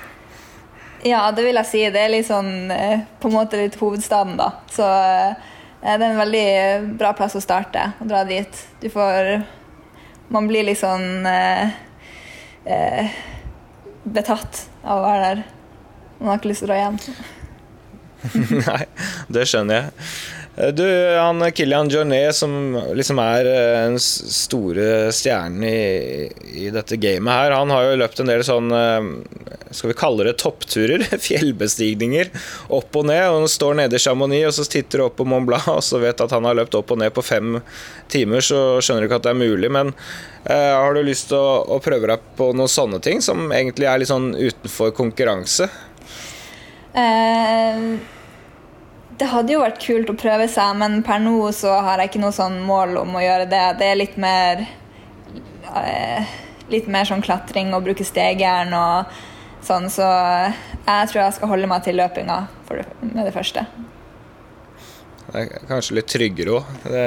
Ja, 1.08 1.24
det 1.34 1.46
vil 1.48 1.58
jeg 1.58 1.70
si. 1.70 1.86
Det 1.90 2.02
er 2.02 2.12
litt 2.12 2.28
sånn 2.28 2.70
eh, 2.76 3.08
på 3.22 3.32
en 3.32 3.38
måte 3.40 3.62
litt 3.62 3.80
hovedstaden, 3.80 4.36
da. 4.38 4.52
Så 4.70 4.86
eh, 4.86 5.48
det 5.82 5.96
er 5.96 6.06
en 6.12 6.20
veldig 6.22 6.46
bra 7.00 7.16
plass 7.18 7.40
å 7.40 7.42
starte, 7.42 7.88
å 8.04 8.10
dra 8.10 8.26
dit. 8.28 8.62
Du 8.84 8.90
får 8.92 9.34
Man 10.32 10.46
blir 10.48 10.64
litt 10.64 10.80
sånn 10.80 11.26
eh, 11.28 11.72
eh, 12.64 13.16
betatt 14.06 14.66
av 14.84 15.00
å 15.00 15.06
være 15.06 15.24
der. 15.30 15.44
Man 16.20 16.34
har 16.34 16.42
ikke 16.42 16.52
lyst 16.54 16.64
til 16.66 16.70
å 16.70 16.74
dra 16.74 16.82
hjem. 16.82 17.02
Nei, 18.68 18.84
det 19.34 19.48
skjønner 19.50 19.80
jeg. 19.80 19.96
Eh, 20.60 20.72
Du, 20.76 20.84
han 21.16 21.42
Kilian 21.56 21.90
Jornet, 21.90 22.36
som 22.36 22.76
liksom 22.98 23.22
er 23.24 23.48
eh, 23.50 23.78
den 23.88 23.98
store 24.04 25.10
stjernen 25.16 25.64
i, 25.66 26.28
i 26.66 26.68
dette 26.74 27.00
gamet 27.02 27.32
her, 27.34 27.56
han 27.56 27.72
har 27.74 27.88
jo 27.88 28.00
løpt 28.02 28.22
en 28.22 28.30
del 28.30 28.44
sånn 28.46 28.68
eh, 28.76 29.08
Skal 29.72 29.94
vi 29.94 29.98
kalle 30.02 30.28
det 30.28 30.36
toppturer? 30.44 31.06
Fjellbestigninger. 31.28 32.30
Opp 32.70 33.00
og 33.00 33.08
ned. 33.10 33.24
og 33.30 33.40
Han 33.42 33.54
står 33.56 33.80
nede 33.80 33.98
i 33.98 34.04
Chamonix 34.04 34.50
og 34.52 34.58
så 34.60 34.68
titter 34.76 35.06
opp 35.08 35.18
på 35.22 35.26
Mont 35.30 35.48
Blanc 35.50 35.72
og 35.72 35.82
så 35.88 36.02
vet 36.04 36.22
at 36.22 36.36
han 36.36 36.46
har 36.50 36.60
løpt 36.60 36.78
opp 36.78 36.94
og 36.94 37.02
ned 37.02 37.16
på 37.16 37.26
fem 37.26 37.58
timer, 38.12 38.44
så 38.44 38.82
skjønner 38.84 39.06
du 39.06 39.10
ikke 39.10 39.22
at 39.22 39.30
det 39.30 39.34
er 39.34 39.42
mulig. 39.42 39.72
Men 39.72 39.94
eh, 39.96 40.31
har 40.50 40.96
du 40.96 41.04
lyst 41.06 41.30
til 41.30 41.38
å, 41.38 41.62
å 41.76 41.78
prøve 41.84 42.10
deg 42.10 42.24
på 42.38 42.50
noen 42.58 42.72
sånne 42.72 43.02
ting, 43.04 43.22
som 43.22 43.52
egentlig 43.54 43.86
er 43.90 44.02
litt 44.02 44.10
sånn 44.10 44.32
utenfor 44.34 44.94
konkurranse? 44.98 45.68
Eh, 46.98 47.84
det 49.22 49.30
hadde 49.30 49.54
jo 49.54 49.62
vært 49.62 49.82
kult 49.84 50.10
å 50.10 50.18
prøve 50.18 50.48
seg, 50.52 50.74
men 50.82 51.02
per 51.06 51.22
nå 51.22 51.36
så 51.56 51.76
har 51.86 52.02
jeg 52.02 52.12
ikke 52.12 52.24
noe 52.24 52.36
sånn 52.36 52.58
mål 52.66 52.98
om 53.04 53.16
å 53.16 53.22
gjøre 53.24 53.46
det. 53.52 53.66
Det 53.80 53.90
er 53.92 54.00
litt 54.00 54.18
mer 54.22 54.66
eh, 55.76 56.40
Litt 56.72 56.86
mer 56.88 57.04
sånn 57.04 57.20
klatring 57.20 57.74
og 57.76 57.82
bruke 57.84 58.06
stegjern 58.08 58.70
og 58.78 59.10
sånn, 59.66 59.90
så 59.92 60.06
jeg 60.08 61.10
tror 61.12 61.20
jeg 61.20 61.34
skal 61.36 61.50
holde 61.52 61.68
meg 61.68 61.82
til 61.84 61.98
løpinga 62.00 62.38
det, 62.70 62.86
med 63.02 63.28
det 63.28 63.34
første. 63.36 63.66
Det 65.26 65.42
er 65.42 65.66
kanskje 65.68 65.98
litt 65.98 66.08
tryggere 66.14 66.54
òg. 66.56 66.70
Det 66.86 67.04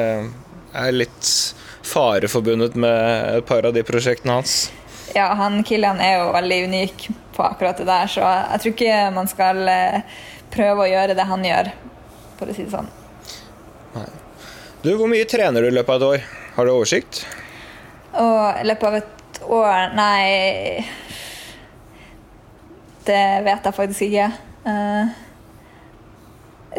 er 0.82 0.92
litt 0.92 1.30
fare 1.84 2.28
forbundet 2.28 2.74
med 2.80 3.38
et 3.38 3.46
par 3.46 3.66
av 3.68 3.74
de 3.76 3.84
prosjektene 3.86 4.38
hans. 4.38 4.72
Ja, 5.14 5.28
han 5.38 5.60
Kilian 5.64 6.00
er 6.02 6.18
jo 6.18 6.32
veldig 6.34 6.60
unik 6.68 7.08
på 7.36 7.44
akkurat 7.44 7.78
det 7.78 7.86
der, 7.88 8.10
så 8.10 8.24
jeg 8.24 8.62
tror 8.62 8.74
ikke 8.74 9.00
man 9.14 9.28
skal 9.30 9.60
eh, 9.68 10.20
prøve 10.54 10.86
å 10.86 10.90
gjøre 10.90 11.16
det 11.18 11.26
han 11.28 11.44
gjør, 11.44 11.70
for 12.38 12.50
å 12.50 12.56
si 12.56 12.66
det 12.66 12.74
sånn. 12.74 12.90
Du, 14.84 14.90
Hvor 15.00 15.08
mye 15.08 15.24
trener 15.24 15.64
du 15.64 15.70
i 15.70 15.72
løpet 15.72 15.94
av 15.94 16.02
et 16.02 16.08
år? 16.08 16.24
Har 16.58 16.66
du 16.66 16.74
oversikt? 16.74 17.22
Og 18.20 18.60
i 18.60 18.66
løpet 18.68 18.88
av 18.88 18.96
et 18.98 19.38
år 19.50 19.94
Nei 19.96 20.84
Det 23.06 23.22
vet 23.46 23.64
jeg 23.64 23.76
faktisk 23.76 24.04
ikke. 24.06 24.26
Uh, 24.68 25.08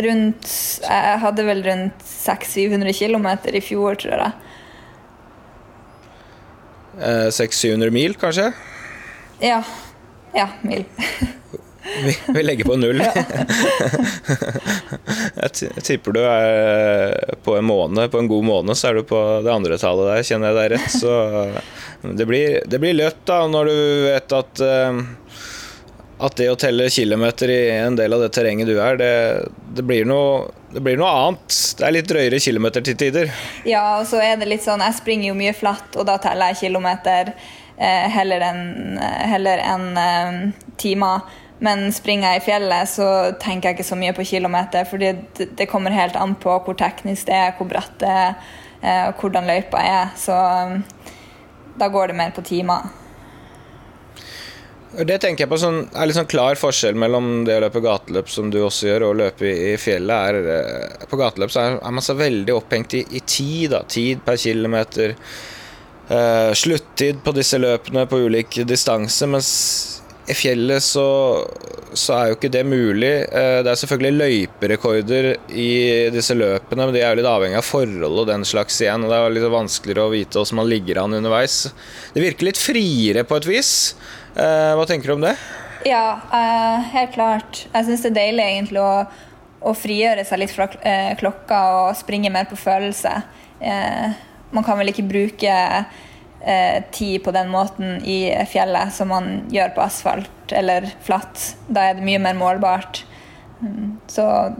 rundt 0.05 0.53
Jeg 0.85 1.19
hadde 1.25 1.47
vel 1.49 1.63
rundt 1.65 2.05
600-700 2.05 2.93
km 2.93 3.27
i 3.57 3.63
fjor, 3.65 3.97
tror 3.97 4.21
jeg. 4.21 4.44
Eh, 7.01 7.29
600-700 7.29 7.89
mil, 7.89 8.15
kanskje? 8.19 8.51
Ja. 9.39 9.63
Ja, 10.33 10.49
mil. 10.61 10.85
Vi, 12.05 12.17
vi 12.33 12.43
legger 12.43 12.65
på 12.65 12.75
null. 12.75 12.99
jeg 15.41 15.83
tipper 15.83 16.15
du 16.15 16.21
er 16.25 17.35
på 17.43 17.57
en 17.57 17.67
måned, 17.67 18.11
på 18.11 18.19
en 18.19 18.31
god 18.31 18.45
måned, 18.47 18.77
så 18.77 18.89
er 18.89 18.99
du 18.99 19.03
på 19.07 19.21
det 19.45 19.53
andre 19.53 19.77
tallet 19.79 20.11
der, 20.11 20.27
kjenner 20.27 20.51
jeg 20.51 20.59
deg 20.59 20.71
rett. 20.75 20.89
Så 20.95 21.11
det 22.15 22.25
blir, 22.29 22.59
det 22.65 22.81
blir 22.81 22.97
løtt 22.97 23.21
da, 23.27 23.43
når 23.51 23.71
du 23.71 23.77
vet 24.09 24.39
at 24.39 24.65
eh, 24.65 25.03
at 26.15 26.37
det 26.39 26.47
å 26.47 26.59
telle 26.59 26.87
kilometer 26.89 27.51
i 27.51 27.61
en 27.75 27.97
del 27.99 28.13
av 28.15 28.21
det 28.23 28.31
terrenget 28.35 28.69
du 28.69 28.77
er, 28.79 28.95
det, 28.99 29.13
det, 29.75 29.83
blir 29.83 30.07
noe, 30.07 30.45
det 30.75 30.81
blir 30.83 30.97
noe 30.99 31.07
annet. 31.07 31.55
Det 31.79 31.85
er 31.87 31.93
litt 31.95 32.09
drøyere 32.09 32.39
kilometer 32.43 32.83
til 32.83 32.97
tider. 32.99 33.31
Ja, 33.67 34.01
og 34.01 34.09
så 34.09 34.19
er 34.19 34.35
det 34.39 34.49
litt 34.49 34.65
sånn 34.65 34.83
Jeg 34.83 34.97
springer 34.97 35.29
jo 35.29 35.37
mye 35.39 35.53
flatt, 35.55 35.95
og 35.95 36.03
da 36.09 36.17
teller 36.19 36.51
jeg 36.51 36.65
kilometer 36.65 37.31
eh, 37.31 38.07
heller 38.11 38.43
enn 38.43 38.61
en, 38.99 39.47
enn, 39.55 39.87
eh, 40.01 40.73
timer. 40.81 41.23
Men 41.63 41.87
springer 41.95 42.33
jeg 42.33 42.41
i 42.41 42.45
fjellet, 42.49 42.91
så 42.91 43.07
tenker 43.39 43.71
jeg 43.71 43.77
ikke 43.77 43.87
så 43.87 43.97
mye 43.99 44.15
på 44.17 44.27
kilometer, 44.27 44.83
fordi 44.89 45.13
det, 45.37 45.47
det 45.55 45.69
kommer 45.71 45.95
helt 45.95 46.17
an 46.19 46.35
på 46.35 46.57
hvor 46.65 46.75
teknisk 46.75 47.29
det 47.29 47.37
er, 47.39 47.55
hvor 47.55 47.71
bratt 47.71 47.95
det 48.03 48.11
er, 48.11 48.35
eh, 48.81 49.05
og 49.07 49.23
hvordan 49.23 49.47
løypa 49.47 49.79
er. 49.79 50.11
Så 50.19 50.35
eh, 50.35 51.15
da 51.79 51.87
går 51.91 52.11
det 52.11 52.19
mer 52.19 52.35
på 52.35 52.43
timer. 52.43 52.91
Det 54.95 55.17
tenker 55.19 55.43
jeg 55.43 55.51
på 55.51 55.57
sånn, 55.59 55.81
er 55.91 56.07
litt 56.07 56.15
sånn 56.15 56.29
klar 56.31 56.55
forskjell 56.59 56.95
mellom 56.95 57.43
det 57.47 57.57
å 57.57 57.63
løpe 57.65 57.81
gateløp, 57.83 58.29
som 58.31 58.47
du 58.53 58.61
også 58.63 58.87
gjør, 58.87 59.07
og 59.07 59.15
å 59.15 59.17
løpe 59.25 59.49
i, 59.49 59.73
fjellet. 59.81 60.15
Er, 60.15 60.47
eh, 60.53 61.09
på 61.11 61.19
gateløp 61.19 61.51
så 61.51 61.65
er 61.65 61.91
man 61.91 62.05
så 62.05 62.15
veldig 62.15 62.55
opphengt 62.55 62.95
i, 62.95 63.03
i 63.11 63.19
tid. 63.19 63.73
Da. 63.73 63.83
Tid 63.91 64.23
per 64.23 64.39
kilometer. 64.39 65.17
Eh, 66.07 66.53
sluttid 66.55 67.19
på 67.25 67.33
disse 67.35 67.59
løpene 67.59 68.05
på 68.07 68.21
ulik 68.23 68.61
distanse. 68.69 69.27
Mens 69.27 69.51
i 70.31 70.33
fjellet 70.33 70.81
så, 70.81 71.05
så 71.93 72.15
er 72.15 72.29
jo 72.29 72.37
ikke 72.37 72.53
det 72.53 72.63
mulig. 72.65 73.13
Eh, 73.27 73.59
det 73.65 73.73
er 73.73 73.79
selvfølgelig 73.81 74.21
løyperekorder 74.21 75.31
i 75.51 75.71
disse 76.15 76.37
løpene, 76.37 76.85
men 76.85 76.95
de 76.95 77.03
er 77.03 77.11
jo 77.11 77.19
litt 77.19 77.31
avhengig 77.35 77.59
av 77.59 77.67
forhold 77.67 78.21
og 78.23 78.29
den 78.31 78.47
slags 78.47 78.79
igjen. 78.79 79.03
og 79.03 79.11
Det 79.11 79.19
er 79.19 79.35
litt 79.37 79.49
vanskeligere 79.53 80.07
å 80.07 80.13
vite 80.13 80.39
hvordan 80.39 80.61
man 80.61 80.71
ligger 80.71 81.03
an 81.03 81.17
underveis. 81.19 81.65
Det 82.15 82.23
virker 82.23 82.49
litt 82.53 82.61
friere 82.61 83.25
på 83.27 83.41
et 83.41 83.49
vis. 83.49 83.73
Eh, 84.35 84.71
hva 84.75 84.85
tenker 84.87 85.07
du 85.07 85.15
om 85.15 85.23
det? 85.23 85.35
Ja, 85.87 86.19
eh, 86.33 86.79
helt 86.91 87.13
klart. 87.13 87.61
Jeg 87.71 87.87
syns 87.87 88.03
det 88.03 88.11
er 88.11 88.17
deilig 88.19 88.47
egentlig 88.49 88.81
å, 88.83 89.05
å 89.63 89.73
frigjøre 89.77 90.25
seg 90.27 90.41
litt 90.41 90.55
fra 90.55 90.67
eh, 90.81 91.13
klokka 91.19 91.61
og 91.79 91.95
springe 91.99 92.31
mer 92.33 92.49
på 92.49 92.59
følelse. 92.59 93.13
Man 94.55 94.65
kan 94.67 94.77
vel 94.77 94.91
ikke 94.91 95.07
bruke 95.07 95.53
tid 96.93 97.23
på 97.25 97.31
den 97.33 97.47
måten 97.49 97.95
i 98.05 98.27
fjellet 98.51 98.91
som 98.93 99.09
man 99.09 99.29
gjør 99.49 99.71
på 99.73 99.81
asfalt 99.81 100.53
eller 100.53 100.85
flatt. 101.01 101.55
Da 101.65 101.87
er 101.87 101.97
det 101.97 102.05
mye 102.05 102.19
mer 102.21 102.35
målbart. 102.37 102.99
Mm, 103.63 103.95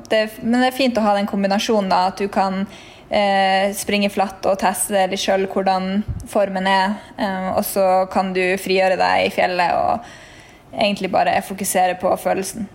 det, 0.10 0.22
men 0.42 0.64
det 0.64 0.72
er 0.72 0.78
fint 0.80 0.98
å 0.98 1.04
ha 1.06 1.14
den 1.20 1.30
kombinasjonen, 1.30 1.92
da, 1.92 2.08
at 2.10 2.24
du 2.24 2.32
kan 2.32 2.64
eh, 3.10 3.74
springe 3.76 4.10
flatt 4.14 4.46
og 4.50 4.60
teste 4.62 5.06
litt 5.12 5.22
sjøl 5.22 5.48
hvordan 5.52 6.04
formen 6.30 6.70
er. 6.70 6.96
Eh, 7.18 7.50
og 7.56 7.64
så 7.68 8.06
kan 8.12 8.34
du 8.36 8.44
frigjøre 8.62 9.00
deg 9.00 9.28
i 9.28 9.34
fjellet 9.34 9.76
og 9.76 10.76
egentlig 10.76 11.12
bare 11.14 11.38
fokusere 11.46 11.98
på 12.02 12.12
følelsen. 12.20 12.68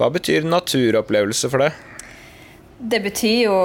Hva 0.00 0.08
betyr 0.12 0.46
naturopplevelse 0.48 1.50
for 1.52 1.66
deg? 1.66 1.86
Det 2.80 3.02
betyr 3.04 3.42
jo 3.44 3.56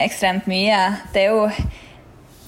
ekstremt 0.00 0.46
mye. 0.48 0.78
Det 1.12 1.26
er 1.26 1.34
jo 1.34 1.48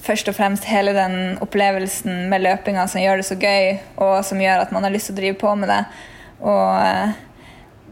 først 0.05 0.29
og 0.29 0.37
fremst 0.37 0.65
hele 0.69 0.93
den 0.93 1.37
opplevelsen 1.41 2.25
med 2.29 2.43
løpinga 2.45 2.87
som 2.89 3.01
gjør 3.01 3.21
det 3.21 3.27
så 3.27 3.37
gøy, 3.37 3.77
og 4.01 4.19
som 4.25 4.41
gjør 4.41 4.65
at 4.65 4.73
man 4.73 4.85
har 4.85 4.93
lyst 4.93 5.09
til 5.09 5.17
å 5.17 5.19
drive 5.21 5.37
på 5.41 5.53
med 5.61 5.71
det. 5.71 5.81
Og 6.45 6.65
eh, 6.81 7.15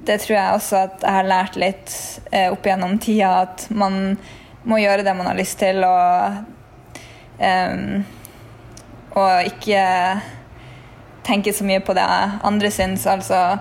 det 0.06 0.18
tror 0.24 0.36
jeg 0.36 0.56
også 0.58 0.80
at 0.88 1.04
jeg 1.04 1.16
har 1.18 1.30
lært 1.30 1.60
litt 1.60 1.94
eh, 2.32 2.50
opp 2.52 2.66
gjennom 2.68 2.98
tida, 3.02 3.46
at 3.46 3.68
man 3.72 4.18
må 4.68 4.80
gjøre 4.80 5.06
det 5.06 5.16
man 5.16 5.30
har 5.30 5.38
lyst 5.38 5.60
til, 5.60 5.84
og, 5.84 6.44
um, 7.40 8.04
og 9.20 9.50
ikke 9.50 9.84
tenke 11.24 11.54
så 11.56 11.68
mye 11.68 11.84
på 11.84 11.96
det 11.96 12.06
andre 12.44 12.72
syns. 12.72 13.08
Altså 13.08 13.58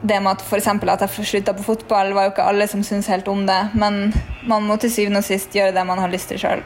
det 0.00 0.20
med 0.22 0.36
at 0.36 0.44
eksempel 0.54 0.92
at 0.92 1.02
jeg 1.02 1.26
slutta 1.26 1.54
på 1.56 1.66
fotball, 1.66 2.12
var 2.14 2.28
jo 2.28 2.34
ikke 2.34 2.48
alle 2.48 2.68
som 2.70 2.84
syntes 2.86 3.10
helt 3.10 3.28
om 3.28 3.46
det. 3.48 3.60
Men 3.74 4.12
man 4.46 4.66
må 4.68 4.76
til 4.76 4.92
syvende 4.92 5.24
og 5.24 5.28
sist 5.28 5.54
gjøre 5.56 5.74
det 5.74 5.86
man 5.86 5.98
har 5.98 6.12
lyst 6.12 6.30
til 6.32 6.40
sjøl. 6.40 6.64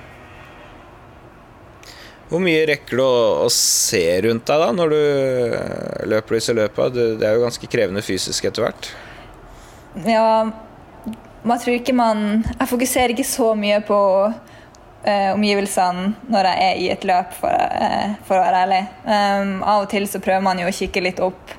Hvor 2.33 2.41
mye 2.41 2.65
rekker 2.65 2.97
du 2.97 3.05
å, 3.05 3.45
å 3.45 3.49
se 3.53 4.01
rundt 4.25 4.47
deg 4.49 4.63
da 4.63 4.71
når 4.73 4.93
du 4.95 4.99
eh, 4.99 6.05
løper 6.09 6.39
disse 6.39 6.55
løpa? 6.57 6.87
Det, 6.89 7.11
det 7.21 7.27
er 7.29 7.37
jo 7.37 7.43
ganske 7.45 7.69
krevende 7.69 8.01
fysisk 8.05 8.47
etter 8.49 8.65
hvert. 8.65 8.89
Ja, 10.09 10.47
man 11.43 11.61
tror 11.61 11.75
ikke 11.77 11.93
man 11.93 12.41
Jeg 12.47 12.71
fokuserer 12.71 13.13
ikke 13.13 13.27
så 13.29 13.51
mye 13.59 13.83
på 13.85 13.99
eh, 15.05 15.35
omgivelsene 15.35 16.15
når 16.33 16.49
jeg 16.49 16.69
er 16.71 16.81
i 16.81 16.87
et 16.95 17.05
løp, 17.05 17.35
for, 17.37 17.53
eh, 17.53 18.15
for 18.25 18.39
å 18.39 18.47
være 18.47 18.63
ærlig. 18.65 18.81
Um, 19.05 19.51
av 19.61 19.85
og 19.85 19.91
til 19.93 20.09
så 20.09 20.21
prøver 20.25 20.47
man 20.47 20.63
jo 20.63 20.71
å 20.71 20.77
kikke 20.77 21.03
litt 21.05 21.21
opp 21.21 21.53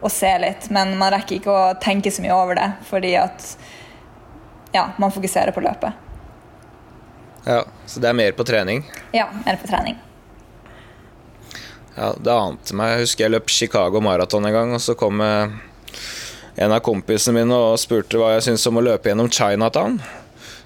og 0.00 0.12
se 0.14 0.30
litt, 0.40 0.68
men 0.70 0.94
man 1.00 1.10
rekker 1.12 1.40
ikke 1.40 1.56
å 1.56 1.72
tenke 1.82 2.12
så 2.14 2.22
mye 2.22 2.36
over 2.36 2.56
det, 2.56 2.68
fordi 2.88 3.10
at 3.18 3.48
ja, 4.72 4.86
man 5.02 5.10
fokuserer 5.10 5.52
på 5.52 5.64
løpet. 5.66 6.06
Ja, 7.44 7.64
Så 7.84 8.00
det 8.00 8.08
er 8.08 8.16
mer 8.16 8.32
på 8.38 8.46
trening? 8.46 8.84
Ja, 9.16 9.26
mer 9.42 9.58
på 9.58 9.68
trening. 9.68 9.98
Ja, 12.00 12.14
Det 12.16 12.32
ante 12.32 12.76
meg. 12.78 12.94
Jeg 12.94 13.04
husker 13.04 13.26
jeg 13.26 13.34
løp 13.34 13.50
Chicago 13.52 14.00
Marathon 14.00 14.46
en 14.48 14.54
gang, 14.56 14.70
og 14.72 14.80
så 14.80 14.94
kom 14.96 15.20
eh, 15.20 15.52
en 16.56 16.72
av 16.72 16.80
kompisene 16.86 17.42
mine 17.42 17.56
og 17.56 17.76
spurte 17.82 18.16
hva 18.16 18.34
jeg 18.38 18.46
syntes 18.48 18.64
om 18.70 18.80
å 18.80 18.84
løpe 18.86 19.12
gjennom 19.12 19.28
Chinatown. 19.28 19.98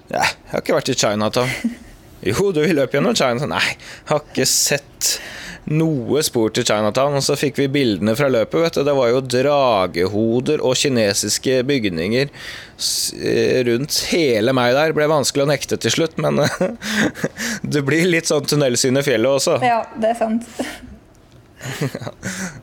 Ja, 0.07 0.21
jeg 0.23 0.53
har 0.53 0.63
ikke 0.63 0.77
vært 0.79 0.93
i 0.95 0.99
Chinatown. 1.01 1.51
Jo, 2.25 2.47
du 2.55 2.63
løpe 2.63 2.95
gjennom 2.95 3.13
Chinatown? 3.13 3.51
Nei, 3.51 3.75
jeg 3.75 4.07
har 4.09 4.21
ikke 4.23 4.47
sett 4.49 5.09
noe 5.69 6.23
spor 6.25 6.53
til 6.55 6.65
Chinatown. 6.65 7.17
Og 7.19 7.25
så 7.25 7.35
fikk 7.37 7.59
vi 7.59 7.67
bildene 7.69 8.15
fra 8.17 8.31
løpet. 8.31 8.55
vet 8.63 8.79
du. 8.79 8.81
Det 8.87 8.95
var 8.97 9.11
jo 9.11 9.19
dragehoder 9.35 10.63
og 10.65 10.79
kinesiske 10.79 11.59
bygninger 11.69 12.31
eh, 12.31 13.59
rundt 13.67 13.99
hele 14.15 14.55
meg 14.57 14.73
der. 14.73 14.89
Det 14.89 14.97
ble 14.97 15.11
vanskelig 15.11 15.45
å 15.45 15.51
nekte 15.51 15.77
til 15.83 15.93
slutt, 15.99 16.17
men 16.23 16.41
det 17.75 17.85
blir 17.85 18.09
litt 18.09 18.31
sånn 18.31 18.47
tunnelsyn 18.49 19.03
i 19.03 19.05
fjellet 19.05 19.37
også. 19.43 19.59
Ja, 19.61 19.83
det 19.99 20.15
er 20.15 20.21
sant. 20.23 20.49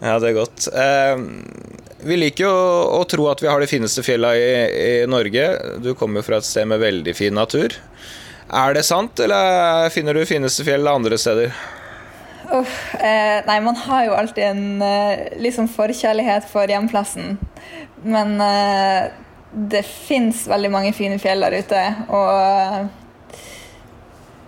Ja, 0.03 0.19
det 0.19 0.31
er 0.33 0.37
godt. 0.37 0.67
Eh, 0.73 1.17
Vi 2.03 2.17
liker 2.19 2.49
jo 2.49 2.55
å 2.99 3.03
tro 3.07 3.29
at 3.31 3.43
vi 3.43 3.47
har 3.51 3.63
de 3.63 3.69
fineste 3.71 4.03
fjella 4.03 4.33
i, 4.35 4.49
i 5.03 5.07
Norge. 5.07 5.45
Du 5.85 5.93
kommer 5.95 6.19
jo 6.21 6.27
fra 6.27 6.41
et 6.41 6.49
sted 6.49 6.67
med 6.71 6.83
veldig 6.83 7.15
fin 7.15 7.35
natur. 7.39 7.77
Er 8.53 8.75
det 8.75 8.83
sant, 8.85 9.21
eller 9.23 9.87
finner 9.95 10.19
du 10.19 10.25
fineste 10.29 10.65
fjell 10.67 10.89
andre 10.91 11.17
steder? 11.21 11.55
Uff, 12.53 12.73
eh, 12.99 13.39
nei, 13.47 13.61
man 13.65 13.79
har 13.87 14.09
jo 14.09 14.17
alltid 14.19 14.45
en 14.45 14.83
eh, 14.85 15.23
liksom 15.41 15.71
forkjærlighet 15.73 16.51
for 16.51 16.69
hjemplassen. 16.69 17.39
Men 18.03 18.35
eh, 18.45 19.07
det 19.73 19.85
fins 19.87 20.43
veldig 20.51 20.73
mange 20.75 20.93
fine 20.97 21.17
fjell 21.23 21.47
der 21.47 21.55
ute, 21.63 21.81
og 22.11 22.35
eh, 22.35 23.41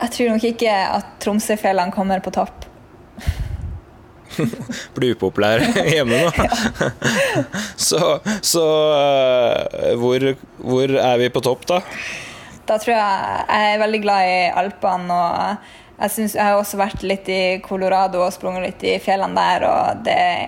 jeg 0.02 0.12
tror 0.18 0.31
nok 0.35 0.44
ikke 0.51 0.74
at 0.98 1.14
Tromsøfjellene 1.22 1.94
kommer 1.94 2.20
på 2.24 2.35
topp. 2.35 2.66
Blir 4.97 5.15
upopulær 5.16 5.62
hjemme 5.93 6.20
nå. 6.24 6.48
så 7.89 8.19
så 8.44 8.66
eh, 8.97 9.94
hvor, 10.01 10.28
hvor 10.59 10.98
er 11.05 11.23
vi 11.23 11.31
på 11.32 11.44
topp, 11.44 11.66
da? 11.70 11.81
Da 12.65 12.78
tror 12.81 12.94
jeg 12.94 13.47
jeg 13.48 13.73
er 13.74 13.81
veldig 13.82 14.02
glad 14.05 14.28
i 14.28 14.36
Alpene. 14.56 15.15
og 15.15 16.02
jeg, 16.02 16.11
synes, 16.11 16.35
jeg 16.35 16.44
har 16.44 16.59
også 16.59 16.81
vært 16.81 17.06
litt 17.06 17.28
i 17.31 17.43
Colorado 17.65 18.24
og 18.24 18.32
sprunget 18.35 18.69
litt 18.69 18.85
i 18.89 18.98
fjellene 19.02 19.36
der. 19.40 19.66
og 19.69 20.05
det 20.06 20.19
er 20.19 20.44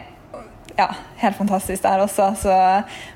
ja, 0.77 0.91
helt 1.23 1.37
fantastisk 1.37 1.83
der 1.83 2.03
også. 2.05 2.35
Så, 2.41 2.57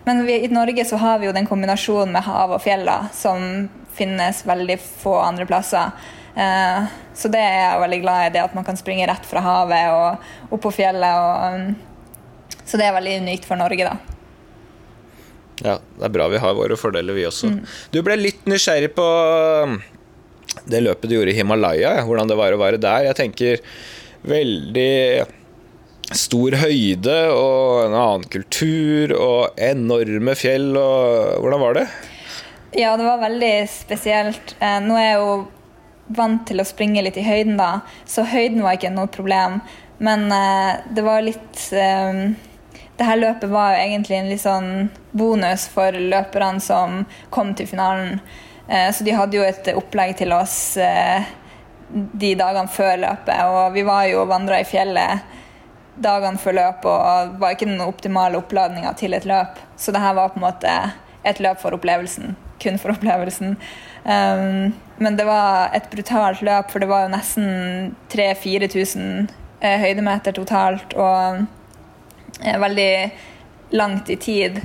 men 0.05 0.25
vi, 0.27 0.41
i 0.45 0.53
Norge 0.53 0.85
så 0.85 0.97
har 1.01 1.19
vi 1.21 1.29
jo 1.29 1.37
den 1.37 1.49
kombinasjonen 1.49 2.15
med 2.17 2.25
hav 2.25 2.55
og 2.57 2.63
fjell 2.65 2.89
som 3.17 3.69
finnes 3.97 4.45
veldig 4.47 4.79
få 4.81 5.19
andre 5.21 5.47
plasser. 5.49 5.93
Eh, 6.35 6.90
så 7.15 7.31
det 7.32 7.40
er 7.43 7.57
jeg 7.59 7.82
veldig 7.85 8.01
glad 8.05 8.27
i, 8.27 8.32
det 8.36 8.44
at 8.44 8.57
man 8.57 8.66
kan 8.66 8.78
springe 8.78 9.09
rett 9.11 9.27
fra 9.27 9.43
havet 9.44 9.94
og 9.94 10.55
opp 10.57 10.65
på 10.66 10.74
fjellet. 10.78 11.16
Og, 11.20 11.61
um, 11.61 12.61
så 12.65 12.81
det 12.81 12.86
er 12.86 12.97
veldig 12.97 13.19
unikt 13.24 13.48
for 13.48 13.61
Norge, 13.61 13.89
da. 13.90 13.97
Ja, 15.61 15.77
det 15.98 16.07
er 16.07 16.15
bra 16.15 16.28
vi 16.32 16.40
har 16.40 16.57
våre 16.57 16.78
fordeler, 16.81 17.16
vi 17.16 17.27
også. 17.28 17.52
Du 17.93 18.01
ble 18.05 18.16
litt 18.16 18.47
nysgjerrig 18.48 18.94
på 18.97 19.09
um, 19.66 19.81
det 20.70 20.81
løpet 20.82 21.11
du 21.11 21.19
gjorde 21.19 21.35
i 21.35 21.36
Himalaya, 21.36 21.98
hvordan 22.07 22.31
det 22.31 22.39
var 22.39 22.55
å 22.55 22.62
være 22.62 22.81
der. 22.81 23.11
Jeg 23.11 23.19
tenker 23.19 23.61
veldig 24.31 25.27
stor 26.16 26.57
høyde 26.59 27.19
og 27.31 27.85
en 27.85 27.94
annen 27.94 28.24
kultur 28.32 29.12
og 29.15 29.61
enorme 29.62 30.35
fjell 30.39 30.73
og 30.74 31.39
Hvordan 31.44 31.62
var 31.62 31.78
det? 31.78 31.86
Ja, 32.74 32.97
det 32.98 33.07
var 33.07 33.23
veldig 33.23 33.55
spesielt. 33.70 34.55
Eh, 34.62 34.78
nå 34.82 34.98
er 34.98 35.12
jo 35.19 35.31
vant 36.16 36.43
til 36.49 36.61
å 36.61 36.66
springe 36.66 37.03
litt 37.07 37.19
i 37.20 37.24
høyden, 37.27 37.57
da, 37.61 37.81
så 38.09 38.27
høyden 38.27 38.65
var 38.65 38.78
ikke 38.78 38.93
noe 38.95 39.11
problem. 39.12 39.61
Men 40.03 40.31
eh, 40.32 40.81
det 40.91 41.05
var 41.05 41.23
litt 41.23 41.66
eh, 41.77 42.31
Det 42.97 43.09
her 43.09 43.20
løpet 43.20 43.49
var 43.49 43.74
jo 43.74 43.82
egentlig 43.82 44.16
en 44.19 44.31
litt 44.31 44.43
sånn 44.43 44.70
bonus 45.16 45.66
for 45.73 45.93
løperne 45.93 46.61
som 46.61 47.05
kom 47.32 47.55
til 47.57 47.69
finalen. 47.69 48.20
Eh, 48.69 48.89
så 48.93 49.05
de 49.05 49.16
hadde 49.16 49.39
jo 49.39 49.45
et 49.45 49.70
opplegg 49.74 50.16
til 50.20 50.32
oss 50.37 50.77
eh, 50.81 51.28
de 51.91 52.35
dagene 52.39 52.70
før 52.70 53.01
løpet, 53.03 53.41
og 53.51 53.73
vi 53.74 53.82
var 53.87 54.05
jo 54.07 54.23
og 54.23 54.31
vandra 54.31 54.61
i 54.61 54.69
fjellet 54.69 55.39
dagene 56.01 56.41
før 56.41 56.57
løp, 56.57 56.87
og 56.87 57.41
var 57.41 57.57
ikke 57.57 57.69
den 57.69 57.82
optimale 57.85 58.39
oppladninga 58.41 58.93
til 58.97 59.16
et 59.16 59.27
løp. 59.28 59.59
Så 59.77 59.93
det 59.93 60.01
her 60.01 60.15
var 60.16 60.32
på 60.32 60.41
en 60.41 60.47
måte 60.47 60.77
et 61.27 61.43
løp 61.43 61.61
for 61.61 61.77
opplevelsen. 61.77 62.37
Kun 62.61 62.78
for 62.78 62.93
opplevelsen. 62.95 63.57
Um, 64.05 64.73
men 65.01 65.16
det 65.16 65.27
var 65.28 65.74
et 65.77 65.89
brutalt 65.93 66.43
løp, 66.45 66.70
for 66.73 66.82
det 66.82 66.89
var 66.91 67.07
jo 67.07 67.15
nesten 67.15 67.95
3000-4000 68.12 69.31
uh, 69.62 69.77
høydemeter 69.85 70.37
totalt. 70.37 70.95
Og 70.97 71.45
uh, 72.45 72.61
veldig 72.66 72.93
langt 73.77 74.11
i 74.11 74.19
tid. 74.20 74.61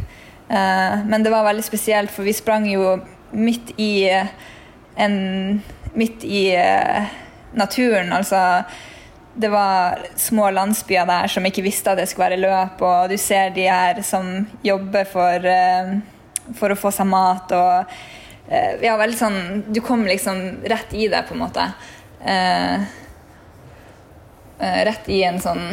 Uh, 0.50 1.06
men 1.08 1.24
det 1.24 1.32
var 1.32 1.48
veldig 1.48 1.64
spesielt, 1.64 2.12
for 2.12 2.28
vi 2.28 2.36
sprang 2.36 2.68
jo 2.72 2.98
midt 3.36 3.74
i 3.78 4.10
en 4.96 5.64
Midt 5.96 6.24
i 6.28 6.50
eh, 6.56 7.04
naturen, 7.56 8.10
altså 8.12 8.64
det 9.36 9.48
var 9.48 10.00
små 10.16 10.50
landsbyer 10.52 11.06
der 11.08 11.28
som 11.32 11.46
ikke 11.48 11.64
visste 11.64 11.92
at 11.92 12.00
det 12.00 12.10
skulle 12.12 12.30
være 12.30 12.42
løp, 12.42 12.82
og 12.84 13.12
du 13.12 13.16
ser 13.20 13.54
de 13.56 13.64
her 13.68 14.02
som 14.04 14.48
jobber 14.64 15.08
for, 15.08 15.48
eh, 15.48 15.94
for 16.54 16.74
å 16.74 16.78
få 16.80 16.92
seg 16.94 17.10
mat 17.10 17.52
og 17.56 17.96
eh, 18.48 18.76
Ja, 18.86 18.98
veldig 19.00 19.18
sånn 19.18 19.40
Du 19.68 19.82
kom 19.86 20.06
liksom 20.06 20.62
rett 20.64 20.94
i 20.94 21.08
det, 21.12 21.24
på 21.28 21.36
en 21.36 21.42
måte. 21.42 21.66
Eh, 22.22 22.86
eh, 24.60 24.80
rett 24.90 25.10
i 25.10 25.24
en 25.26 25.42
sånn 25.42 25.66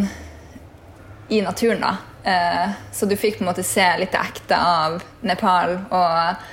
I 1.29 1.43
naturen, 1.45 1.85
da. 1.85 1.97
Eh, 2.25 2.71
så 2.93 3.07
du 3.07 3.17
fikk 3.17 3.39
på 3.39 3.45
en 3.45 3.51
måte 3.51 3.67
se 3.67 3.85
litt 3.99 4.15
ekte 4.15 4.57
av 4.57 5.03
Nepal, 5.27 5.79
og 5.91 6.45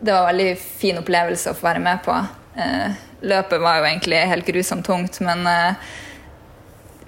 det 0.00 0.12
var 0.12 0.20
en 0.20 0.30
veldig 0.30 0.52
fin 0.58 0.98
opplevelse 0.98 1.52
å 1.52 1.58
få 1.58 1.68
være 1.68 1.82
med 1.84 2.00
på. 2.06 2.14
Eh, 2.56 3.02
løpet 3.22 3.60
var 3.60 3.78
jo 3.78 3.88
egentlig 3.90 4.22
helt 4.30 4.46
grusomt 4.46 4.86
tungt, 4.86 5.20
men 5.24 5.46
eh, 5.46 5.90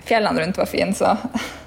fjellene 0.04 0.44
rundt 0.44 0.60
var 0.60 0.68
fine, 0.70 0.94
så 0.94 1.16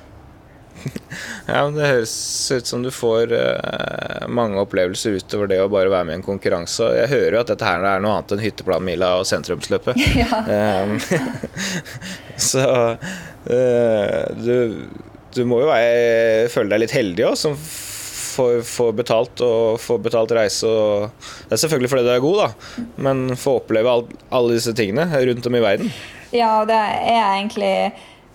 Ja, 1.48 1.62
men 1.64 1.78
Det 1.78 1.88
høres 1.88 2.14
ut 2.52 2.68
som 2.68 2.82
du 2.84 2.90
får 2.92 3.32
uh, 3.32 4.28
mange 4.28 4.60
opplevelser 4.60 5.16
utover 5.22 5.48
det 5.52 5.62
å 5.64 5.70
bare 5.72 5.92
være 5.94 6.10
med 6.10 6.18
i 6.18 6.20
en 6.20 6.26
konkurranse. 6.26 6.90
Jeg 6.98 7.12
hører 7.14 7.38
jo 7.38 7.44
at 7.44 7.52
dette 7.54 7.68
her 7.68 7.86
er 7.88 8.04
noe 8.04 8.18
annet 8.18 8.34
enn 8.36 8.44
hytteplanmila 8.44 9.14
og 9.22 9.28
sentrumsløpet. 9.30 10.02
ja. 10.22 10.42
Um, 10.84 10.98
så 12.50 12.66
uh, 12.68 14.24
du, 14.44 14.56
du 15.38 15.44
må 15.48 15.62
jo 15.64 15.70
være, 15.72 16.50
føle 16.52 16.76
deg 16.76 16.84
litt 16.84 16.98
heldig 16.98 17.30
òg, 17.30 17.40
som 17.40 17.56
får, 18.38 18.62
får 18.68 18.92
betalt 19.00 19.46
og 19.46 19.80
får 19.82 20.04
betalt 20.10 20.36
reise. 20.38 20.68
Og, 20.68 21.32
det 21.48 21.58
er 21.58 21.64
selvfølgelig 21.64 21.94
fordi 21.94 22.06
du 22.06 22.12
er 22.14 22.24
god, 22.24 22.44
da, 22.44 22.84
men 23.08 23.26
få 23.40 23.58
oppleve 23.62 23.94
all, 23.94 24.06
alle 24.30 24.60
disse 24.60 24.76
tingene 24.78 25.08
rundt 25.32 25.50
om 25.50 25.58
i 25.58 25.64
verden. 25.64 25.96
Ja, 26.36 26.52
det 26.68 26.76
er 26.76 27.24
egentlig 27.24 27.74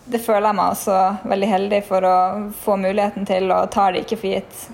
Det 0.05 0.19
føler 0.19 0.49
jeg 0.49 0.59
meg 0.59 0.73
også 0.75 0.99
veldig 1.31 1.49
heldig 1.49 1.81
for 1.87 2.07
å 2.07 2.17
få 2.65 2.77
muligheten 2.81 3.27
til, 3.29 3.51
og 3.55 3.71
tar 3.75 3.95
det 3.95 4.03
ikke 4.03 4.19
for 4.19 4.35
gitt. 4.35 4.65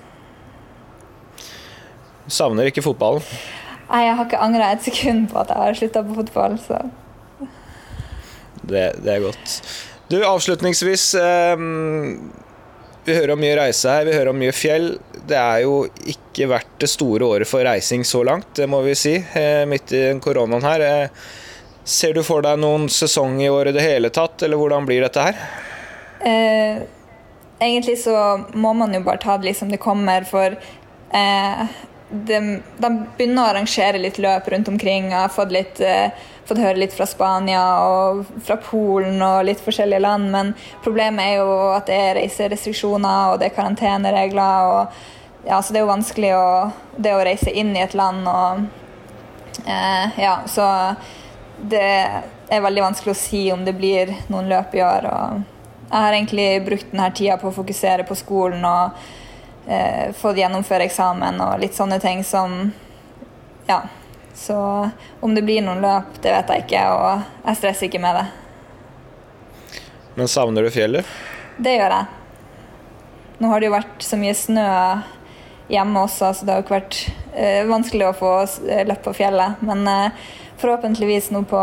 Savner 2.29 2.69
ikke 2.69 2.83
fotballen. 2.85 3.25
Nei, 3.89 4.03
jeg 4.05 4.17
har 4.17 4.27
ikke 4.27 4.41
angra 4.45 4.71
et 4.73 4.85
sekund 4.85 5.29
på 5.31 5.39
at 5.41 5.53
jeg 5.53 5.61
har 5.63 5.77
slutta 5.77 6.03
på 6.05 6.17
fotball, 6.19 6.57
så 6.61 6.81
Det, 8.69 8.83
det 9.01 9.13
er 9.15 9.23
godt. 9.23 9.53
Du, 10.09 10.17
avslutningsvis 10.25 11.05
eh, 11.17 11.61
Vi 13.05 13.15
hører 13.15 13.33
om 13.33 13.41
mye 13.41 13.57
reise 13.57 13.89
her, 13.93 14.05
vi 14.05 14.13
hører 14.13 14.31
om 14.33 14.37
mye 14.41 14.53
fjell. 14.53 14.91
Det 15.29 15.37
er 15.37 15.63
jo 15.65 15.83
ikke 16.09 16.49
vært 16.49 16.73
det 16.81 16.89
store 16.89 17.25
året 17.25 17.49
for 17.49 17.65
reising 17.65 18.05
så 18.05 18.21
langt, 18.25 18.51
det 18.57 18.69
må 18.69 18.81
vi 18.85 18.97
si, 18.97 19.15
eh, 19.17 19.65
midt 19.69 19.93
i 19.93 20.03
koronaen 20.21 20.65
her. 20.65 20.85
Eh, 20.85 21.29
ser 21.83 22.13
du 22.13 22.23
for 22.23 22.41
deg 22.45 22.59
noen 22.61 22.87
sesong 22.89 23.41
i 23.41 23.49
år 23.49 23.67
i 23.71 23.75
det 23.75 23.81
hele 23.85 24.09
tatt, 24.13 24.41
eller 24.45 24.57
hvordan 24.59 24.85
blir 24.89 25.01
dette 25.05 25.23
her? 25.29 25.43
eh, 26.25 26.81
Egentlig 27.59 27.97
så 27.99 28.15
må 28.55 28.71
man 28.73 28.93
jo 28.95 29.01
bare 29.03 29.19
ta 29.19 29.37
det 29.37 29.49
litt 29.49 29.57
som 29.59 29.71
det 29.71 29.81
kommer, 29.83 30.23
for 30.23 30.53
eh, 30.55 31.63
de, 32.09 32.37
de 32.79 32.89
begynner 33.17 33.41
å 33.43 33.49
arrangere 33.51 33.99
litt 33.99 34.17
løp 34.17 34.47
rundt 34.53 34.67
omkring. 34.71 35.09
Jeg 35.11 35.19
har 35.19 35.33
fått, 35.33 35.51
litt, 35.51 35.81
eh, 35.83 36.15
fått 36.47 36.61
høre 36.63 36.79
litt 36.79 36.95
fra 36.95 37.05
Spania 37.09 37.65
og 37.83 38.23
fra 38.47 38.55
Polen 38.63 39.19
og 39.21 39.43
litt 39.49 39.59
forskjellige 39.65 39.99
land, 40.05 40.31
men 40.31 40.53
problemet 40.85 41.25
er 41.33 41.41
jo 41.41 41.51
at 41.75 41.91
det 41.91 41.99
er 41.99 42.15
reiserestriksjoner 42.21 43.33
og 43.33 43.39
det 43.41 43.49
er 43.51 43.55
karanteneregler. 43.59 44.71
og 44.71 45.45
ja, 45.49 45.59
Så 45.61 45.73
det 45.75 45.81
er 45.81 45.87
jo 45.87 45.91
vanskelig 45.93 46.33
å, 46.39 46.47
det 46.95 47.13
å 47.15 47.23
reise 47.27 47.51
inn 47.51 47.75
i 47.75 47.83
et 47.83 47.93
land 47.97 48.23
og 48.27 48.63
eh, 49.67 50.19
Ja, 50.23 50.39
så 50.47 50.65
det 51.61 51.83
er 52.49 52.61
veldig 52.61 52.83
vanskelig 52.83 53.13
å 53.13 53.19
si 53.19 53.43
om 53.53 53.63
det 53.65 53.75
blir 53.77 54.11
noen 54.31 54.49
løp 54.49 54.75
i 54.75 54.83
år. 54.83 55.05
og 55.05 55.41
Jeg 55.89 56.03
har 56.03 56.13
egentlig 56.13 56.49
brukt 56.65 56.91
denne 56.91 57.11
tida 57.15 57.37
på 57.37 57.49
å 57.49 57.55
fokusere 57.55 58.05
på 58.07 58.17
skolen 58.17 58.65
og 58.65 58.99
eh, 59.67 60.11
fått 60.17 60.39
gjennomføre 60.41 60.87
eksamen 60.89 61.41
og 61.45 61.59
litt 61.63 61.77
sånne 61.77 61.99
ting 62.03 62.23
som 62.23 62.71
Ja. 63.69 63.83
Så 64.39 64.55
om 65.19 65.33
det 65.35 65.41
blir 65.43 65.59
noen 65.61 65.81
løp, 65.83 66.13
det 66.23 66.31
vet 66.31 66.51
jeg 66.53 66.63
ikke, 66.63 66.83
og 66.95 67.25
jeg 67.43 67.57
stresser 67.59 67.89
ikke 67.89 67.99
med 67.99 68.15
det. 68.15 69.81
Men 70.15 70.31
savner 70.31 70.63
du 70.63 70.71
fjellet? 70.71 71.07
Det 71.59 71.73
gjør 71.75 71.91
jeg. 71.97 72.05
Nå 73.39 73.49
har 73.51 73.59
det 73.59 73.67
jo 73.67 73.73
vært 73.73 74.05
så 74.05 74.19
mye 74.21 74.37
snø 74.37 74.69
hjemme 75.69 76.05
også, 76.05 76.31
så 76.33 76.45
det 76.45 76.53
har 76.53 76.61
jo 76.61 76.65
ikke 76.65 76.77
vært 76.77 76.99
eh, 77.35 77.61
vanskelig 77.67 78.07
å 78.07 78.15
få 78.15 78.31
løpt 78.87 79.05
på 79.05 79.15
fjellet. 79.19 79.59
Men 79.65 79.83
eh, 79.91 80.31
forhåpentligvis 80.61 81.31
nå 81.33 81.43
på 81.49 81.61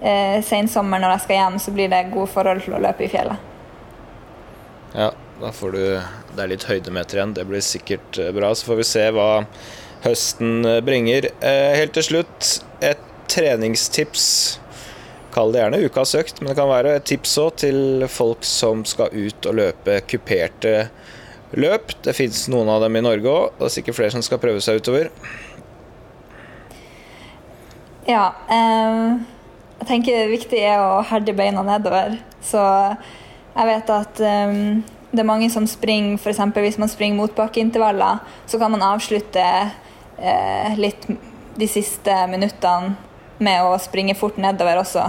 eh, 0.00 0.38
sensommer 0.46 1.02
når 1.02 1.16
jeg 1.16 1.24
skal 1.26 1.40
hjem, 1.40 1.58
så 1.62 1.74
blir 1.74 1.92
det 1.92 2.02
gode 2.14 2.30
forhold 2.32 2.64
til 2.64 2.76
å 2.78 2.82
løpe 2.82 3.06
i 3.06 3.10
fjellet. 3.12 3.52
Ja, 4.96 5.10
da 5.40 5.52
får 5.52 5.72
du 5.74 5.82
Det 6.36 6.44
er 6.44 6.52
litt 6.52 6.64
høydemeter 6.68 7.18
igjen. 7.18 7.34
Det 7.36 7.46
blir 7.48 7.64
sikkert 7.64 8.18
eh, 8.20 8.32
bra. 8.36 8.52
Så 8.54 8.68
får 8.68 8.80
vi 8.80 8.86
se 8.88 9.04
hva 9.16 9.30
høsten 10.04 10.64
eh, 10.68 10.82
bringer. 10.84 11.30
Eh, 11.40 11.72
Helt 11.80 11.96
til 11.96 12.06
slutt, 12.10 12.50
et 12.84 13.02
treningstips. 13.32 14.26
Kall 15.34 15.52
det 15.52 15.60
gjerne 15.60 15.82
ukas 15.84 16.14
økt, 16.16 16.40
men 16.40 16.52
det 16.52 16.56
kan 16.56 16.70
være 16.70 16.94
et 16.96 17.08
tips 17.08 17.34
òg 17.42 17.56
til 17.60 18.06
folk 18.08 18.44
som 18.48 18.84
skal 18.88 19.12
ut 19.12 19.48
og 19.48 19.58
løpe 19.58 19.98
kuperte 20.08 20.86
løp. 21.56 21.92
Det 22.04 22.14
fins 22.16 22.46
noen 22.52 22.70
av 22.72 22.84
dem 22.86 22.96
i 22.96 23.04
Norge 23.04 23.32
òg. 23.32 23.58
Det 23.58 23.68
er 23.68 23.74
sikkert 23.74 23.98
flere 23.98 24.14
som 24.14 24.24
skal 24.24 24.40
prøve 24.40 24.62
seg 24.64 24.80
utover. 24.80 25.10
Ja. 28.06 28.34
Eh, 28.48 29.16
jeg 29.76 29.88
tenker 29.90 30.16
det 30.16 30.32
viktige 30.32 30.74
er 30.74 30.82
å 30.82 31.02
herde 31.04 31.34
beina 31.36 31.64
nedover. 31.66 32.16
Så 32.44 32.60
jeg 32.60 33.68
vet 33.70 33.90
at 33.92 34.20
eh, 34.22 34.60
det 35.10 35.22
er 35.22 35.28
mange 35.28 35.48
som 35.52 35.66
springer 35.68 36.20
f.eks. 36.20 36.42
hvis 36.54 36.78
man 36.78 36.92
springer 36.92 37.18
motbakkeintervaller, 37.20 38.22
så 38.46 38.58
kan 38.60 38.72
man 38.72 38.84
avslutte 38.84 39.42
eh, 39.42 40.78
litt 40.78 41.08
de 41.56 41.68
siste 41.70 42.14
minuttene 42.30 42.94
med 43.38 43.64
å 43.64 43.76
springe 43.80 44.16
fort 44.16 44.38
nedover 44.40 44.80
også. 44.80 45.06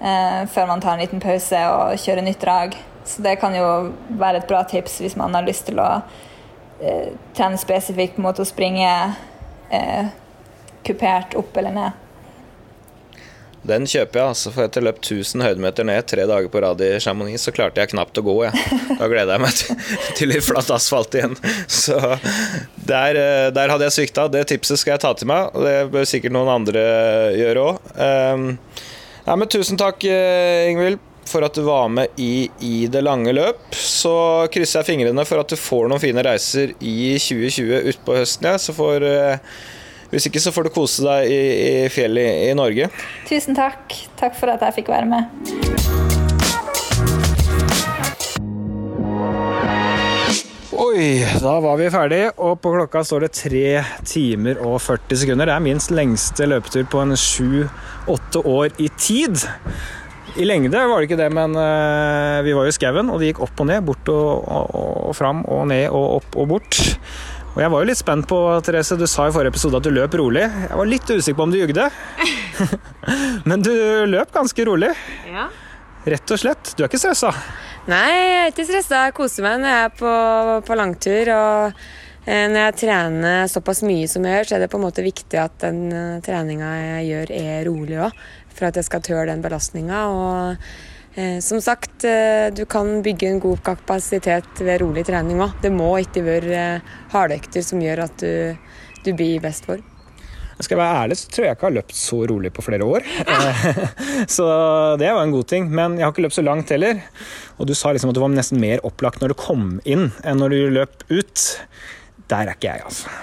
Eh, 0.00 0.42
før 0.52 0.68
man 0.70 0.80
tar 0.80 0.96
en 0.96 1.02
liten 1.02 1.22
pause 1.22 1.60
og 1.72 1.98
kjører 2.00 2.24
nytt 2.24 2.40
drag. 2.42 2.76
Så 3.08 3.22
det 3.24 3.38
kan 3.40 3.54
jo 3.56 3.68
være 4.20 4.42
et 4.42 4.48
bra 4.50 4.62
tips 4.68 4.98
hvis 5.02 5.16
man 5.16 5.34
har 5.36 5.46
lyst 5.46 5.66
til 5.68 5.80
å 5.80 5.88
eh, 6.80 7.14
trene 7.36 7.60
spesifikt 7.60 8.20
mot 8.20 8.38
å 8.38 8.46
springe 8.48 8.90
eh, 9.70 10.12
kupert 10.86 11.36
opp 11.40 11.56
eller 11.56 11.74
ned. 11.74 12.04
Den 13.68 13.84
kjøper 13.88 14.20
jeg, 14.20 14.32
altså, 14.32 14.52
for 14.54 14.64
etter 14.64 14.84
løpt 14.84 15.04
1000 15.04 15.44
høydemeter 15.44 15.86
ned 15.86 16.06
tre 16.08 16.24
dager 16.28 16.48
på 16.52 16.62
rad 16.64 16.80
i 16.84 16.90
Chamonix, 17.02 17.44
så 17.44 17.52
klarte 17.54 17.82
jeg 17.82 17.92
knapt 17.92 18.20
å 18.20 18.24
gå. 18.24 18.36
Jeg. 18.46 18.78
Da 18.98 19.08
gleder 19.10 19.34
jeg 19.34 19.44
meg 19.44 19.58
til, 20.18 20.28
litt 20.32 20.46
flatt 20.46 20.72
asfalt 20.74 21.16
igjen. 21.18 21.36
Så 21.68 21.98
der, 22.88 23.18
eh, 23.18 23.48
der 23.54 23.74
hadde 23.74 23.88
jeg 23.88 23.96
svikta. 23.98 24.28
Det 24.32 24.46
tipset 24.50 24.80
skal 24.80 24.96
jeg 24.96 25.04
ta 25.04 25.12
til 25.18 25.28
meg, 25.30 25.52
og 25.52 25.68
det 25.68 25.76
bør 25.92 26.08
sikkert 26.08 26.36
noen 26.36 26.54
andre 26.54 26.86
gjøre 27.36 27.66
òg. 27.66 27.92
Um, 27.98 28.48
ja, 29.26 29.36
men 29.36 29.52
tusen 29.52 29.80
takk, 29.80 30.04
eh, 30.08 30.70
Ingvild, 30.72 31.02
for 31.28 31.44
at 31.44 31.56
du 31.58 31.66
var 31.66 31.90
med 31.92 32.14
i, 32.16 32.48
i 32.64 32.86
det 32.88 33.02
lange 33.04 33.34
løp. 33.36 33.66
Så 33.76 34.14
krysser 34.54 34.80
jeg 34.80 34.94
fingrene 34.94 35.26
for 35.28 35.42
at 35.42 35.52
du 35.52 35.60
får 35.60 35.90
noen 35.90 36.00
fine 36.00 36.24
reiser 36.24 36.72
i 36.80 37.18
2020 37.20 37.92
utpå 37.92 38.16
høsten. 38.16 38.48
Ja. 38.48 38.56
Så 38.62 38.72
får 38.76 39.04
uh, 39.04 39.58
hvis 40.12 40.28
ikke 40.28 40.40
så 40.40 40.52
får 40.54 40.68
du 40.68 40.74
kose 40.74 41.04
deg 41.04 41.32
i, 41.32 41.40
i 41.84 41.88
fjellet 41.92 42.24
i, 42.24 42.48
i, 42.48 42.56
Norge. 42.56 42.88
Tusen 43.28 43.56
takk. 43.58 43.92
Takk 44.20 44.36
for 44.38 44.52
at 44.52 44.64
jeg 44.64 44.80
fikk 44.80 44.92
være 44.92 45.08
med. 45.08 45.28
Oi, 50.78 51.20
da 51.42 51.56
var 51.60 51.76
vi 51.80 51.88
ferdig, 51.90 52.22
og 52.38 52.60
på 52.62 52.72
klokka 52.72 53.02
står 53.04 53.26
det 53.26 53.32
3 53.36 53.62
timer 54.06 54.60
og 54.62 54.78
40 54.80 55.22
sekunder. 55.24 55.50
Det 55.50 55.56
er 55.56 55.64
minst 55.64 55.92
lengste 55.92 56.46
løpetur 56.48 56.86
på 56.88 57.02
en 57.02 57.16
7-8 57.18 58.44
år 58.46 58.78
i 58.78 58.88
tid. 58.96 59.42
I 60.38 60.46
lengde 60.46 60.78
var 60.78 61.00
det 61.00 61.08
ikke 61.08 61.18
det, 61.18 61.28
men 61.34 61.56
uh, 61.58 62.38
vi 62.46 62.54
var 62.54 62.68
jo 62.68 62.72
i 62.72 62.76
skauen, 62.76 63.10
og 63.10 63.18
det 63.18 63.32
gikk 63.32 63.42
opp 63.48 63.64
og 63.64 63.68
ned. 63.68 63.82
Bort 63.88 64.12
og, 64.12 64.46
og, 64.46 64.92
og 65.10 65.16
fram 65.18 65.42
og 65.50 65.66
ned 65.72 65.88
og 65.90 66.20
opp 66.20 66.38
og 66.38 66.48
bort. 66.54 66.78
Og 67.54 67.62
jeg 67.62 67.70
var 67.72 67.82
jo 67.82 67.88
litt 67.88 68.00
spent 68.00 68.26
på, 68.30 68.38
Therese, 68.66 68.98
du 68.98 69.06
sa 69.10 69.28
i 69.28 69.32
forrige 69.34 69.54
episode 69.54 69.80
at 69.80 69.86
du 69.86 69.94
løp 69.94 70.14
rolig. 70.20 70.44
Jeg 70.44 70.80
var 70.80 70.90
litt 70.90 71.08
usikker 71.10 71.38
på 71.38 71.46
om 71.46 71.54
du 71.54 71.58
jugde. 71.58 71.88
men 73.48 73.64
du 73.64 73.72
løp 74.10 74.34
ganske 74.34 74.66
rolig. 74.68 74.92
Ja. 75.26 75.48
Rett 76.08 76.34
og 76.34 76.40
slett. 76.40 76.74
Du 76.76 76.84
er 76.84 76.90
ikke 76.90 77.00
stressa? 77.00 77.32
Nei, 77.88 78.04
jeg 78.12 78.36
er 78.42 78.52
ikke 78.52 78.66
stressa. 78.68 79.06
Jeg 79.08 79.16
koser 79.16 79.46
meg 79.46 79.62
når 79.62 79.74
jeg 79.74 79.88
er 79.88 79.96
på, 79.98 80.12
på 80.68 80.76
langtur. 80.78 81.32
Og 81.34 81.80
eh, 82.28 82.44
når 82.52 82.60
jeg 82.60 82.76
trener 82.84 83.50
såpass 83.50 83.82
mye 83.86 84.10
som 84.10 84.28
jeg 84.28 84.38
gjør, 84.38 84.50
så 84.50 84.58
er 84.58 84.64
det 84.64 84.70
på 84.72 84.80
en 84.80 84.86
måte 84.86 85.06
viktig 85.06 85.40
at 85.40 85.56
den 85.64 85.82
uh, 85.92 86.20
treninga 86.24 86.70
jeg 86.76 87.08
gjør, 87.08 87.34
er 87.40 87.66
rolig 87.68 87.98
òg. 88.06 88.22
For 88.54 88.68
at 88.68 88.78
jeg 88.78 88.88
skal 88.88 89.04
tørre 89.06 89.28
den 89.32 89.42
belastninga. 89.44 90.04
Og 90.12 90.30
eh, 90.52 90.78
som 91.42 91.60
sagt, 91.64 92.04
eh, 92.06 92.48
du 92.54 92.64
kan 92.70 93.02
bygge 93.02 93.28
en 93.28 93.40
god 93.42 93.62
kapasitet 93.66 94.60
ved 94.62 94.82
rolig 94.82 95.06
trening 95.08 95.40
òg. 95.42 95.56
Det 95.62 95.72
må 95.74 95.90
ikke 96.02 96.22
være 96.26 96.58
eh, 96.58 96.96
hardøkter 97.14 97.64
som 97.66 97.82
gjør 97.82 98.04
at 98.04 98.22
du, 98.22 98.58
du 99.04 99.12
blir 99.12 99.36
i 99.36 99.42
best 99.42 99.66
form. 99.66 99.82
Skal 100.58 100.74
jeg 100.74 100.80
være 100.82 101.02
ærlig, 101.04 101.16
så 101.20 101.28
tror 101.30 101.44
jeg 101.44 101.54
ikke 101.54 101.66
jeg 101.66 101.70
har 101.70 101.76
løpt 101.76 101.94
så 101.94 102.16
rolig 102.26 102.50
på 102.54 102.64
flere 102.66 102.86
år. 102.86 103.04
så 104.36 104.46
det 104.98 105.10
var 105.14 105.22
en 105.22 105.34
god 105.34 105.46
ting. 105.50 105.68
Men 105.70 105.94
jeg 105.94 106.06
har 106.06 106.14
ikke 106.14 106.24
løpt 106.26 106.34
så 106.34 106.42
langt 106.42 106.72
heller. 106.74 107.04
Og 107.58 107.70
du 107.70 107.76
sa 107.78 107.92
liksom 107.94 108.10
at 108.10 108.18
du 108.18 108.24
var 108.24 108.32
nesten 108.34 108.58
mer 108.62 108.82
opplagt 108.86 109.22
når 109.22 109.34
du 109.34 109.38
kom 109.38 109.68
inn 109.86 110.08
enn 110.26 110.42
når 110.42 110.54
du 110.54 110.74
løp 110.80 111.06
ut. 111.14 111.44
Der 112.26 112.42
er 112.42 112.56
ikke 112.58 112.72
jeg, 112.72 112.88
altså. 112.90 113.14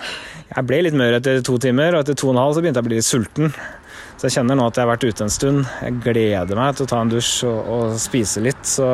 Jeg 0.46 0.68
ble 0.70 0.80
litt 0.86 0.96
mør 0.96 1.18
etter 1.18 1.42
to 1.44 1.58
timer, 1.60 1.98
og 1.98 2.06
etter 2.06 2.16
to 2.16 2.30
og 2.30 2.38
en 2.38 2.44
halv 2.46 2.56
så 2.56 2.64
begynte 2.64 2.80
jeg 2.80 2.86
å 2.86 2.90
bli 2.90 3.02
litt 3.02 3.08
sulten. 3.10 3.52
Jeg 4.26 4.40
kjenner 4.40 4.58
nå 4.58 4.64
at 4.66 4.78
jeg 4.80 4.82
har 4.88 4.90
vært 4.90 5.04
ute 5.06 5.22
en 5.22 5.34
stund. 5.34 5.68
Jeg 5.86 6.00
gleder 6.02 6.58
meg 6.58 6.74
til 6.74 6.88
å 6.88 6.90
ta 6.90 7.02
en 7.04 7.12
dusj 7.12 7.44
og, 7.46 7.60
og 7.76 7.98
spise 8.02 8.42
litt. 8.42 8.64
Så 8.66 8.88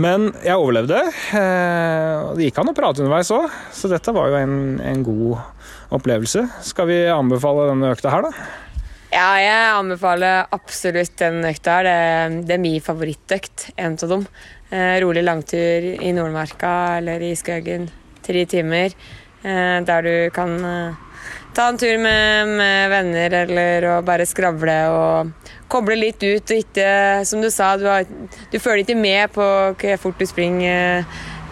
men 0.00 0.28
jeg 0.44 0.56
overlevde. 0.60 0.98
Eh, 1.36 2.24
det 2.36 2.48
gikk 2.48 2.60
an 2.60 2.70
å 2.72 2.74
prate 2.76 3.00
underveis 3.00 3.32
òg, 3.32 3.48
så 3.72 3.88
dette 3.88 4.12
var 4.12 4.28
jo 4.28 4.38
en, 4.42 4.56
en, 4.84 5.04
god 5.04 5.94
opplevelse. 5.96 6.46
Skal 6.64 6.88
vi 6.90 6.98
anbefale 7.12 7.70
denne 7.70 7.92
økta 7.92 8.12
her, 8.12 8.28
da? 8.28 8.48
Ja, 9.12 9.30
jeg 9.40 9.70
anbefaler 9.78 10.50
absolutt 10.52 11.16
den 11.20 11.40
økta 11.48 11.78
her. 11.78 11.88
Det, 11.88 12.42
det 12.48 12.56
er 12.58 12.62
min 12.64 12.84
favorittøkt. 12.84 13.70
En 13.80 13.96
av 13.96 14.12
dem. 14.12 14.26
Eh, 14.68 14.96
rolig 15.04 15.24
langtur 15.24 15.88
i 15.96 16.12
Nordmarka 16.16 16.74
eller 16.98 17.24
i 17.24 17.32
skogen. 17.36 17.88
Tre 18.24 18.44
timer. 18.52 18.96
Eh, 19.44 19.78
der 19.88 20.08
du 20.08 20.14
kan 20.36 20.60
ta 21.56 21.70
en 21.72 21.78
tur 21.80 21.96
med, 21.98 22.50
med 22.58 22.90
venner 22.92 23.36
eller 23.42 23.86
å 23.88 23.94
bare 24.04 24.26
skravle 24.28 24.74
og 24.92 25.54
koble 25.72 25.96
litt 25.96 26.20
ut. 26.20 26.44
Og 26.44 26.60
ikke, 26.60 26.90
som 27.28 27.40
du 27.40 27.48
sa, 27.52 27.72
du, 27.80 27.86
har, 27.88 28.04
du 28.52 28.58
føler 28.60 28.84
ikke 28.84 28.98
med 28.98 29.32
på 29.34 29.46
hvor 29.72 30.02
fort 30.02 30.20
du 30.20 30.28
springer 30.28 31.06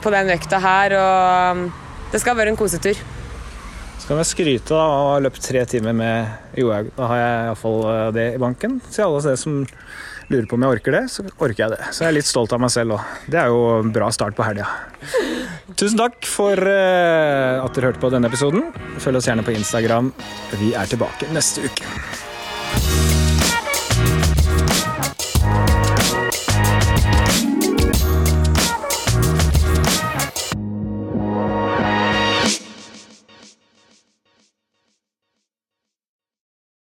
på 0.05 0.13
den 0.13 0.35
økta 0.37 0.61
her. 0.61 0.97
Og 1.01 1.57
um, 1.57 1.67
det 2.13 2.21
skal 2.23 2.37
være 2.37 2.53
en 2.53 2.61
kosetur. 2.61 3.01
Så 3.99 4.11
kan 4.11 4.21
jeg 4.21 4.29
skryte 4.29 4.77
av 4.77 4.93
å 4.93 5.13
ha 5.15 5.21
løpt 5.25 5.41
tre 5.47 5.65
timer 5.71 5.97
med 5.97 6.59
Johaug. 6.61 6.91
Da 6.99 7.09
har 7.09 7.21
jeg 7.23 7.45
iallfall 7.47 7.79
eh, 7.89 8.09
det 8.13 8.27
i 8.35 8.41
banken. 8.43 8.77
Til 8.93 9.07
alle 9.07 9.23
dere 9.25 9.41
som 9.41 9.63
lurer 10.33 10.49
på 10.49 10.59
om 10.59 10.67
jeg 10.67 10.79
orker 10.79 10.97
det, 10.97 11.05
så 11.13 11.25
orker 11.37 11.65
jeg 11.65 11.75
det. 11.75 11.81
Så 11.91 12.05
jeg 12.05 12.11
er 12.11 12.19
litt 12.19 12.29
stolt 12.29 12.55
av 12.57 12.63
meg 12.65 12.73
selv 12.75 12.97
òg. 12.97 13.15
Det 13.31 13.41
er 13.41 13.53
jo 13.53 13.63
en 13.79 13.95
bra 13.95 14.11
start 14.15 14.37
på 14.39 14.47
helga. 14.47 14.69
Tusen 15.75 15.99
takk 16.01 16.29
for 16.29 16.61
eh, 16.71 17.61
at 17.61 17.77
dere 17.77 17.93
hørte 17.93 18.03
på 18.03 18.13
denne 18.15 18.31
episoden. 18.31 18.71
Følg 19.03 19.21
oss 19.21 19.31
gjerne 19.31 19.47
på 19.47 19.57
Instagram. 19.57 20.13
Vi 20.61 20.75
er 20.77 20.91
tilbake 20.91 21.31
neste 21.35 21.67
uke. 21.69 22.24